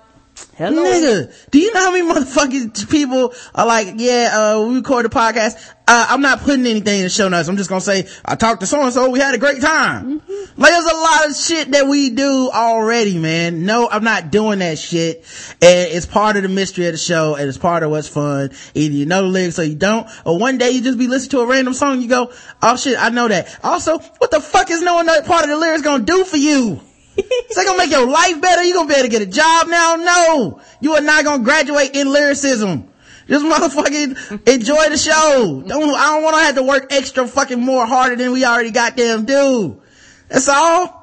Hello. 0.57 0.83
Nigga, 0.83 1.51
do 1.51 1.59
you 1.61 1.73
know 1.73 1.81
how 1.81 1.93
many 1.93 2.13
motherfucking 2.13 2.91
people 2.91 3.33
are 3.55 3.67
like, 3.67 3.95
yeah, 3.97 4.31
uh, 4.33 4.67
we 4.67 4.77
record 4.77 5.05
the 5.05 5.09
podcast. 5.09 5.55
Uh, 5.87 6.07
I'm 6.11 6.21
not 6.21 6.41
putting 6.41 6.67
anything 6.67 6.99
in 6.99 7.05
the 7.05 7.09
show 7.09 7.29
notes. 7.29 7.49
I'm 7.49 7.57
just 7.57 7.71
gonna 7.71 7.81
say, 7.81 8.09
I 8.25 8.35
talked 8.35 8.61
to 8.61 8.67
so 8.67 8.83
and 8.83 8.93
so, 8.93 9.09
we 9.09 9.21
had 9.21 9.35
a 9.35 9.39
great 9.39 9.61
time. 9.61 10.21
Like, 10.57 10.73
there's 10.73 10.85
a 10.85 10.97
lot 10.97 11.29
of 11.29 11.37
shit 11.37 11.71
that 11.71 11.87
we 11.87 12.11
do 12.11 12.51
already, 12.53 13.19
man. 13.19 13.65
No, 13.65 13.89
I'm 13.89 14.03
not 14.03 14.33
doing 14.33 14.59
that 14.59 14.79
shit. 14.79 15.25
And 15.63 15.93
it's 15.93 16.07
part 16.07 16.37
of 16.37 16.43
the 16.43 16.49
mystery 16.49 16.87
of 16.87 16.93
the 16.93 16.99
show, 16.99 17.37
and 17.37 17.49
it's 17.49 17.57
part 17.57 17.85
of 17.85 17.91
what's 17.91 18.09
fun. 18.09 18.51
Either 18.75 18.95
you 18.95 19.07
know 19.07 19.23
the 19.23 19.29
lyrics 19.29 19.59
or 19.59 19.65
you 19.65 19.77
don't, 19.77 20.09
or 20.27 20.39
one 20.39 20.59
day 20.59 20.71
you 20.71 20.83
just 20.83 20.99
be 20.99 21.07
listening 21.07 21.31
to 21.31 21.41
a 21.41 21.47
random 21.47 21.73
song, 21.73 21.95
and 21.95 22.03
you 22.03 22.09
go, 22.09 22.33
oh 22.63 22.77
shit, 22.77 22.99
I 22.99 23.11
know 23.11 23.29
that. 23.29 23.59
Also, 23.63 23.99
what 23.99 24.31
the 24.31 24.41
fuck 24.41 24.71
is 24.71 24.83
knowing 24.83 25.07
that 25.07 25.25
part 25.25 25.45
of 25.45 25.51
the 25.51 25.57
lyrics 25.57 25.83
gonna 25.83 26.05
do 26.05 26.25
for 26.25 26.37
you? 26.37 26.81
Is 27.51 27.57
that 27.57 27.67
gonna 27.67 27.79
make 27.79 27.91
your 27.91 28.09
life 28.09 28.41
better? 28.41 28.63
You 28.63 28.75
gonna 28.75 28.89
be 28.89 28.95
able 28.95 29.05
to 29.05 29.09
get 29.09 29.23
a 29.23 29.27
job 29.27 29.67
now? 29.67 29.97
No! 29.97 30.61
You 30.81 30.95
are 30.95 31.01
not 31.01 31.25
gonna 31.25 31.43
graduate 31.43 31.97
in 31.97 32.13
lyricism. 32.13 32.89
Just 33.27 33.45
motherfucking 33.45 34.49
enjoy 34.49 34.89
the 34.89 34.97
show. 34.97 35.63
Don't, 35.67 35.91
I 35.91 36.07
don't 36.13 36.23
wanna 36.23 36.39
have 36.39 36.55
to 36.55 36.63
work 36.63 36.93
extra 36.93 37.27
fucking 37.27 37.61
more 37.61 37.87
harder 37.87 38.15
than 38.15 38.31
we 38.31 38.45
already 38.45 38.71
goddamn 38.71 39.25
do. 39.25 39.83
That's 40.29 40.49
all. 40.49 40.95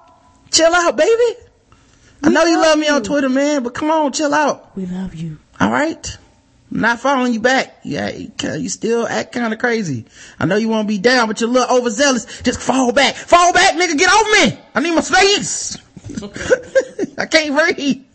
Chill 0.52 0.74
out, 0.74 0.96
baby. 0.96 1.40
I 2.24 2.30
know 2.30 2.46
you 2.46 2.60
love 2.60 2.80
me 2.80 2.88
on 2.88 3.04
Twitter, 3.04 3.30
man, 3.30 3.62
but 3.64 3.74
come 3.74 3.92
on, 3.92 4.14
chill 4.14 4.34
out. 4.34 4.76
We 4.78 4.86
love 4.86 5.14
you. 5.14 5.38
Alright? 5.62 6.18
I'm 6.72 6.80
not 6.80 7.00
following 7.02 7.34
you 7.34 7.42
back. 7.42 7.80
Yeah, 7.84 8.10
you, 8.10 8.32
you 8.58 8.70
still 8.70 9.06
act 9.06 9.34
kinda 9.34 9.58
crazy. 9.58 10.06
I 10.40 10.46
know 10.46 10.56
you 10.56 10.70
wanna 10.70 10.88
be 10.88 10.98
down, 10.98 11.28
but 11.28 11.42
you're 11.42 11.50
a 11.50 11.54
little 11.54 11.78
overzealous. 11.78 12.42
Just 12.42 12.62
fall 12.62 12.94
back. 12.94 13.16
Fall 13.16 13.52
back, 13.52 13.76
nigga, 13.76 13.98
get 13.98 14.10
off 14.10 14.52
me! 14.52 14.60
I 14.74 14.80
need 14.80 14.96
my 14.96 15.02
space! 15.02 15.78
I 17.18 17.26
can't 17.26 17.56
breathe. 17.76 18.06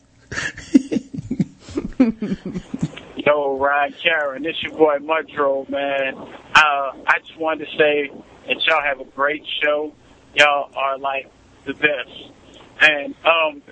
Yo, 3.16 3.58
Rod 3.58 3.94
Karen, 4.02 4.42
this 4.42 4.56
your 4.62 4.72
boy 4.72 4.98
Mudro, 4.98 5.68
man. 5.68 6.14
Uh, 6.16 6.92
I 7.06 7.18
just 7.26 7.38
wanted 7.38 7.66
to 7.66 7.76
say 7.76 8.10
that 8.46 8.56
y'all 8.66 8.82
have 8.82 9.00
a 9.00 9.04
great 9.04 9.44
show. 9.62 9.92
Y'all 10.34 10.70
are 10.74 10.98
like 10.98 11.30
the 11.66 11.74
best. 11.74 12.32
And 12.80 13.14
um, 13.24 13.62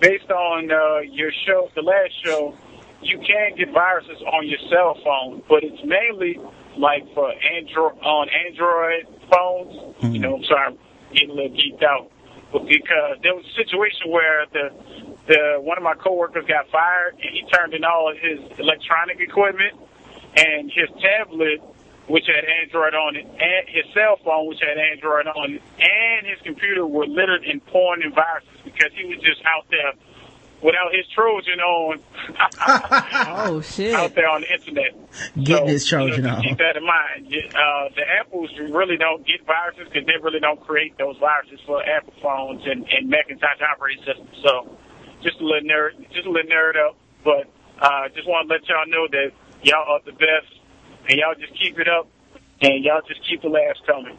based 0.00 0.30
on 0.30 0.70
uh, 0.70 1.00
your 1.00 1.30
show, 1.46 1.70
the 1.74 1.82
last 1.82 2.12
show, 2.24 2.56
you 3.02 3.18
can 3.18 3.56
get 3.56 3.72
viruses 3.72 4.20
on 4.22 4.46
your 4.46 4.58
cell 4.68 4.96
phone, 5.02 5.42
but 5.48 5.64
it's 5.64 5.82
mainly 5.84 6.38
like 6.76 7.02
for 7.14 7.32
Android 7.32 7.98
on 8.02 8.28
Android 8.46 9.06
phones. 9.30 9.96
You 10.12 10.20
know, 10.20 10.36
I'm 10.36 10.44
sorry, 10.44 10.66
I'm 10.66 10.78
getting 11.14 11.30
a 11.30 11.34
little 11.34 11.56
geeked 11.56 11.82
out, 11.82 12.10
but 12.10 12.19
because 12.52 13.18
there 13.22 13.34
was 13.34 13.44
a 13.46 13.54
situation 13.54 14.10
where 14.10 14.46
the 14.52 14.70
the 15.26 15.58
one 15.60 15.78
of 15.78 15.84
my 15.84 15.94
coworkers 15.94 16.44
got 16.46 16.68
fired 16.70 17.14
and 17.14 17.30
he 17.30 17.46
turned 17.46 17.74
in 17.74 17.84
all 17.84 18.10
of 18.10 18.18
his 18.18 18.40
electronic 18.58 19.20
equipment 19.20 19.78
and 20.36 20.70
his 20.70 20.88
tablet, 21.00 21.60
which 22.08 22.26
had 22.26 22.44
Android 22.44 22.94
on 22.94 23.16
it, 23.16 23.26
and 23.26 23.68
his 23.68 23.84
cell 23.94 24.16
phone, 24.24 24.48
which 24.48 24.60
had 24.60 24.78
Android 24.78 25.26
on 25.26 25.54
it, 25.54 25.62
and 25.78 26.26
his 26.26 26.38
computer 26.42 26.86
were 26.86 27.06
littered 27.06 27.44
in 27.44 27.60
porn 27.60 28.02
and 28.02 28.14
viruses 28.14 28.58
because 28.64 28.90
he 28.94 29.04
was 29.06 29.18
just 29.18 29.42
out 29.44 29.66
there 29.70 29.92
without 30.62 30.92
his 30.92 31.06
Trojan 31.14 31.60
on. 31.60 32.00
oh 33.48 33.60
shit! 33.60 33.94
Out 33.94 34.14
there 34.14 34.28
on 34.28 34.42
the 34.42 34.52
internet. 34.52 34.94
Getting 35.42 35.68
his 35.68 35.84
You 35.84 35.98
Trojan 35.98 36.24
know, 36.24 36.36
on. 36.36 36.42
Keep 36.42 36.58
that 36.58 36.76
in 36.76 36.86
mind. 36.86 37.26
Uh, 37.26 37.88
the 37.96 38.04
Apples 38.20 38.50
really 38.70 38.96
don't 38.96 39.26
get 39.26 39.44
viruses 39.46 39.88
because 39.92 40.06
they 40.06 40.16
really 40.22 40.40
don't 40.40 40.60
create 40.60 40.96
those 40.98 41.16
viruses 41.18 41.60
for 41.66 41.82
Apple 41.82 42.14
phones 42.22 42.62
and, 42.64 42.86
and 42.90 43.08
Macintosh 43.08 43.60
operating 43.60 44.04
systems. 44.04 44.36
So, 44.42 44.76
just 45.22 45.40
a 45.40 45.44
little 45.44 45.68
nerd, 45.68 45.98
just 46.12 46.26
a 46.26 46.30
little 46.30 46.50
nerd 46.50 46.76
up. 46.76 46.96
But 47.24 47.50
uh, 47.80 48.08
just 48.14 48.28
want 48.28 48.48
to 48.48 48.54
let 48.54 48.68
y'all 48.68 48.86
know 48.86 49.08
that 49.10 49.32
y'all 49.62 49.84
are 49.88 50.00
the 50.04 50.12
best, 50.12 50.52
and 51.08 51.18
y'all 51.18 51.34
just 51.34 51.52
keep 51.58 51.78
it 51.78 51.88
up, 51.88 52.08
and 52.60 52.84
y'all 52.84 53.02
just 53.06 53.20
keep 53.28 53.42
the 53.42 53.48
laughs 53.48 53.80
coming. 53.86 54.16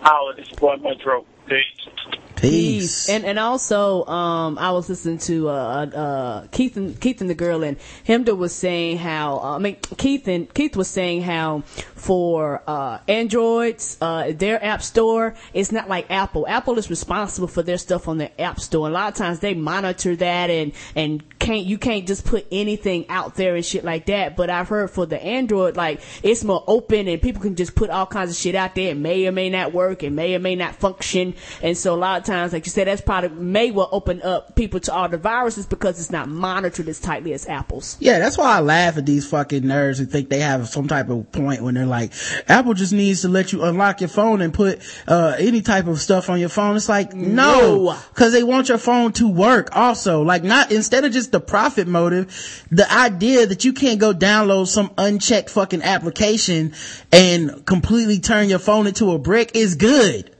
Holla, 0.00 0.34
this 0.36 0.48
is 0.50 0.56
boy 0.58 0.76
Metro. 0.76 1.24
Peace. 1.46 2.20
Peace. 2.42 3.08
And 3.08 3.24
and 3.24 3.38
also, 3.38 4.04
um, 4.06 4.58
I 4.58 4.72
was 4.72 4.88
listening 4.88 5.18
to 5.18 5.48
uh, 5.48 5.86
uh, 5.86 6.46
Keith 6.50 6.76
and 6.76 7.00
Keith 7.00 7.20
and 7.20 7.30
the 7.30 7.34
girl, 7.34 7.62
and 7.62 7.78
Chemda 8.06 8.36
was 8.36 8.52
saying 8.52 8.98
how 8.98 9.38
uh, 9.38 9.56
I 9.56 9.58
mean 9.58 9.76
Keith 9.96 10.26
and 10.26 10.52
Keith 10.52 10.76
was 10.76 10.88
saying 10.88 11.22
how 11.22 11.62
for 12.02 12.62
uh, 12.66 12.98
Androids, 13.06 13.96
uh, 14.00 14.32
their 14.32 14.62
app 14.64 14.82
store, 14.82 15.34
it's 15.54 15.70
not 15.70 15.88
like 15.88 16.10
Apple. 16.10 16.44
Apple 16.48 16.76
is 16.76 16.90
responsible 16.90 17.46
for 17.46 17.62
their 17.62 17.78
stuff 17.78 18.08
on 18.08 18.18
their 18.18 18.32
app 18.40 18.58
store. 18.58 18.88
A 18.88 18.90
lot 18.90 19.12
of 19.12 19.14
times 19.14 19.38
they 19.38 19.54
monitor 19.54 20.16
that 20.16 20.50
and 20.50 20.72
and 20.96 21.22
can't 21.38 21.64
you 21.64 21.78
can't 21.78 22.06
just 22.06 22.24
put 22.24 22.46
anything 22.50 23.08
out 23.08 23.36
there 23.36 23.54
and 23.54 23.64
shit 23.64 23.84
like 23.84 24.06
that. 24.06 24.36
But 24.36 24.50
I've 24.50 24.68
heard 24.68 24.90
for 24.90 25.06
the 25.06 25.22
Android, 25.22 25.76
like 25.76 26.00
it's 26.24 26.42
more 26.42 26.64
open 26.66 27.06
and 27.06 27.22
people 27.22 27.40
can 27.40 27.54
just 27.54 27.76
put 27.76 27.88
all 27.88 28.06
kinds 28.06 28.30
of 28.30 28.36
shit 28.36 28.56
out 28.56 28.74
there. 28.74 28.90
It 28.90 28.96
may 28.96 29.26
or 29.28 29.32
may 29.32 29.48
not 29.48 29.72
work. 29.72 30.02
It 30.02 30.10
may 30.10 30.34
or 30.34 30.40
may 30.40 30.56
not 30.56 30.74
function. 30.74 31.34
And 31.62 31.78
so 31.78 31.94
a 31.94 31.96
lot 31.96 32.20
of 32.20 32.26
times, 32.26 32.52
like 32.52 32.66
you 32.66 32.70
said, 32.70 32.88
that's 32.88 33.00
probably 33.00 33.30
may 33.30 33.70
well 33.70 33.88
open 33.92 34.22
up 34.22 34.56
people 34.56 34.80
to 34.80 34.92
all 34.92 35.08
the 35.08 35.18
viruses 35.18 35.66
because 35.66 36.00
it's 36.00 36.10
not 36.10 36.28
monitored 36.28 36.88
as 36.88 36.98
tightly 36.98 37.32
as 37.32 37.46
Apple's. 37.46 37.96
Yeah, 38.00 38.18
that's 38.18 38.36
why 38.36 38.56
I 38.56 38.60
laugh 38.60 38.96
at 38.96 39.06
these 39.06 39.28
fucking 39.28 39.62
nerds 39.62 39.98
who 39.98 40.06
think 40.06 40.30
they 40.30 40.40
have 40.40 40.66
some 40.66 40.88
type 40.88 41.08
of 41.08 41.30
point 41.30 41.62
when 41.62 41.74
they're 41.74 41.91
like, 41.92 42.12
Apple 42.48 42.74
just 42.74 42.92
needs 42.92 43.22
to 43.22 43.28
let 43.28 43.52
you 43.52 43.62
unlock 43.62 44.00
your 44.00 44.08
phone 44.08 44.40
and 44.40 44.52
put, 44.52 44.80
uh, 45.06 45.36
any 45.38 45.60
type 45.62 45.86
of 45.86 46.00
stuff 46.00 46.28
on 46.28 46.40
your 46.40 46.48
phone. 46.48 46.74
It's 46.76 46.88
like, 46.88 47.14
no, 47.14 47.84
No. 47.84 47.96
cause 48.14 48.32
they 48.32 48.42
want 48.42 48.68
your 48.68 48.78
phone 48.78 49.12
to 49.12 49.28
work 49.28 49.68
also. 49.76 50.22
Like 50.22 50.42
not, 50.42 50.72
instead 50.72 51.04
of 51.04 51.12
just 51.12 51.30
the 51.30 51.40
profit 51.40 51.86
motive, 51.86 52.64
the 52.70 52.90
idea 52.92 53.46
that 53.46 53.64
you 53.64 53.72
can't 53.72 54.00
go 54.00 54.12
download 54.12 54.66
some 54.66 54.90
unchecked 54.98 55.50
fucking 55.50 55.82
application 55.82 56.72
and 57.12 57.64
completely 57.66 58.18
turn 58.18 58.48
your 58.48 58.58
phone 58.58 58.86
into 58.86 59.12
a 59.12 59.18
brick 59.18 59.52
is 59.54 59.74
good. 59.74 60.30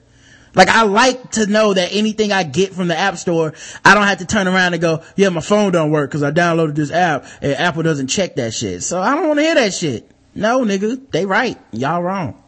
Like 0.54 0.68
I 0.68 0.82
like 0.82 1.30
to 1.32 1.46
know 1.46 1.72
that 1.72 1.94
anything 1.94 2.30
I 2.30 2.42
get 2.42 2.74
from 2.74 2.86
the 2.88 2.98
app 2.98 3.16
store, 3.16 3.54
I 3.84 3.94
don't 3.94 4.04
have 4.06 4.18
to 4.18 4.26
turn 4.26 4.46
around 4.46 4.74
and 4.74 4.82
go, 4.82 5.02
yeah, 5.16 5.30
my 5.30 5.40
phone 5.40 5.72
don't 5.72 5.90
work 5.90 6.10
because 6.10 6.22
I 6.22 6.30
downloaded 6.30 6.74
this 6.74 6.90
app 6.90 7.24
and 7.40 7.54
Apple 7.54 7.82
doesn't 7.82 8.08
check 8.08 8.36
that 8.36 8.52
shit. 8.52 8.82
So 8.82 9.00
I 9.00 9.14
don't 9.14 9.28
want 9.28 9.38
to 9.38 9.44
hear 9.44 9.54
that 9.54 9.72
shit. 9.72 10.10
No, 10.34 10.64
nigga, 10.64 11.10
they 11.10 11.26
right. 11.26 11.58
Y'all 11.72 12.02
wrong. 12.02 12.42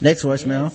Next 0.00 0.22
voicemail. 0.24 0.74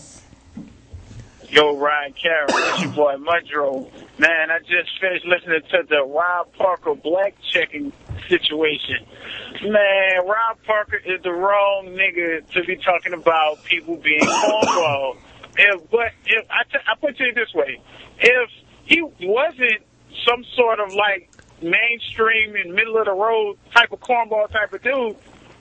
Yo, 1.50 1.78
Ryan 1.78 2.14
Carroll, 2.14 2.50
it's 2.50 2.82
your 2.82 2.92
boy 2.92 3.16
Mudro. 3.16 3.90
Man, 4.20 4.52
I 4.52 4.60
just 4.60 5.00
finished 5.00 5.26
listening 5.26 5.62
to 5.72 5.84
the 5.88 6.04
Rob 6.04 6.54
Parker 6.54 6.96
black 6.96 7.36
checking 7.52 7.94
situation. 8.28 9.06
Man, 9.64 10.28
Rob 10.28 10.58
Parker 10.66 10.98
is 10.98 11.22
the 11.24 11.32
wrong 11.32 11.88
nigga 11.88 12.48
to 12.52 12.64
be 12.66 12.76
talking 12.76 13.14
about 13.14 13.64
people 13.64 13.96
being 13.96 14.20
cornball. 14.22 15.18
If, 15.58 15.90
but 15.90 16.12
if 16.26 16.46
I, 16.50 16.64
t- 16.64 16.84
I 16.86 16.96
put 17.00 17.20
it 17.20 17.36
this 17.36 17.54
way, 17.54 17.80
if 18.20 18.50
he 18.86 19.02
wasn't 19.22 19.82
some 20.28 20.44
sort 20.56 20.80
of 20.80 20.94
like 20.94 21.32
mainstream 21.62 22.56
and 22.56 22.74
middle 22.74 22.98
of 22.98 23.06
the 23.06 23.14
road 23.14 23.58
type 23.74 23.92
of 23.92 24.00
cornball 24.02 24.52
type 24.52 24.74
of 24.74 24.82
dude, 24.84 25.16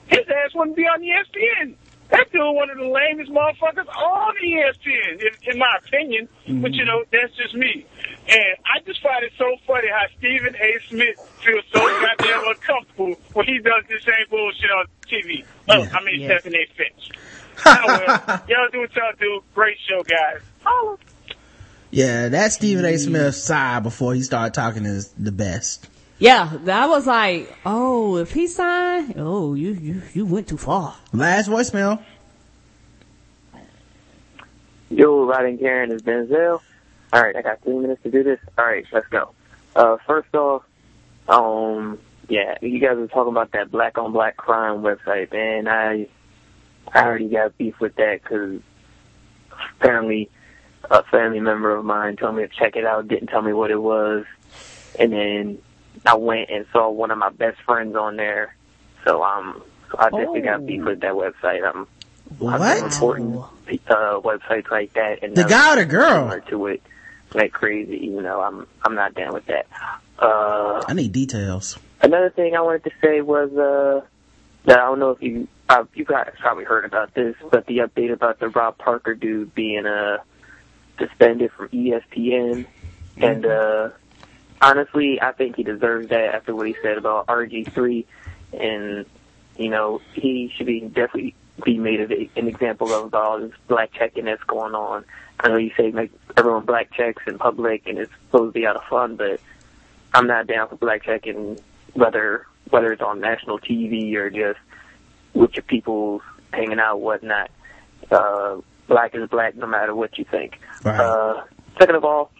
his 0.07 0.25
ass 0.29 0.53
wouldn't 0.53 0.75
be 0.75 0.83
on 0.83 1.01
ESPN. 1.01 1.75
That 2.09 2.31
dude 2.31 2.41
one 2.55 2.69
of 2.69 2.77
the 2.77 2.85
lamest 2.85 3.31
motherfuckers 3.31 3.87
on 3.87 4.33
ESPN, 4.43 5.19
in, 5.19 5.51
in 5.53 5.57
my 5.59 5.77
opinion. 5.83 6.29
Mm-hmm. 6.47 6.61
But 6.61 6.73
you 6.73 6.85
know, 6.85 7.03
that's 7.11 7.35
just 7.35 7.55
me. 7.55 7.85
And 8.27 8.57
I 8.65 8.79
just 8.85 9.01
find 9.01 9.23
it 9.23 9.33
so 9.37 9.55
funny 9.65 9.87
how 9.89 10.05
Stephen 10.17 10.55
A. 10.55 10.87
Smith 10.87 11.17
feels 11.43 11.63
so 11.73 11.79
goddamn 12.01 12.47
uncomfortable 12.47 13.15
when 13.33 13.45
he 13.47 13.59
does 13.59 13.83
the 13.89 13.99
same 14.01 14.25
bullshit 14.29 14.69
on 14.71 14.85
TV. 15.07 15.45
Oh, 15.69 15.81
I 15.93 16.03
mean 16.03 16.21
Yes. 16.21 16.41
Stephen 16.41 16.59
A. 16.59 16.65
Finch. 16.75 17.11
oh, 17.65 17.83
well, 17.85 18.43
y'all 18.47 18.69
do 18.71 18.79
what 18.81 18.95
y'all 18.95 19.11
do. 19.19 19.41
Great 19.53 19.77
show, 19.87 20.03
guys. 20.03 20.41
Holla. 20.63 20.97
Yeah, 21.89 22.29
that 22.29 22.51
Stephen 22.53 22.85
A. 22.85 22.89
Mm-hmm. 22.89 23.09
Smith 23.09 23.35
sigh 23.35 23.79
before 23.79 24.13
he 24.13 24.21
started 24.21 24.53
talking 24.53 24.85
is 24.85 25.09
the 25.17 25.31
best. 25.31 25.87
Yeah, 26.17 26.57
I 26.67 26.87
was 26.87 27.05
like, 27.05 27.53
oh, 27.65 28.17
if 28.17 28.31
he 28.31 28.47
signed, 28.47 29.15
oh, 29.17 29.53
you 29.53 29.71
you 29.73 30.01
you 30.13 30.25
went 30.25 30.47
too 30.47 30.57
far. 30.57 30.95
Last 31.11 31.49
voicemail. 31.49 32.01
Yo, 34.89 35.25
Riding 35.25 35.57
Karen 35.57 35.91
is 35.91 36.03
Denzel. 36.03 36.61
All 37.11 37.21
right, 37.21 37.35
I 37.35 37.41
got 37.41 37.61
three 37.63 37.77
minutes 37.77 38.01
to 38.03 38.11
do 38.11 38.23
this. 38.23 38.39
All 38.57 38.65
right, 38.65 38.85
let's 38.93 39.07
go. 39.07 39.31
Uh, 39.75 39.97
first 40.07 40.33
off, 40.35 40.63
um, 41.27 41.99
yeah, 42.29 42.57
you 42.61 42.79
guys 42.79 42.95
were 42.95 43.07
talking 43.07 43.31
about 43.31 43.51
that 43.51 43.69
black 43.69 43.97
on 43.97 44.13
black 44.13 44.37
crime 44.37 44.83
website, 44.83 45.33
and 45.33 45.67
I, 45.67 46.07
I 46.93 47.03
already 47.03 47.27
got 47.27 47.57
beef 47.57 47.79
with 47.81 47.95
that 47.95 48.21
because 48.23 48.61
apparently 49.79 50.29
a 50.89 51.03
family 51.03 51.41
member 51.41 51.75
of 51.75 51.83
mine 51.83 52.15
told 52.15 52.35
me 52.35 52.43
to 52.43 52.47
check 52.47 52.77
it 52.77 52.85
out, 52.85 53.07
didn't 53.09 53.27
tell 53.27 53.41
me 53.41 53.51
what 53.51 53.69
it 53.69 53.81
was, 53.81 54.25
and 54.97 55.11
then 55.11 55.57
I 56.05 56.15
went 56.15 56.49
and 56.49 56.65
saw 56.71 56.89
one 56.89 57.11
of 57.11 57.17
my 57.17 57.29
best 57.29 57.61
friends 57.61 57.95
on 57.95 58.15
there. 58.15 58.55
So 59.05 59.23
um, 59.23 59.61
so 59.91 59.97
I 59.99 60.09
definitely 60.09 60.41
got 60.41 60.65
beef 60.65 60.83
with 60.83 61.01
that 61.01 61.13
website. 61.13 61.63
I'm 61.67 61.87
I've 62.31 62.39
been 62.39 62.49
What? 62.49 62.83
reporting 62.83 63.37
uh, 63.87 64.19
websites 64.21 64.69
like 64.71 64.93
that 64.93 65.23
and 65.23 65.35
The 65.35 65.43
guy 65.43 65.73
or 65.73 65.75
the 65.77 65.85
girl? 65.85 66.39
to 66.49 66.67
it 66.67 66.81
like 67.33 67.51
crazy. 67.51 67.97
You 67.97 68.21
know, 68.21 68.41
I'm 68.41 68.65
I'm 68.83 68.95
not 68.95 69.13
down 69.13 69.33
with 69.33 69.45
that. 69.47 69.67
Uh, 70.17 70.83
I 70.87 70.93
need 70.93 71.11
details. 71.11 71.77
another 72.01 72.29
thing 72.29 72.55
I 72.55 72.61
wanted 72.61 72.83
to 72.85 72.91
say 73.01 73.21
was 73.21 73.51
uh, 73.53 74.05
that 74.65 74.79
I 74.79 74.85
don't 74.85 74.99
know 74.99 75.11
if 75.11 75.21
you 75.21 75.47
uh, 75.69 75.83
you 75.93 76.05
guys 76.05 76.31
probably 76.39 76.63
heard 76.63 76.85
about 76.85 77.13
this, 77.13 77.35
but 77.51 77.65
the 77.67 77.79
update 77.79 78.11
about 78.13 78.39
the 78.39 78.49
Rob 78.49 78.77
Parker 78.77 79.13
dude 79.13 79.53
being 79.53 79.85
uh 79.85 80.17
suspended 80.97 81.51
from 81.51 81.67
ESPN, 81.69 82.65
and 83.17 83.45
uh, 83.45 83.89
honestly, 84.65 85.21
I 85.21 85.31
think 85.31 85.55
he 85.55 85.63
deserves 85.63 86.09
that 86.09 86.35
after 86.35 86.55
what 86.55 86.67
he 86.67 86.75
said 86.81 86.97
about 86.97 87.27
RG3, 87.27 88.05
and 88.59 89.05
you 89.57 89.69
know 89.69 90.01
he 90.13 90.51
should 90.55 90.65
be 90.65 90.81
definitely 90.81 91.35
be 91.63 91.77
made 91.77 91.99
a- 92.11 92.29
an 92.39 92.47
example 92.47 92.91
of 92.93 93.13
all 93.13 93.39
this 93.39 93.53
black 93.67 93.93
checking 93.93 94.25
that's 94.25 94.43
going 94.43 94.75
on. 94.75 95.05
I 95.39 95.47
know 95.49 95.57
you 95.57 95.71
say 95.77 95.91
make 95.91 96.11
everyone 96.35 96.65
black 96.65 96.91
checks 96.91 97.23
in 97.27 97.37
public 97.37 97.87
and 97.87 97.97
it's 97.97 98.11
supposed 98.25 98.53
to 98.53 98.59
be 98.59 98.65
out 98.67 98.75
of 98.75 98.83
fun, 98.85 99.15
but 99.15 99.39
I'm 100.13 100.27
not 100.27 100.47
down 100.47 100.67
for 100.67 100.75
black 100.75 101.03
checking 101.03 101.59
whether 101.93 102.45
whether 102.71 102.91
it's 102.91 103.01
on 103.01 103.19
national 103.21 103.59
TV 103.59 104.13
or 104.15 104.29
just 104.29 104.59
with 105.33 105.55
your 105.55 105.63
people 105.63 106.21
hanging 106.51 106.79
out 106.79 106.99
whatnot. 106.99 107.51
Uh, 108.11 108.57
black 108.87 109.13
is 109.15 109.29
black 109.29 109.55
no 109.55 109.67
matter 109.67 109.93
what 109.95 110.17
you 110.17 110.25
think. 110.25 110.59
Right. 110.83 110.99
Uh, 110.99 111.43
second 111.79 111.95
of 111.95 112.03
all, 112.03 112.31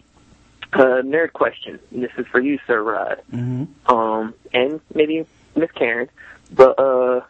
uh, 0.75 1.01
nerd 1.01 1.33
question. 1.33 1.79
And 1.91 2.03
this 2.03 2.11
is 2.17 2.27
for 2.27 2.39
you, 2.39 2.59
Sir 2.67 2.81
Rod. 2.81 3.21
hmm 3.31 3.65
Um, 3.87 4.33
and 4.53 4.81
maybe 4.93 5.25
Miss 5.55 5.71
Karen. 5.71 6.09
But 6.51 6.77
uh, 6.79 7.21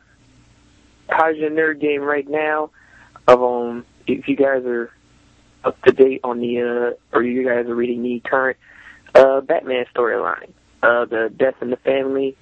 how's 1.10 1.38
your 1.38 1.50
nerd 1.52 1.80
game 1.80 2.02
right 2.02 2.28
now? 2.28 2.72
Of 3.28 3.42
um, 3.42 3.86
if 4.06 4.28
you 4.28 4.36
guys 4.36 4.66
are 4.66 4.92
up 5.64 5.82
to 5.84 5.92
date 5.92 6.22
on 6.24 6.40
the 6.40 6.62
uh, 6.62 7.16
or 7.18 7.24
you 7.24 7.44
guys 7.44 7.66
are 7.68 7.74
reading 7.76 8.04
the 8.04 8.20
current 8.20 8.58
uh 9.16 9.42
Batman 9.42 9.86
storyline, 9.96 10.52
uh, 10.84 11.06
the 11.06 11.34
Death 11.36 11.56
in 11.62 11.70
the 11.72 11.78
Family, 11.78 12.36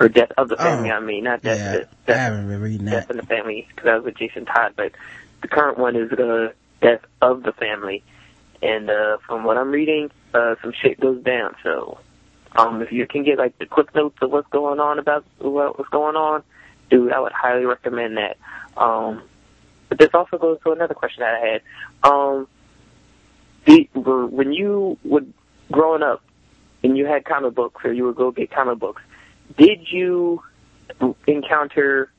or 0.00 0.08
Death 0.08 0.32
of 0.36 0.48
the 0.48 0.56
Family. 0.56 0.90
Oh, 0.90 0.94
I 0.94 1.00
mean, 1.00 1.24
not 1.24 1.42
Death. 1.42 1.58
Yeah, 1.58 1.72
Death, 2.06 2.16
I 2.16 2.22
haven't 2.22 2.48
been 2.48 2.60
reading 2.60 2.86
Death 2.86 3.08
that. 3.08 3.10
in 3.12 3.16
the 3.18 3.26
Family 3.26 3.68
because 3.68 3.86
I 3.88 3.94
was 3.96 4.04
with 4.06 4.16
Jason 4.16 4.44
Todd, 4.44 4.72
but 4.76 4.92
the 5.42 5.48
current 5.48 5.78
one 5.78 5.94
is 5.94 6.10
the 6.10 6.52
Death 6.80 7.02
of 7.22 7.42
the 7.44 7.52
Family. 7.52 8.02
And 8.60 8.90
uh, 8.90 9.18
from 9.24 9.44
what 9.44 9.56
I'm 9.56 9.70
reading, 9.70 10.10
uh, 10.34 10.54
some 10.62 10.72
shit 10.72 11.00
goes 11.00 11.22
down. 11.22 11.54
So, 11.62 11.98
um, 12.56 12.82
if 12.82 12.92
you 12.92 13.06
can 13.06 13.24
get 13.24 13.38
like 13.38 13.58
the 13.58 13.66
quick 13.66 13.94
notes 13.94 14.16
of 14.22 14.30
what's 14.30 14.48
going 14.48 14.80
on 14.80 14.98
about 14.98 15.24
what, 15.38 15.78
what's 15.78 15.90
going 15.90 16.16
on, 16.16 16.42
dude, 16.90 17.12
I 17.12 17.20
would 17.20 17.32
highly 17.32 17.64
recommend 17.64 18.16
that. 18.16 18.36
Um, 18.76 19.22
but 19.88 19.98
this 19.98 20.10
also 20.14 20.38
goes 20.38 20.58
to 20.64 20.72
another 20.72 20.94
question 20.94 21.20
that 21.20 21.34
I 21.34 21.46
had. 21.46 21.62
Um, 22.02 22.48
the, 23.64 23.88
when 23.94 24.52
you 24.52 24.98
would 25.04 25.32
growing 25.70 26.02
up 26.02 26.22
and 26.82 26.96
you 26.96 27.06
had 27.06 27.24
comic 27.24 27.54
books 27.54 27.84
or 27.84 27.92
you 27.92 28.04
would 28.04 28.16
go 28.16 28.30
get 28.30 28.50
comic 28.50 28.78
books, 28.78 29.02
did 29.56 29.90
you 29.90 30.42
encounter 31.26 32.10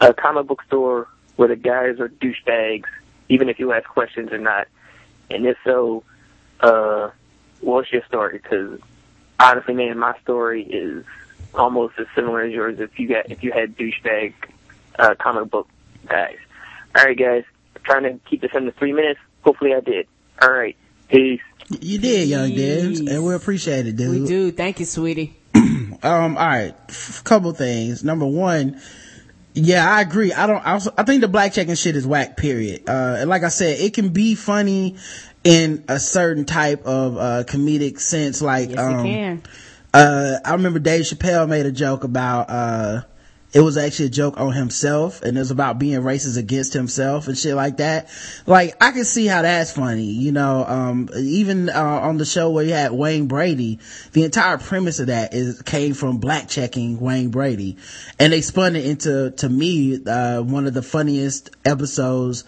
a 0.00 0.12
comic 0.14 0.46
book 0.46 0.62
store 0.66 1.08
where 1.36 1.48
the 1.48 1.56
guys 1.56 2.00
are 2.00 2.08
douchebags, 2.08 2.84
even 3.28 3.48
if 3.48 3.58
you 3.58 3.72
ask 3.72 3.88
questions 3.88 4.32
or 4.32 4.38
not? 4.38 4.68
And 5.30 5.46
if 5.46 5.56
so, 5.64 6.04
uh, 6.60 7.10
what's 7.60 7.92
your 7.92 8.04
story? 8.06 8.40
Because 8.42 8.80
honestly, 9.38 9.74
man, 9.74 9.98
my 9.98 10.18
story 10.22 10.64
is 10.64 11.04
almost 11.54 11.94
as 11.98 12.06
similar 12.14 12.42
as 12.42 12.52
yours. 12.52 12.80
If 12.80 12.98
you 12.98 13.08
got 13.08 13.30
if 13.30 13.42
you 13.42 13.52
had 13.52 13.76
douchebag 13.76 14.34
uh, 14.98 15.14
comic 15.18 15.50
book 15.50 15.68
guys. 16.06 16.38
All 16.96 17.04
right, 17.04 17.18
guys, 17.18 17.44
I'm 17.74 17.82
trying 17.82 18.02
to 18.04 18.18
keep 18.28 18.40
this 18.40 18.52
under 18.54 18.70
three 18.72 18.92
minutes. 18.92 19.20
Hopefully, 19.42 19.74
I 19.74 19.80
did. 19.80 20.06
All 20.40 20.50
right, 20.50 20.76
peace. 21.08 21.40
You 21.68 21.98
did, 21.98 22.28
young 22.28 22.54
Dibs, 22.54 23.00
and 23.00 23.24
we 23.24 23.34
appreciate 23.34 23.86
it, 23.86 23.96
dude. 23.96 24.22
We 24.22 24.26
do. 24.26 24.52
Thank 24.52 24.78
you, 24.80 24.86
sweetie. 24.86 25.36
um, 25.54 26.00
all 26.02 26.46
right, 26.46 26.74
f- 26.88 27.24
couple 27.24 27.52
things. 27.52 28.04
Number 28.04 28.24
one, 28.24 28.80
yeah, 29.54 29.90
I 29.90 30.00
agree. 30.00 30.32
I 30.32 30.46
don't. 30.46 30.64
I, 30.64 30.72
also, 30.72 30.92
I 30.96 31.02
think 31.02 31.22
the 31.22 31.28
black 31.28 31.52
checking 31.52 31.74
shit 31.74 31.96
is 31.96 32.06
whack. 32.06 32.36
Period. 32.36 32.88
Uh, 32.88 33.16
and 33.18 33.30
like 33.30 33.42
I 33.42 33.48
said, 33.48 33.80
it 33.80 33.94
can 33.94 34.10
be 34.10 34.34
funny 34.34 34.96
in 35.46 35.84
a 35.86 36.00
certain 36.00 36.44
type 36.44 36.84
of 36.86 37.16
uh, 37.16 37.44
comedic 37.44 38.00
sense. 38.00 38.42
Like, 38.42 38.70
Yes, 38.70 38.78
um, 38.80 39.02
can. 39.04 39.42
uh, 39.94 40.38
I 40.44 40.52
remember 40.52 40.80
Dave 40.80 41.04
Chappelle 41.04 41.48
made 41.48 41.66
a 41.66 41.70
joke 41.70 42.02
about, 42.02 42.50
uh, 42.50 43.02
it 43.52 43.60
was 43.60 43.76
actually 43.76 44.06
a 44.06 44.10
joke 44.10 44.40
on 44.40 44.52
himself 44.52 45.22
and 45.22 45.36
it 45.36 45.40
was 45.40 45.52
about 45.52 45.78
being 45.78 46.00
racist 46.00 46.36
against 46.36 46.72
himself 46.72 47.28
and 47.28 47.38
shit 47.38 47.54
like 47.54 47.76
that. 47.76 48.10
Like, 48.44 48.74
I 48.82 48.90
can 48.90 49.04
see 49.04 49.26
how 49.26 49.42
that's 49.42 49.72
funny, 49.72 50.06
you 50.06 50.32
know, 50.32 50.64
um, 50.66 51.08
even, 51.16 51.70
uh, 51.70 51.80
on 51.80 52.18
the 52.18 52.24
show 52.24 52.50
where 52.50 52.64
you 52.64 52.72
had 52.72 52.90
Wayne 52.90 53.28
Brady, 53.28 53.78
the 54.14 54.24
entire 54.24 54.58
premise 54.58 54.98
of 54.98 55.06
that 55.06 55.32
is, 55.32 55.62
came 55.62 55.94
from 55.94 56.18
black 56.18 56.48
checking 56.48 56.98
Wayne 56.98 57.30
Brady. 57.30 57.76
And 58.18 58.32
they 58.32 58.40
spun 58.40 58.74
it 58.74 58.84
into, 58.84 59.30
to 59.30 59.48
me, 59.48 60.04
uh, 60.04 60.42
one 60.42 60.66
of 60.66 60.74
the 60.74 60.82
funniest 60.82 61.50
episodes 61.64 62.42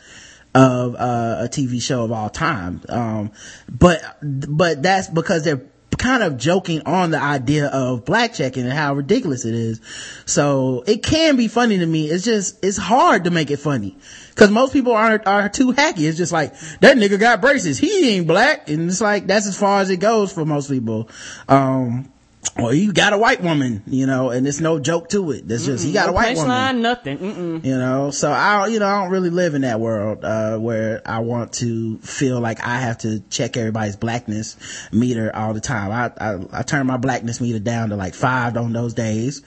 of 0.58 0.96
uh, 0.96 1.44
a 1.44 1.48
TV 1.48 1.80
show 1.80 2.02
of 2.02 2.10
all 2.10 2.28
time. 2.28 2.80
Um, 2.88 3.30
but 3.68 4.02
but 4.20 4.82
that's 4.82 5.08
because 5.08 5.44
they're 5.44 5.62
kind 5.98 6.22
of 6.22 6.36
joking 6.36 6.82
on 6.82 7.10
the 7.10 7.20
idea 7.20 7.66
of 7.66 8.04
black 8.04 8.34
checking 8.34 8.64
and 8.64 8.72
how 8.72 8.94
ridiculous 8.94 9.44
it 9.44 9.54
is. 9.54 9.80
So 10.26 10.82
it 10.86 11.04
can 11.04 11.36
be 11.36 11.46
funny 11.46 11.78
to 11.78 11.86
me. 11.86 12.10
It's 12.10 12.24
just 12.24 12.64
it's 12.64 12.76
hard 12.76 13.24
to 13.24 13.30
make 13.30 13.52
it 13.52 13.58
funny 13.58 13.96
because 14.30 14.50
most 14.50 14.72
people 14.72 14.92
aren't 14.92 15.28
are 15.28 15.48
too 15.48 15.72
hacky. 15.72 16.08
It's 16.08 16.18
just 16.18 16.32
like 16.32 16.58
that 16.80 16.96
nigga 16.96 17.20
got 17.20 17.40
braces. 17.40 17.78
He 17.78 18.16
ain't 18.16 18.26
black, 18.26 18.68
and 18.68 18.90
it's 18.90 19.00
like 19.00 19.28
that's 19.28 19.46
as 19.46 19.56
far 19.56 19.80
as 19.80 19.90
it 19.90 19.98
goes 19.98 20.32
for 20.32 20.44
most 20.44 20.68
people. 20.68 21.08
Um, 21.48 22.12
or 22.58 22.72
you 22.74 22.92
got 22.92 23.12
a 23.12 23.18
white 23.18 23.42
woman, 23.42 23.82
you 23.86 24.06
know, 24.06 24.30
and 24.30 24.46
it's 24.46 24.60
no 24.60 24.78
joke 24.78 25.08
to 25.10 25.30
it. 25.32 25.46
That's 25.46 25.64
just, 25.64 25.86
you 25.86 25.92
got 25.92 26.06
no 26.06 26.12
a 26.12 26.14
white 26.14 26.36
woman 26.36 26.50
punchline, 26.50 26.80
nothing. 26.80 27.18
Mm-mm. 27.18 27.64
you 27.64 27.76
know 27.76 28.10
so 28.10 28.30
i 28.30 28.66
you 28.68 28.78
know 28.78 28.86
i 28.86 29.00
don't 29.02 29.10
really 29.10 29.30
live 29.30 29.54
in 29.54 29.62
that 29.62 29.80
world 29.80 30.24
uh 30.24 30.56
where 30.58 31.02
i 31.06 31.18
want 31.18 31.52
to 31.54 31.98
feel 31.98 32.40
like 32.40 32.64
i 32.64 32.78
have 32.80 32.98
to 32.98 33.20
check 33.30 33.56
everybody's 33.56 33.96
blackness 33.96 34.56
meter 34.92 35.34
all 35.34 35.52
the 35.54 35.60
time 35.60 35.90
i 35.90 36.12
i, 36.24 36.60
I 36.60 36.62
turn 36.62 36.86
my 36.86 36.96
blackness 36.96 37.40
meter 37.40 37.58
down 37.58 37.90
to 37.90 37.96
like 37.96 38.14
five 38.14 38.56
on 38.56 38.72
those 38.72 38.94
days 38.94 39.42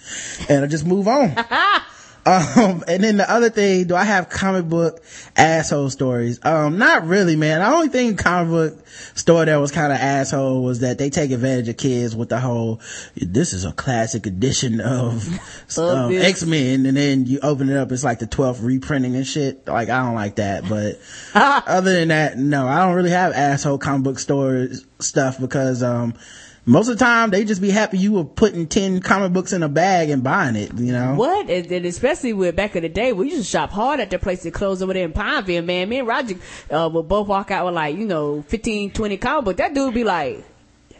and 0.49 0.63
i 0.63 0.67
just 0.67 0.85
move 0.85 1.07
on 1.07 1.35
um 2.25 2.83
and 2.87 3.03
then 3.03 3.17
the 3.17 3.29
other 3.29 3.49
thing 3.49 3.85
do 3.87 3.95
i 3.95 4.03
have 4.03 4.29
comic 4.29 4.65
book 4.65 5.01
asshole 5.35 5.89
stories? 5.89 6.39
Um 6.43 6.77
not 6.77 7.07
really 7.07 7.35
man. 7.35 7.61
The 7.61 7.67
only 7.67 7.87
thing 7.87 8.15
comic 8.17 8.49
book 8.49 8.87
store 9.15 9.45
that 9.45 9.55
was 9.57 9.71
kind 9.71 9.91
of 9.91 9.99
asshole 9.99 10.63
was 10.63 10.79
that 10.79 10.97
they 10.97 11.09
take 11.09 11.31
advantage 11.31 11.69
of 11.69 11.77
kids 11.77 12.15
with 12.15 12.29
the 12.29 12.39
whole 12.39 12.81
this 13.15 13.53
is 13.53 13.65
a 13.65 13.71
classic 13.71 14.25
edition 14.25 14.81
of 14.81 15.27
um, 15.77 16.13
x-men 16.13 16.85
and 16.85 16.97
then 16.97 17.25
you 17.25 17.39
open 17.41 17.69
it 17.69 17.77
up 17.77 17.91
it's 17.91 18.03
like 18.03 18.19
the 18.19 18.27
12th 18.27 18.63
reprinting 18.63 19.15
and 19.15 19.25
shit. 19.25 19.67
Like 19.67 19.89
i 19.89 20.03
don't 20.03 20.15
like 20.15 20.35
that 20.35 20.67
but 20.67 20.99
other 21.33 21.93
than 21.93 22.09
that 22.09 22.37
no 22.37 22.67
i 22.67 22.79
don't 22.85 22.95
really 22.95 23.11
have 23.11 23.33
asshole 23.33 23.77
comic 23.77 24.03
book 24.03 24.19
stores 24.19 24.85
stuff 24.99 25.39
because 25.39 25.83
um 25.83 26.13
most 26.65 26.89
of 26.89 26.97
the 26.97 27.03
time 27.03 27.31
they 27.31 27.43
just 27.43 27.61
be 27.61 27.71
happy 27.71 27.97
you 27.97 28.11
were 28.11 28.23
putting 28.23 28.67
10 28.67 29.01
comic 29.01 29.33
books 29.33 29.51
in 29.51 29.63
a 29.63 29.69
bag 29.69 30.09
and 30.09 30.23
buying 30.23 30.55
it 30.55 30.71
you 30.75 30.91
know 30.91 31.15
What? 31.15 31.49
And, 31.49 31.71
and 31.71 31.85
especially 31.85 32.33
with 32.33 32.55
back 32.55 32.75
in 32.75 32.83
the 32.83 32.89
day, 32.89 33.13
we 33.13 33.25
used 33.29 33.37
to 33.37 33.43
shop 33.43 33.71
hard 33.71 33.99
at 33.99 34.09
the 34.09 34.19
place 34.19 34.43
that 34.43 34.53
closed 34.53 34.81
over 34.81 34.93
there 34.93 35.05
in 35.05 35.13
Pineville, 35.13 35.63
man. 35.63 35.89
Me 35.89 35.99
and 35.99 36.07
Roger 36.07 36.35
uh, 36.69 36.89
would 36.91 37.07
both 37.07 37.27
walk 37.27 37.51
out 37.51 37.65
with 37.65 37.75
like, 37.75 37.95
you 37.95 38.05
know, 38.05 38.43
15, 38.43 38.91
20 38.91 39.17
comic 39.17 39.45
books. 39.45 39.57
That 39.57 39.73
dude 39.73 39.93
be 39.93 40.03
like, 40.03 40.43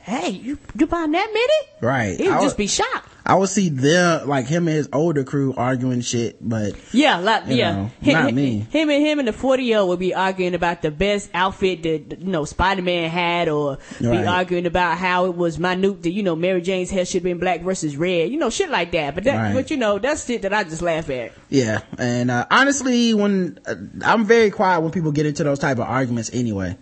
hey, 0.04 0.30
you, 0.30 0.58
you 0.78 0.88
buying 0.88 1.12
that 1.12 1.28
many? 1.34 1.70
right 1.82 2.18
He 2.20 2.30
would 2.30 2.42
just 2.42 2.58
be 2.58 2.68
shocked. 2.68 3.08
I 3.24 3.36
would 3.36 3.50
see 3.50 3.70
them 3.70 4.28
like 4.28 4.48
him 4.48 4.68
and 4.68 4.76
his 4.76 4.90
older 4.92 5.24
crew 5.24 5.54
arguing 5.56 6.02
shit, 6.02 6.38
but 6.42 6.74
Yeah, 6.92 7.18
like, 7.18 7.44
yeah. 7.48 7.72
know, 7.76 7.92
him, 8.02 8.14
not 8.14 8.30
him- 8.30 8.36
me. 8.36 8.66
Him 8.72 8.90
and 8.90 9.06
him 9.06 9.20
and 9.20 9.28
the 9.28 9.34
forty 9.34 9.64
year 9.66 9.78
old 9.78 9.90
would 9.90 10.00
be 10.00 10.14
arguing 10.16 10.56
about 10.56 10.82
the 10.82 10.90
best 10.90 11.30
outfit 11.34 11.84
that 11.84 12.20
you 12.20 12.28
know 12.28 12.46
Spider 12.46 12.82
Man 12.82 13.10
had, 13.12 13.48
or 13.48 13.78
Right. 14.02 14.22
be 14.22 14.28
arguing 14.28 14.66
about 14.66 14.98
how 14.98 15.26
it 15.26 15.36
was 15.36 15.60
minute 15.60 16.02
that 16.04 16.12
you 16.12 16.24
know 16.24 16.36
Mary 16.36 16.62
Jane's 16.62 16.90
hair 16.90 17.06
should 17.06 17.16
have 17.20 17.24
been 17.24 17.38
black 17.38 17.62
versus 17.62 17.96
red, 17.96 18.32
you 18.32 18.38
know, 18.40 18.50
shit 18.50 18.72
like 18.72 18.92
that. 18.94 19.14
But 19.14 19.24
that, 19.26 19.36
Right. 19.38 19.54
but 19.54 19.70
you 19.70 19.78
know, 19.78 20.00
that's 20.00 20.26
shit 20.26 20.42
that 20.42 20.54
I 20.54 20.64
just 20.64 20.82
laugh 20.82 21.10
at. 21.12 21.32
yeah. 21.50 21.82
And 22.00 22.32
uh, 22.32 22.48
honestly, 22.50 23.14
when 23.14 23.60
uh, 23.68 23.76
I'm 24.04 24.26
very 24.26 24.50
quiet 24.50 24.82
when 24.82 24.92
people 24.92 25.12
get 25.12 25.28
into 25.28 25.44
those 25.44 25.60
type 25.60 25.78
of 25.78 25.84
arguments 25.88 26.32
anyway. 26.34 26.76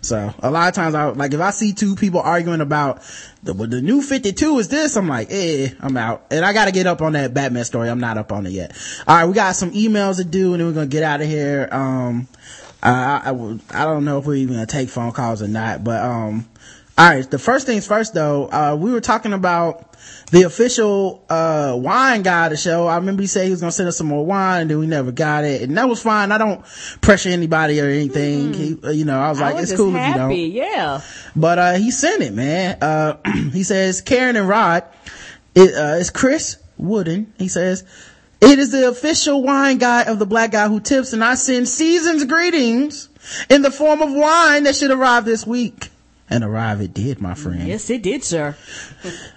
So 0.00 0.32
a 0.40 0.50
lot 0.50 0.68
of 0.68 0.74
times, 0.74 0.94
I 0.94 1.06
like 1.06 1.34
if 1.34 1.40
I 1.40 1.50
see 1.50 1.72
two 1.72 1.96
people 1.96 2.20
arguing 2.20 2.60
about 2.60 3.02
the 3.42 3.52
the 3.52 3.80
new 3.82 4.02
Fifty 4.02 4.32
Two 4.32 4.58
is 4.58 4.68
this, 4.68 4.96
I'm 4.96 5.08
like, 5.08 5.28
eh, 5.30 5.70
I'm 5.80 5.96
out, 5.96 6.26
and 6.30 6.44
I 6.44 6.52
got 6.52 6.66
to 6.66 6.72
get 6.72 6.86
up 6.86 7.02
on 7.02 7.12
that 7.12 7.34
Batman 7.34 7.64
story. 7.64 7.88
I'm 7.88 8.00
not 8.00 8.18
up 8.18 8.32
on 8.32 8.46
it 8.46 8.50
yet. 8.50 8.76
All 9.06 9.16
right, 9.16 9.24
we 9.26 9.34
got 9.34 9.56
some 9.56 9.72
emails 9.72 10.16
to 10.16 10.24
do, 10.24 10.54
and 10.54 10.60
then 10.60 10.68
we're 10.68 10.74
gonna 10.74 10.86
get 10.86 11.02
out 11.02 11.20
of 11.20 11.26
here. 11.26 11.68
Um, 11.70 12.28
I, 12.82 12.90
I, 12.90 13.30
I 13.30 13.82
I 13.82 13.84
don't 13.84 14.04
know 14.04 14.18
if 14.18 14.26
we're 14.26 14.36
even 14.36 14.54
gonna 14.54 14.66
take 14.66 14.88
phone 14.88 15.12
calls 15.12 15.42
or 15.42 15.48
not, 15.48 15.82
but 15.82 16.02
um, 16.02 16.46
all 16.98 17.08
right. 17.08 17.30
The 17.30 17.38
first 17.38 17.64
things 17.66 17.86
first, 17.86 18.12
though, 18.12 18.48
uh, 18.50 18.76
we 18.78 18.90
were 18.90 19.00
talking 19.00 19.32
about 19.32 19.84
the 20.30 20.42
official 20.42 21.24
uh 21.30 21.74
wine 21.76 22.22
guy 22.22 22.46
of 22.46 22.50
the 22.50 22.56
show. 22.56 22.86
I 22.86 22.96
remember 22.96 23.22
he 23.22 23.26
said 23.28 23.44
he 23.44 23.50
was 23.50 23.60
gonna 23.60 23.72
send 23.72 23.88
us 23.88 23.96
some 23.96 24.08
more 24.08 24.26
wine, 24.26 24.62
and 24.62 24.70
then 24.70 24.78
we 24.78 24.86
never 24.86 25.12
got 25.12 25.44
it, 25.44 25.62
and 25.62 25.78
that 25.78 25.88
was 25.88 26.02
fine. 26.02 26.32
I 26.32 26.38
don't 26.38 26.64
pressure 27.00 27.30
anybody 27.30 27.80
or 27.80 27.86
anything. 27.86 28.52
He, 28.52 28.76
uh, 28.82 28.90
you 28.90 29.04
know, 29.04 29.18
I 29.18 29.28
was 29.30 29.40
like, 29.40 29.54
I 29.54 29.60
was 29.60 29.70
it's 29.70 29.80
cool 29.80 29.94
if 29.94 30.08
you 30.08 30.14
don't. 30.14 30.32
yeah. 30.34 31.00
But 31.34 31.58
uh 31.58 31.72
he 31.74 31.90
sent 31.90 32.22
it, 32.22 32.32
man. 32.34 32.78
Uh 32.82 33.16
he 33.52 33.62
says 33.62 34.00
Karen 34.00 34.36
and 34.36 34.48
Rod 34.48 34.84
it 35.54 35.74
uh 35.74 35.96
it's 35.98 36.10
Chris 36.10 36.56
Wooden. 36.76 37.32
He 37.38 37.48
says 37.48 37.84
it 38.40 38.58
is 38.58 38.70
the 38.70 38.88
official 38.88 39.42
wine 39.42 39.78
guy 39.78 40.02
of 40.04 40.18
the 40.18 40.26
black 40.26 40.52
guy 40.52 40.68
who 40.68 40.80
tips 40.80 41.12
and 41.12 41.24
I 41.24 41.34
send 41.36 41.68
season's 41.68 42.24
greetings 42.24 43.08
in 43.48 43.62
the 43.62 43.70
form 43.70 44.02
of 44.02 44.12
wine 44.12 44.64
that 44.64 44.76
should 44.76 44.90
arrive 44.90 45.24
this 45.24 45.46
week. 45.46 45.90
And 46.30 46.44
arrive 46.44 46.82
it 46.82 46.92
did, 46.92 47.20
my 47.22 47.32
friend. 47.34 47.66
Yes, 47.66 47.88
it 47.88 48.02
did, 48.02 48.22
sir. 48.22 48.54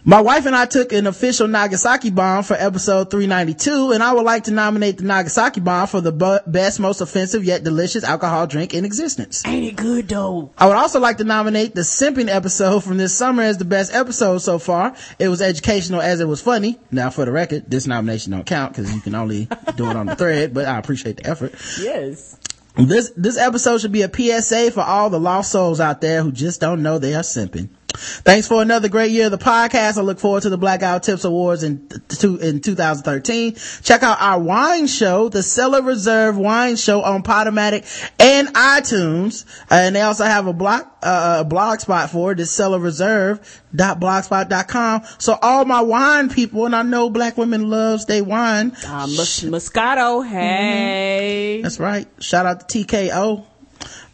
My 0.03 0.19
wife 0.19 0.45
and 0.45 0.53
I 0.55 0.65
took 0.65 0.91
an 0.91 1.07
official 1.07 1.47
Nagasaki 1.47 2.09
bomb 2.09 2.43
for 2.43 2.55
episode 2.55 3.09
392, 3.09 3.93
and 3.93 4.03
I 4.03 4.11
would 4.13 4.25
like 4.25 4.43
to 4.45 4.51
nominate 4.51 4.97
the 4.97 5.05
Nagasaki 5.05 5.61
bomb 5.61 5.87
for 5.87 6.01
the 6.01 6.11
bu- 6.11 6.39
best, 6.47 6.79
most 6.81 6.99
offensive 6.99 7.45
yet 7.45 7.63
delicious 7.63 8.03
alcohol 8.03 8.45
drink 8.45 8.73
in 8.73 8.83
existence. 8.83 9.41
Ain't 9.45 9.65
it 9.65 9.75
good 9.77 10.09
though? 10.09 10.51
I 10.57 10.67
would 10.67 10.75
also 10.75 10.99
like 10.99 11.17
to 11.17 11.23
nominate 11.23 11.75
the 11.75 11.81
simping 11.81 12.27
episode 12.27 12.83
from 12.83 12.97
this 12.97 13.15
summer 13.15 13.43
as 13.43 13.57
the 13.57 13.65
best 13.65 13.93
episode 13.93 14.39
so 14.39 14.59
far. 14.59 14.93
It 15.17 15.29
was 15.29 15.41
educational 15.41 16.01
as 16.01 16.19
it 16.19 16.27
was 16.27 16.41
funny. 16.41 16.77
Now, 16.91 17.09
for 17.09 17.23
the 17.23 17.31
record, 17.31 17.69
this 17.69 17.87
nomination 17.87 18.33
don't 18.33 18.45
count 18.45 18.73
because 18.73 18.93
you 18.93 18.99
can 18.99 19.15
only 19.15 19.47
do 19.77 19.89
it 19.89 19.95
on 19.95 20.07
the 20.07 20.15
thread, 20.17 20.53
but 20.53 20.65
I 20.65 20.77
appreciate 20.77 21.17
the 21.17 21.27
effort. 21.27 21.53
Yes. 21.79 22.37
This 22.75 23.11
this 23.17 23.37
episode 23.37 23.81
should 23.81 23.91
be 23.91 24.03
a 24.03 24.11
PSA 24.13 24.71
for 24.71 24.81
all 24.81 25.09
the 25.09 25.19
lost 25.19 25.51
souls 25.51 25.79
out 25.79 26.01
there 26.01 26.23
who 26.23 26.31
just 26.31 26.61
don't 26.61 26.81
know 26.81 26.99
they 26.99 27.15
are 27.15 27.21
simping. 27.21 27.69
Thanks 27.93 28.47
for 28.47 28.61
another 28.61 28.89
great 28.89 29.11
year 29.11 29.25
of 29.25 29.31
the 29.31 29.37
podcast. 29.37 29.97
I 29.97 30.01
look 30.01 30.19
forward 30.19 30.43
to 30.43 30.49
the 30.49 30.57
Black 30.57 30.79
Guy 30.81 30.99
Tips 30.99 31.23
Awards 31.23 31.63
in 31.63 31.87
two, 32.07 32.37
in 32.37 32.59
2013. 32.61 33.55
Check 33.83 34.03
out 34.03 34.21
our 34.21 34.39
wine 34.39 34.87
show, 34.87 35.29
the 35.29 35.43
Cellar 35.43 35.81
Reserve 35.81 36.37
Wine 36.37 36.75
Show 36.75 37.01
on 37.01 37.23
Podomatic 37.23 37.83
and 38.19 38.47
iTunes. 38.49 39.45
And 39.69 39.95
they 39.95 40.01
also 40.01 40.25
have 40.25 40.47
a 40.47 40.53
blog, 40.53 40.83
uh, 41.03 41.37
a 41.41 41.45
blog 41.45 41.79
spot 41.79 42.09
for 42.09 42.31
it. 42.31 42.39
It's 42.39 42.51
cellarreserve.blogspot.com. 42.57 45.01
So 45.17 45.37
all 45.41 45.65
my 45.65 45.81
wine 45.81 46.29
people, 46.29 46.65
and 46.65 46.75
I 46.75 46.83
know 46.83 47.09
black 47.09 47.37
women 47.37 47.69
loves 47.69 48.05
they 48.05 48.21
wine. 48.21 48.71
Uh, 48.85 49.07
Mos- 49.07 49.43
Moscato, 49.43 50.25
hey. 50.27 51.61
That's 51.61 51.79
right. 51.79 52.07
Shout 52.19 52.45
out 52.45 52.67
to 52.69 52.85
TKO. 52.85 53.45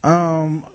Um, 0.04 0.68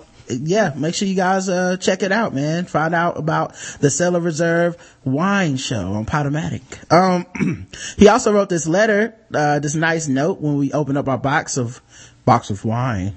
yeah, 0.42 0.72
make 0.76 0.94
sure 0.94 1.08
you 1.08 1.14
guys, 1.14 1.48
uh, 1.48 1.76
check 1.76 2.02
it 2.02 2.12
out, 2.12 2.34
man. 2.34 2.64
Find 2.66 2.94
out 2.94 3.18
about 3.18 3.54
the 3.80 3.90
Cellar 3.90 4.20
Reserve 4.20 4.76
wine 5.04 5.56
show 5.56 5.92
on 5.92 6.06
Podomatic. 6.06 6.62
Um, 6.92 7.66
he 7.96 8.08
also 8.08 8.32
wrote 8.32 8.48
this 8.48 8.66
letter, 8.66 9.14
uh, 9.34 9.58
this 9.58 9.74
nice 9.74 10.08
note 10.08 10.40
when 10.40 10.56
we 10.56 10.72
opened 10.72 10.98
up 10.98 11.08
our 11.08 11.18
box 11.18 11.56
of, 11.56 11.80
box 12.24 12.50
of 12.50 12.64
wine. 12.64 13.16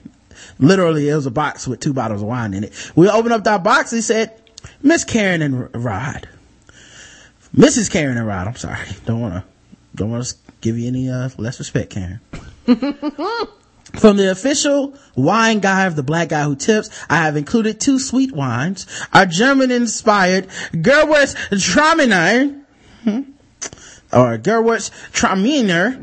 Literally, 0.59 1.09
it 1.09 1.15
was 1.15 1.25
a 1.25 1.31
box 1.31 1.67
with 1.67 1.79
two 1.79 1.93
bottles 1.93 2.21
of 2.21 2.27
wine 2.27 2.53
in 2.53 2.65
it. 2.65 2.91
We 2.95 3.09
opened 3.09 3.33
up 3.33 3.43
that 3.45 3.63
box. 3.63 3.91
He 3.91 4.01
said, 4.01 4.39
Miss 4.81 5.03
Karen 5.03 5.41
and 5.41 5.73
Rod. 5.83 6.27
Mrs. 7.55 7.89
Karen 7.91 8.17
and 8.17 8.27
Rod. 8.27 8.47
I'm 8.47 8.55
sorry. 8.55 8.87
Don't 9.05 9.21
want 9.21 9.33
to, 9.35 9.43
don't 9.95 10.11
want 10.11 10.25
to 10.25 10.35
give 10.61 10.77
you 10.77 10.87
any, 10.87 11.09
uh, 11.09 11.29
less 11.37 11.59
respect, 11.59 11.91
Karen. 11.91 12.19
From 13.97 14.17
the 14.17 14.29
official 14.31 14.93
wine 15.15 15.59
guy 15.59 15.85
of 15.85 15.95
the 15.95 16.03
black 16.03 16.29
guy 16.29 16.43
who 16.43 16.55
tips, 16.55 16.89
I 17.09 17.17
have 17.17 17.37
included 17.37 17.79
two 17.79 17.99
sweet 17.99 18.31
wines, 18.33 18.85
our 19.13 19.25
German 19.25 19.71
inspired 19.71 20.47
Gerwitz 20.73 21.35
Traminer, 21.51 22.61
hmm, 23.03 23.21
or 24.13 24.37
Gerwitz 24.37 24.91
Traminer, 25.11 25.97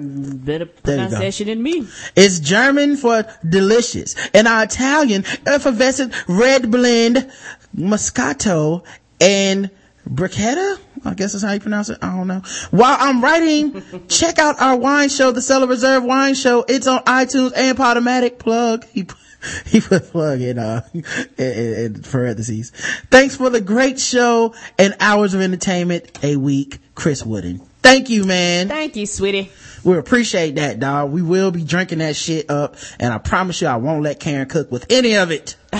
Better 0.44 0.64
There 0.82 0.96
you 0.96 1.02
go. 1.02 1.08
pronunciation 1.08 1.46
than 1.48 1.62
me. 1.62 1.86
it's 2.16 2.40
German 2.40 2.96
for 2.96 3.24
delicious, 3.48 4.14
and 4.34 4.48
our 4.48 4.64
Italian 4.64 5.24
effervescent 5.46 6.12
red 6.28 6.70
blend 6.70 7.30
Moscato 7.76 8.84
and 9.20 9.70
Brichetta. 10.08 10.78
I 11.04 11.14
guess 11.14 11.32
that's 11.32 11.44
how 11.44 11.52
you 11.52 11.60
pronounce 11.60 11.88
it. 11.88 11.98
I 12.02 12.14
don't 12.16 12.28
know. 12.28 12.42
While 12.70 12.96
I'm 12.98 13.22
writing, 13.22 13.82
check 14.08 14.38
out 14.38 14.60
our 14.60 14.76
wine 14.76 15.08
show, 15.08 15.30
the 15.32 15.42
Cellar 15.42 15.66
Reserve 15.66 16.04
Wine 16.04 16.34
Show. 16.34 16.64
It's 16.68 16.86
on 16.86 17.00
iTunes 17.04 17.52
and 17.56 17.76
Podomatic. 17.76 18.38
Plug. 18.38 18.84
He, 18.86 19.04
put- 19.04 19.18
he 19.66 19.80
put 19.80 20.04
plug 20.10 20.40
in, 20.40 20.58
uh, 20.58 20.86
in 20.94 21.04
in 21.38 22.02
parentheses. 22.02 22.70
Thanks 23.10 23.36
for 23.36 23.50
the 23.50 23.60
great 23.60 23.98
show 23.98 24.54
and 24.78 24.94
hours 25.00 25.34
of 25.34 25.40
entertainment 25.40 26.18
a 26.22 26.36
week, 26.36 26.78
Chris 26.94 27.24
Wooden. 27.24 27.58
Thank 27.82 28.10
you, 28.10 28.24
man. 28.24 28.68
Thank 28.68 28.94
you, 28.94 29.06
sweetie. 29.06 29.50
We 29.82 29.98
appreciate 29.98 30.54
that, 30.54 30.78
dog. 30.78 31.10
We 31.10 31.22
will 31.22 31.50
be 31.50 31.64
drinking 31.64 31.98
that 31.98 32.14
shit 32.14 32.48
up, 32.48 32.76
and 33.00 33.12
I 33.12 33.18
promise 33.18 33.60
you, 33.60 33.66
I 33.66 33.76
won't 33.76 34.04
let 34.04 34.20
Karen 34.20 34.48
cook 34.48 34.70
with 34.70 34.86
any 34.90 35.16
of 35.16 35.32
it. 35.32 35.56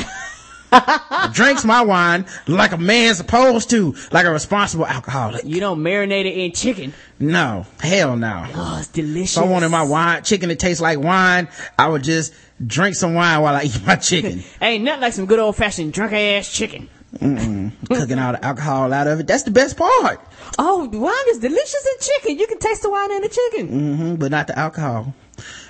Drinks 1.33 1.65
my 1.65 1.83
wine 1.83 2.27
like 2.47 2.73
a 2.73 2.79
man's 2.79 3.19
supposed 3.19 3.71
to, 3.71 3.95
like 4.11 4.27
a 4.27 4.31
responsible 4.31 4.87
alcoholic. 4.87 5.45
You 5.45 5.61
don't 5.61 5.81
marinate 5.81 6.25
it 6.25 6.37
in 6.39 6.53
chicken. 6.53 6.93
No, 7.19 7.67
hell 7.81 8.17
no. 8.17 8.47
Oh, 8.55 8.79
it's 8.79 8.89
delicious. 8.89 9.37
If 9.37 9.43
I 9.43 9.47
wanted 9.47 9.69
my 9.71 9.83
wine, 9.83 10.23
chicken 10.23 10.49
that 10.49 10.59
tastes 10.59 10.81
like 10.81 10.99
wine, 10.99 11.49
I 11.79 11.89
would 11.89 12.03
just 12.03 12.35
drink 12.65 12.97
some 12.97 13.15
wine 13.15 13.41
while 13.43 13.55
I 13.55 13.65
eat 13.65 13.87
my 13.87 13.97
chicken. 14.11 14.43
Ain't 14.61 14.85
nothing 14.85 15.03
like 15.03 15.13
some 15.13 15.27
good 15.27 15.39
old 15.39 15.57
fashioned 15.57 15.93
drunk 15.93 16.13
ass 16.13 16.53
chicken. 16.53 16.89
Mm-mm. 17.19 17.73
Cooking 17.89 18.19
all 18.19 18.33
the 18.33 18.45
alcohol 18.45 18.93
out 18.93 19.07
of 19.07 19.21
it. 19.21 19.27
That's 19.27 19.43
the 19.43 19.51
best 19.51 19.77
part. 19.77 20.21
Oh, 20.59 20.89
wine 20.91 21.15
is 21.29 21.39
delicious 21.39 21.87
in 21.87 22.01
chicken. 22.01 22.39
You 22.39 22.47
can 22.47 22.59
taste 22.59 22.83
the 22.83 22.91
wine 22.91 23.13
in 23.13 23.23
the 23.23 23.29
chicken. 23.29 23.69
Mm-hmm, 23.69 24.15
but 24.17 24.31
not 24.31 24.47
the 24.47 24.59
alcohol. 24.59 25.15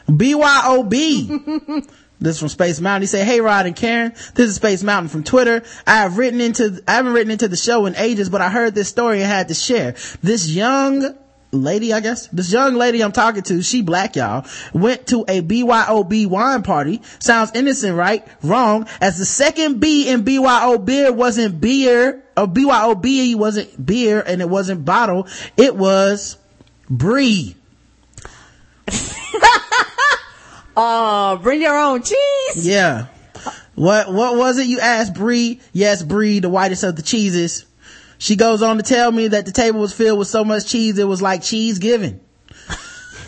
BYOB. 0.09 1.89
this 2.23 2.37
is 2.37 2.41
from 2.41 2.49
Space 2.49 2.81
Mountain. 2.81 3.03
He 3.03 3.07
said, 3.07 3.27
Hey 3.27 3.41
Rod 3.41 3.67
and 3.67 3.77
Karen, 3.77 4.13
this 4.35 4.49
is 4.49 4.57
Space 4.57 4.83
Mountain 4.83 5.09
from 5.09 5.25
Twitter. 5.25 5.63
I 5.87 5.97
have 5.97 6.19
written 6.19 6.41
into, 6.41 6.83
I 6.87 6.93
haven't 6.95 7.13
written 7.13 7.31
into 7.31 7.49
the 7.49 7.57
show 7.57 7.87
in 7.87 7.97
ages, 7.97 8.29
but 8.29 8.41
I 8.41 8.49
heard 8.49 8.75
this 8.75 8.89
story 8.89 9.21
and 9.21 9.31
had 9.31 9.49
to 9.49 9.55
share. 9.55 9.93
This 10.23 10.49
young 10.49 11.17
lady, 11.51 11.93
I 11.93 12.01
guess, 12.01 12.29
this 12.29 12.53
young 12.53 12.75
lady 12.75 13.03
I'm 13.03 13.13
talking 13.13 13.43
to, 13.43 13.63
she 13.63 13.83
black 13.83 14.17
y'all, 14.17 14.47
went 14.73 15.09
to 15.09 15.23
a 15.29 15.43
BYOB 15.43 16.27
wine 16.29 16.63
party. 16.63 17.03
Sounds 17.19 17.53
innocent, 17.55 17.97
right? 17.97 18.27
Wrong. 18.43 18.87
As 19.01 19.19
the 19.19 19.27
second 19.27 19.81
B 19.81 20.09
in 20.09 20.23
BYO 20.23 20.79
beer 20.79 21.13
wasn't 21.13 21.61
beer, 21.61 22.25
or 22.37 22.47
BYOB 22.47 23.37
wasn't 23.37 23.85
beer 23.85 24.23
and 24.27 24.41
it 24.41 24.49
wasn't 24.49 24.85
bottle. 24.85 25.27
It 25.57 25.77
was 25.77 26.39
brie. 26.89 27.57
Uh, 30.77 31.37
bring 31.37 31.61
your 31.61 31.79
own 31.79 32.03
cheese. 32.03 32.67
Yeah. 32.67 33.07
What, 33.75 34.13
what 34.13 34.37
was 34.37 34.59
it 34.59 34.67
you 34.67 34.81
asked 34.81 35.15
Bree? 35.15 35.61
Yes, 35.73 36.03
Bree, 36.03 36.41
the 36.41 36.51
whitest 36.51 36.85
of 36.85 36.97
the 36.97 37.03
cheeses. 37.03 37.67
She 38.19 38.37
goes 38.37 38.63
on 38.63 38.77
to 38.77 38.83
tell 38.83 39.11
me 39.11 39.29
that 39.29 39.47
the 39.47 39.53
table 39.53 39.81
was 39.81 39.93
filled 39.93 40.19
with 40.19 40.29
so 40.29 40.45
much 40.45 40.67
cheese 40.67 40.99
it 40.99 41.09
was 41.09 41.21
like 41.21 41.43
cheese 41.43 41.79
giving. 41.79 42.21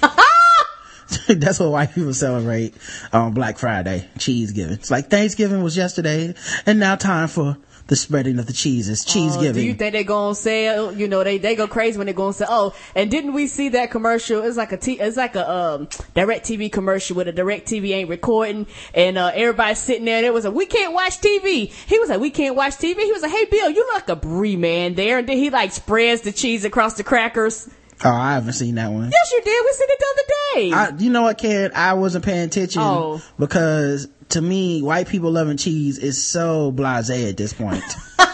That's 1.29 1.59
what 1.59 1.71
white 1.71 1.95
people 1.95 2.15
celebrate 2.15 2.75
on 3.13 3.33
Black 3.33 3.59
Friday. 3.59 4.09
Cheese 4.19 4.53
giving. 4.53 4.75
It's 4.75 4.91
like 4.91 5.11
Thanksgiving 5.11 5.63
was 5.63 5.77
yesterday 5.77 6.35
and 6.67 6.79
now 6.79 6.97
time 6.97 7.29
for 7.29 7.57
the 7.87 7.97
spreading 7.97 8.39
of 8.39 8.47
the 8.47 8.53
cheeses. 8.55 9.05
Cheese 9.05 9.37
Oh, 9.37 9.53
do 9.53 9.61
you 9.61 9.75
think 9.75 9.93
they're 9.93 10.05
gonna 10.05 10.35
say, 10.35 10.75
oh, 10.75 10.89
you 10.91 11.07
know, 11.07 11.23
they, 11.23 11.37
they 11.39 11.55
go 11.55 11.67
crazy 11.69 11.99
when 11.99 12.07
they're 12.07 12.15
gonna 12.15 12.33
say, 12.33 12.47
oh, 12.49 12.75
and 12.95 13.11
didn't 13.11 13.35
we 13.35 13.47
see 13.47 13.69
that 13.71 13.91
commercial? 13.91 14.43
It's 14.43 14.57
like 14.57 14.73
a 14.73 14.79
t- 14.79 14.99
it's 15.01 15.17
like 15.19 15.37
a, 15.37 15.51
um, 15.51 15.87
DirecTV 16.17 16.73
commercial 16.73 17.17
where 17.17 17.27
the 17.27 17.33
DirecTV 17.33 17.91
ain't 17.95 18.09
recording 18.09 18.67
and, 18.95 19.19
uh, 19.19 19.33
everybody's 19.35 19.79
sitting 19.81 20.07
there 20.07 20.17
and 20.17 20.27
it 20.27 20.33
was 20.33 20.45
like, 20.47 20.55
we 20.55 20.65
can't 20.67 20.95
watch 20.95 21.21
TV. 21.21 21.71
He 21.71 21.99
was 21.99 22.09
like, 22.09 22.21
we 22.21 22.31
can't 22.31 22.57
watch 22.57 22.75
TV. 22.75 22.99
He 23.01 23.13
was 23.13 23.21
like, 23.23 23.33
hey 23.33 23.45
Bill, 23.51 23.69
you 23.71 23.77
look 23.85 23.95
like 23.95 24.09
a 24.09 24.17
brie 24.17 24.57
man 24.57 24.95
there. 24.95 25.19
And 25.19 25.29
then 25.29 25.37
he 25.37 25.51
like 25.51 25.73
spreads 25.73 26.23
the 26.23 26.33
cheese 26.33 26.65
across 26.65 26.95
the 26.95 27.05
crackers. 27.05 27.69
oh, 28.05 28.11
I 28.11 28.33
haven't 28.35 28.55
seen 28.55 28.77
that 28.77 28.91
one. 28.91 29.11
Yes, 29.11 29.33
you 29.33 29.41
did. 29.43 29.65
We 29.65 29.73
seen 29.73 29.89
it 29.91 29.99
the 29.99 30.07
other 30.11 30.23
day. 30.27 30.73
I, 30.73 31.03
you 31.05 31.11
know 31.11 31.23
what, 31.23 31.39
Karen? 31.39 31.73
I 31.75 31.95
wasn't 31.95 32.25
paying 32.25 32.45
attention 32.47 32.81
Oh. 32.83 33.23
because 33.39 34.09
to 34.31 34.41
me, 34.41 34.83
white 34.83 35.09
people 35.09 35.31
loving 35.31 35.57
cheese 35.57 35.99
is 35.99 36.23
so 36.23 36.73
blasé 36.73 37.31
at 37.31 37.37
this 37.37 37.53
point. 37.53 37.83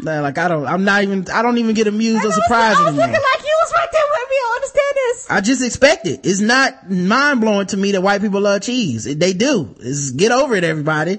Like 0.00 0.38
I 0.38 0.48
don't, 0.48 0.66
I'm 0.66 0.84
not 0.84 1.02
even, 1.02 1.28
I 1.30 1.42
don't 1.42 1.58
even 1.58 1.74
get 1.74 1.86
amused 1.86 2.24
or 2.24 2.30
surprised 2.30 2.80
anymore. 2.80 3.06
like 3.06 3.12
you 3.12 3.58
was 3.62 3.72
right 3.74 3.88
there 3.90 4.02
with 4.10 4.30
me. 4.30 4.36
I 4.36 4.52
understand 4.54 4.94
this. 4.94 5.30
I 5.30 5.40
just 5.40 5.64
expect 5.64 6.06
it. 6.06 6.20
It's 6.24 6.40
not 6.40 6.90
mind 6.90 7.40
blowing 7.40 7.66
to 7.68 7.76
me 7.76 7.92
that 7.92 8.00
white 8.00 8.20
people 8.20 8.40
love 8.40 8.62
cheese. 8.62 9.04
They 9.04 9.32
do. 9.32 9.74
It's, 9.80 10.12
get 10.12 10.30
over 10.30 10.54
it, 10.54 10.64
everybody. 10.64 11.18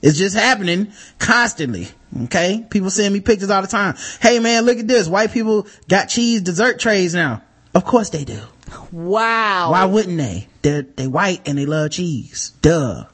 It's 0.00 0.18
just 0.18 0.36
happening 0.36 0.92
constantly. 1.18 1.88
Okay. 2.24 2.64
People 2.70 2.90
send 2.90 3.12
me 3.12 3.20
pictures 3.20 3.50
all 3.50 3.62
the 3.62 3.68
time. 3.68 3.96
Hey 4.20 4.38
man, 4.38 4.64
look 4.64 4.78
at 4.78 4.86
this. 4.86 5.08
White 5.08 5.32
people 5.32 5.66
got 5.88 6.06
cheese 6.08 6.42
dessert 6.42 6.78
trays 6.78 7.14
now. 7.14 7.42
Of 7.74 7.84
course 7.84 8.10
they 8.10 8.24
do. 8.24 8.40
Wow. 8.92 9.72
Why 9.72 9.86
wouldn't 9.86 10.18
they? 10.18 10.46
They're, 10.62 10.82
they 10.82 11.08
white 11.08 11.48
and 11.48 11.58
they 11.58 11.66
love 11.66 11.90
cheese. 11.90 12.52
Duh. 12.62 13.06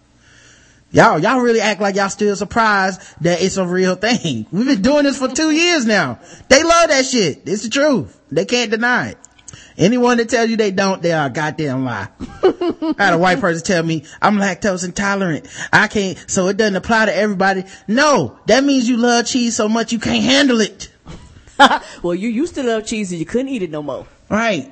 Y'all, 0.92 1.20
y'all 1.20 1.40
really 1.40 1.60
act 1.60 1.80
like 1.80 1.94
y'all 1.94 2.08
still 2.08 2.34
surprised 2.34 3.00
that 3.20 3.40
it's 3.40 3.56
a 3.56 3.66
real 3.66 3.94
thing. 3.94 4.46
We've 4.52 4.66
been 4.66 4.82
doing 4.82 5.04
this 5.04 5.18
for 5.18 5.28
two 5.28 5.52
years 5.52 5.86
now. 5.86 6.18
They 6.48 6.64
love 6.64 6.88
that 6.88 7.06
shit. 7.06 7.42
It's 7.46 7.62
the 7.62 7.68
truth. 7.70 8.20
They 8.30 8.44
can't 8.44 8.70
deny 8.70 9.10
it. 9.10 9.18
Anyone 9.78 10.18
that 10.18 10.28
tells 10.28 10.50
you 10.50 10.56
they 10.56 10.72
don't, 10.72 11.00
they 11.00 11.12
are 11.12 11.28
a 11.28 11.30
goddamn 11.30 11.84
lie. 11.84 12.08
I 12.20 12.94
had 12.98 13.14
a 13.14 13.18
white 13.18 13.40
person 13.40 13.64
tell 13.64 13.82
me, 13.82 14.04
I'm 14.20 14.36
lactose 14.36 14.84
intolerant. 14.84 15.46
I 15.72 15.86
can't, 15.86 16.22
so 16.28 16.48
it 16.48 16.56
doesn't 16.56 16.76
apply 16.76 17.06
to 17.06 17.16
everybody. 17.16 17.64
No, 17.86 18.38
that 18.46 18.64
means 18.64 18.88
you 18.88 18.96
love 18.96 19.26
cheese 19.26 19.56
so 19.56 19.68
much 19.68 19.92
you 19.92 19.98
can't 19.98 20.22
handle 20.22 20.60
it. 20.60 20.90
well, 22.02 22.14
you 22.14 22.28
used 22.28 22.56
to 22.56 22.62
love 22.62 22.84
cheese 22.84 23.10
and 23.12 23.20
you 23.20 23.26
couldn't 23.26 23.48
eat 23.48 23.62
it 23.62 23.70
no 23.70 23.82
more. 23.82 24.06
Right. 24.28 24.70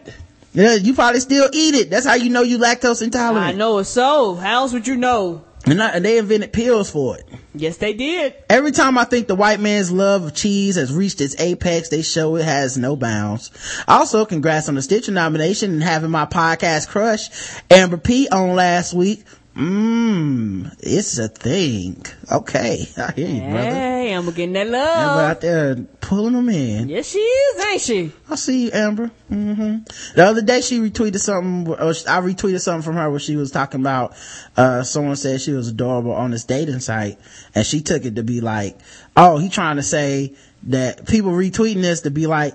Yeah, 0.53 0.75
you 0.75 0.95
probably 0.95 1.21
still 1.21 1.49
eat 1.53 1.75
it. 1.75 1.91
That's 1.91 2.07
how 2.07 2.15
you 2.15 2.31
know 2.31 2.43
you 2.43 2.59
lactose 2.59 3.01
intolerant. 3.01 3.47
I 3.47 3.53
know 3.53 3.79
it's 3.79 3.89
so. 3.89 4.35
How 4.35 4.63
else 4.63 4.73
would 4.73 4.87
you 4.87 4.97
know? 4.97 5.45
And, 5.67 5.83
I, 5.83 5.91
and 5.91 6.05
they 6.05 6.19
invented 6.19 6.53
pills 6.53 6.91
for 6.91 7.19
it. 7.19 7.29
Yes, 7.55 7.77
they 7.79 7.93
did. 7.93 8.35
Every 8.49 8.73
time 8.73 8.97
I 8.97 9.05
think 9.05 9.27
the 9.27 9.35
white 9.35 9.61
man's 9.61 9.91
love 9.91 10.25
of 10.25 10.35
cheese 10.35 10.77
has 10.77 10.93
reached 10.93 11.21
its 11.21 11.39
apex, 11.41 11.89
they 11.89 12.03
show 12.03 12.37
it 12.37 12.45
has 12.45 12.79
no 12.79 12.97
bounds. 12.97 13.51
Also, 13.87 14.25
congrats 14.25 14.69
on 14.69 14.77
the 14.77 14.83
Stitcher 14.83 15.13
nomination 15.13 15.73
and 15.73 15.83
having 15.83 16.11
my 16.11 16.27
podcast 16.27 16.89
crush, 16.89 17.29
Amber 17.71 17.99
P, 17.99 18.29
on 18.31 18.55
last 18.55 18.95
week. 18.95 19.25
Mmm, 19.59 20.73
it's 20.79 21.19
a 21.19 21.27
thing. 21.27 22.07
Okay, 22.31 22.87
I 22.97 23.11
hear 23.11 23.27
you, 23.27 23.41
brother. 23.41 23.71
Hey, 23.71 24.13
I'm 24.13 24.25
getting 24.27 24.53
that 24.53 24.69
love. 24.69 24.99
Amber 24.99 25.31
out 25.31 25.41
there 25.41 25.75
pulling 26.01 26.35
them 26.35 26.49
in. 26.49 26.89
Yes, 26.89 27.11
she 27.11 27.19
is, 27.19 27.67
ain't 27.67 27.81
she? 27.81 28.13
I 28.31 28.37
see 28.37 28.67
you, 28.67 28.71
Amber. 28.73 29.11
Mm-hmm. 29.29 30.15
The 30.15 30.25
other 30.25 30.43
day 30.43 30.61
she 30.61 30.79
retweeted 30.79 31.19
something, 31.19 31.75
or 31.75 31.89
I 31.89 32.21
retweeted 32.21 32.61
something 32.61 32.83
from 32.83 32.95
her 32.95 33.11
where 33.11 33.19
she 33.19 33.35
was 33.35 33.51
talking 33.51 33.81
about, 33.81 34.15
uh, 34.57 34.85
someone 34.85 35.17
said 35.17 35.41
she 35.41 35.53
was 35.53 35.67
adorable 35.67 36.13
on 36.13 36.31
this 36.31 36.45
dating 36.45 36.79
site 36.79 37.19
and 37.53 37.67
she 37.67 37.81
took 37.81 38.05
it 38.05 38.15
to 38.15 38.23
be 38.23 38.41
like, 38.41 38.79
oh, 39.17 39.39
he 39.39 39.49
trying 39.49 39.75
to 39.75 39.83
say 39.83 40.35
that 40.69 41.09
people 41.09 41.33
retweeting 41.33 41.83
this 41.83 42.03
to 42.03 42.13
be 42.13 42.29
like, 42.29 42.55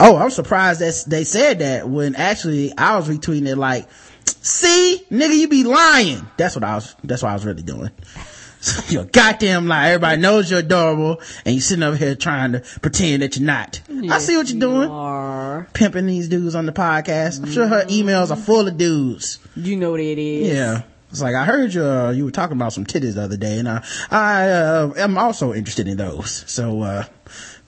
oh, 0.00 0.16
I'm 0.16 0.30
surprised 0.30 0.80
that 0.80 1.04
they 1.10 1.24
said 1.24 1.58
that 1.58 1.86
when 1.86 2.14
actually 2.14 2.72
I 2.78 2.96
was 2.96 3.06
retweeting 3.06 3.46
it 3.48 3.56
like, 3.56 3.86
see, 4.28 5.04
nigga, 5.10 5.36
you 5.36 5.48
be 5.48 5.64
lying. 5.64 6.26
That's 6.36 6.54
what 6.54 6.64
I 6.64 6.74
was, 6.74 6.94
that's 7.04 7.22
what 7.22 7.30
I 7.30 7.34
was 7.34 7.44
really 7.44 7.62
doing. 7.62 7.90
You're 8.88 9.02
a 9.02 9.06
goddamn 9.06 9.68
lie. 9.68 9.90
Everybody 9.90 10.20
knows 10.20 10.50
you're 10.50 10.60
adorable 10.60 11.20
and 11.44 11.54
you're 11.54 11.62
sitting 11.62 11.84
over 11.84 11.96
here 11.96 12.16
trying 12.16 12.52
to 12.52 12.60
pretend 12.80 13.22
that 13.22 13.36
you're 13.36 13.46
not. 13.46 13.80
I 14.10 14.18
see 14.18 14.36
what 14.36 14.50
you're 14.50 14.58
doing 14.58 14.90
Are. 14.90 15.68
pimping 15.74 16.06
these 16.06 16.28
dudes 16.28 16.56
on 16.56 16.66
the 16.66 16.72
podcast. 16.72 17.42
I'm 17.42 17.52
sure 17.52 17.68
her 17.68 17.84
emails 17.84 18.30
are 18.30 18.36
full 18.36 18.66
of 18.66 18.76
dudes. 18.76 19.38
You 19.54 19.76
know 19.76 19.92
what 19.92 20.00
it 20.00 20.18
is. 20.18 20.52
Yeah. 20.52 20.82
It's 21.10 21.22
like, 21.22 21.36
I 21.36 21.44
heard 21.44 21.72
you, 21.72 21.84
uh, 21.84 22.10
you 22.10 22.24
were 22.24 22.30
talking 22.32 22.56
about 22.56 22.72
some 22.72 22.84
titties 22.84 23.14
the 23.14 23.22
other 23.22 23.36
day 23.36 23.60
and 23.60 23.68
I, 23.68 23.84
I, 24.10 24.48
uh, 24.50 24.92
am 24.96 25.16
also 25.16 25.54
interested 25.54 25.86
in 25.86 25.96
those. 25.96 26.44
So, 26.50 26.82
uh, 26.82 27.04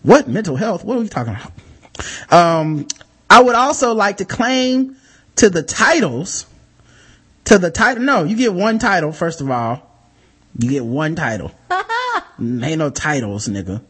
what 0.03 0.29
mental 0.29 0.57
health? 0.57 0.85
What 0.85 0.99
are 0.99 1.01
we 1.01 1.09
talking 1.09 1.37
about? 1.37 2.33
Um, 2.33 2.87
I 3.29 3.43
would 3.43 3.55
also 3.55 3.95
like 3.95 4.19
to 4.19 4.25
claim 4.25 4.97
to 5.41 5.49
the 5.49 5.63
titles, 5.63 6.45
to 7.45 7.57
the 7.57 7.71
title. 7.71 8.03
No, 8.03 8.25
you 8.25 8.37
get 8.37 8.53
one 8.53 8.79
title, 8.79 9.11
first 9.11 9.41
of 9.41 9.51
all. 9.51 9.81
You 10.59 10.69
get 10.69 10.85
one 10.85 11.15
title. 11.15 11.51
Ain't 12.39 12.77
no 12.77 12.91
titles, 12.91 13.49
nigga. 13.49 13.81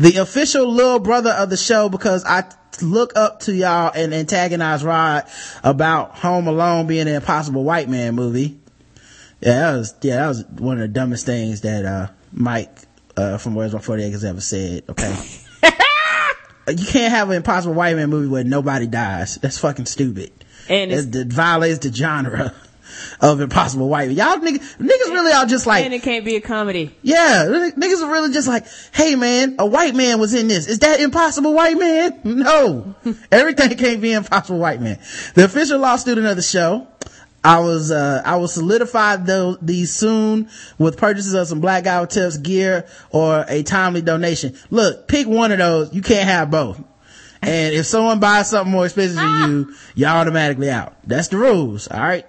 the 0.00 0.16
official 0.16 0.66
little 0.66 0.98
brother 0.98 1.30
of 1.30 1.48
the 1.48 1.56
show 1.56 1.88
because 1.88 2.24
I 2.24 2.50
look 2.82 3.12
up 3.14 3.38
to 3.42 3.54
y'all 3.54 3.92
and 3.94 4.12
antagonize 4.12 4.82
Rod 4.82 5.28
about 5.62 6.16
Home 6.18 6.48
Alone 6.48 6.88
being 6.88 7.02
an 7.06 7.14
impossible 7.14 7.62
white 7.62 7.88
man 7.88 8.16
movie. 8.16 8.58
Yeah, 9.40 9.70
that 9.70 9.78
was, 9.78 9.94
yeah, 10.02 10.16
that 10.16 10.26
was 10.26 10.44
one 10.58 10.78
of 10.78 10.80
the 10.80 10.88
dumbest 10.88 11.24
things 11.24 11.60
that, 11.60 11.84
uh, 11.84 12.08
Mike, 12.32 12.76
uh, 13.16 13.38
from 13.38 13.54
Where's 13.54 13.72
My 13.72 13.78
40 13.78 14.02
Acres 14.02 14.24
ever 14.24 14.40
said, 14.40 14.82
okay? 14.88 15.16
you 16.68 16.84
can't 16.84 17.12
have 17.12 17.30
an 17.30 17.36
impossible 17.36 17.74
white 17.74 17.94
man 17.94 18.10
movie 18.10 18.26
where 18.26 18.42
nobody 18.42 18.88
dies. 18.88 19.36
That's 19.36 19.58
fucking 19.58 19.86
stupid. 19.86 20.32
And 20.68 20.92
it's, 20.92 21.06
It, 21.06 21.14
it 21.16 21.26
violates 21.28 21.78
the 21.80 21.92
genre 21.92 22.54
of 23.20 23.40
impossible 23.40 23.88
white. 23.88 24.10
Y'all 24.10 24.36
niggas, 24.38 24.76
niggas 24.78 25.10
really 25.10 25.32
are 25.32 25.46
just 25.46 25.66
like, 25.66 25.84
and 25.84 25.94
it 25.94 26.02
can't 26.02 26.24
be 26.24 26.36
a 26.36 26.40
comedy. 26.40 26.94
yeah, 27.02 27.44
niggas 27.76 28.02
are 28.02 28.10
really 28.10 28.32
just 28.32 28.48
like, 28.48 28.66
hey 28.92 29.14
man, 29.14 29.56
a 29.58 29.66
white 29.66 29.94
man 29.94 30.18
was 30.20 30.34
in 30.34 30.48
this. 30.48 30.66
Is 30.66 30.80
that 30.80 31.00
impossible 31.00 31.54
white 31.54 31.78
man? 31.78 32.20
No. 32.24 32.94
Everything 33.32 33.76
can't 33.76 34.00
be 34.00 34.12
impossible 34.12 34.58
white 34.58 34.80
man. 34.80 34.98
The 35.34 35.44
official 35.44 35.78
law 35.78 35.96
student 35.96 36.26
of 36.26 36.36
the 36.36 36.42
show. 36.42 36.88
I 37.46 37.60
was, 37.60 37.90
uh, 37.90 38.22
I 38.24 38.36
will 38.36 38.48
solidify 38.48 39.16
those, 39.16 39.58
these 39.60 39.94
soon 39.94 40.48
with 40.78 40.96
purchases 40.96 41.34
of 41.34 41.46
some 41.46 41.60
Black 41.60 41.84
Guy 41.84 42.02
Tips 42.06 42.38
gear 42.38 42.86
or 43.10 43.44
a 43.46 43.62
timely 43.62 44.00
donation. 44.00 44.56
Look, 44.70 45.08
pick 45.08 45.26
one 45.26 45.52
of 45.52 45.58
those. 45.58 45.92
You 45.92 46.00
can't 46.00 46.26
have 46.26 46.50
both. 46.50 46.80
And 47.46 47.74
if 47.74 47.86
someone 47.86 48.20
buys 48.20 48.50
something 48.50 48.72
more 48.72 48.86
expensive 48.86 49.16
than 49.16 49.50
you, 49.50 49.74
you're 49.94 50.08
automatically 50.08 50.70
out. 50.70 50.94
That's 51.04 51.28
the 51.28 51.36
rules. 51.36 51.88
All 51.88 52.00
right. 52.00 52.26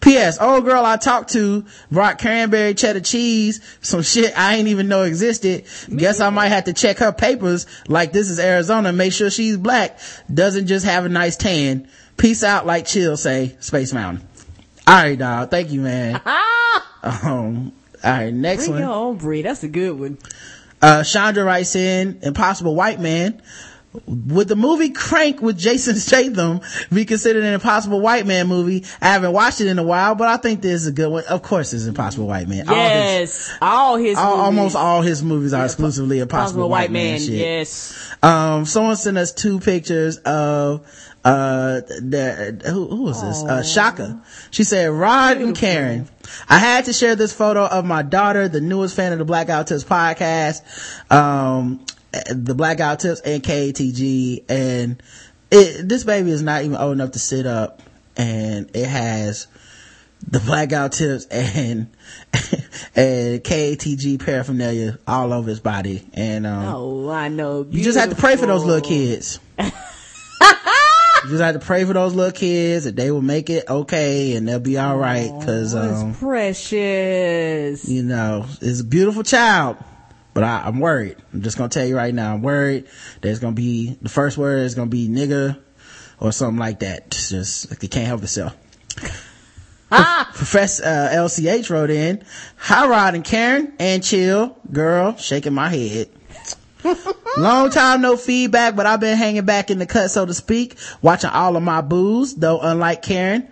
P.S. 0.00 0.38
Old 0.40 0.64
girl 0.64 0.84
I 0.84 0.96
talked 0.96 1.32
to 1.32 1.64
brought 1.90 2.18
cranberry 2.20 2.74
cheddar 2.74 3.00
cheese, 3.00 3.60
some 3.80 4.02
shit 4.02 4.38
I 4.38 4.56
ain't 4.56 4.68
even 4.68 4.88
know 4.88 5.02
existed. 5.02 5.64
Guess 5.94 6.20
I 6.20 6.30
might 6.30 6.48
have 6.48 6.64
to 6.64 6.72
check 6.72 6.98
her 6.98 7.12
papers 7.12 7.66
like 7.88 8.12
this 8.12 8.28
is 8.28 8.38
Arizona, 8.38 8.92
make 8.92 9.12
sure 9.12 9.30
she's 9.30 9.56
black, 9.56 9.98
doesn't 10.32 10.66
just 10.66 10.84
have 10.84 11.06
a 11.06 11.08
nice 11.08 11.36
tan. 11.36 11.88
Peace 12.16 12.44
out 12.44 12.66
like 12.66 12.86
chill 12.86 13.16
say, 13.16 13.56
Space 13.60 13.92
Mountain. 13.92 14.26
Alright 14.86 15.18
dog, 15.18 15.50
thank 15.50 15.70
you 15.70 15.80
man. 15.80 16.20
um, 17.02 17.72
alright, 18.04 18.34
next 18.34 18.64
Bring 18.64 18.72
one. 18.72 18.82
your 18.82 18.92
own 18.92 19.16
breed. 19.16 19.46
That's 19.46 19.64
a 19.64 19.68
good 19.68 19.98
one. 19.98 20.18
Uh, 20.82 21.02
Chandra 21.02 21.44
writes 21.44 21.74
in, 21.76 22.18
Impossible 22.22 22.74
White 22.74 23.00
Man. 23.00 23.40
Would 24.06 24.48
the 24.48 24.56
movie 24.56 24.90
Crank 24.90 25.40
with 25.40 25.56
Jason 25.58 25.94
Statham 25.96 26.60
be 26.92 27.04
considered 27.04 27.44
an 27.44 27.54
Impossible 27.54 28.00
White 28.00 28.26
Man 28.26 28.48
movie? 28.48 28.84
I 29.00 29.06
haven't 29.12 29.32
watched 29.32 29.60
it 29.60 29.68
in 29.68 29.78
a 29.78 29.84
while, 29.84 30.14
but 30.16 30.28
I 30.28 30.36
think 30.36 30.62
this 30.62 30.82
is 30.82 30.86
a 30.88 30.92
good 30.92 31.08
one. 31.10 31.24
Of 31.28 31.42
course 31.42 31.72
it's 31.72 31.86
Impossible 31.86 32.26
White 32.26 32.48
Man. 32.48 32.68
All 32.68 32.74
his- 32.74 32.84
Yes. 32.84 33.50
All 33.62 33.96
his, 33.96 34.18
all- 34.18 34.30
movies. 34.36 34.44
almost 34.46 34.76
all 34.76 35.02
his 35.02 35.22
movies 35.22 35.52
are 35.52 35.64
exclusively 35.64 36.18
Impossible, 36.18 36.62
Possible 36.62 36.68
White, 36.68 36.90
Man, 36.90 37.18
shit. 37.20 37.28
Yes. 37.30 38.14
Um, 38.22 38.64
someone 38.66 38.96
sent 38.96 39.16
us 39.16 39.32
two 39.32 39.60
pictures 39.60 40.16
of, 40.18 40.80
uh, 41.24 41.80
the, 41.80 42.60
who, 42.66 42.86
who 42.88 43.02
was 43.02 43.22
this? 43.22 43.42
Uh, 43.44 43.62
Shaka. 43.62 44.20
She 44.50 44.64
said, 44.64 44.90
Rod 44.90 45.38
and 45.38 45.56
Karen. 45.56 46.08
I 46.48 46.58
had 46.58 46.86
to 46.86 46.92
share 46.92 47.14
this 47.16 47.32
photo 47.32 47.64
of 47.64 47.84
my 47.84 48.02
daughter, 48.02 48.48
the 48.48 48.60
newest 48.60 48.96
fan 48.96 49.12
of 49.12 49.18
the 49.18 49.24
Black 49.24 49.46
Guy 49.46 49.62
Tips 49.62 49.84
podcast, 49.84 50.62
um, 51.12 51.84
the 52.30 52.54
Black 52.54 52.78
Guy 52.78 52.96
Tips 52.96 53.20
and 53.20 53.42
KATG. 53.42 54.44
And 54.48 55.02
it, 55.50 55.88
this 55.88 56.04
baby 56.04 56.30
is 56.30 56.42
not 56.42 56.62
even 56.64 56.76
old 56.76 56.92
enough 56.92 57.12
to 57.12 57.18
sit 57.18 57.46
up 57.46 57.82
and 58.16 58.70
it 58.74 58.86
has 58.86 59.46
the 60.26 60.40
black 60.40 60.70
guy 60.70 60.88
tips 60.88 61.26
and 61.26 61.88
and 62.96 63.44
KATG 63.44 64.24
paraphernalia 64.24 64.98
all 65.06 65.32
over 65.32 65.50
his 65.50 65.60
body. 65.60 66.02
And 66.14 66.46
um, 66.46 66.64
Oh, 66.74 67.10
I 67.10 67.28
know. 67.28 67.66
you 67.68 67.84
just 67.84 67.98
have 67.98 68.08
to 68.10 68.16
pray 68.16 68.36
for 68.36 68.46
those 68.46 68.64
little 68.64 68.80
kids. 68.88 69.38
you 69.58 71.30
just 71.30 71.42
have 71.42 71.54
to 71.54 71.60
pray 71.64 71.84
for 71.84 71.92
those 71.92 72.14
little 72.14 72.32
kids 72.32 72.84
that 72.84 72.96
they 72.96 73.10
will 73.10 73.22
make 73.22 73.48
it 73.50 73.68
okay 73.68 74.34
and 74.36 74.46
they'll 74.48 74.60
be 74.60 74.78
all 74.78 74.96
right 74.96 75.30
because 75.38 75.74
um, 75.74 76.10
It's 76.10 76.18
precious. 76.18 77.88
you 77.88 78.02
know 78.02 78.46
it's 78.60 78.80
a 78.80 78.84
beautiful 78.84 79.22
child. 79.22 79.76
But 80.34 80.44
I, 80.44 80.62
I'm 80.66 80.80
worried. 80.80 81.16
I'm 81.32 81.42
just 81.42 81.56
gonna 81.56 81.68
tell 81.68 81.86
you 81.86 81.96
right 81.96 82.12
now. 82.12 82.34
I'm 82.34 82.42
worried. 82.42 82.86
There's 83.20 83.38
gonna 83.38 83.54
be 83.54 83.96
the 84.02 84.08
first 84.08 84.36
word 84.36 84.58
is 84.64 84.74
gonna 84.74 84.90
be 84.90 85.08
nigga 85.08 85.58
or 86.20 86.32
something 86.32 86.58
like 86.58 86.80
that. 86.80 87.06
It's 87.06 87.30
just 87.30 87.70
like 87.70 87.78
they 87.78 87.88
can't 87.88 88.08
help 88.08 88.22
itself. 88.22 88.56
Professor 90.34 90.84
uh, 90.84 91.08
LCH 91.12 91.70
wrote 91.70 91.90
in, 91.90 92.24
"Hi 92.56 92.86
Rod 92.88 93.14
and 93.14 93.24
Karen 93.24 93.72
and 93.78 94.02
chill 94.02 94.58
girl, 94.72 95.16
shaking 95.16 95.54
my 95.54 95.68
head." 95.68 96.08
Long 97.38 97.70
time 97.70 98.02
no 98.02 98.16
feedback, 98.16 98.76
but 98.76 98.86
I've 98.86 99.00
been 99.00 99.16
hanging 99.16 99.44
back 99.44 99.70
in 99.70 99.78
the 99.78 99.86
cut, 99.86 100.10
so 100.10 100.26
to 100.26 100.34
speak, 100.34 100.76
watching 101.00 101.30
all 101.30 101.56
of 101.56 101.62
my 101.62 101.80
booze. 101.80 102.34
Though 102.34 102.60
unlike 102.60 103.02
Karen, 103.02 103.48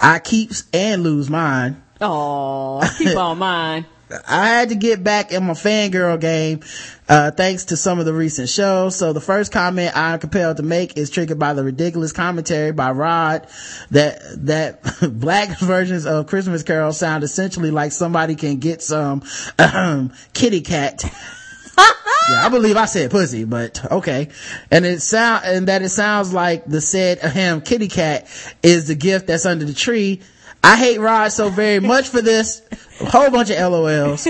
I 0.00 0.18
keeps 0.18 0.64
and 0.72 1.02
lose 1.02 1.30
mine. 1.30 1.82
Oh, 2.00 2.82
keep 2.98 3.16
on 3.16 3.38
mine. 3.38 3.86
I 4.28 4.46
had 4.48 4.68
to 4.68 4.74
get 4.74 5.02
back 5.02 5.32
in 5.32 5.44
my 5.44 5.54
fangirl 5.54 6.20
game, 6.20 6.60
uh, 7.08 7.30
thanks 7.30 7.66
to 7.66 7.76
some 7.76 7.98
of 7.98 8.04
the 8.04 8.12
recent 8.12 8.48
shows. 8.48 8.96
So 8.96 9.12
the 9.12 9.20
first 9.20 9.52
comment 9.52 9.96
I'm 9.96 10.18
compelled 10.18 10.58
to 10.58 10.62
make 10.62 10.96
is 10.96 11.10
triggered 11.10 11.38
by 11.38 11.54
the 11.54 11.64
ridiculous 11.64 12.12
commentary 12.12 12.72
by 12.72 12.90
Rod 12.92 13.46
that, 13.90 14.20
that 14.46 14.80
black 15.18 15.58
versions 15.58 16.06
of 16.06 16.26
Christmas 16.26 16.62
Carol 16.62 16.92
sound 16.92 17.24
essentially 17.24 17.70
like 17.70 17.92
somebody 17.92 18.34
can 18.34 18.58
get 18.58 18.82
some, 18.82 19.22
um, 19.58 20.12
kitty 20.32 20.60
cat. 20.60 21.02
yeah, 21.78 22.46
I 22.46 22.48
believe 22.50 22.76
I 22.76 22.84
said 22.84 23.10
pussy, 23.10 23.44
but 23.44 23.90
okay. 23.90 24.28
And 24.70 24.84
it 24.84 25.00
sound, 25.00 25.44
and 25.44 25.68
that 25.68 25.82
it 25.82 25.88
sounds 25.88 26.32
like 26.32 26.66
the 26.66 26.80
said 26.80 27.18
him 27.18 27.60
kitty 27.62 27.88
cat 27.88 28.26
is 28.62 28.86
the 28.86 28.94
gift 28.94 29.26
that's 29.26 29.46
under 29.46 29.64
the 29.64 29.74
tree. 29.74 30.20
I 30.64 30.76
hate 30.76 30.98
Rod 30.98 31.28
so 31.28 31.50
very 31.50 31.78
much 31.78 32.08
for 32.08 32.22
this. 32.22 32.62
A 32.98 33.04
whole 33.04 33.30
bunch 33.30 33.50
of 33.50 33.56
LOLs. 33.58 34.26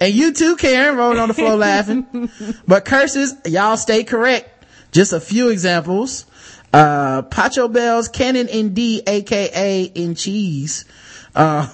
and 0.00 0.14
you 0.14 0.32
too, 0.32 0.56
Karen, 0.56 0.96
rolling 0.96 1.18
on 1.18 1.28
the 1.28 1.34
floor 1.34 1.54
laughing. 1.54 2.30
But 2.66 2.86
curses, 2.86 3.34
y'all 3.44 3.76
stay 3.76 4.04
correct. 4.04 4.64
Just 4.90 5.12
a 5.12 5.20
few 5.20 5.50
examples. 5.50 6.24
Uh, 6.72 7.20
Pachelbel's 7.24 8.08
Canon 8.08 8.48
in 8.48 8.72
D, 8.72 9.02
aka 9.06 9.82
in 9.82 10.14
cheese. 10.14 10.86
Um, 11.34 11.68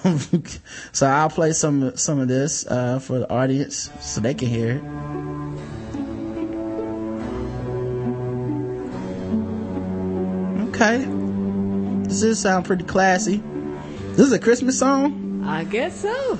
so 0.91 1.07
I'll 1.07 1.29
play 1.29 1.53
some, 1.53 1.95
some 1.95 2.19
of 2.19 2.27
this, 2.27 2.67
uh, 2.67 2.99
for 2.99 3.19
the 3.19 3.31
audience 3.31 3.89
so 4.01 4.19
they 4.19 4.33
can 4.33 4.49
hear 4.49 4.71
it. 4.71 4.83
Okay. 10.75 11.05
This 12.09 12.19
does 12.19 12.39
sound 12.39 12.65
pretty 12.65 12.83
classy. 12.83 13.41
This 14.15 14.27
is 14.27 14.31
a 14.33 14.39
Christmas 14.39 14.77
song? 14.77 15.43
I 15.45 15.63
guess 15.63 16.01
so. 16.01 16.39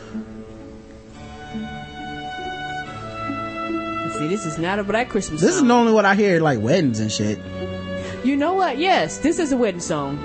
See, 4.17 4.27
this 4.27 4.45
is 4.45 4.57
not 4.59 4.77
a 4.77 4.83
black 4.83 5.09
Christmas 5.09 5.41
This 5.41 5.51
is 5.51 5.59
song. 5.59 5.67
normally 5.67 5.93
what 5.93 6.05
I 6.05 6.13
hear 6.15 6.39
like 6.41 6.59
weddings 6.59 6.99
and 6.99 7.11
shit. 7.11 7.39
You 8.23 8.35
know 8.37 8.53
what? 8.53 8.77
Yes, 8.77 9.17
this 9.19 9.39
is 9.39 9.51
a 9.51 9.57
wedding 9.57 9.79
song. 9.79 10.17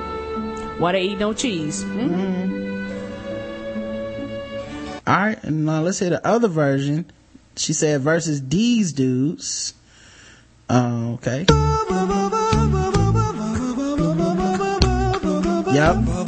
Why 0.79 0.93
they 0.93 1.03
eat 1.03 1.19
no 1.19 1.33
cheese? 1.33 1.83
Mm-hmm. 1.85 2.57
All 5.07 5.17
right, 5.17 5.43
and 5.45 5.71
uh, 5.71 5.81
let's 5.83 6.01
hear 6.01 6.11
the 6.11 6.27
other 6.27 6.49
version. 6.49 7.11
She 7.57 7.73
said 7.73 8.01
versus 8.03 8.47
these 8.47 8.93
dudes. 8.93 9.73
Uh, 10.69 11.15
okay. 11.15 11.47
Yep. 15.73 16.26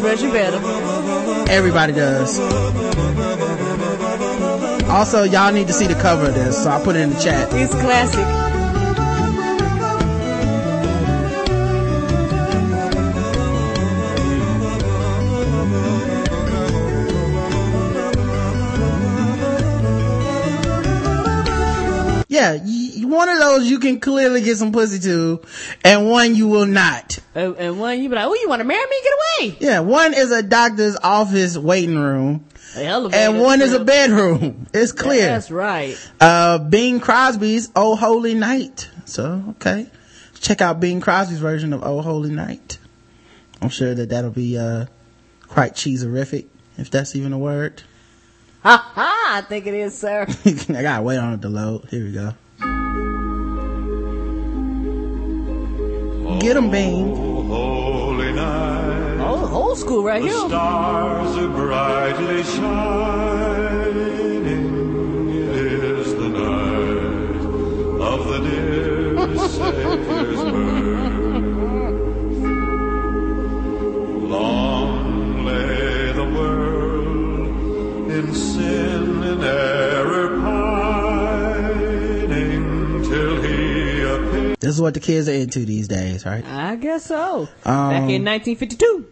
I 0.00 0.14
like 0.14 0.32
better. 0.32 1.50
Everybody 1.50 1.92
does. 1.92 2.38
Also, 4.88 5.22
y'all 5.22 5.52
need 5.52 5.66
to 5.68 5.72
see 5.72 5.86
the 5.86 5.94
cover 5.94 6.26
of 6.26 6.34
this, 6.34 6.62
so 6.62 6.70
I'll 6.70 6.84
put 6.84 6.96
it 6.96 7.00
in 7.00 7.10
the 7.10 7.20
chat. 7.20 7.48
It's 7.52 7.72
classic. 7.72 8.24
Yeah, 22.28 22.54
one 23.14 23.28
of 23.28 23.38
those 23.38 23.68
you 23.68 23.78
can 23.78 24.00
clearly 24.00 24.42
get 24.42 24.56
some 24.56 24.72
pussy 24.72 24.98
to, 25.00 25.40
and 25.84 26.08
one 26.08 26.34
you 26.34 26.48
will 26.48 26.66
not. 26.66 27.18
And, 27.34 27.56
and 27.56 27.80
one 27.80 28.02
you 28.02 28.08
be 28.08 28.14
like, 28.14 28.26
oh, 28.26 28.34
you 28.34 28.48
want 28.48 28.60
to 28.60 28.64
marry 28.64 28.84
me? 28.84 28.96
Get 29.02 29.12
away. 29.12 29.56
Yeah, 29.60 29.80
one 29.80 30.14
is 30.14 30.30
a 30.30 30.42
doctor's 30.42 30.96
office 30.96 31.56
waiting 31.56 31.98
room, 31.98 32.44
and 32.76 33.40
one 33.40 33.62
is 33.62 33.72
a 33.72 33.84
bedroom. 33.84 34.66
It's 34.74 34.92
clear. 34.92 35.26
That's 35.26 35.50
right. 35.50 35.96
Uh, 36.20 36.58
Bing 36.58 36.98
Crosby's 36.98 37.70
"Oh 37.76 37.94
Holy 37.94 38.34
Night" 38.34 38.90
So, 39.04 39.44
okay. 39.50 39.86
Check 40.40 40.60
out 40.60 40.80
Bing 40.80 41.00
Crosby's 41.00 41.38
version 41.38 41.72
of 41.72 41.82
Oh 41.84 42.02
Holy 42.02 42.30
Night. 42.30 42.78
I'm 43.62 43.68
sure 43.68 43.94
that 43.94 44.10
that'll 44.10 44.30
be, 44.30 44.58
uh, 44.58 44.86
quite 45.48 45.74
cheeserific, 45.74 46.46
if 46.76 46.90
that's 46.90 47.14
even 47.14 47.32
a 47.32 47.38
word. 47.38 47.82
Ha 48.64 48.76
ha! 48.94 49.30
I 49.36 49.40
think 49.42 49.66
it 49.66 49.74
is, 49.74 49.96
sir. 49.96 50.26
I 50.44 50.82
gotta 50.82 51.02
wait 51.02 51.18
on 51.18 51.34
it 51.34 51.42
to 51.42 51.48
load. 51.48 51.88
Here 51.90 52.04
we 52.04 52.12
go. 52.12 52.34
Get 56.40 56.56
'em, 56.56 56.70
Bing. 56.70 57.14
Holy 57.46 58.32
night. 58.32 59.18
Oh, 59.20 59.50
old 59.52 59.78
school 59.78 60.02
right 60.02 60.22
the 60.22 60.28
here. 60.28 60.48
stars 60.48 61.36
are 61.38 61.48
brightly 61.48 62.42
shining. 62.42 63.84
It 65.30 65.84
is 65.98 66.14
the 66.14 66.28
night 66.28 67.42
of 68.10 68.20
the 68.28 68.38
dear 68.48 69.36
Savior's 69.56 70.42
birth. 70.52 71.22
Long 74.34 75.44
lay 75.46 76.12
the 76.12 76.24
world 76.38 78.10
in 78.10 78.34
sin 78.34 78.93
This 84.64 84.74
is 84.74 84.80
what 84.80 84.94
the 84.94 85.00
kids 85.00 85.28
are 85.28 85.32
into 85.32 85.66
these 85.66 85.88
days, 85.88 86.24
right? 86.24 86.44
I 86.44 86.76
guess 86.76 87.04
so. 87.04 87.48
Um, 87.64 87.90
Back 87.90 88.10
in 88.10 88.24
1952. 88.24 89.06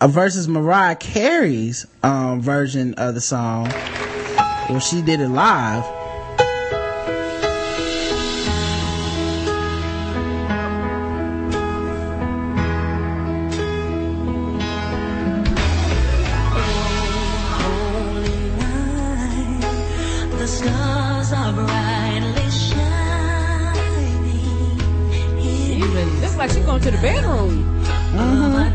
uh, 0.00 0.08
versus 0.08 0.48
Mariah 0.48 0.96
Carey's 0.96 1.86
um, 2.02 2.40
version 2.42 2.94
of 2.94 3.14
the 3.14 3.20
song. 3.20 3.68
Well, 4.68 4.80
she 4.80 5.02
did 5.02 5.20
it 5.20 5.28
live. 5.28 5.84
Going 26.80 26.92
to 26.92 26.96
the 26.96 27.02
bedroom. 27.02 27.84
Uh-huh. 27.84 28.70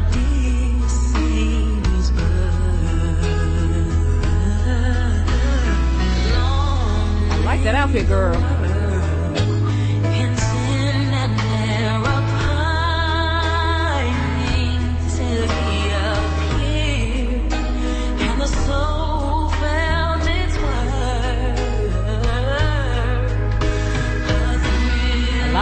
I 7.31 7.43
like 7.45 7.63
that 7.63 7.75
outfit, 7.75 8.07
girl. 8.07 8.50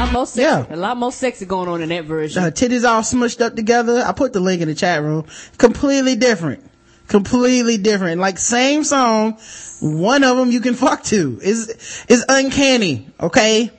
Lot 0.06 0.14
more 0.14 0.26
sexy. 0.26 0.42
Yeah. 0.42 0.66
A 0.70 0.76
lot 0.76 0.98
more 0.98 1.12
sexy 1.12 1.46
going 1.46 1.70
on 1.70 1.82
in 1.82 1.90
that 1.90 2.06
version. 2.06 2.44
Her 2.44 2.52
titties 2.52 2.88
all 2.88 3.02
smushed 3.02 3.42
up 3.42 3.56
together. 3.56 4.04
I 4.06 4.12
put 4.12 4.34
the 4.34 4.40
link 4.40 4.62
in 4.62 4.68
the 4.68 4.76
chat 4.76 5.02
room. 5.02 5.26
Completely 5.58 6.16
different. 6.16 6.64
Completely 7.08 7.78
different. 7.78 8.22
Like 8.22 8.38
same 8.38 8.84
song. 8.84 9.40
One 9.82 10.24
of 10.24 10.38
them 10.38 10.52
you 10.52 10.62
can 10.62 10.76
fuck 10.76 11.04
to. 11.06 11.40
Is 11.42 12.06
is 12.08 12.24
uncanny. 12.30 13.08
Okay. 13.20 13.72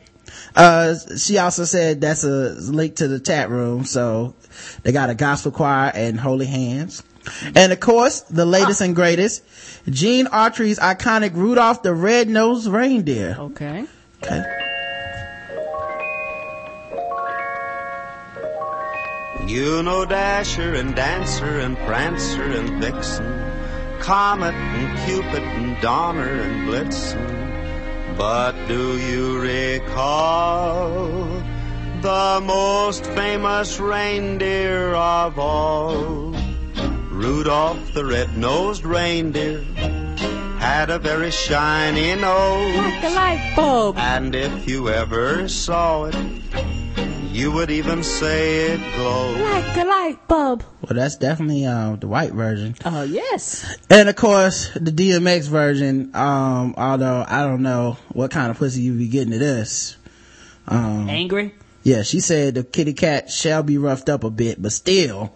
Uh, 0.56 0.96
she 1.16 1.38
also 1.38 1.64
said 1.64 2.00
that's 2.00 2.24
a 2.24 2.54
link 2.58 2.96
to 2.96 3.08
the 3.08 3.20
chat 3.20 3.50
room. 3.50 3.84
So 3.84 4.34
they 4.82 4.92
got 4.92 5.10
a 5.10 5.14
gospel 5.14 5.52
choir 5.52 5.92
and 5.94 6.18
holy 6.18 6.46
hands. 6.46 7.04
And 7.54 7.72
of 7.72 7.80
course, 7.80 8.22
the 8.22 8.46
latest 8.46 8.80
and 8.80 8.96
greatest, 8.96 9.44
Gene 9.88 10.26
Autry's 10.26 10.78
iconic 10.78 11.34
Rudolph 11.34 11.82
the 11.82 11.94
Red-Nosed 11.94 12.66
Reindeer. 12.66 13.36
Okay. 13.38 13.84
Okay. 14.22 14.69
You 19.50 19.82
know 19.82 20.04
Dasher 20.04 20.74
and 20.74 20.94
Dancer 20.94 21.58
and 21.58 21.76
Prancer 21.78 22.44
and 22.44 22.80
Vixen, 22.80 23.26
Comet 23.98 24.54
and 24.54 24.98
Cupid 25.00 25.42
and 25.42 25.82
Donner 25.82 26.40
and 26.40 26.68
Blitzen. 26.68 28.16
But 28.16 28.52
do 28.68 28.96
you 28.96 29.40
recall 29.40 31.24
the 32.00 32.40
most 32.44 33.04
famous 33.06 33.80
reindeer 33.80 34.94
of 34.94 35.36
all? 35.36 36.32
Rudolph 37.10 37.92
the 37.92 38.04
red-nosed 38.04 38.84
reindeer 38.84 39.64
had 40.60 40.90
a 40.90 41.00
very 41.00 41.32
shiny 41.32 42.14
nose. 42.14 42.76
Like 42.76 43.02
a 43.02 43.14
light 43.16 43.52
bulb. 43.56 43.98
And 43.98 44.32
if 44.32 44.68
you 44.68 44.90
ever 44.90 45.48
saw 45.48 46.04
it, 46.04 46.14
you 47.30 47.52
would 47.52 47.70
even 47.70 48.02
say 48.02 48.72
it 48.72 48.80
glowed. 48.96 49.40
Like 49.40 49.76
a 49.76 49.84
light 49.84 50.18
bulb. 50.28 50.64
Well, 50.82 50.94
that's 50.98 51.16
definitely, 51.16 51.64
uh, 51.64 51.96
the 51.96 52.08
white 52.08 52.32
version. 52.32 52.74
Oh, 52.84 53.02
yes. 53.02 53.76
And 53.88 54.08
of 54.08 54.16
course, 54.16 54.70
the 54.74 54.90
DMX 54.90 55.48
version, 55.48 56.14
um, 56.14 56.74
although 56.76 57.24
I 57.26 57.44
don't 57.46 57.62
know 57.62 57.96
what 58.12 58.30
kind 58.30 58.50
of 58.50 58.58
pussy 58.58 58.82
you 58.82 58.94
be 58.94 59.08
getting 59.08 59.32
to 59.32 59.38
this. 59.38 59.96
Um, 60.66 61.08
Angry? 61.08 61.54
yeah, 61.82 62.02
she 62.02 62.20
said 62.20 62.54
the 62.54 62.64
kitty 62.64 62.92
cat 62.94 63.30
shall 63.30 63.62
be 63.62 63.78
roughed 63.78 64.08
up 64.08 64.24
a 64.24 64.30
bit, 64.30 64.60
but 64.60 64.72
still, 64.72 65.32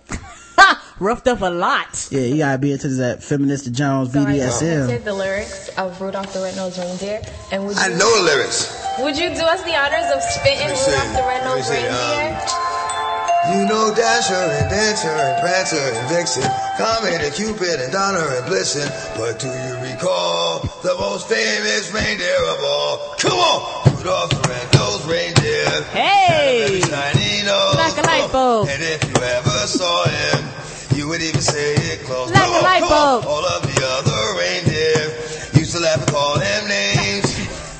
Roughed 1.01 1.27
up 1.27 1.41
a 1.43 1.51
lot. 1.51 2.07
yeah, 2.11 2.21
you 2.21 2.39
gotta 2.39 2.59
be 2.59 2.71
into 2.73 2.89
that 3.03 3.19
Feminista 3.19 3.73
Jones 3.73 4.13
So 4.13 4.21
I 4.23 4.37
just 4.37 4.63
BDSM. 4.63 4.87
printed 4.87 5.05
the 5.05 5.13
lyrics 5.15 5.69
of 5.77 6.01
Rudolph 6.01 6.33
the 6.33 6.41
Red-Nosed 6.41 6.79
Reindeer, 6.79 7.21
and 7.51 7.67
would 7.67 7.75
you, 7.77 7.83
I 7.83 7.89
know 7.89 8.11
the 8.19 8.23
lyrics. 8.23 8.71
Would 9.01 9.19
you 9.19 9.35
do 9.35 9.43
us 9.43 9.63
the 9.65 9.75
honors 9.75 10.07
of 10.15 10.23
spitting 10.23 10.71
Let 10.71 10.79
me. 10.79 10.87
Rudolph 10.87 11.13
the 11.19 11.27
Red-Nosed 11.27 11.67
see, 11.67 11.83
uh, 11.83 12.15
Reindeer? 12.15 12.71
You 13.45 13.67
know 13.69 13.93
Dasher 13.93 14.33
and 14.39 14.71
Dancer 14.71 15.11
and 15.11 15.37
Prancer 15.43 15.77
and 15.77 16.09
Vixen, 16.09 16.49
Comet 16.79 17.21
and 17.21 17.35
Cupid 17.35 17.77
and 17.81 17.93
Donner 17.93 18.25
and 18.25 18.47
Blitzen. 18.47 18.89
But 19.19 19.39
do 19.39 19.49
you 19.49 19.75
recall 19.93 20.61
the 20.83 20.95
most 20.99 21.29
famous 21.29 21.93
reindeer 21.93 22.41
of 22.55 22.59
all? 22.65 23.15
Come 23.19 23.33
on! 23.37 23.97
Rudolph 23.99 24.31
the 24.31 24.49
Red-Nosed 24.49 25.05
Reindeer. 25.11 25.83
Hey! 25.93 26.25
Had 26.31 26.41
a 26.41 26.69
very 26.69 26.81
shiny 26.89 27.43
nose. 27.45 27.75
Like 27.77 27.99
a 27.99 28.07
light 28.07 28.33
bulb. 28.33 28.69
And 28.71 28.81
if 28.83 29.03
you 29.05 29.23
ever 29.23 29.59
saw 29.67 30.05
him, 30.09 30.45
you 30.95 31.09
would 31.09 31.23
even 31.23 31.41
say 31.41 31.75
it 31.75 32.01
close. 32.07 32.31
Like 32.31 32.41
Come 32.43 32.53
a 32.53 32.57
on, 32.57 32.63
light 32.63 32.81
come 32.81 32.93
on. 32.93 33.23
bulb. 33.23 33.25
All 33.27 33.45
of 33.47 33.63
the 33.63 33.79
other 33.99 34.39
reindeer 34.39 35.59
used 35.61 35.73
to 35.75 35.81
laugh 35.81 35.99
and 35.99 36.09
call 36.09 36.39
him 36.39 36.69
names. 36.69 37.31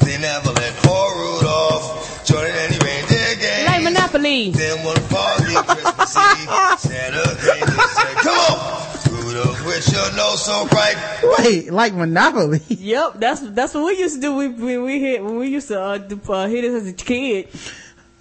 They 0.01 0.19
never 0.19 0.51
let 0.53 0.75
poor 0.83 1.09
Rudolph 1.17 2.25
join 2.27 2.47
in 2.47 2.55
any 2.55 2.79
reindeer 2.79 3.35
game. 3.41 3.67
Like 3.67 3.83
Monopoly. 3.85 4.51
Then 4.51 4.85
one 4.85 4.97
foggy 5.09 5.55
Christmas 5.55 6.17
Eve, 6.17 6.79
Santa 6.79 7.25
came 7.41 7.63
and 7.63 7.91
said, 7.95 8.15
Come 8.21 8.39
on, 8.39 9.25
Rudolph, 9.25 9.67
with 9.67 9.93
your 9.93 10.13
nose 10.17 10.45
so 10.45 10.67
bright. 10.69 10.97
Wait, 11.39 11.73
like 11.73 11.95
Monopoly. 11.95 12.61
Yep, 12.69 13.15
that's 13.17 13.41
that's 13.41 13.75
what 13.75 13.85
we 13.87 13.99
used 13.99 14.17
to 14.17 14.21
do 14.21 14.35
when 14.35 14.61
we, 14.61 14.79
we 14.79 15.01
hit 15.01 15.25
when 15.25 15.37
we 15.37 15.49
used 15.49 15.69
to 15.69 15.81
uh, 15.81 15.99
do, 15.99 16.21
uh, 16.29 16.47
hit 16.49 16.63
this 16.63 16.83
as 16.83 16.89
a 16.89 16.93
kid. 16.93 17.49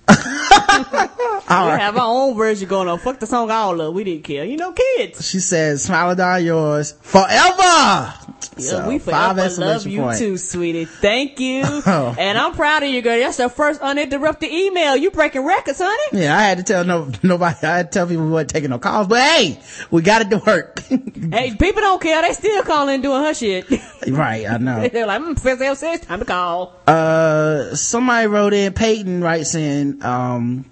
All 0.10 1.66
we 1.66 1.72
right. 1.72 1.80
have 1.82 1.98
our 1.98 2.08
own 2.08 2.36
version 2.36 2.68
going 2.68 2.88
on. 2.88 3.00
Fuck 3.00 3.20
the 3.20 3.28
song 3.28 3.52
all 3.52 3.80
up. 3.82 3.94
We 3.94 4.04
didn't 4.04 4.24
care. 4.24 4.46
You 4.46 4.58
know, 4.58 4.72
kids. 4.72 5.28
She 5.28 5.40
says, 5.40 5.84
smile 5.84 6.16
down 6.16 6.44
yours 6.44 6.94
forever. 7.02 8.14
Yeah, 8.58 8.58
So, 8.58 8.88
we 8.88 9.00
forever 9.00 9.50
love 9.58 9.88
you 9.88 10.02
point. 10.02 10.18
too, 10.20 10.38
sweetie. 10.38 10.86
Thank 10.86 11.40
you. 11.40 11.64
Oh. 11.86 12.16
And 12.18 12.38
I'm 12.38 12.54
proud 12.54 12.82
of 12.84 12.90
you, 12.90 13.02
girl. 13.02 13.20
That's 13.20 13.38
the 13.38 13.50
first 13.50 13.82
uninterrupted 13.82 14.50
email. 14.50 14.96
You 14.96 15.12
breaking 15.12 15.46
records, 15.46 15.80
honey. 15.84 16.24
Yeah, 16.24 16.38
I 16.38 16.44
had 16.44 16.58
to 16.60 16.64
tell 16.64 16.84
no 16.86 17.12
nobody. 17.22 17.56
I 17.68 17.78
had 17.78 17.92
to 17.92 18.00
tell 18.00 18.08
people 18.08 18.26
we 18.26 18.32
weren't 18.32 18.50
taking 18.50 18.70
no 18.70 18.80
calls, 18.80 19.08
but 19.08 19.20
hey, 19.22 19.60
we 19.92 20.02
got 20.02 20.22
it 20.22 20.30
to 20.30 20.38
work. 20.38 20.80
hey, 20.88 21.56
people 21.60 21.82
don't 21.82 22.02
care. 22.02 22.22
They 22.22 22.32
still 22.34 22.64
calling 22.64 23.02
doing 23.02 23.22
her 23.24 23.34
shit. 23.34 23.70
right, 24.08 24.48
I 24.50 24.58
know. 24.58 24.88
They're 24.92 25.06
like, 25.08 25.22
mm, 25.22 25.34
Professor 25.34 25.64
L 25.66 25.76
says 25.76 26.02
time 26.02 26.20
to 26.20 26.26
call. 26.26 26.74
Uh, 26.88 27.76
somebody 27.76 28.28
wrote 28.28 28.54
in, 28.54 28.74
Peyton 28.74 29.22
writes 29.22 29.56
in, 29.56 29.93
um, 30.02 30.66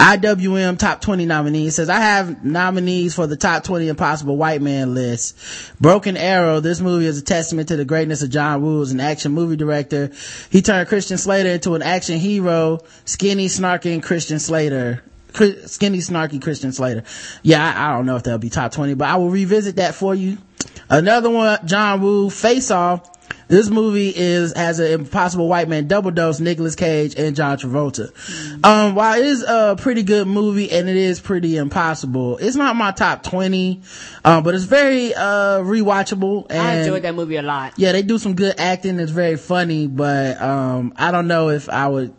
IWM 0.00 0.78
top 0.78 1.02
20 1.02 1.26
nominees 1.26 1.74
says, 1.74 1.90
I 1.90 2.00
have 2.00 2.42
nominees 2.42 3.14
for 3.14 3.26
the 3.26 3.36
top 3.36 3.64
20 3.64 3.88
impossible 3.88 4.36
white 4.36 4.62
man 4.62 4.94
list. 4.94 5.36
Broken 5.78 6.16
Arrow, 6.16 6.60
this 6.60 6.80
movie 6.80 7.06
is 7.06 7.18
a 7.18 7.22
testament 7.22 7.68
to 7.68 7.76
the 7.76 7.84
greatness 7.84 8.22
of 8.22 8.30
John 8.30 8.62
Woo 8.62 8.80
as 8.80 8.92
an 8.92 9.00
action 9.00 9.32
movie 9.32 9.56
director. 9.56 10.10
He 10.48 10.62
turned 10.62 10.88
Christian 10.88 11.18
Slater 11.18 11.50
into 11.50 11.74
an 11.74 11.82
action 11.82 12.18
hero, 12.18 12.80
skinny, 13.04 13.46
snarking 13.48 14.02
Christian 14.02 14.38
Slater. 14.38 15.02
Skinny, 15.32 15.98
snarky 15.98 16.42
Christian 16.42 16.72
Slater. 16.72 17.04
Yeah, 17.42 17.62
I, 17.62 17.90
I 17.90 17.96
don't 17.96 18.06
know 18.06 18.16
if 18.16 18.24
that'll 18.24 18.38
be 18.38 18.50
top 18.50 18.72
20, 18.72 18.94
but 18.94 19.08
I 19.08 19.16
will 19.16 19.30
revisit 19.30 19.76
that 19.76 19.94
for 19.94 20.14
you. 20.14 20.38
Another 20.90 21.30
one, 21.30 21.58
John 21.66 22.00
Woo, 22.02 22.30
Face 22.30 22.70
Off. 22.72 23.08
this 23.46 23.68
movie 23.68 24.12
is 24.14 24.52
has 24.56 24.80
an 24.80 24.90
impossible 24.90 25.46
white 25.48 25.68
man 25.68 25.86
double 25.86 26.10
dose 26.10 26.40
Nicolas 26.40 26.74
Cage 26.74 27.14
and 27.16 27.34
John 27.36 27.56
Travolta. 27.58 28.10
Um, 28.64 28.94
while 28.96 29.18
it 29.18 29.24
is 29.24 29.44
a 29.44 29.76
pretty 29.78 30.02
good 30.02 30.26
movie 30.26 30.70
and 30.70 30.88
it 30.88 30.96
is 30.96 31.20
pretty 31.20 31.56
impossible, 31.56 32.38
it's 32.38 32.56
not 32.56 32.74
my 32.76 32.90
top 32.90 33.22
20, 33.22 33.82
um, 34.24 34.42
but 34.42 34.54
it's 34.56 34.64
very, 34.64 35.14
uh, 35.14 35.60
rewatchable. 35.60 36.46
And 36.50 36.60
I 36.60 36.74
enjoyed 36.80 37.02
that 37.02 37.14
movie 37.14 37.36
a 37.36 37.42
lot. 37.42 37.74
yeah, 37.76 37.92
they 37.92 38.02
do 38.02 38.18
some 38.18 38.34
good 38.34 38.54
acting. 38.58 38.98
It's 38.98 39.12
very 39.12 39.36
funny, 39.36 39.86
but, 39.86 40.40
um, 40.42 40.92
I 40.96 41.10
don't 41.12 41.28
know 41.28 41.50
if 41.50 41.68
I 41.68 41.86
would, 41.88 42.14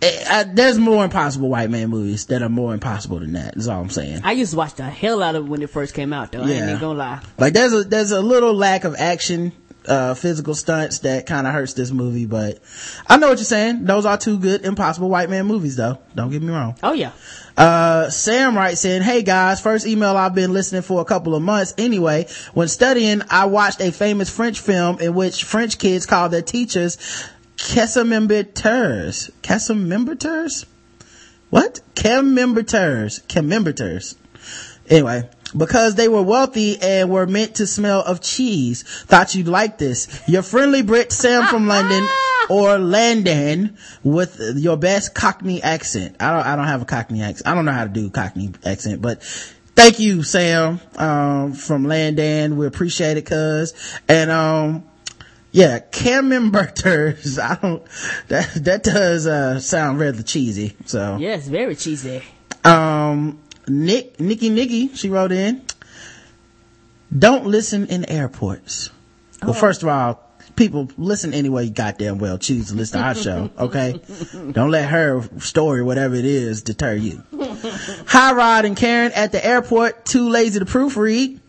I, 0.00 0.44
there's 0.44 0.78
more 0.78 1.04
impossible 1.04 1.48
white 1.48 1.70
man 1.70 1.88
movies 1.90 2.26
that 2.26 2.40
are 2.42 2.48
more 2.48 2.72
impossible 2.72 3.18
than 3.18 3.32
that. 3.32 3.54
that. 3.54 3.56
Is 3.56 3.66
all 3.68 3.80
I'm 3.80 3.90
saying. 3.90 4.20
I 4.24 4.32
used 4.32 4.52
to 4.52 4.56
watch 4.56 4.74
the 4.74 4.84
hell 4.84 5.22
out 5.22 5.34
of 5.34 5.46
it 5.46 5.48
when 5.48 5.60
it 5.62 5.70
first 5.70 5.94
came 5.94 6.12
out, 6.12 6.30
though. 6.32 6.40
I 6.42 6.50
ain't 6.50 6.66
Yeah. 6.66 6.78
gonna 6.80 6.98
lie. 6.98 7.20
Like 7.38 7.52
there's 7.52 7.72
a 7.72 7.82
there's 7.84 8.12
a 8.12 8.20
little 8.20 8.54
lack 8.54 8.84
of 8.84 8.94
action, 8.96 9.52
uh, 9.86 10.14
physical 10.14 10.54
stunts 10.54 11.00
that 11.00 11.26
kind 11.26 11.46
of 11.48 11.52
hurts 11.52 11.72
this 11.72 11.90
movie, 11.90 12.26
but 12.26 12.60
I 13.08 13.16
know 13.16 13.28
what 13.28 13.38
you're 13.38 13.44
saying. 13.44 13.84
Those 13.86 14.06
are 14.06 14.16
two 14.16 14.38
good 14.38 14.64
impossible 14.64 15.08
white 15.08 15.30
man 15.30 15.46
movies 15.46 15.74
though. 15.76 15.98
Don't 16.14 16.30
get 16.30 16.42
me 16.42 16.52
wrong. 16.52 16.76
Oh 16.82 16.92
yeah. 16.92 17.10
Uh, 17.56 18.08
Sam 18.08 18.56
writes 18.56 18.84
in, 18.84 19.02
Hey 19.02 19.22
guys, 19.22 19.60
first 19.60 19.84
email 19.84 20.16
I've 20.16 20.34
been 20.34 20.52
listening 20.52 20.82
for 20.82 21.00
a 21.00 21.04
couple 21.04 21.34
of 21.34 21.42
months. 21.42 21.74
Anyway, 21.76 22.28
when 22.54 22.68
studying, 22.68 23.22
I 23.30 23.46
watched 23.46 23.80
a 23.80 23.90
famous 23.90 24.30
French 24.30 24.60
film 24.60 25.00
in 25.00 25.12
which 25.14 25.42
French 25.42 25.76
kids 25.78 26.06
call 26.06 26.28
their 26.28 26.42
teachers 26.42 26.98
Casamembreteurs. 27.58 29.30
Casamembreteurs? 29.42 30.64
What? 31.50 31.80
Camembreteurs. 31.94 33.20
Camembreteurs. 33.28 34.14
Anyway, 34.88 35.28
because 35.56 35.96
they 35.96 36.08
were 36.08 36.22
wealthy 36.22 36.80
and 36.80 37.10
were 37.10 37.26
meant 37.26 37.56
to 37.56 37.66
smell 37.66 38.00
of 38.00 38.20
cheese. 38.20 38.82
Thought 38.82 39.34
you'd 39.34 39.48
like 39.48 39.78
this. 39.78 40.22
Your 40.26 40.42
friendly 40.42 40.82
Brit 40.82 41.12
Sam 41.12 41.46
from 41.46 41.66
London 41.68 42.06
or 42.48 42.78
London 42.78 43.76
with 44.02 44.40
your 44.56 44.76
best 44.76 45.14
Cockney 45.14 45.62
accent. 45.62 46.16
I 46.20 46.30
don't, 46.30 46.46
I 46.46 46.56
don't 46.56 46.66
have 46.66 46.82
a 46.82 46.86
Cockney 46.86 47.22
accent. 47.22 47.48
I 47.48 47.54
don't 47.54 47.64
know 47.64 47.72
how 47.72 47.84
to 47.84 47.90
do 47.90 48.08
Cockney 48.08 48.52
accent, 48.64 49.02
but 49.02 49.22
thank 49.22 49.98
you, 49.98 50.22
Sam, 50.22 50.80
um, 50.96 51.52
from 51.52 51.84
Landan. 51.84 52.56
We 52.56 52.66
appreciate 52.66 53.16
it, 53.16 53.26
cuz. 53.26 53.74
And, 54.08 54.30
um, 54.30 54.84
yeah, 55.52 55.78
camemberters. 55.78 57.38
I 57.42 57.56
don't, 57.56 57.82
that, 58.28 58.50
that 58.64 58.82
does, 58.82 59.26
uh, 59.26 59.60
sound 59.60 59.98
rather 59.98 60.22
cheesy. 60.22 60.76
So. 60.86 61.16
Yes, 61.18 61.46
very 61.48 61.74
cheesy. 61.74 62.22
Um, 62.64 63.40
Nick, 63.66 64.18
Nikki 64.20 64.50
Nikki, 64.50 64.88
she 64.94 65.10
wrote 65.10 65.32
in, 65.32 65.62
don't 67.16 67.46
listen 67.46 67.86
in 67.86 68.04
airports. 68.04 68.90
Well, 69.42 69.54
first 69.54 69.82
of 69.82 69.88
all, 69.88 70.28
people 70.56 70.90
listen 70.98 71.32
anyway 71.32 71.64
you 71.64 71.70
goddamn 71.70 72.18
well 72.18 72.36
choose 72.36 72.68
to 72.68 72.74
listen 72.74 73.00
to 73.00 73.06
our 73.06 73.14
show, 73.14 73.50
okay? 73.58 74.00
Don't 74.52 74.70
let 74.70 74.88
her 74.90 75.22
story, 75.38 75.82
whatever 75.82 76.16
it 76.16 76.24
is, 76.24 76.62
deter 76.62 76.94
you. 76.94 77.22
Hi 77.32 78.32
Rod 78.32 78.64
and 78.64 78.76
Karen 78.76 79.12
at 79.14 79.32
the 79.32 79.44
airport, 79.44 80.04
too 80.04 80.28
lazy 80.28 80.58
to 80.58 80.64
proofread. 80.64 81.40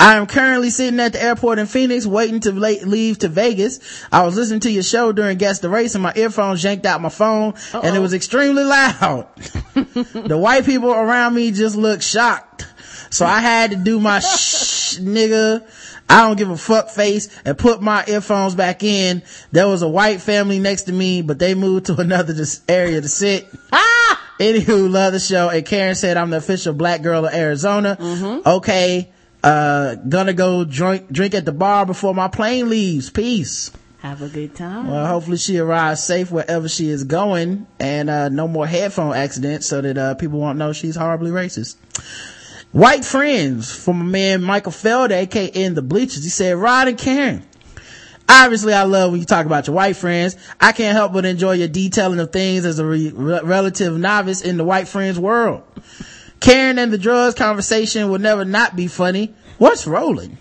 I 0.00 0.16
am 0.16 0.26
currently 0.26 0.70
sitting 0.70 1.00
at 1.00 1.12
the 1.12 1.22
airport 1.22 1.58
in 1.58 1.66
Phoenix 1.66 2.06
waiting 2.06 2.40
to 2.40 2.52
leave 2.52 3.18
to 3.18 3.28
Vegas. 3.28 4.04
I 4.12 4.24
was 4.24 4.36
listening 4.36 4.60
to 4.60 4.70
your 4.70 4.84
show 4.84 5.10
during 5.12 5.38
Guess 5.38 5.58
the 5.58 5.68
Race 5.68 5.94
and 5.94 6.02
my 6.02 6.12
earphones 6.14 6.62
yanked 6.62 6.86
out 6.86 7.00
my 7.00 7.08
phone 7.08 7.54
and 7.72 7.96
it 7.96 7.98
was 7.98 8.12
extremely 8.12 8.62
loud. 8.62 9.26
the 9.74 10.38
white 10.38 10.64
people 10.64 10.92
around 10.92 11.34
me 11.34 11.50
just 11.50 11.74
looked 11.76 12.04
shocked. 12.04 12.66
So 13.10 13.26
I 13.26 13.40
had 13.40 13.70
to 13.72 13.76
do 13.76 13.98
my 13.98 14.20
shh 14.20 14.98
nigga. 14.98 15.66
I 16.08 16.22
don't 16.26 16.36
give 16.38 16.48
a 16.50 16.56
fuck 16.56 16.88
face 16.90 17.28
and 17.44 17.58
put 17.58 17.82
my 17.82 18.04
earphones 18.06 18.54
back 18.54 18.82
in. 18.82 19.22
There 19.52 19.68
was 19.68 19.82
a 19.82 19.88
white 19.88 20.22
family 20.22 20.58
next 20.58 20.82
to 20.82 20.92
me, 20.92 21.22
but 21.22 21.38
they 21.38 21.54
moved 21.54 21.86
to 21.86 21.96
another 22.00 22.32
dis- 22.34 22.62
area 22.68 23.00
to 23.00 23.08
sit. 23.08 23.48
Ah! 23.72 24.34
Anywho, 24.38 24.88
love 24.90 25.12
the 25.12 25.18
show. 25.18 25.48
And 25.50 25.66
Karen 25.66 25.96
said 25.96 26.16
I'm 26.16 26.30
the 26.30 26.36
official 26.36 26.72
black 26.72 27.02
girl 27.02 27.26
of 27.26 27.34
Arizona. 27.34 27.96
Mm-hmm. 28.00 28.48
Okay. 28.48 29.10
Uh, 29.42 29.94
gonna 29.94 30.32
go 30.32 30.64
drink, 30.64 31.10
drink 31.12 31.34
at 31.34 31.44
the 31.44 31.52
bar 31.52 31.86
before 31.86 32.14
my 32.14 32.28
plane 32.28 32.68
leaves. 32.68 33.10
Peace. 33.10 33.70
Have 34.00 34.22
a 34.22 34.28
good 34.28 34.54
time. 34.54 34.88
Well, 34.88 35.06
hopefully 35.06 35.38
she 35.38 35.58
arrives 35.58 36.02
safe 36.02 36.30
wherever 36.30 36.68
she 36.68 36.88
is 36.88 37.04
going 37.04 37.66
and, 37.80 38.08
uh, 38.08 38.28
no 38.28 38.46
more 38.46 38.66
headphone 38.66 39.14
accidents 39.14 39.66
so 39.66 39.80
that, 39.80 39.98
uh, 39.98 40.14
people 40.14 40.38
won't 40.38 40.58
know 40.58 40.72
she's 40.72 40.94
horribly 40.96 41.30
racist. 41.30 41.76
White 42.70 43.04
friends 43.04 43.72
from 43.74 44.00
a 44.00 44.04
man 44.04 44.42
Michael 44.42 44.72
Felder, 44.72 45.12
aka 45.12 45.46
in 45.46 45.74
the 45.74 45.82
bleachers. 45.82 46.22
He 46.22 46.30
said, 46.30 46.56
Rod 46.56 46.86
and 46.88 46.98
Karen. 46.98 47.42
Obviously, 48.28 48.74
I 48.74 48.82
love 48.82 49.10
when 49.12 49.20
you 49.20 49.26
talk 49.26 49.46
about 49.46 49.66
your 49.66 49.74
white 49.74 49.96
friends. 49.96 50.36
I 50.60 50.72
can't 50.72 50.94
help 50.94 51.14
but 51.14 51.24
enjoy 51.24 51.52
your 51.52 51.68
detailing 51.68 52.20
of 52.20 52.30
things 52.30 52.66
as 52.66 52.78
a 52.78 52.84
re- 52.84 53.10
relative 53.10 53.96
novice 53.98 54.42
in 54.42 54.58
the 54.58 54.64
white 54.64 54.86
friends 54.86 55.18
world. 55.18 55.62
Karen 56.40 56.78
and 56.78 56.92
the 56.92 56.98
drugs 56.98 57.34
conversation 57.34 58.08
will 58.10 58.18
never 58.18 58.44
not 58.44 58.76
be 58.76 58.86
funny. 58.86 59.34
What's 59.58 59.86
rolling? 59.86 60.38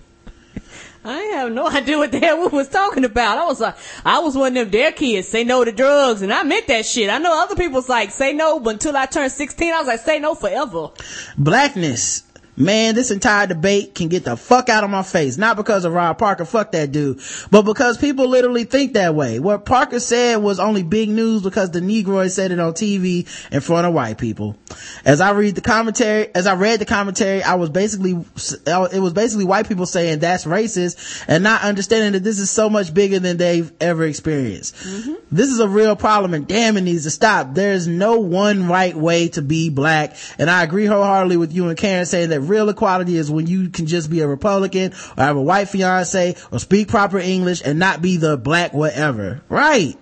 I 1.07 1.21
have 1.35 1.53
no 1.53 1.69
idea 1.69 1.97
what 1.97 2.11
the 2.11 2.19
hell 2.19 2.41
we 2.41 2.47
was 2.47 2.67
talking 2.67 3.05
about. 3.05 3.37
I 3.37 3.45
was 3.45 3.61
like, 3.61 3.77
I 4.05 4.19
was 4.19 4.35
one 4.35 4.57
of 4.57 4.65
them 4.65 4.71
their 4.71 4.91
kids, 4.91 5.29
say 5.29 5.45
no 5.45 5.63
to 5.63 5.71
drugs, 5.71 6.21
and 6.21 6.33
I 6.33 6.43
meant 6.43 6.67
that 6.67 6.85
shit. 6.85 7.09
I 7.09 7.17
know 7.17 7.43
other 7.43 7.55
people's 7.55 7.87
like, 7.87 8.11
say 8.11 8.33
no, 8.33 8.59
but 8.59 8.71
until 8.71 8.97
I 8.97 9.05
turned 9.05 9.31
16, 9.31 9.73
I 9.73 9.79
was 9.79 9.87
like, 9.87 10.01
say 10.01 10.19
no 10.19 10.35
forever. 10.35 10.89
Blackness. 11.37 12.23
Man, 12.59 12.95
this 12.95 13.11
entire 13.11 13.45
debate 13.45 13.93
can 13.93 14.07
get 14.07 14.23
the 14.23 14.35
fuck 14.35 14.67
out 14.67 14.83
of 14.83 14.89
my 14.89 15.03
face. 15.03 15.37
Not 15.37 15.57
because 15.57 15.85
of 15.85 15.93
Rob 15.93 16.17
Parker, 16.17 16.43
fuck 16.43 16.71
that 16.71 16.91
dude, 16.91 17.21
but 17.51 17.61
because 17.61 17.99
people 17.99 18.27
literally 18.27 18.63
think 18.63 18.93
that 18.93 19.13
way. 19.13 19.39
What 19.39 19.63
Parker 19.63 19.99
said 19.99 20.37
was 20.37 20.59
only 20.59 20.81
big 20.81 21.09
news 21.09 21.43
because 21.43 21.69
the 21.69 21.81
Negroid 21.81 22.31
said 22.31 22.51
it 22.51 22.59
on 22.59 22.73
TV 22.73 23.27
in 23.51 23.61
front 23.61 23.85
of 23.85 23.93
white 23.93 24.17
people. 24.17 24.57
As 25.05 25.21
I 25.21 25.31
read 25.31 25.53
the 25.53 25.61
commentary, 25.61 26.33
as 26.33 26.47
I 26.47 26.55
read 26.55 26.79
the 26.79 26.85
commentary, 26.85 27.43
I 27.43 27.55
was 27.55 27.69
basically, 27.69 28.13
it 28.13 28.99
was 29.01 29.13
basically 29.13 29.45
white 29.45 29.67
people 29.67 29.85
saying 29.85 30.19
that's 30.19 30.45
racist 30.45 31.25
and 31.27 31.43
not 31.43 31.61
understanding 31.61 32.13
that 32.13 32.23
this 32.23 32.39
is 32.39 32.49
so 32.49 32.71
much 32.71 32.91
bigger 32.91 33.19
than 33.19 33.37
they've 33.37 33.71
ever 33.79 34.03
experienced. 34.03 34.75
Mm-hmm. 34.77 35.13
This 35.31 35.49
is 35.49 35.59
a 35.59 35.67
real 35.67 35.95
problem 35.95 36.33
and 36.33 36.47
damn 36.47 36.75
it 36.77 36.81
needs 36.81 37.03
to 37.03 37.11
stop. 37.11 37.53
There's 37.53 37.87
no 37.87 38.19
one 38.19 38.67
right 38.67 38.95
way 38.95 39.27
to 39.29 39.43
be 39.43 39.69
black. 39.69 40.15
And 40.39 40.49
I 40.49 40.63
agree 40.63 40.87
wholeheartedly 40.87 41.37
with 41.37 41.53
you 41.53 41.67
and 41.69 41.77
Karen 41.77 42.07
saying 42.07 42.29
that 42.29 42.46
real 42.47 42.69
equality 42.69 43.17
is 43.17 43.29
when 43.29 43.47
you 43.47 43.69
can 43.69 43.85
just 43.85 44.09
be 44.09 44.21
a 44.21 44.27
Republican 44.27 44.93
or 45.17 45.23
have 45.23 45.35
a 45.37 45.41
white 45.41 45.69
fiance 45.69 46.35
or 46.51 46.59
speak 46.59 46.87
proper 46.87 47.19
English 47.19 47.61
and 47.63 47.79
not 47.79 48.01
be 48.01 48.17
the 48.17 48.37
black 48.37 48.73
whatever. 48.73 49.41
Right. 49.49 49.97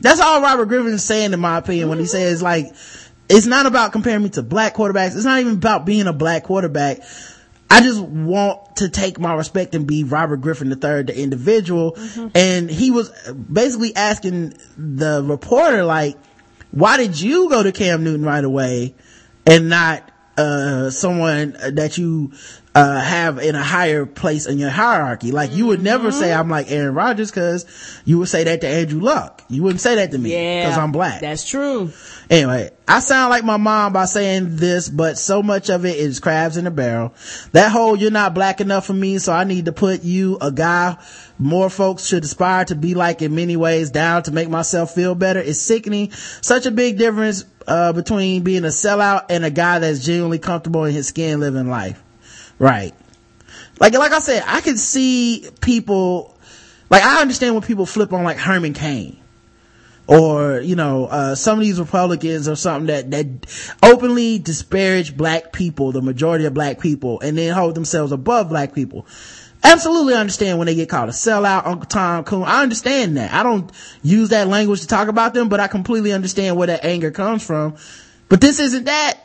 That's 0.00 0.20
all 0.20 0.42
Robert 0.42 0.66
Griffin 0.66 0.92
is 0.92 1.04
saying 1.04 1.32
in 1.32 1.40
my 1.40 1.58
opinion 1.58 1.88
when 1.88 1.98
he 1.98 2.04
mm-hmm. 2.04 2.10
says 2.10 2.42
like, 2.42 2.66
it's 3.28 3.46
not 3.46 3.66
about 3.66 3.92
comparing 3.92 4.22
me 4.22 4.28
to 4.30 4.42
black 4.42 4.74
quarterbacks. 4.74 5.16
It's 5.16 5.24
not 5.24 5.40
even 5.40 5.54
about 5.54 5.86
being 5.86 6.06
a 6.06 6.12
black 6.12 6.44
quarterback. 6.44 7.00
I 7.70 7.80
just 7.80 8.00
want 8.00 8.76
to 8.76 8.88
take 8.88 9.18
my 9.18 9.34
respect 9.34 9.74
and 9.74 9.86
be 9.86 10.04
Robert 10.04 10.36
Griffin 10.36 10.68
III, 10.68 11.02
the 11.04 11.14
individual. 11.16 11.92
Mm-hmm. 11.92 12.28
And 12.34 12.70
he 12.70 12.90
was 12.90 13.10
basically 13.32 13.96
asking 13.96 14.54
the 14.76 15.24
reporter, 15.24 15.84
like, 15.84 16.16
why 16.70 16.98
did 16.98 17.20
you 17.20 17.48
go 17.48 17.62
to 17.62 17.72
Cam 17.72 18.04
Newton 18.04 18.24
right 18.24 18.44
away 18.44 18.94
and 19.46 19.68
not, 19.68 20.08
uh, 20.36 20.90
someone 20.90 21.56
that 21.72 21.96
you, 21.98 22.32
uh, 22.74 23.00
have 23.00 23.38
in 23.38 23.54
a 23.54 23.62
higher 23.62 24.04
place 24.04 24.46
in 24.46 24.58
your 24.58 24.70
hierarchy? 24.70 25.30
Like, 25.30 25.52
you 25.52 25.66
would 25.66 25.80
never 25.82 26.10
say 26.10 26.32
I'm 26.32 26.48
like 26.48 26.70
Aaron 26.72 26.94
Rodgers 26.94 27.30
cause 27.30 27.66
you 28.04 28.18
would 28.18 28.28
say 28.28 28.44
that 28.44 28.60
to 28.62 28.68
Andrew 28.68 29.00
Luck. 29.00 29.42
You 29.48 29.62
wouldn't 29.62 29.80
say 29.80 29.94
that 29.94 30.10
to 30.10 30.18
me 30.18 30.32
Yeah. 30.32 30.68
cause 30.68 30.78
I'm 30.78 30.90
black. 30.90 31.20
That's 31.20 31.48
true. 31.48 31.92
Anyway, 32.28 32.70
I 32.88 32.98
sound 33.00 33.30
like 33.30 33.44
my 33.44 33.58
mom 33.58 33.92
by 33.92 34.06
saying 34.06 34.56
this, 34.56 34.88
but 34.88 35.18
so 35.18 35.42
much 35.42 35.70
of 35.70 35.84
it 35.84 35.96
is 35.96 36.18
crabs 36.18 36.56
in 36.56 36.66
a 36.66 36.70
barrel. 36.70 37.14
That 37.52 37.70
whole 37.70 37.94
you're 37.96 38.10
not 38.10 38.34
black 38.34 38.60
enough 38.60 38.86
for 38.86 38.92
me, 38.94 39.18
so 39.18 39.32
I 39.32 39.44
need 39.44 39.66
to 39.66 39.72
put 39.72 40.02
you, 40.02 40.38
a 40.40 40.50
guy 40.50 40.96
more 41.38 41.68
folks 41.68 42.06
should 42.06 42.24
aspire 42.24 42.64
to 42.66 42.74
be 42.74 42.94
like 42.94 43.20
in 43.22 43.34
many 43.34 43.56
ways 43.56 43.90
down 43.90 44.22
to 44.22 44.30
make 44.32 44.48
myself 44.48 44.94
feel 44.94 45.14
better 45.14 45.40
is 45.40 45.60
sickening. 45.60 46.10
Such 46.12 46.66
a 46.66 46.70
big 46.70 46.96
difference, 46.98 47.44
uh, 47.66 47.92
between 47.92 48.42
being 48.42 48.64
a 48.64 48.68
sellout 48.68 49.26
and 49.30 49.44
a 49.44 49.50
guy 49.50 49.78
that's 49.78 50.04
genuinely 50.04 50.38
comfortable 50.38 50.84
in 50.84 50.92
his 50.92 51.08
skin 51.08 51.40
living 51.40 51.68
life. 51.68 52.02
Right. 52.58 52.94
Like, 53.80 53.94
like 53.94 54.12
I 54.12 54.20
said, 54.20 54.44
I 54.46 54.60
can 54.60 54.76
see 54.76 55.48
people, 55.60 56.36
like 56.90 57.02
I 57.02 57.20
understand 57.20 57.54
when 57.54 57.62
people 57.62 57.86
flip 57.86 58.12
on 58.12 58.24
like 58.24 58.36
Herman 58.36 58.72
Cain 58.74 59.18
or 60.06 60.60
you 60.60 60.76
know 60.76 61.06
uh, 61.06 61.34
some 61.34 61.58
of 61.58 61.64
these 61.64 61.80
republicans 61.80 62.48
or 62.48 62.56
something 62.56 62.86
that 62.88 63.10
that 63.10 63.26
openly 63.82 64.38
disparage 64.38 65.16
black 65.16 65.52
people 65.52 65.92
the 65.92 66.02
majority 66.02 66.44
of 66.44 66.52
black 66.52 66.78
people 66.78 67.20
and 67.20 67.38
then 67.38 67.54
hold 67.54 67.74
themselves 67.74 68.12
above 68.12 68.48
black 68.48 68.74
people 68.74 69.06
absolutely 69.64 70.14
understand 70.14 70.58
when 70.58 70.66
they 70.66 70.74
get 70.74 70.88
called 70.88 71.08
a 71.08 71.12
sellout 71.12 71.66
uncle 71.66 71.86
tom 71.86 72.24
coon 72.24 72.42
i 72.44 72.62
understand 72.62 73.16
that 73.16 73.32
i 73.32 73.42
don't 73.42 73.70
use 74.02 74.28
that 74.28 74.46
language 74.46 74.80
to 74.80 74.86
talk 74.86 75.08
about 75.08 75.34
them 75.34 75.48
but 75.48 75.60
i 75.60 75.66
completely 75.66 76.12
understand 76.12 76.56
where 76.56 76.66
that 76.66 76.84
anger 76.84 77.10
comes 77.10 77.44
from 77.44 77.74
but 78.28 78.40
this 78.40 78.60
isn't 78.60 78.84
that 78.84 79.18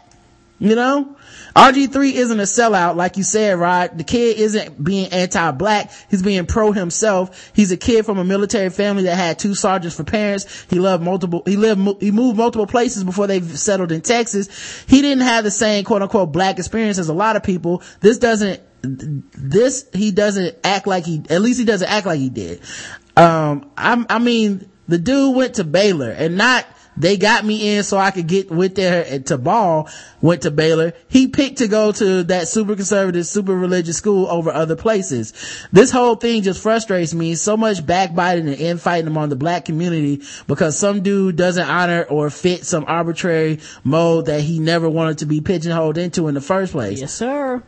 You 0.59 0.75
know? 0.75 1.15
RG3 1.55 2.13
isn't 2.13 2.39
a 2.39 2.43
sellout, 2.43 2.95
like 2.95 3.17
you 3.17 3.23
said, 3.23 3.57
Rod. 3.57 3.97
The 3.97 4.03
kid 4.03 4.37
isn't 4.37 4.81
being 4.81 5.11
anti-black. 5.11 5.91
He's 6.09 6.21
being 6.21 6.45
pro 6.45 6.71
himself. 6.73 7.51
He's 7.55 7.71
a 7.71 7.77
kid 7.77 8.05
from 8.05 8.17
a 8.17 8.23
military 8.23 8.69
family 8.69 9.03
that 9.03 9.15
had 9.15 9.39
two 9.39 9.55
sergeants 9.55 9.95
for 9.95 10.03
parents. 10.03 10.65
He 10.69 10.79
loved 10.79 11.03
multiple, 11.03 11.41
he 11.45 11.55
lived, 11.55 12.01
he 12.01 12.11
moved 12.11 12.37
multiple 12.37 12.67
places 12.67 13.03
before 13.03 13.25
they 13.25 13.41
settled 13.41 13.91
in 13.91 14.01
Texas. 14.01 14.83
He 14.87 15.01
didn't 15.01 15.23
have 15.23 15.43
the 15.43 15.51
same 15.51 15.85
quote 15.85 16.01
unquote 16.01 16.31
black 16.31 16.59
experience 16.59 16.99
as 16.99 17.09
a 17.09 17.13
lot 17.13 17.35
of 17.35 17.43
people. 17.43 17.81
This 18.01 18.17
doesn't, 18.17 18.61
this, 18.81 19.87
he 19.93 20.11
doesn't 20.11 20.57
act 20.63 20.87
like 20.87 21.05
he, 21.05 21.23
at 21.29 21.41
least 21.41 21.59
he 21.59 21.65
doesn't 21.65 21.89
act 21.89 22.05
like 22.05 22.19
he 22.19 22.29
did. 22.29 22.61
Um, 23.17 23.69
I, 23.77 24.05
I 24.09 24.19
mean, 24.19 24.69
the 24.87 24.97
dude 24.97 25.35
went 25.35 25.55
to 25.55 25.63
Baylor 25.63 26.11
and 26.11 26.37
not, 26.37 26.65
they 26.97 27.15
got 27.15 27.45
me 27.45 27.77
in 27.77 27.83
so 27.83 27.97
I 27.97 28.11
could 28.11 28.27
get 28.27 28.51
with 28.51 28.75
there 28.75 29.19
to 29.19 29.37
ball, 29.37 29.87
went 30.21 30.41
to 30.41 30.51
Baylor. 30.51 30.93
He 31.07 31.27
picked 31.27 31.59
to 31.59 31.69
go 31.69 31.93
to 31.93 32.23
that 32.23 32.49
super 32.49 32.75
conservative, 32.75 33.25
super 33.25 33.55
religious 33.55 33.95
school 33.95 34.27
over 34.27 34.51
other 34.51 34.75
places. 34.75 35.33
This 35.71 35.91
whole 35.91 36.15
thing 36.15 36.41
just 36.41 36.61
frustrates 36.61 37.13
me. 37.13 37.35
So 37.35 37.55
much 37.55 37.85
backbiting 37.85 38.49
and 38.49 38.57
infighting 38.57 39.07
among 39.07 39.29
the 39.29 39.37
black 39.37 39.63
community 39.63 40.23
because 40.47 40.77
some 40.77 41.01
dude 41.01 41.37
doesn't 41.37 41.69
honor 41.69 42.03
or 42.03 42.29
fit 42.29 42.65
some 42.65 42.83
arbitrary 42.85 43.59
mode 43.85 44.25
that 44.25 44.41
he 44.41 44.59
never 44.59 44.89
wanted 44.89 45.19
to 45.19 45.25
be 45.25 45.39
pigeonholed 45.39 45.97
into 45.97 46.27
in 46.27 46.33
the 46.33 46.41
first 46.41 46.73
place. 46.73 46.99
Yes, 46.99 47.13
sir. 47.13 47.63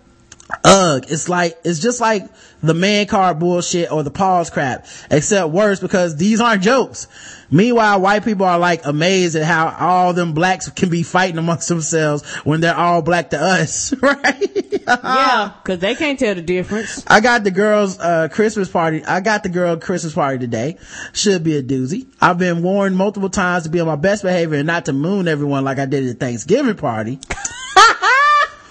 Ugh, 0.64 1.06
it's 1.08 1.28
like, 1.30 1.58
it's 1.64 1.80
just 1.80 2.02
like 2.02 2.28
the 2.62 2.74
man 2.74 3.08
card 3.08 3.40
bullshit 3.40 3.92
or 3.92 4.04
the 4.04 4.12
pause 4.12 4.50
crap, 4.50 4.86
except 5.10 5.50
worse 5.50 5.80
because 5.80 6.16
these 6.16 6.40
aren't 6.40 6.64
jokes. 6.64 7.08
Meanwhile, 7.50 8.00
white 8.00 8.24
people 8.24 8.46
are 8.46 8.60
like 8.60 8.86
amazed 8.86 9.36
at 9.36 9.44
how 9.44 9.76
all 9.78 10.14
them 10.14 10.34
blacks 10.34 10.70
can 10.70 10.90
be 10.90 11.04
fighting 11.04 11.38
amongst 11.38 11.68
themselves 11.68 12.24
when 12.46 12.62
they're 12.62 12.76
all 12.76 13.02
black 13.02 13.32
to 13.32 13.42
us, 13.42 13.94
right? 14.02 14.82
yeah, 14.88 15.52
cause 15.64 15.80
they 15.80 15.96
can't 15.96 16.18
tell 16.18 16.36
the 16.36 16.42
difference. 16.42 17.04
I 17.08 17.20
got 17.20 17.44
the 17.44 17.52
girls, 17.52 18.00
uh, 18.00 18.30
Christmas 18.32 18.70
party. 18.70 19.04
I 19.04 19.20
got 19.20 19.44
the 19.44 19.50
girl 19.50 19.76
Christmas 19.78 20.14
party 20.14 20.40
today. 20.40 20.78
Should 21.14 21.44
be 21.44 21.58
a 21.58 21.64
doozy. 21.64 22.08
I've 22.22 22.38
been 22.38 22.64
warned 22.64 22.96
multiple 22.96 23.30
times 23.30 23.64
to 23.64 23.70
be 23.70 23.80
on 23.80 23.88
my 23.88 23.96
best 23.96 24.24
behavior 24.24 24.58
and 24.58 24.68
not 24.68 24.86
to 24.86 24.94
moon 24.94 25.28
everyone 25.28 25.66
like 25.66 25.80
I 25.80 25.86
did 25.86 26.04
at 26.04 26.20
the 26.20 26.26
Thanksgiving 26.26 26.76
party. 26.76 27.20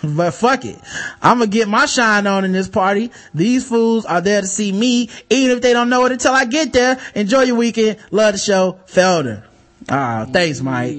But 0.17 0.33
fuck 0.33 0.65
it. 0.65 0.79
I'm 1.21 1.39
gonna 1.39 1.51
get 1.51 1.69
my 1.69 1.87
shine 1.87 2.27
on 2.27 2.45
in 2.45 2.53
this 2.53 2.69
party. 2.69 3.11
These 3.35 3.69
fools 3.69 4.07
are 4.07 4.23
there 4.23 4.41
to 4.41 4.47
see 4.47 4.73
me, 4.73 5.11
even 5.29 5.57
if 5.57 5.63
they 5.63 5.75
don't 5.75 5.91
know 5.91 6.07
it 6.07 6.13
until 6.13 6.33
I 6.33 6.47
get 6.47 6.73
there. 6.73 6.99
Enjoy 7.15 7.43
your 7.43 7.57
weekend. 7.57 7.99
Love 8.11 8.33
the 8.33 8.39
show. 8.39 8.81
Felder. 8.87 9.45
Ah, 9.89 10.27
thanks, 10.31 10.63
Mike. 10.63 10.93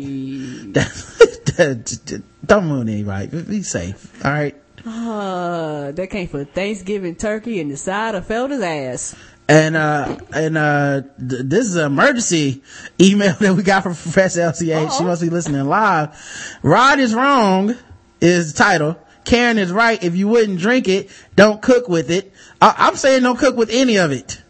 don't 2.45 2.67
moon 2.67 2.89
anybody. 2.89 3.41
Be 3.41 3.63
safe. 3.63 4.23
All 4.23 4.31
right. 4.31 4.55
Uh, 4.85 5.91
that 5.91 6.09
came 6.09 6.27
for 6.27 6.43
Thanksgiving 6.43 7.15
turkey 7.15 7.59
and 7.59 7.71
the 7.71 7.77
side 7.77 8.15
of 8.15 8.27
Felder's 8.27 8.61
ass. 8.61 9.15
And, 9.47 9.75
uh, 9.75 10.17
and, 10.33 10.57
uh, 10.57 11.01
th- 11.17 11.43
this 11.45 11.67
is 11.67 11.75
an 11.75 11.87
emergency 11.87 12.63
email 12.99 13.33
that 13.39 13.53
we 13.53 13.63
got 13.63 13.83
from 13.83 13.93
Professor 13.93 14.41
LCH. 14.41 14.97
She 14.97 15.03
must 15.03 15.21
be 15.21 15.29
listening 15.29 15.65
live. 15.65 16.17
Rod 16.63 16.99
is 16.99 17.13
wrong 17.13 17.75
is 18.21 18.53
the 18.53 18.57
title. 18.57 18.97
Karen 19.25 19.57
is 19.57 19.71
right. 19.71 20.01
If 20.03 20.15
you 20.15 20.27
wouldn't 20.27 20.59
drink 20.59 20.87
it, 20.87 21.09
don't 21.35 21.61
cook 21.61 21.87
with 21.87 22.09
it. 22.09 22.31
I- 22.61 22.75
I'm 22.77 22.95
saying 22.95 23.23
don't 23.23 23.37
cook 23.37 23.55
with 23.55 23.69
any 23.71 23.97
of 23.97 24.11
it. 24.11 24.41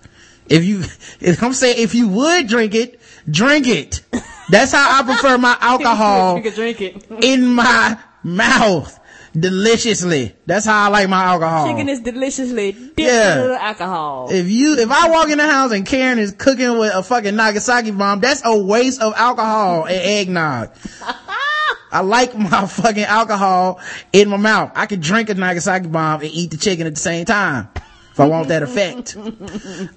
If 0.48 0.64
you, 0.64 0.80
if 1.20 1.42
I'm 1.44 1.54
saying 1.54 1.76
if 1.80 1.94
you 1.96 2.08
would 2.10 2.48
drink 2.48 2.74
it, 2.76 3.00
drink 3.30 3.68
it. 3.68 4.02
That's 4.50 4.72
how 4.72 5.00
I 5.00 5.04
prefer 5.04 5.38
my 5.38 5.58
alcohol 5.62 6.38
you 6.38 6.44
can 6.44 6.54
drink 6.54 6.82
it. 6.82 7.06
in 7.22 7.46
my 7.48 7.98
mouth 8.24 8.98
deliciously. 9.34 10.36
That's 10.46 10.66
how 10.66 10.86
I 10.86 10.90
like 10.90 11.08
my 11.10 11.24
alcohol. 11.24 11.68
Chicken 11.72 11.88
is 11.88 12.02
deliciously 12.02 12.74
dipped 12.74 13.00
Yeah. 13.00 13.32
in 13.34 13.38
a 13.38 13.42
little 13.42 13.56
alcohol. 13.58 14.28
If 14.30 14.50
you, 14.50 14.76
if 14.76 14.92
I 14.92 15.10
walk 15.10 15.30
in 15.30 15.38
the 15.38 15.48
house 15.48 15.72
and 15.72 15.86
Karen 15.86 16.20
is 16.20 16.34
cooking 16.34 16.78
with 16.78 16.94
a 16.94 17.02
fucking 17.02 17.36
Nagasaki 17.36 17.92
bomb, 17.92 18.20
that's 18.20 18.42
a 18.44 18.58
waste 18.58 19.02
of 19.02 19.14
alcohol 19.16 19.86
and 19.86 19.96
eggnog. 19.96 20.72
I 21.92 22.02
like 22.02 22.38
my 22.38 22.66
fucking 22.66 23.04
alcohol 23.04 23.80
in 24.14 24.30
my 24.30 24.38
mouth. 24.38 24.72
I 24.76 24.86
could 24.86 25.02
drink 25.02 25.30
a 25.30 25.34
Nagasaki 25.34 25.88
bomb 25.88 26.22
and 26.22 26.30
eat 26.32 26.52
the 26.52 26.58
chicken 26.58 26.88
at 26.88 26.96
the 26.96 27.00
same 27.02 27.26
time. 27.26 27.70
If 28.12 28.20
I 28.20 28.28
want 28.28 28.50
that 28.50 28.62
effect. 28.64 29.16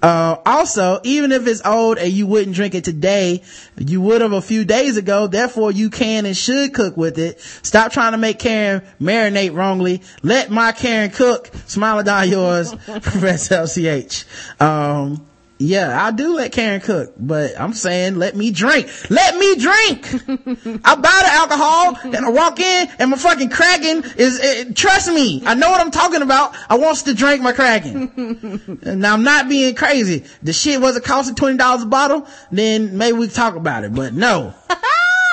Uh, 0.01 0.37
also, 0.45 0.99
even 1.03 1.31
if 1.31 1.47
it's 1.47 1.65
old 1.65 1.97
and 1.97 2.11
you 2.11 2.27
wouldn't 2.27 2.55
drink 2.55 2.75
it 2.75 2.83
today, 2.83 3.41
you 3.77 4.01
would 4.01 4.21
have 4.21 4.33
a 4.33 4.41
few 4.41 4.63
days 4.65 4.97
ago. 4.97 5.25
Therefore, 5.27 5.71
you 5.71 5.89
can 5.89 6.25
and 6.25 6.37
should 6.37 6.73
cook 6.73 6.95
with 6.95 7.17
it. 7.17 7.39
Stop 7.39 7.91
trying 7.91 8.11
to 8.11 8.17
make 8.17 8.37
Karen 8.37 8.83
marinate 9.01 9.55
wrongly. 9.55 10.01
Let 10.21 10.51
my 10.51 10.71
Karen 10.73 11.09
cook. 11.09 11.49
Smile 11.65 12.03
down 12.03 12.29
yours, 12.29 12.73
Professor 12.73 13.55
LCH. 13.55 14.61
Um, 14.61 15.25
yeah, 15.57 16.05
I 16.05 16.11
do 16.11 16.35
let 16.35 16.51
Karen 16.51 16.81
cook, 16.81 17.13
but 17.17 17.59
I'm 17.59 17.73
saying 17.73 18.15
let 18.15 18.35
me 18.35 18.51
drink. 18.51 18.89
Let 19.09 19.37
me 19.37 19.55
drink! 19.55 20.13
I 20.85 20.95
buy 20.95 21.19
the 21.23 21.31
alcohol 21.31 21.97
and 22.03 22.25
I 22.25 22.29
walk 22.29 22.59
in 22.59 22.89
and 22.99 23.11
my 23.11 23.17
fucking 23.17 23.49
Kraken 23.49 24.03
is, 24.17 24.39
eh, 24.41 24.65
trust 24.73 25.09
me, 25.11 25.43
I 25.45 25.53
know 25.53 25.69
what 25.69 25.79
I'm 25.79 25.91
talking 25.91 26.21
about. 26.21 26.55
I 26.69 26.77
wants 26.77 27.03
to 27.03 27.13
drink 27.13 27.41
my 27.41 27.53
Kraken. 27.53 28.79
now 28.99 29.13
I'm 29.13 29.23
not 29.23 29.47
being 29.47 29.75
crazy. 29.75 30.25
The 30.43 30.51
shit 30.51 30.81
wasn't 30.81 31.05
costing 31.05 31.35
$20 31.35 31.83
a 31.83 31.85
bottle, 31.85 32.27
then 32.51 32.97
maybe 32.97 33.17
we 33.17 33.27
talk 33.29 33.55
about 33.55 33.83
it, 33.85 33.93
but 33.93 34.13
no. 34.13 34.53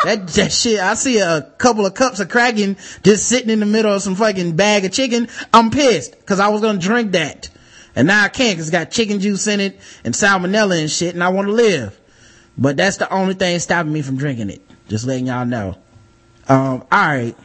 That, 0.04 0.26
that 0.26 0.52
shit, 0.52 0.80
I 0.80 0.94
see 0.94 1.20
a 1.20 1.42
couple 1.58 1.86
of 1.86 1.94
cups 1.94 2.18
of 2.18 2.28
Kraken 2.28 2.76
just 3.04 3.28
sitting 3.28 3.50
in 3.50 3.60
the 3.60 3.66
middle 3.66 3.92
of 3.94 4.02
some 4.02 4.16
fucking 4.16 4.56
bag 4.56 4.84
of 4.84 4.90
chicken. 4.90 5.28
I'm 5.54 5.70
pissed, 5.70 6.26
cause 6.26 6.40
I 6.40 6.48
was 6.48 6.60
gonna 6.60 6.80
drink 6.80 7.12
that. 7.12 7.50
And 7.94 8.08
now 8.08 8.24
I 8.24 8.28
can't 8.28 8.56
cause 8.56 8.68
it's 8.68 8.70
got 8.70 8.90
chicken 8.90 9.20
juice 9.20 9.46
in 9.46 9.60
it 9.60 9.78
and 10.04 10.14
salmonella 10.14 10.80
and 10.80 10.90
shit 10.90 11.14
and 11.14 11.22
I 11.22 11.28
want 11.28 11.48
to 11.48 11.52
live. 11.52 11.98
But 12.56 12.76
that's 12.76 12.98
the 12.98 13.12
only 13.12 13.34
thing 13.34 13.58
stopping 13.58 13.92
me 13.92 14.02
from 14.02 14.16
drinking 14.16 14.50
it. 14.50 14.62
Just 14.88 15.06
letting 15.06 15.26
y'all 15.26 15.46
know. 15.46 15.76
Um, 16.48 16.84
alright. 16.92 17.36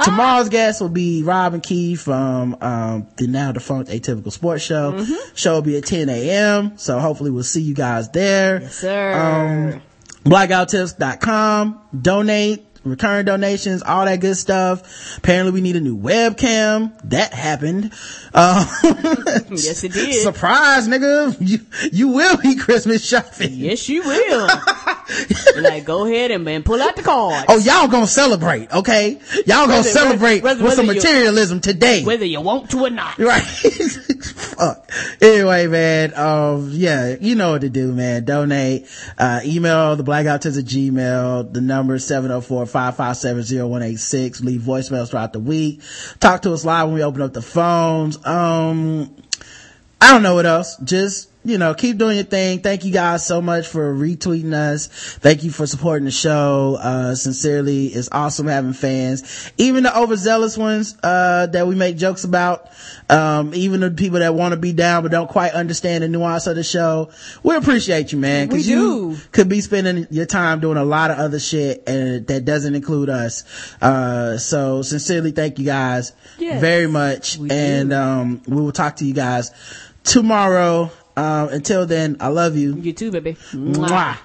Tomorrow's 0.00 0.48
guest 0.48 0.80
will 0.80 0.88
be 0.88 1.22
Robin 1.22 1.60
Key 1.60 1.96
from, 1.96 2.56
um, 2.60 3.06
the 3.16 3.26
now 3.26 3.52
defunct 3.52 3.90
Atypical 3.90 4.32
Sports 4.32 4.62
Show. 4.62 5.04
Show 5.34 5.54
will 5.54 5.62
be 5.62 5.76
at 5.76 5.84
10 5.86 6.08
a.m. 6.08 6.78
So 6.78 6.98
hopefully 6.98 7.30
we'll 7.30 7.42
see 7.42 7.62
you 7.62 7.74
guys 7.74 8.08
there. 8.10 8.62
Yes, 8.62 8.74
sir. 8.76 9.12
Um, 9.74 9.82
blackouttips.com. 10.24 11.80
Donate, 12.00 12.67
return 12.90 13.24
donations, 13.24 13.82
all 13.82 14.04
that 14.04 14.20
good 14.20 14.36
stuff. 14.36 15.16
Apparently 15.18 15.52
we 15.52 15.60
need 15.60 15.76
a 15.76 15.80
new 15.80 15.96
webcam. 15.96 16.92
That 17.04 17.32
happened. 17.32 17.92
Uh, 18.34 18.64
yes, 19.50 19.84
it 19.84 19.92
did. 19.92 20.22
surprise, 20.22 20.88
nigga. 20.88 21.36
You, 21.40 21.60
you 21.92 22.08
will 22.08 22.36
be 22.36 22.56
Christmas 22.56 23.06
shopping. 23.06 23.50
Yes, 23.52 23.88
you 23.88 24.02
will. 24.02 24.48
like, 25.62 25.84
go 25.84 26.06
ahead 26.06 26.30
and, 26.30 26.46
and 26.48 26.64
pull 26.64 26.80
out 26.80 26.96
the 26.96 27.02
card. 27.02 27.44
Oh, 27.48 27.58
y'all 27.58 27.88
gonna 27.88 28.06
celebrate, 28.06 28.72
okay? 28.72 29.18
Y'all 29.46 29.66
gonna 29.66 29.78
Whether- 29.78 29.88
celebrate 29.88 30.42
whether- 30.42 30.62
with 30.64 30.74
some 30.74 30.86
whether 30.86 30.98
materialism 31.00 31.60
today. 31.60 32.04
Whether 32.04 32.26
you 32.26 32.40
want 32.40 32.70
to 32.70 32.84
or 32.86 32.90
not. 32.90 33.18
Right. 33.18 33.42
Fuck. 33.42 34.90
Anyway, 35.20 35.66
man, 35.68 36.14
um, 36.14 36.70
yeah, 36.72 37.16
you 37.20 37.34
know 37.34 37.52
what 37.52 37.60
to 37.60 37.68
do, 37.68 37.92
man. 37.92 38.24
Donate, 38.24 38.86
uh, 39.16 39.40
email 39.44 39.96
the 39.96 40.02
blackout 40.02 40.42
to 40.42 40.50
the 40.50 40.62
Gmail, 40.62 41.52
the 41.52 41.60
number 41.60 41.98
704-557-0186. 42.78 44.42
Leave 44.42 44.60
voicemails 44.62 45.10
throughout 45.10 45.32
the 45.32 45.40
week. 45.40 45.80
Talk 46.20 46.42
to 46.42 46.52
us 46.52 46.64
live 46.64 46.86
when 46.86 46.94
we 46.94 47.02
open 47.02 47.22
up 47.22 47.32
the 47.32 47.42
phones. 47.42 48.24
Um, 48.26 49.14
I 50.00 50.12
don't 50.12 50.22
know 50.22 50.34
what 50.34 50.46
else. 50.46 50.76
Just, 50.84 51.30
you 51.48 51.58
know, 51.58 51.74
keep 51.74 51.98
doing 51.98 52.16
your 52.16 52.24
thing. 52.24 52.60
Thank 52.60 52.84
you 52.84 52.92
guys 52.92 53.26
so 53.26 53.40
much 53.40 53.66
for 53.66 53.94
retweeting 53.94 54.52
us. 54.52 54.86
Thank 54.86 55.44
you 55.44 55.50
for 55.50 55.66
supporting 55.66 56.04
the 56.04 56.10
show. 56.10 56.76
Uh, 56.80 57.14
sincerely, 57.14 57.86
it's 57.86 58.08
awesome 58.12 58.46
having 58.46 58.72
fans. 58.74 59.50
Even 59.56 59.82
the 59.84 59.98
overzealous 59.98 60.56
ones, 60.58 60.96
uh, 61.02 61.46
that 61.46 61.66
we 61.66 61.74
make 61.74 61.96
jokes 61.96 62.24
about. 62.24 62.68
Um, 63.10 63.54
even 63.54 63.80
the 63.80 63.90
people 63.90 64.18
that 64.18 64.34
want 64.34 64.52
to 64.52 64.58
be 64.60 64.72
down 64.72 65.02
but 65.02 65.10
don't 65.10 65.28
quite 65.28 65.52
understand 65.52 66.04
the 66.04 66.08
nuance 66.08 66.46
of 66.46 66.56
the 66.56 66.62
show. 66.62 67.10
We 67.42 67.56
appreciate 67.56 68.12
you, 68.12 68.18
man. 68.18 68.48
We 68.48 68.56
Cause 68.56 68.68
you 68.68 69.16
could 69.32 69.48
be 69.48 69.60
spending 69.62 70.06
your 70.10 70.26
time 70.26 70.60
doing 70.60 70.76
a 70.76 70.84
lot 70.84 71.10
of 71.10 71.18
other 71.18 71.38
shit 71.40 71.84
and 71.88 72.26
that 72.26 72.44
doesn't 72.44 72.74
include 72.74 73.08
us. 73.08 73.44
Uh, 73.80 74.36
so 74.36 74.82
sincerely 74.82 75.30
thank 75.30 75.58
you 75.58 75.64
guys 75.64 76.12
Yes, 76.38 76.60
very 76.60 76.86
much. 76.86 77.38
And, 77.50 77.92
um, 77.92 78.42
we 78.46 78.60
will 78.60 78.72
talk 78.72 78.96
to 78.96 79.04
you 79.06 79.14
guys 79.14 79.50
tomorrow. 80.04 80.90
Um, 81.18 81.48
until 81.48 81.84
then, 81.84 82.16
I 82.20 82.28
love 82.28 82.56
you. 82.56 82.76
You 82.76 82.92
too, 82.92 83.10
baby. 83.10 83.36
Mwah. 83.52 84.16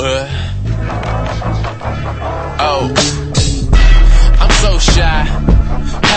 Uh. 0.00 0.28
Oh. 2.60 3.17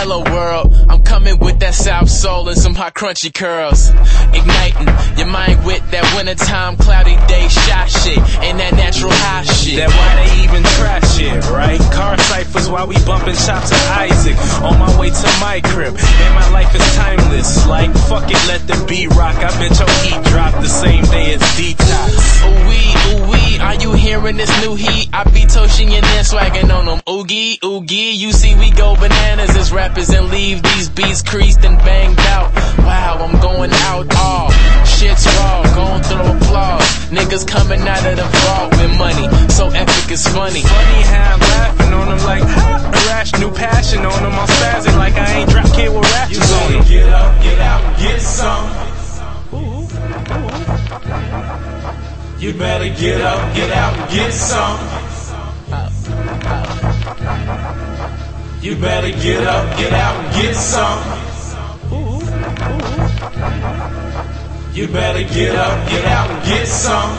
Hello 0.02 0.18
world, 0.34 0.74
I'm 0.90 1.00
coming 1.04 1.38
with 1.38 1.60
that 1.60 1.74
South 1.74 2.10
Soul 2.10 2.48
and 2.48 2.58
some 2.58 2.74
hot 2.74 2.92
crunchy 2.92 3.32
curls. 3.32 3.94
Igniting 4.34 4.90
your 5.14 5.30
mind 5.30 5.62
with 5.62 5.78
that 5.94 6.02
wintertime 6.18 6.74
cloudy 6.74 7.14
day 7.30 7.46
shot 7.46 7.86
shit 7.86 8.18
and 8.42 8.58
that 8.58 8.74
natural 8.74 9.14
high 9.14 9.46
shit. 9.46 9.78
That 9.78 9.94
why 9.94 10.10
they 10.18 10.42
even 10.42 10.66
try 10.74 10.98
shit, 11.14 11.38
right? 11.54 11.78
Car 11.94 12.18
ciphers 12.18 12.66
while 12.66 12.90
we 12.90 12.98
bumping 13.06 13.38
shots 13.38 13.70
of 13.70 13.78
Isaac. 13.94 14.34
On 14.66 14.74
my 14.74 14.90
way 14.98 15.14
to 15.14 15.28
my 15.38 15.62
crib, 15.70 15.94
and 15.94 16.34
my 16.34 16.50
life 16.50 16.74
is 16.74 16.82
timeless. 16.98 17.62
Like 17.70 17.94
fuck 18.10 18.26
it, 18.26 18.42
let 18.50 18.66
the 18.66 18.74
beat 18.90 19.06
rock. 19.14 19.38
I 19.38 19.54
bet 19.62 19.78
your 19.78 19.86
heat 20.02 20.18
drop 20.34 20.50
the 20.58 20.66
same 20.66 21.06
day 21.14 21.38
as 21.38 21.42
detox. 21.54 22.10
Ooh 22.42 22.66
wee, 22.66 22.90
ooh 23.12 23.30
wee, 23.30 23.58
are 23.58 23.74
you 23.74 23.92
hearing 23.92 24.36
this 24.36 24.50
new 24.62 24.74
heat? 24.74 25.08
I 25.12 25.24
be 25.24 25.44
toasting 25.46 25.90
and 25.94 26.04
then 26.04 26.24
swagging 26.24 26.70
on 26.70 26.86
them. 26.86 27.00
Oogie, 27.08 27.58
oogie, 27.64 28.16
you 28.16 28.32
see 28.32 28.54
we 28.54 28.70
go 28.70 28.94
bananas 28.96 29.54
as 29.56 29.72
rappers 29.72 30.10
and 30.10 30.30
leave 30.30 30.62
these 30.62 30.88
beats 30.88 31.22
creased 31.22 31.64
and 31.64 31.78
banged 31.78 32.18
out. 32.20 32.52
Wow, 32.78 33.18
I'm 33.20 33.40
going 33.40 33.72
out 33.72 34.06
all. 34.16 34.50
Shit's 34.84 35.26
raw, 35.26 35.62
gon' 35.74 36.02
throw 36.02 36.36
applause. 36.36 36.82
Niggas 37.10 37.46
coming 37.46 37.80
out 37.80 38.06
of 38.06 38.16
the 38.16 38.28
vault 38.44 38.70
with 38.72 38.98
money, 38.98 39.26
so 39.48 39.68
epic 39.68 40.10
it's 40.10 40.26
funny. 40.28 40.62
Funny 40.62 41.02
how 41.12 41.34
I'm 41.34 41.40
laughing 41.40 41.92
on 41.92 42.08
them 42.08 42.24
like, 42.24 42.42
ha! 42.42 42.90
Irrational 43.04 43.50
passion 43.50 44.06
on 44.06 44.22
them, 44.22 44.32
I'm 44.32 44.48
spazzing 44.48 44.96
like 44.96 45.14
I 45.14 45.40
ain't 45.40 45.50
drop 45.50 45.66
kid 45.74 45.92
with 45.92 46.10
ratchets 46.12 46.52
on 46.52 46.72
them. 46.72 46.84
Get 46.84 47.08
up, 47.08 47.42
get 47.42 47.58
out, 47.60 47.98
get 47.98 48.20
some. 48.20 48.91
You 52.42 52.52
better 52.52 52.88
get 52.88 53.20
up, 53.20 53.54
get 53.54 53.70
out, 53.70 53.96
and 53.96 54.10
get 54.10 54.32
some. 54.32 54.76
You 58.60 58.74
better 58.74 59.10
get 59.10 59.46
up, 59.46 59.78
get 59.78 59.92
out, 59.92 60.16
and 60.24 60.34
get 60.34 60.56
some. 60.56 60.98
You 64.74 64.88
better 64.88 65.22
get 65.22 65.54
up, 65.54 65.88
get 65.88 66.04
out, 66.04 66.30
and 66.32 66.44
get 66.44 66.66
some. 66.66 67.12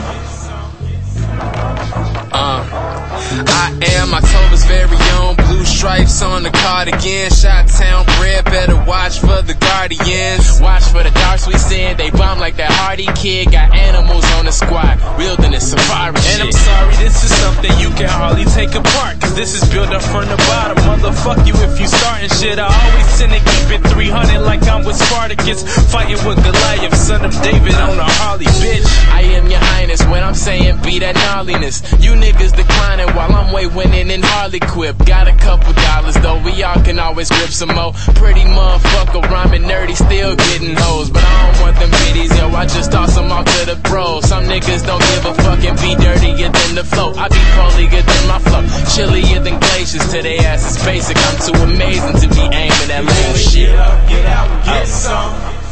Uh, 2.30 3.13
I 3.32 3.72
am 3.98 4.14
October's 4.14 4.64
very 4.64 4.98
own 5.20 5.36
blue 5.36 5.64
stripes 5.64 6.22
on 6.22 6.42
the 6.42 6.50
cardigan. 6.50 7.30
Shot 7.30 7.68
town 7.68 8.04
bred, 8.18 8.44
better 8.44 8.76
watch 8.84 9.18
for 9.18 9.42
the 9.42 9.54
guardians. 9.54 10.60
Watch 10.60 10.84
for 10.84 11.02
the 11.02 11.10
dark 11.10 11.46
we 11.46 11.58
sin, 11.58 11.96
they 11.96 12.10
bomb 12.10 12.38
like 12.38 12.56
that 12.56 12.70
hardy 12.70 13.06
kid. 13.16 13.50
Got 13.50 13.74
animals 13.74 14.24
on 14.38 14.46
the 14.46 14.52
squad, 14.52 15.00
wilderness 15.18 15.70
safari 15.70 16.14
And 16.14 16.42
I'm 16.42 16.52
sorry, 16.52 16.94
this 16.96 17.24
is 17.24 17.32
something 17.42 17.72
you 17.78 17.90
can 17.98 18.08
hardly 18.08 18.44
take 18.44 18.74
apart. 18.74 19.20
Cause 19.20 19.34
this 19.34 19.54
is 19.54 19.64
built 19.72 19.90
up 19.90 20.02
from 20.02 20.28
the 20.28 20.38
bottom. 20.48 20.78
Motherfuck 20.84 21.46
you 21.46 21.54
if 21.64 21.80
you 21.80 21.86
starting 21.86 22.30
shit. 22.30 22.58
I 22.58 22.70
always 22.70 23.08
tend 23.18 23.32
to 23.32 23.40
keep 23.40 23.68
it 23.74 23.82
300 23.90 24.40
like 24.46 24.62
I'm 24.68 24.84
with 24.84 24.96
Spartacus. 24.96 25.64
Fighting 25.90 26.20
with 26.26 26.38
Goliath, 26.44 26.96
son 26.96 27.24
of 27.24 27.34
David 27.42 27.74
on 27.74 27.98
a 27.98 28.08
Harley, 28.22 28.46
bitch. 28.62 28.86
I 29.10 29.22
am 29.36 29.48
your 29.48 29.60
highness 29.60 30.04
when 30.06 30.22
I'm 30.22 30.34
saying 30.34 30.80
be 30.82 30.98
that 31.00 31.16
gnarliness. 31.16 31.82
You 32.02 32.12
niggas 32.12 32.54
declining 32.54 33.13
while 33.14 33.32
I'm 33.32 33.52
way 33.52 33.66
winning 33.66 34.10
in 34.10 34.22
Harley 34.22 34.60
Quip. 34.60 34.98
Got 35.06 35.28
a 35.28 35.34
couple 35.36 35.72
dollars 35.72 36.14
though, 36.16 36.42
we 36.42 36.62
all 36.62 36.80
can 36.82 36.98
always 36.98 37.28
grip 37.28 37.50
some 37.50 37.74
more. 37.74 37.92
Pretty 38.18 38.42
motherfucker 38.42 39.22
rhyming 39.30 39.62
nerdy, 39.62 39.94
still 39.94 40.36
getting 40.36 40.74
hoes. 40.76 41.10
But 41.10 41.24
I 41.24 41.52
don't 41.52 41.62
want 41.62 41.76
them 41.78 41.90
biddies, 41.90 42.36
yo, 42.36 42.48
I 42.48 42.66
just 42.66 42.92
toss 42.92 43.14
them 43.14 43.30
off 43.30 43.44
to 43.44 43.66
the 43.66 43.76
pros. 43.84 44.28
Some 44.28 44.44
niggas 44.44 44.86
don't 44.86 45.00
give 45.00 45.26
a 45.26 45.34
fuck 45.34 45.64
and 45.64 45.78
be 45.80 45.94
dirtier 45.94 46.50
than 46.50 46.74
the 46.74 46.84
flow. 46.84 47.12
I 47.14 47.28
be 47.28 47.42
polier 47.56 48.02
than 48.02 48.28
my 48.28 48.38
flow, 48.38 48.62
chillier 48.94 49.40
than 49.40 49.58
glaciers 49.60 50.06
to 50.12 50.22
they 50.22 50.38
asses 50.38 50.82
basic. 50.84 51.16
I'm 51.16 51.38
too 51.46 51.56
amazing 51.62 52.20
to 52.22 52.28
be 52.34 52.42
aiming 52.42 52.90
at 52.90 53.04
lame 53.04 53.36
shit. 53.36 53.70
Get 53.70 53.78
up, 53.78 54.08
get 54.08 54.26
out, 54.26 54.48
and 54.50 54.64
get 54.64 54.86
some. 54.86 55.64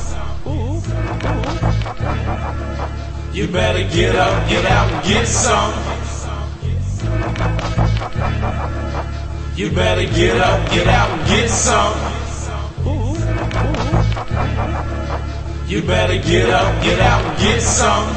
You 3.33 3.49
better 3.49 3.83
get 3.89 4.15
up, 4.15 4.49
get 4.49 4.65
out, 4.67 4.93
and 4.93 5.09
get 5.09 5.27
some. 5.27 6.02
You 9.55 9.71
better 9.71 10.07
get 10.15 10.41
up, 10.41 10.71
get 10.71 10.87
out, 10.89 11.11
and 11.11 11.29
get 11.29 11.51
some. 11.51 11.95
You 15.69 15.83
better 15.83 16.19
get 16.19 16.51
up, 16.51 16.83
get 16.83 17.01
out, 17.01 17.25
and 17.25 17.39
get 17.39 17.61
some. 17.61 18.09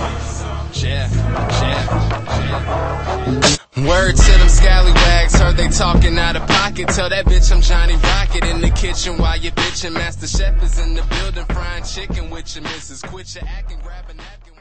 Yeah, 0.73 1.09
yeah, 1.61 1.87
Word 3.77 4.15
to 4.15 4.31
them 4.31 4.49
scallywags, 4.49 5.39
heard 5.39 5.57
they 5.57 5.67
talking 5.69 6.17
out 6.17 6.35
of 6.35 6.47
pocket. 6.47 6.87
Tell 6.89 7.09
that 7.09 7.25
bitch 7.25 7.51
I'm 7.51 7.61
Johnny 7.61 7.95
Rocket 7.95 8.45
in 8.45 8.61
the 8.61 8.69
kitchen 8.71 9.17
while 9.17 9.37
you 9.37 9.51
bitching. 9.51 9.93
Master 9.93 10.27
Chef 10.27 10.63
is 10.63 10.79
in 10.79 10.95
the 10.95 11.03
building, 11.03 11.45
frying 11.45 11.83
chicken 11.83 12.29
with 12.29 12.55
your 12.55 12.63
missus. 12.63 13.01
Quit 13.01 13.35
your 13.35 13.45
acting, 13.47 13.79
grab 13.79 14.05
a 14.09 14.13
napkin. 14.13 14.54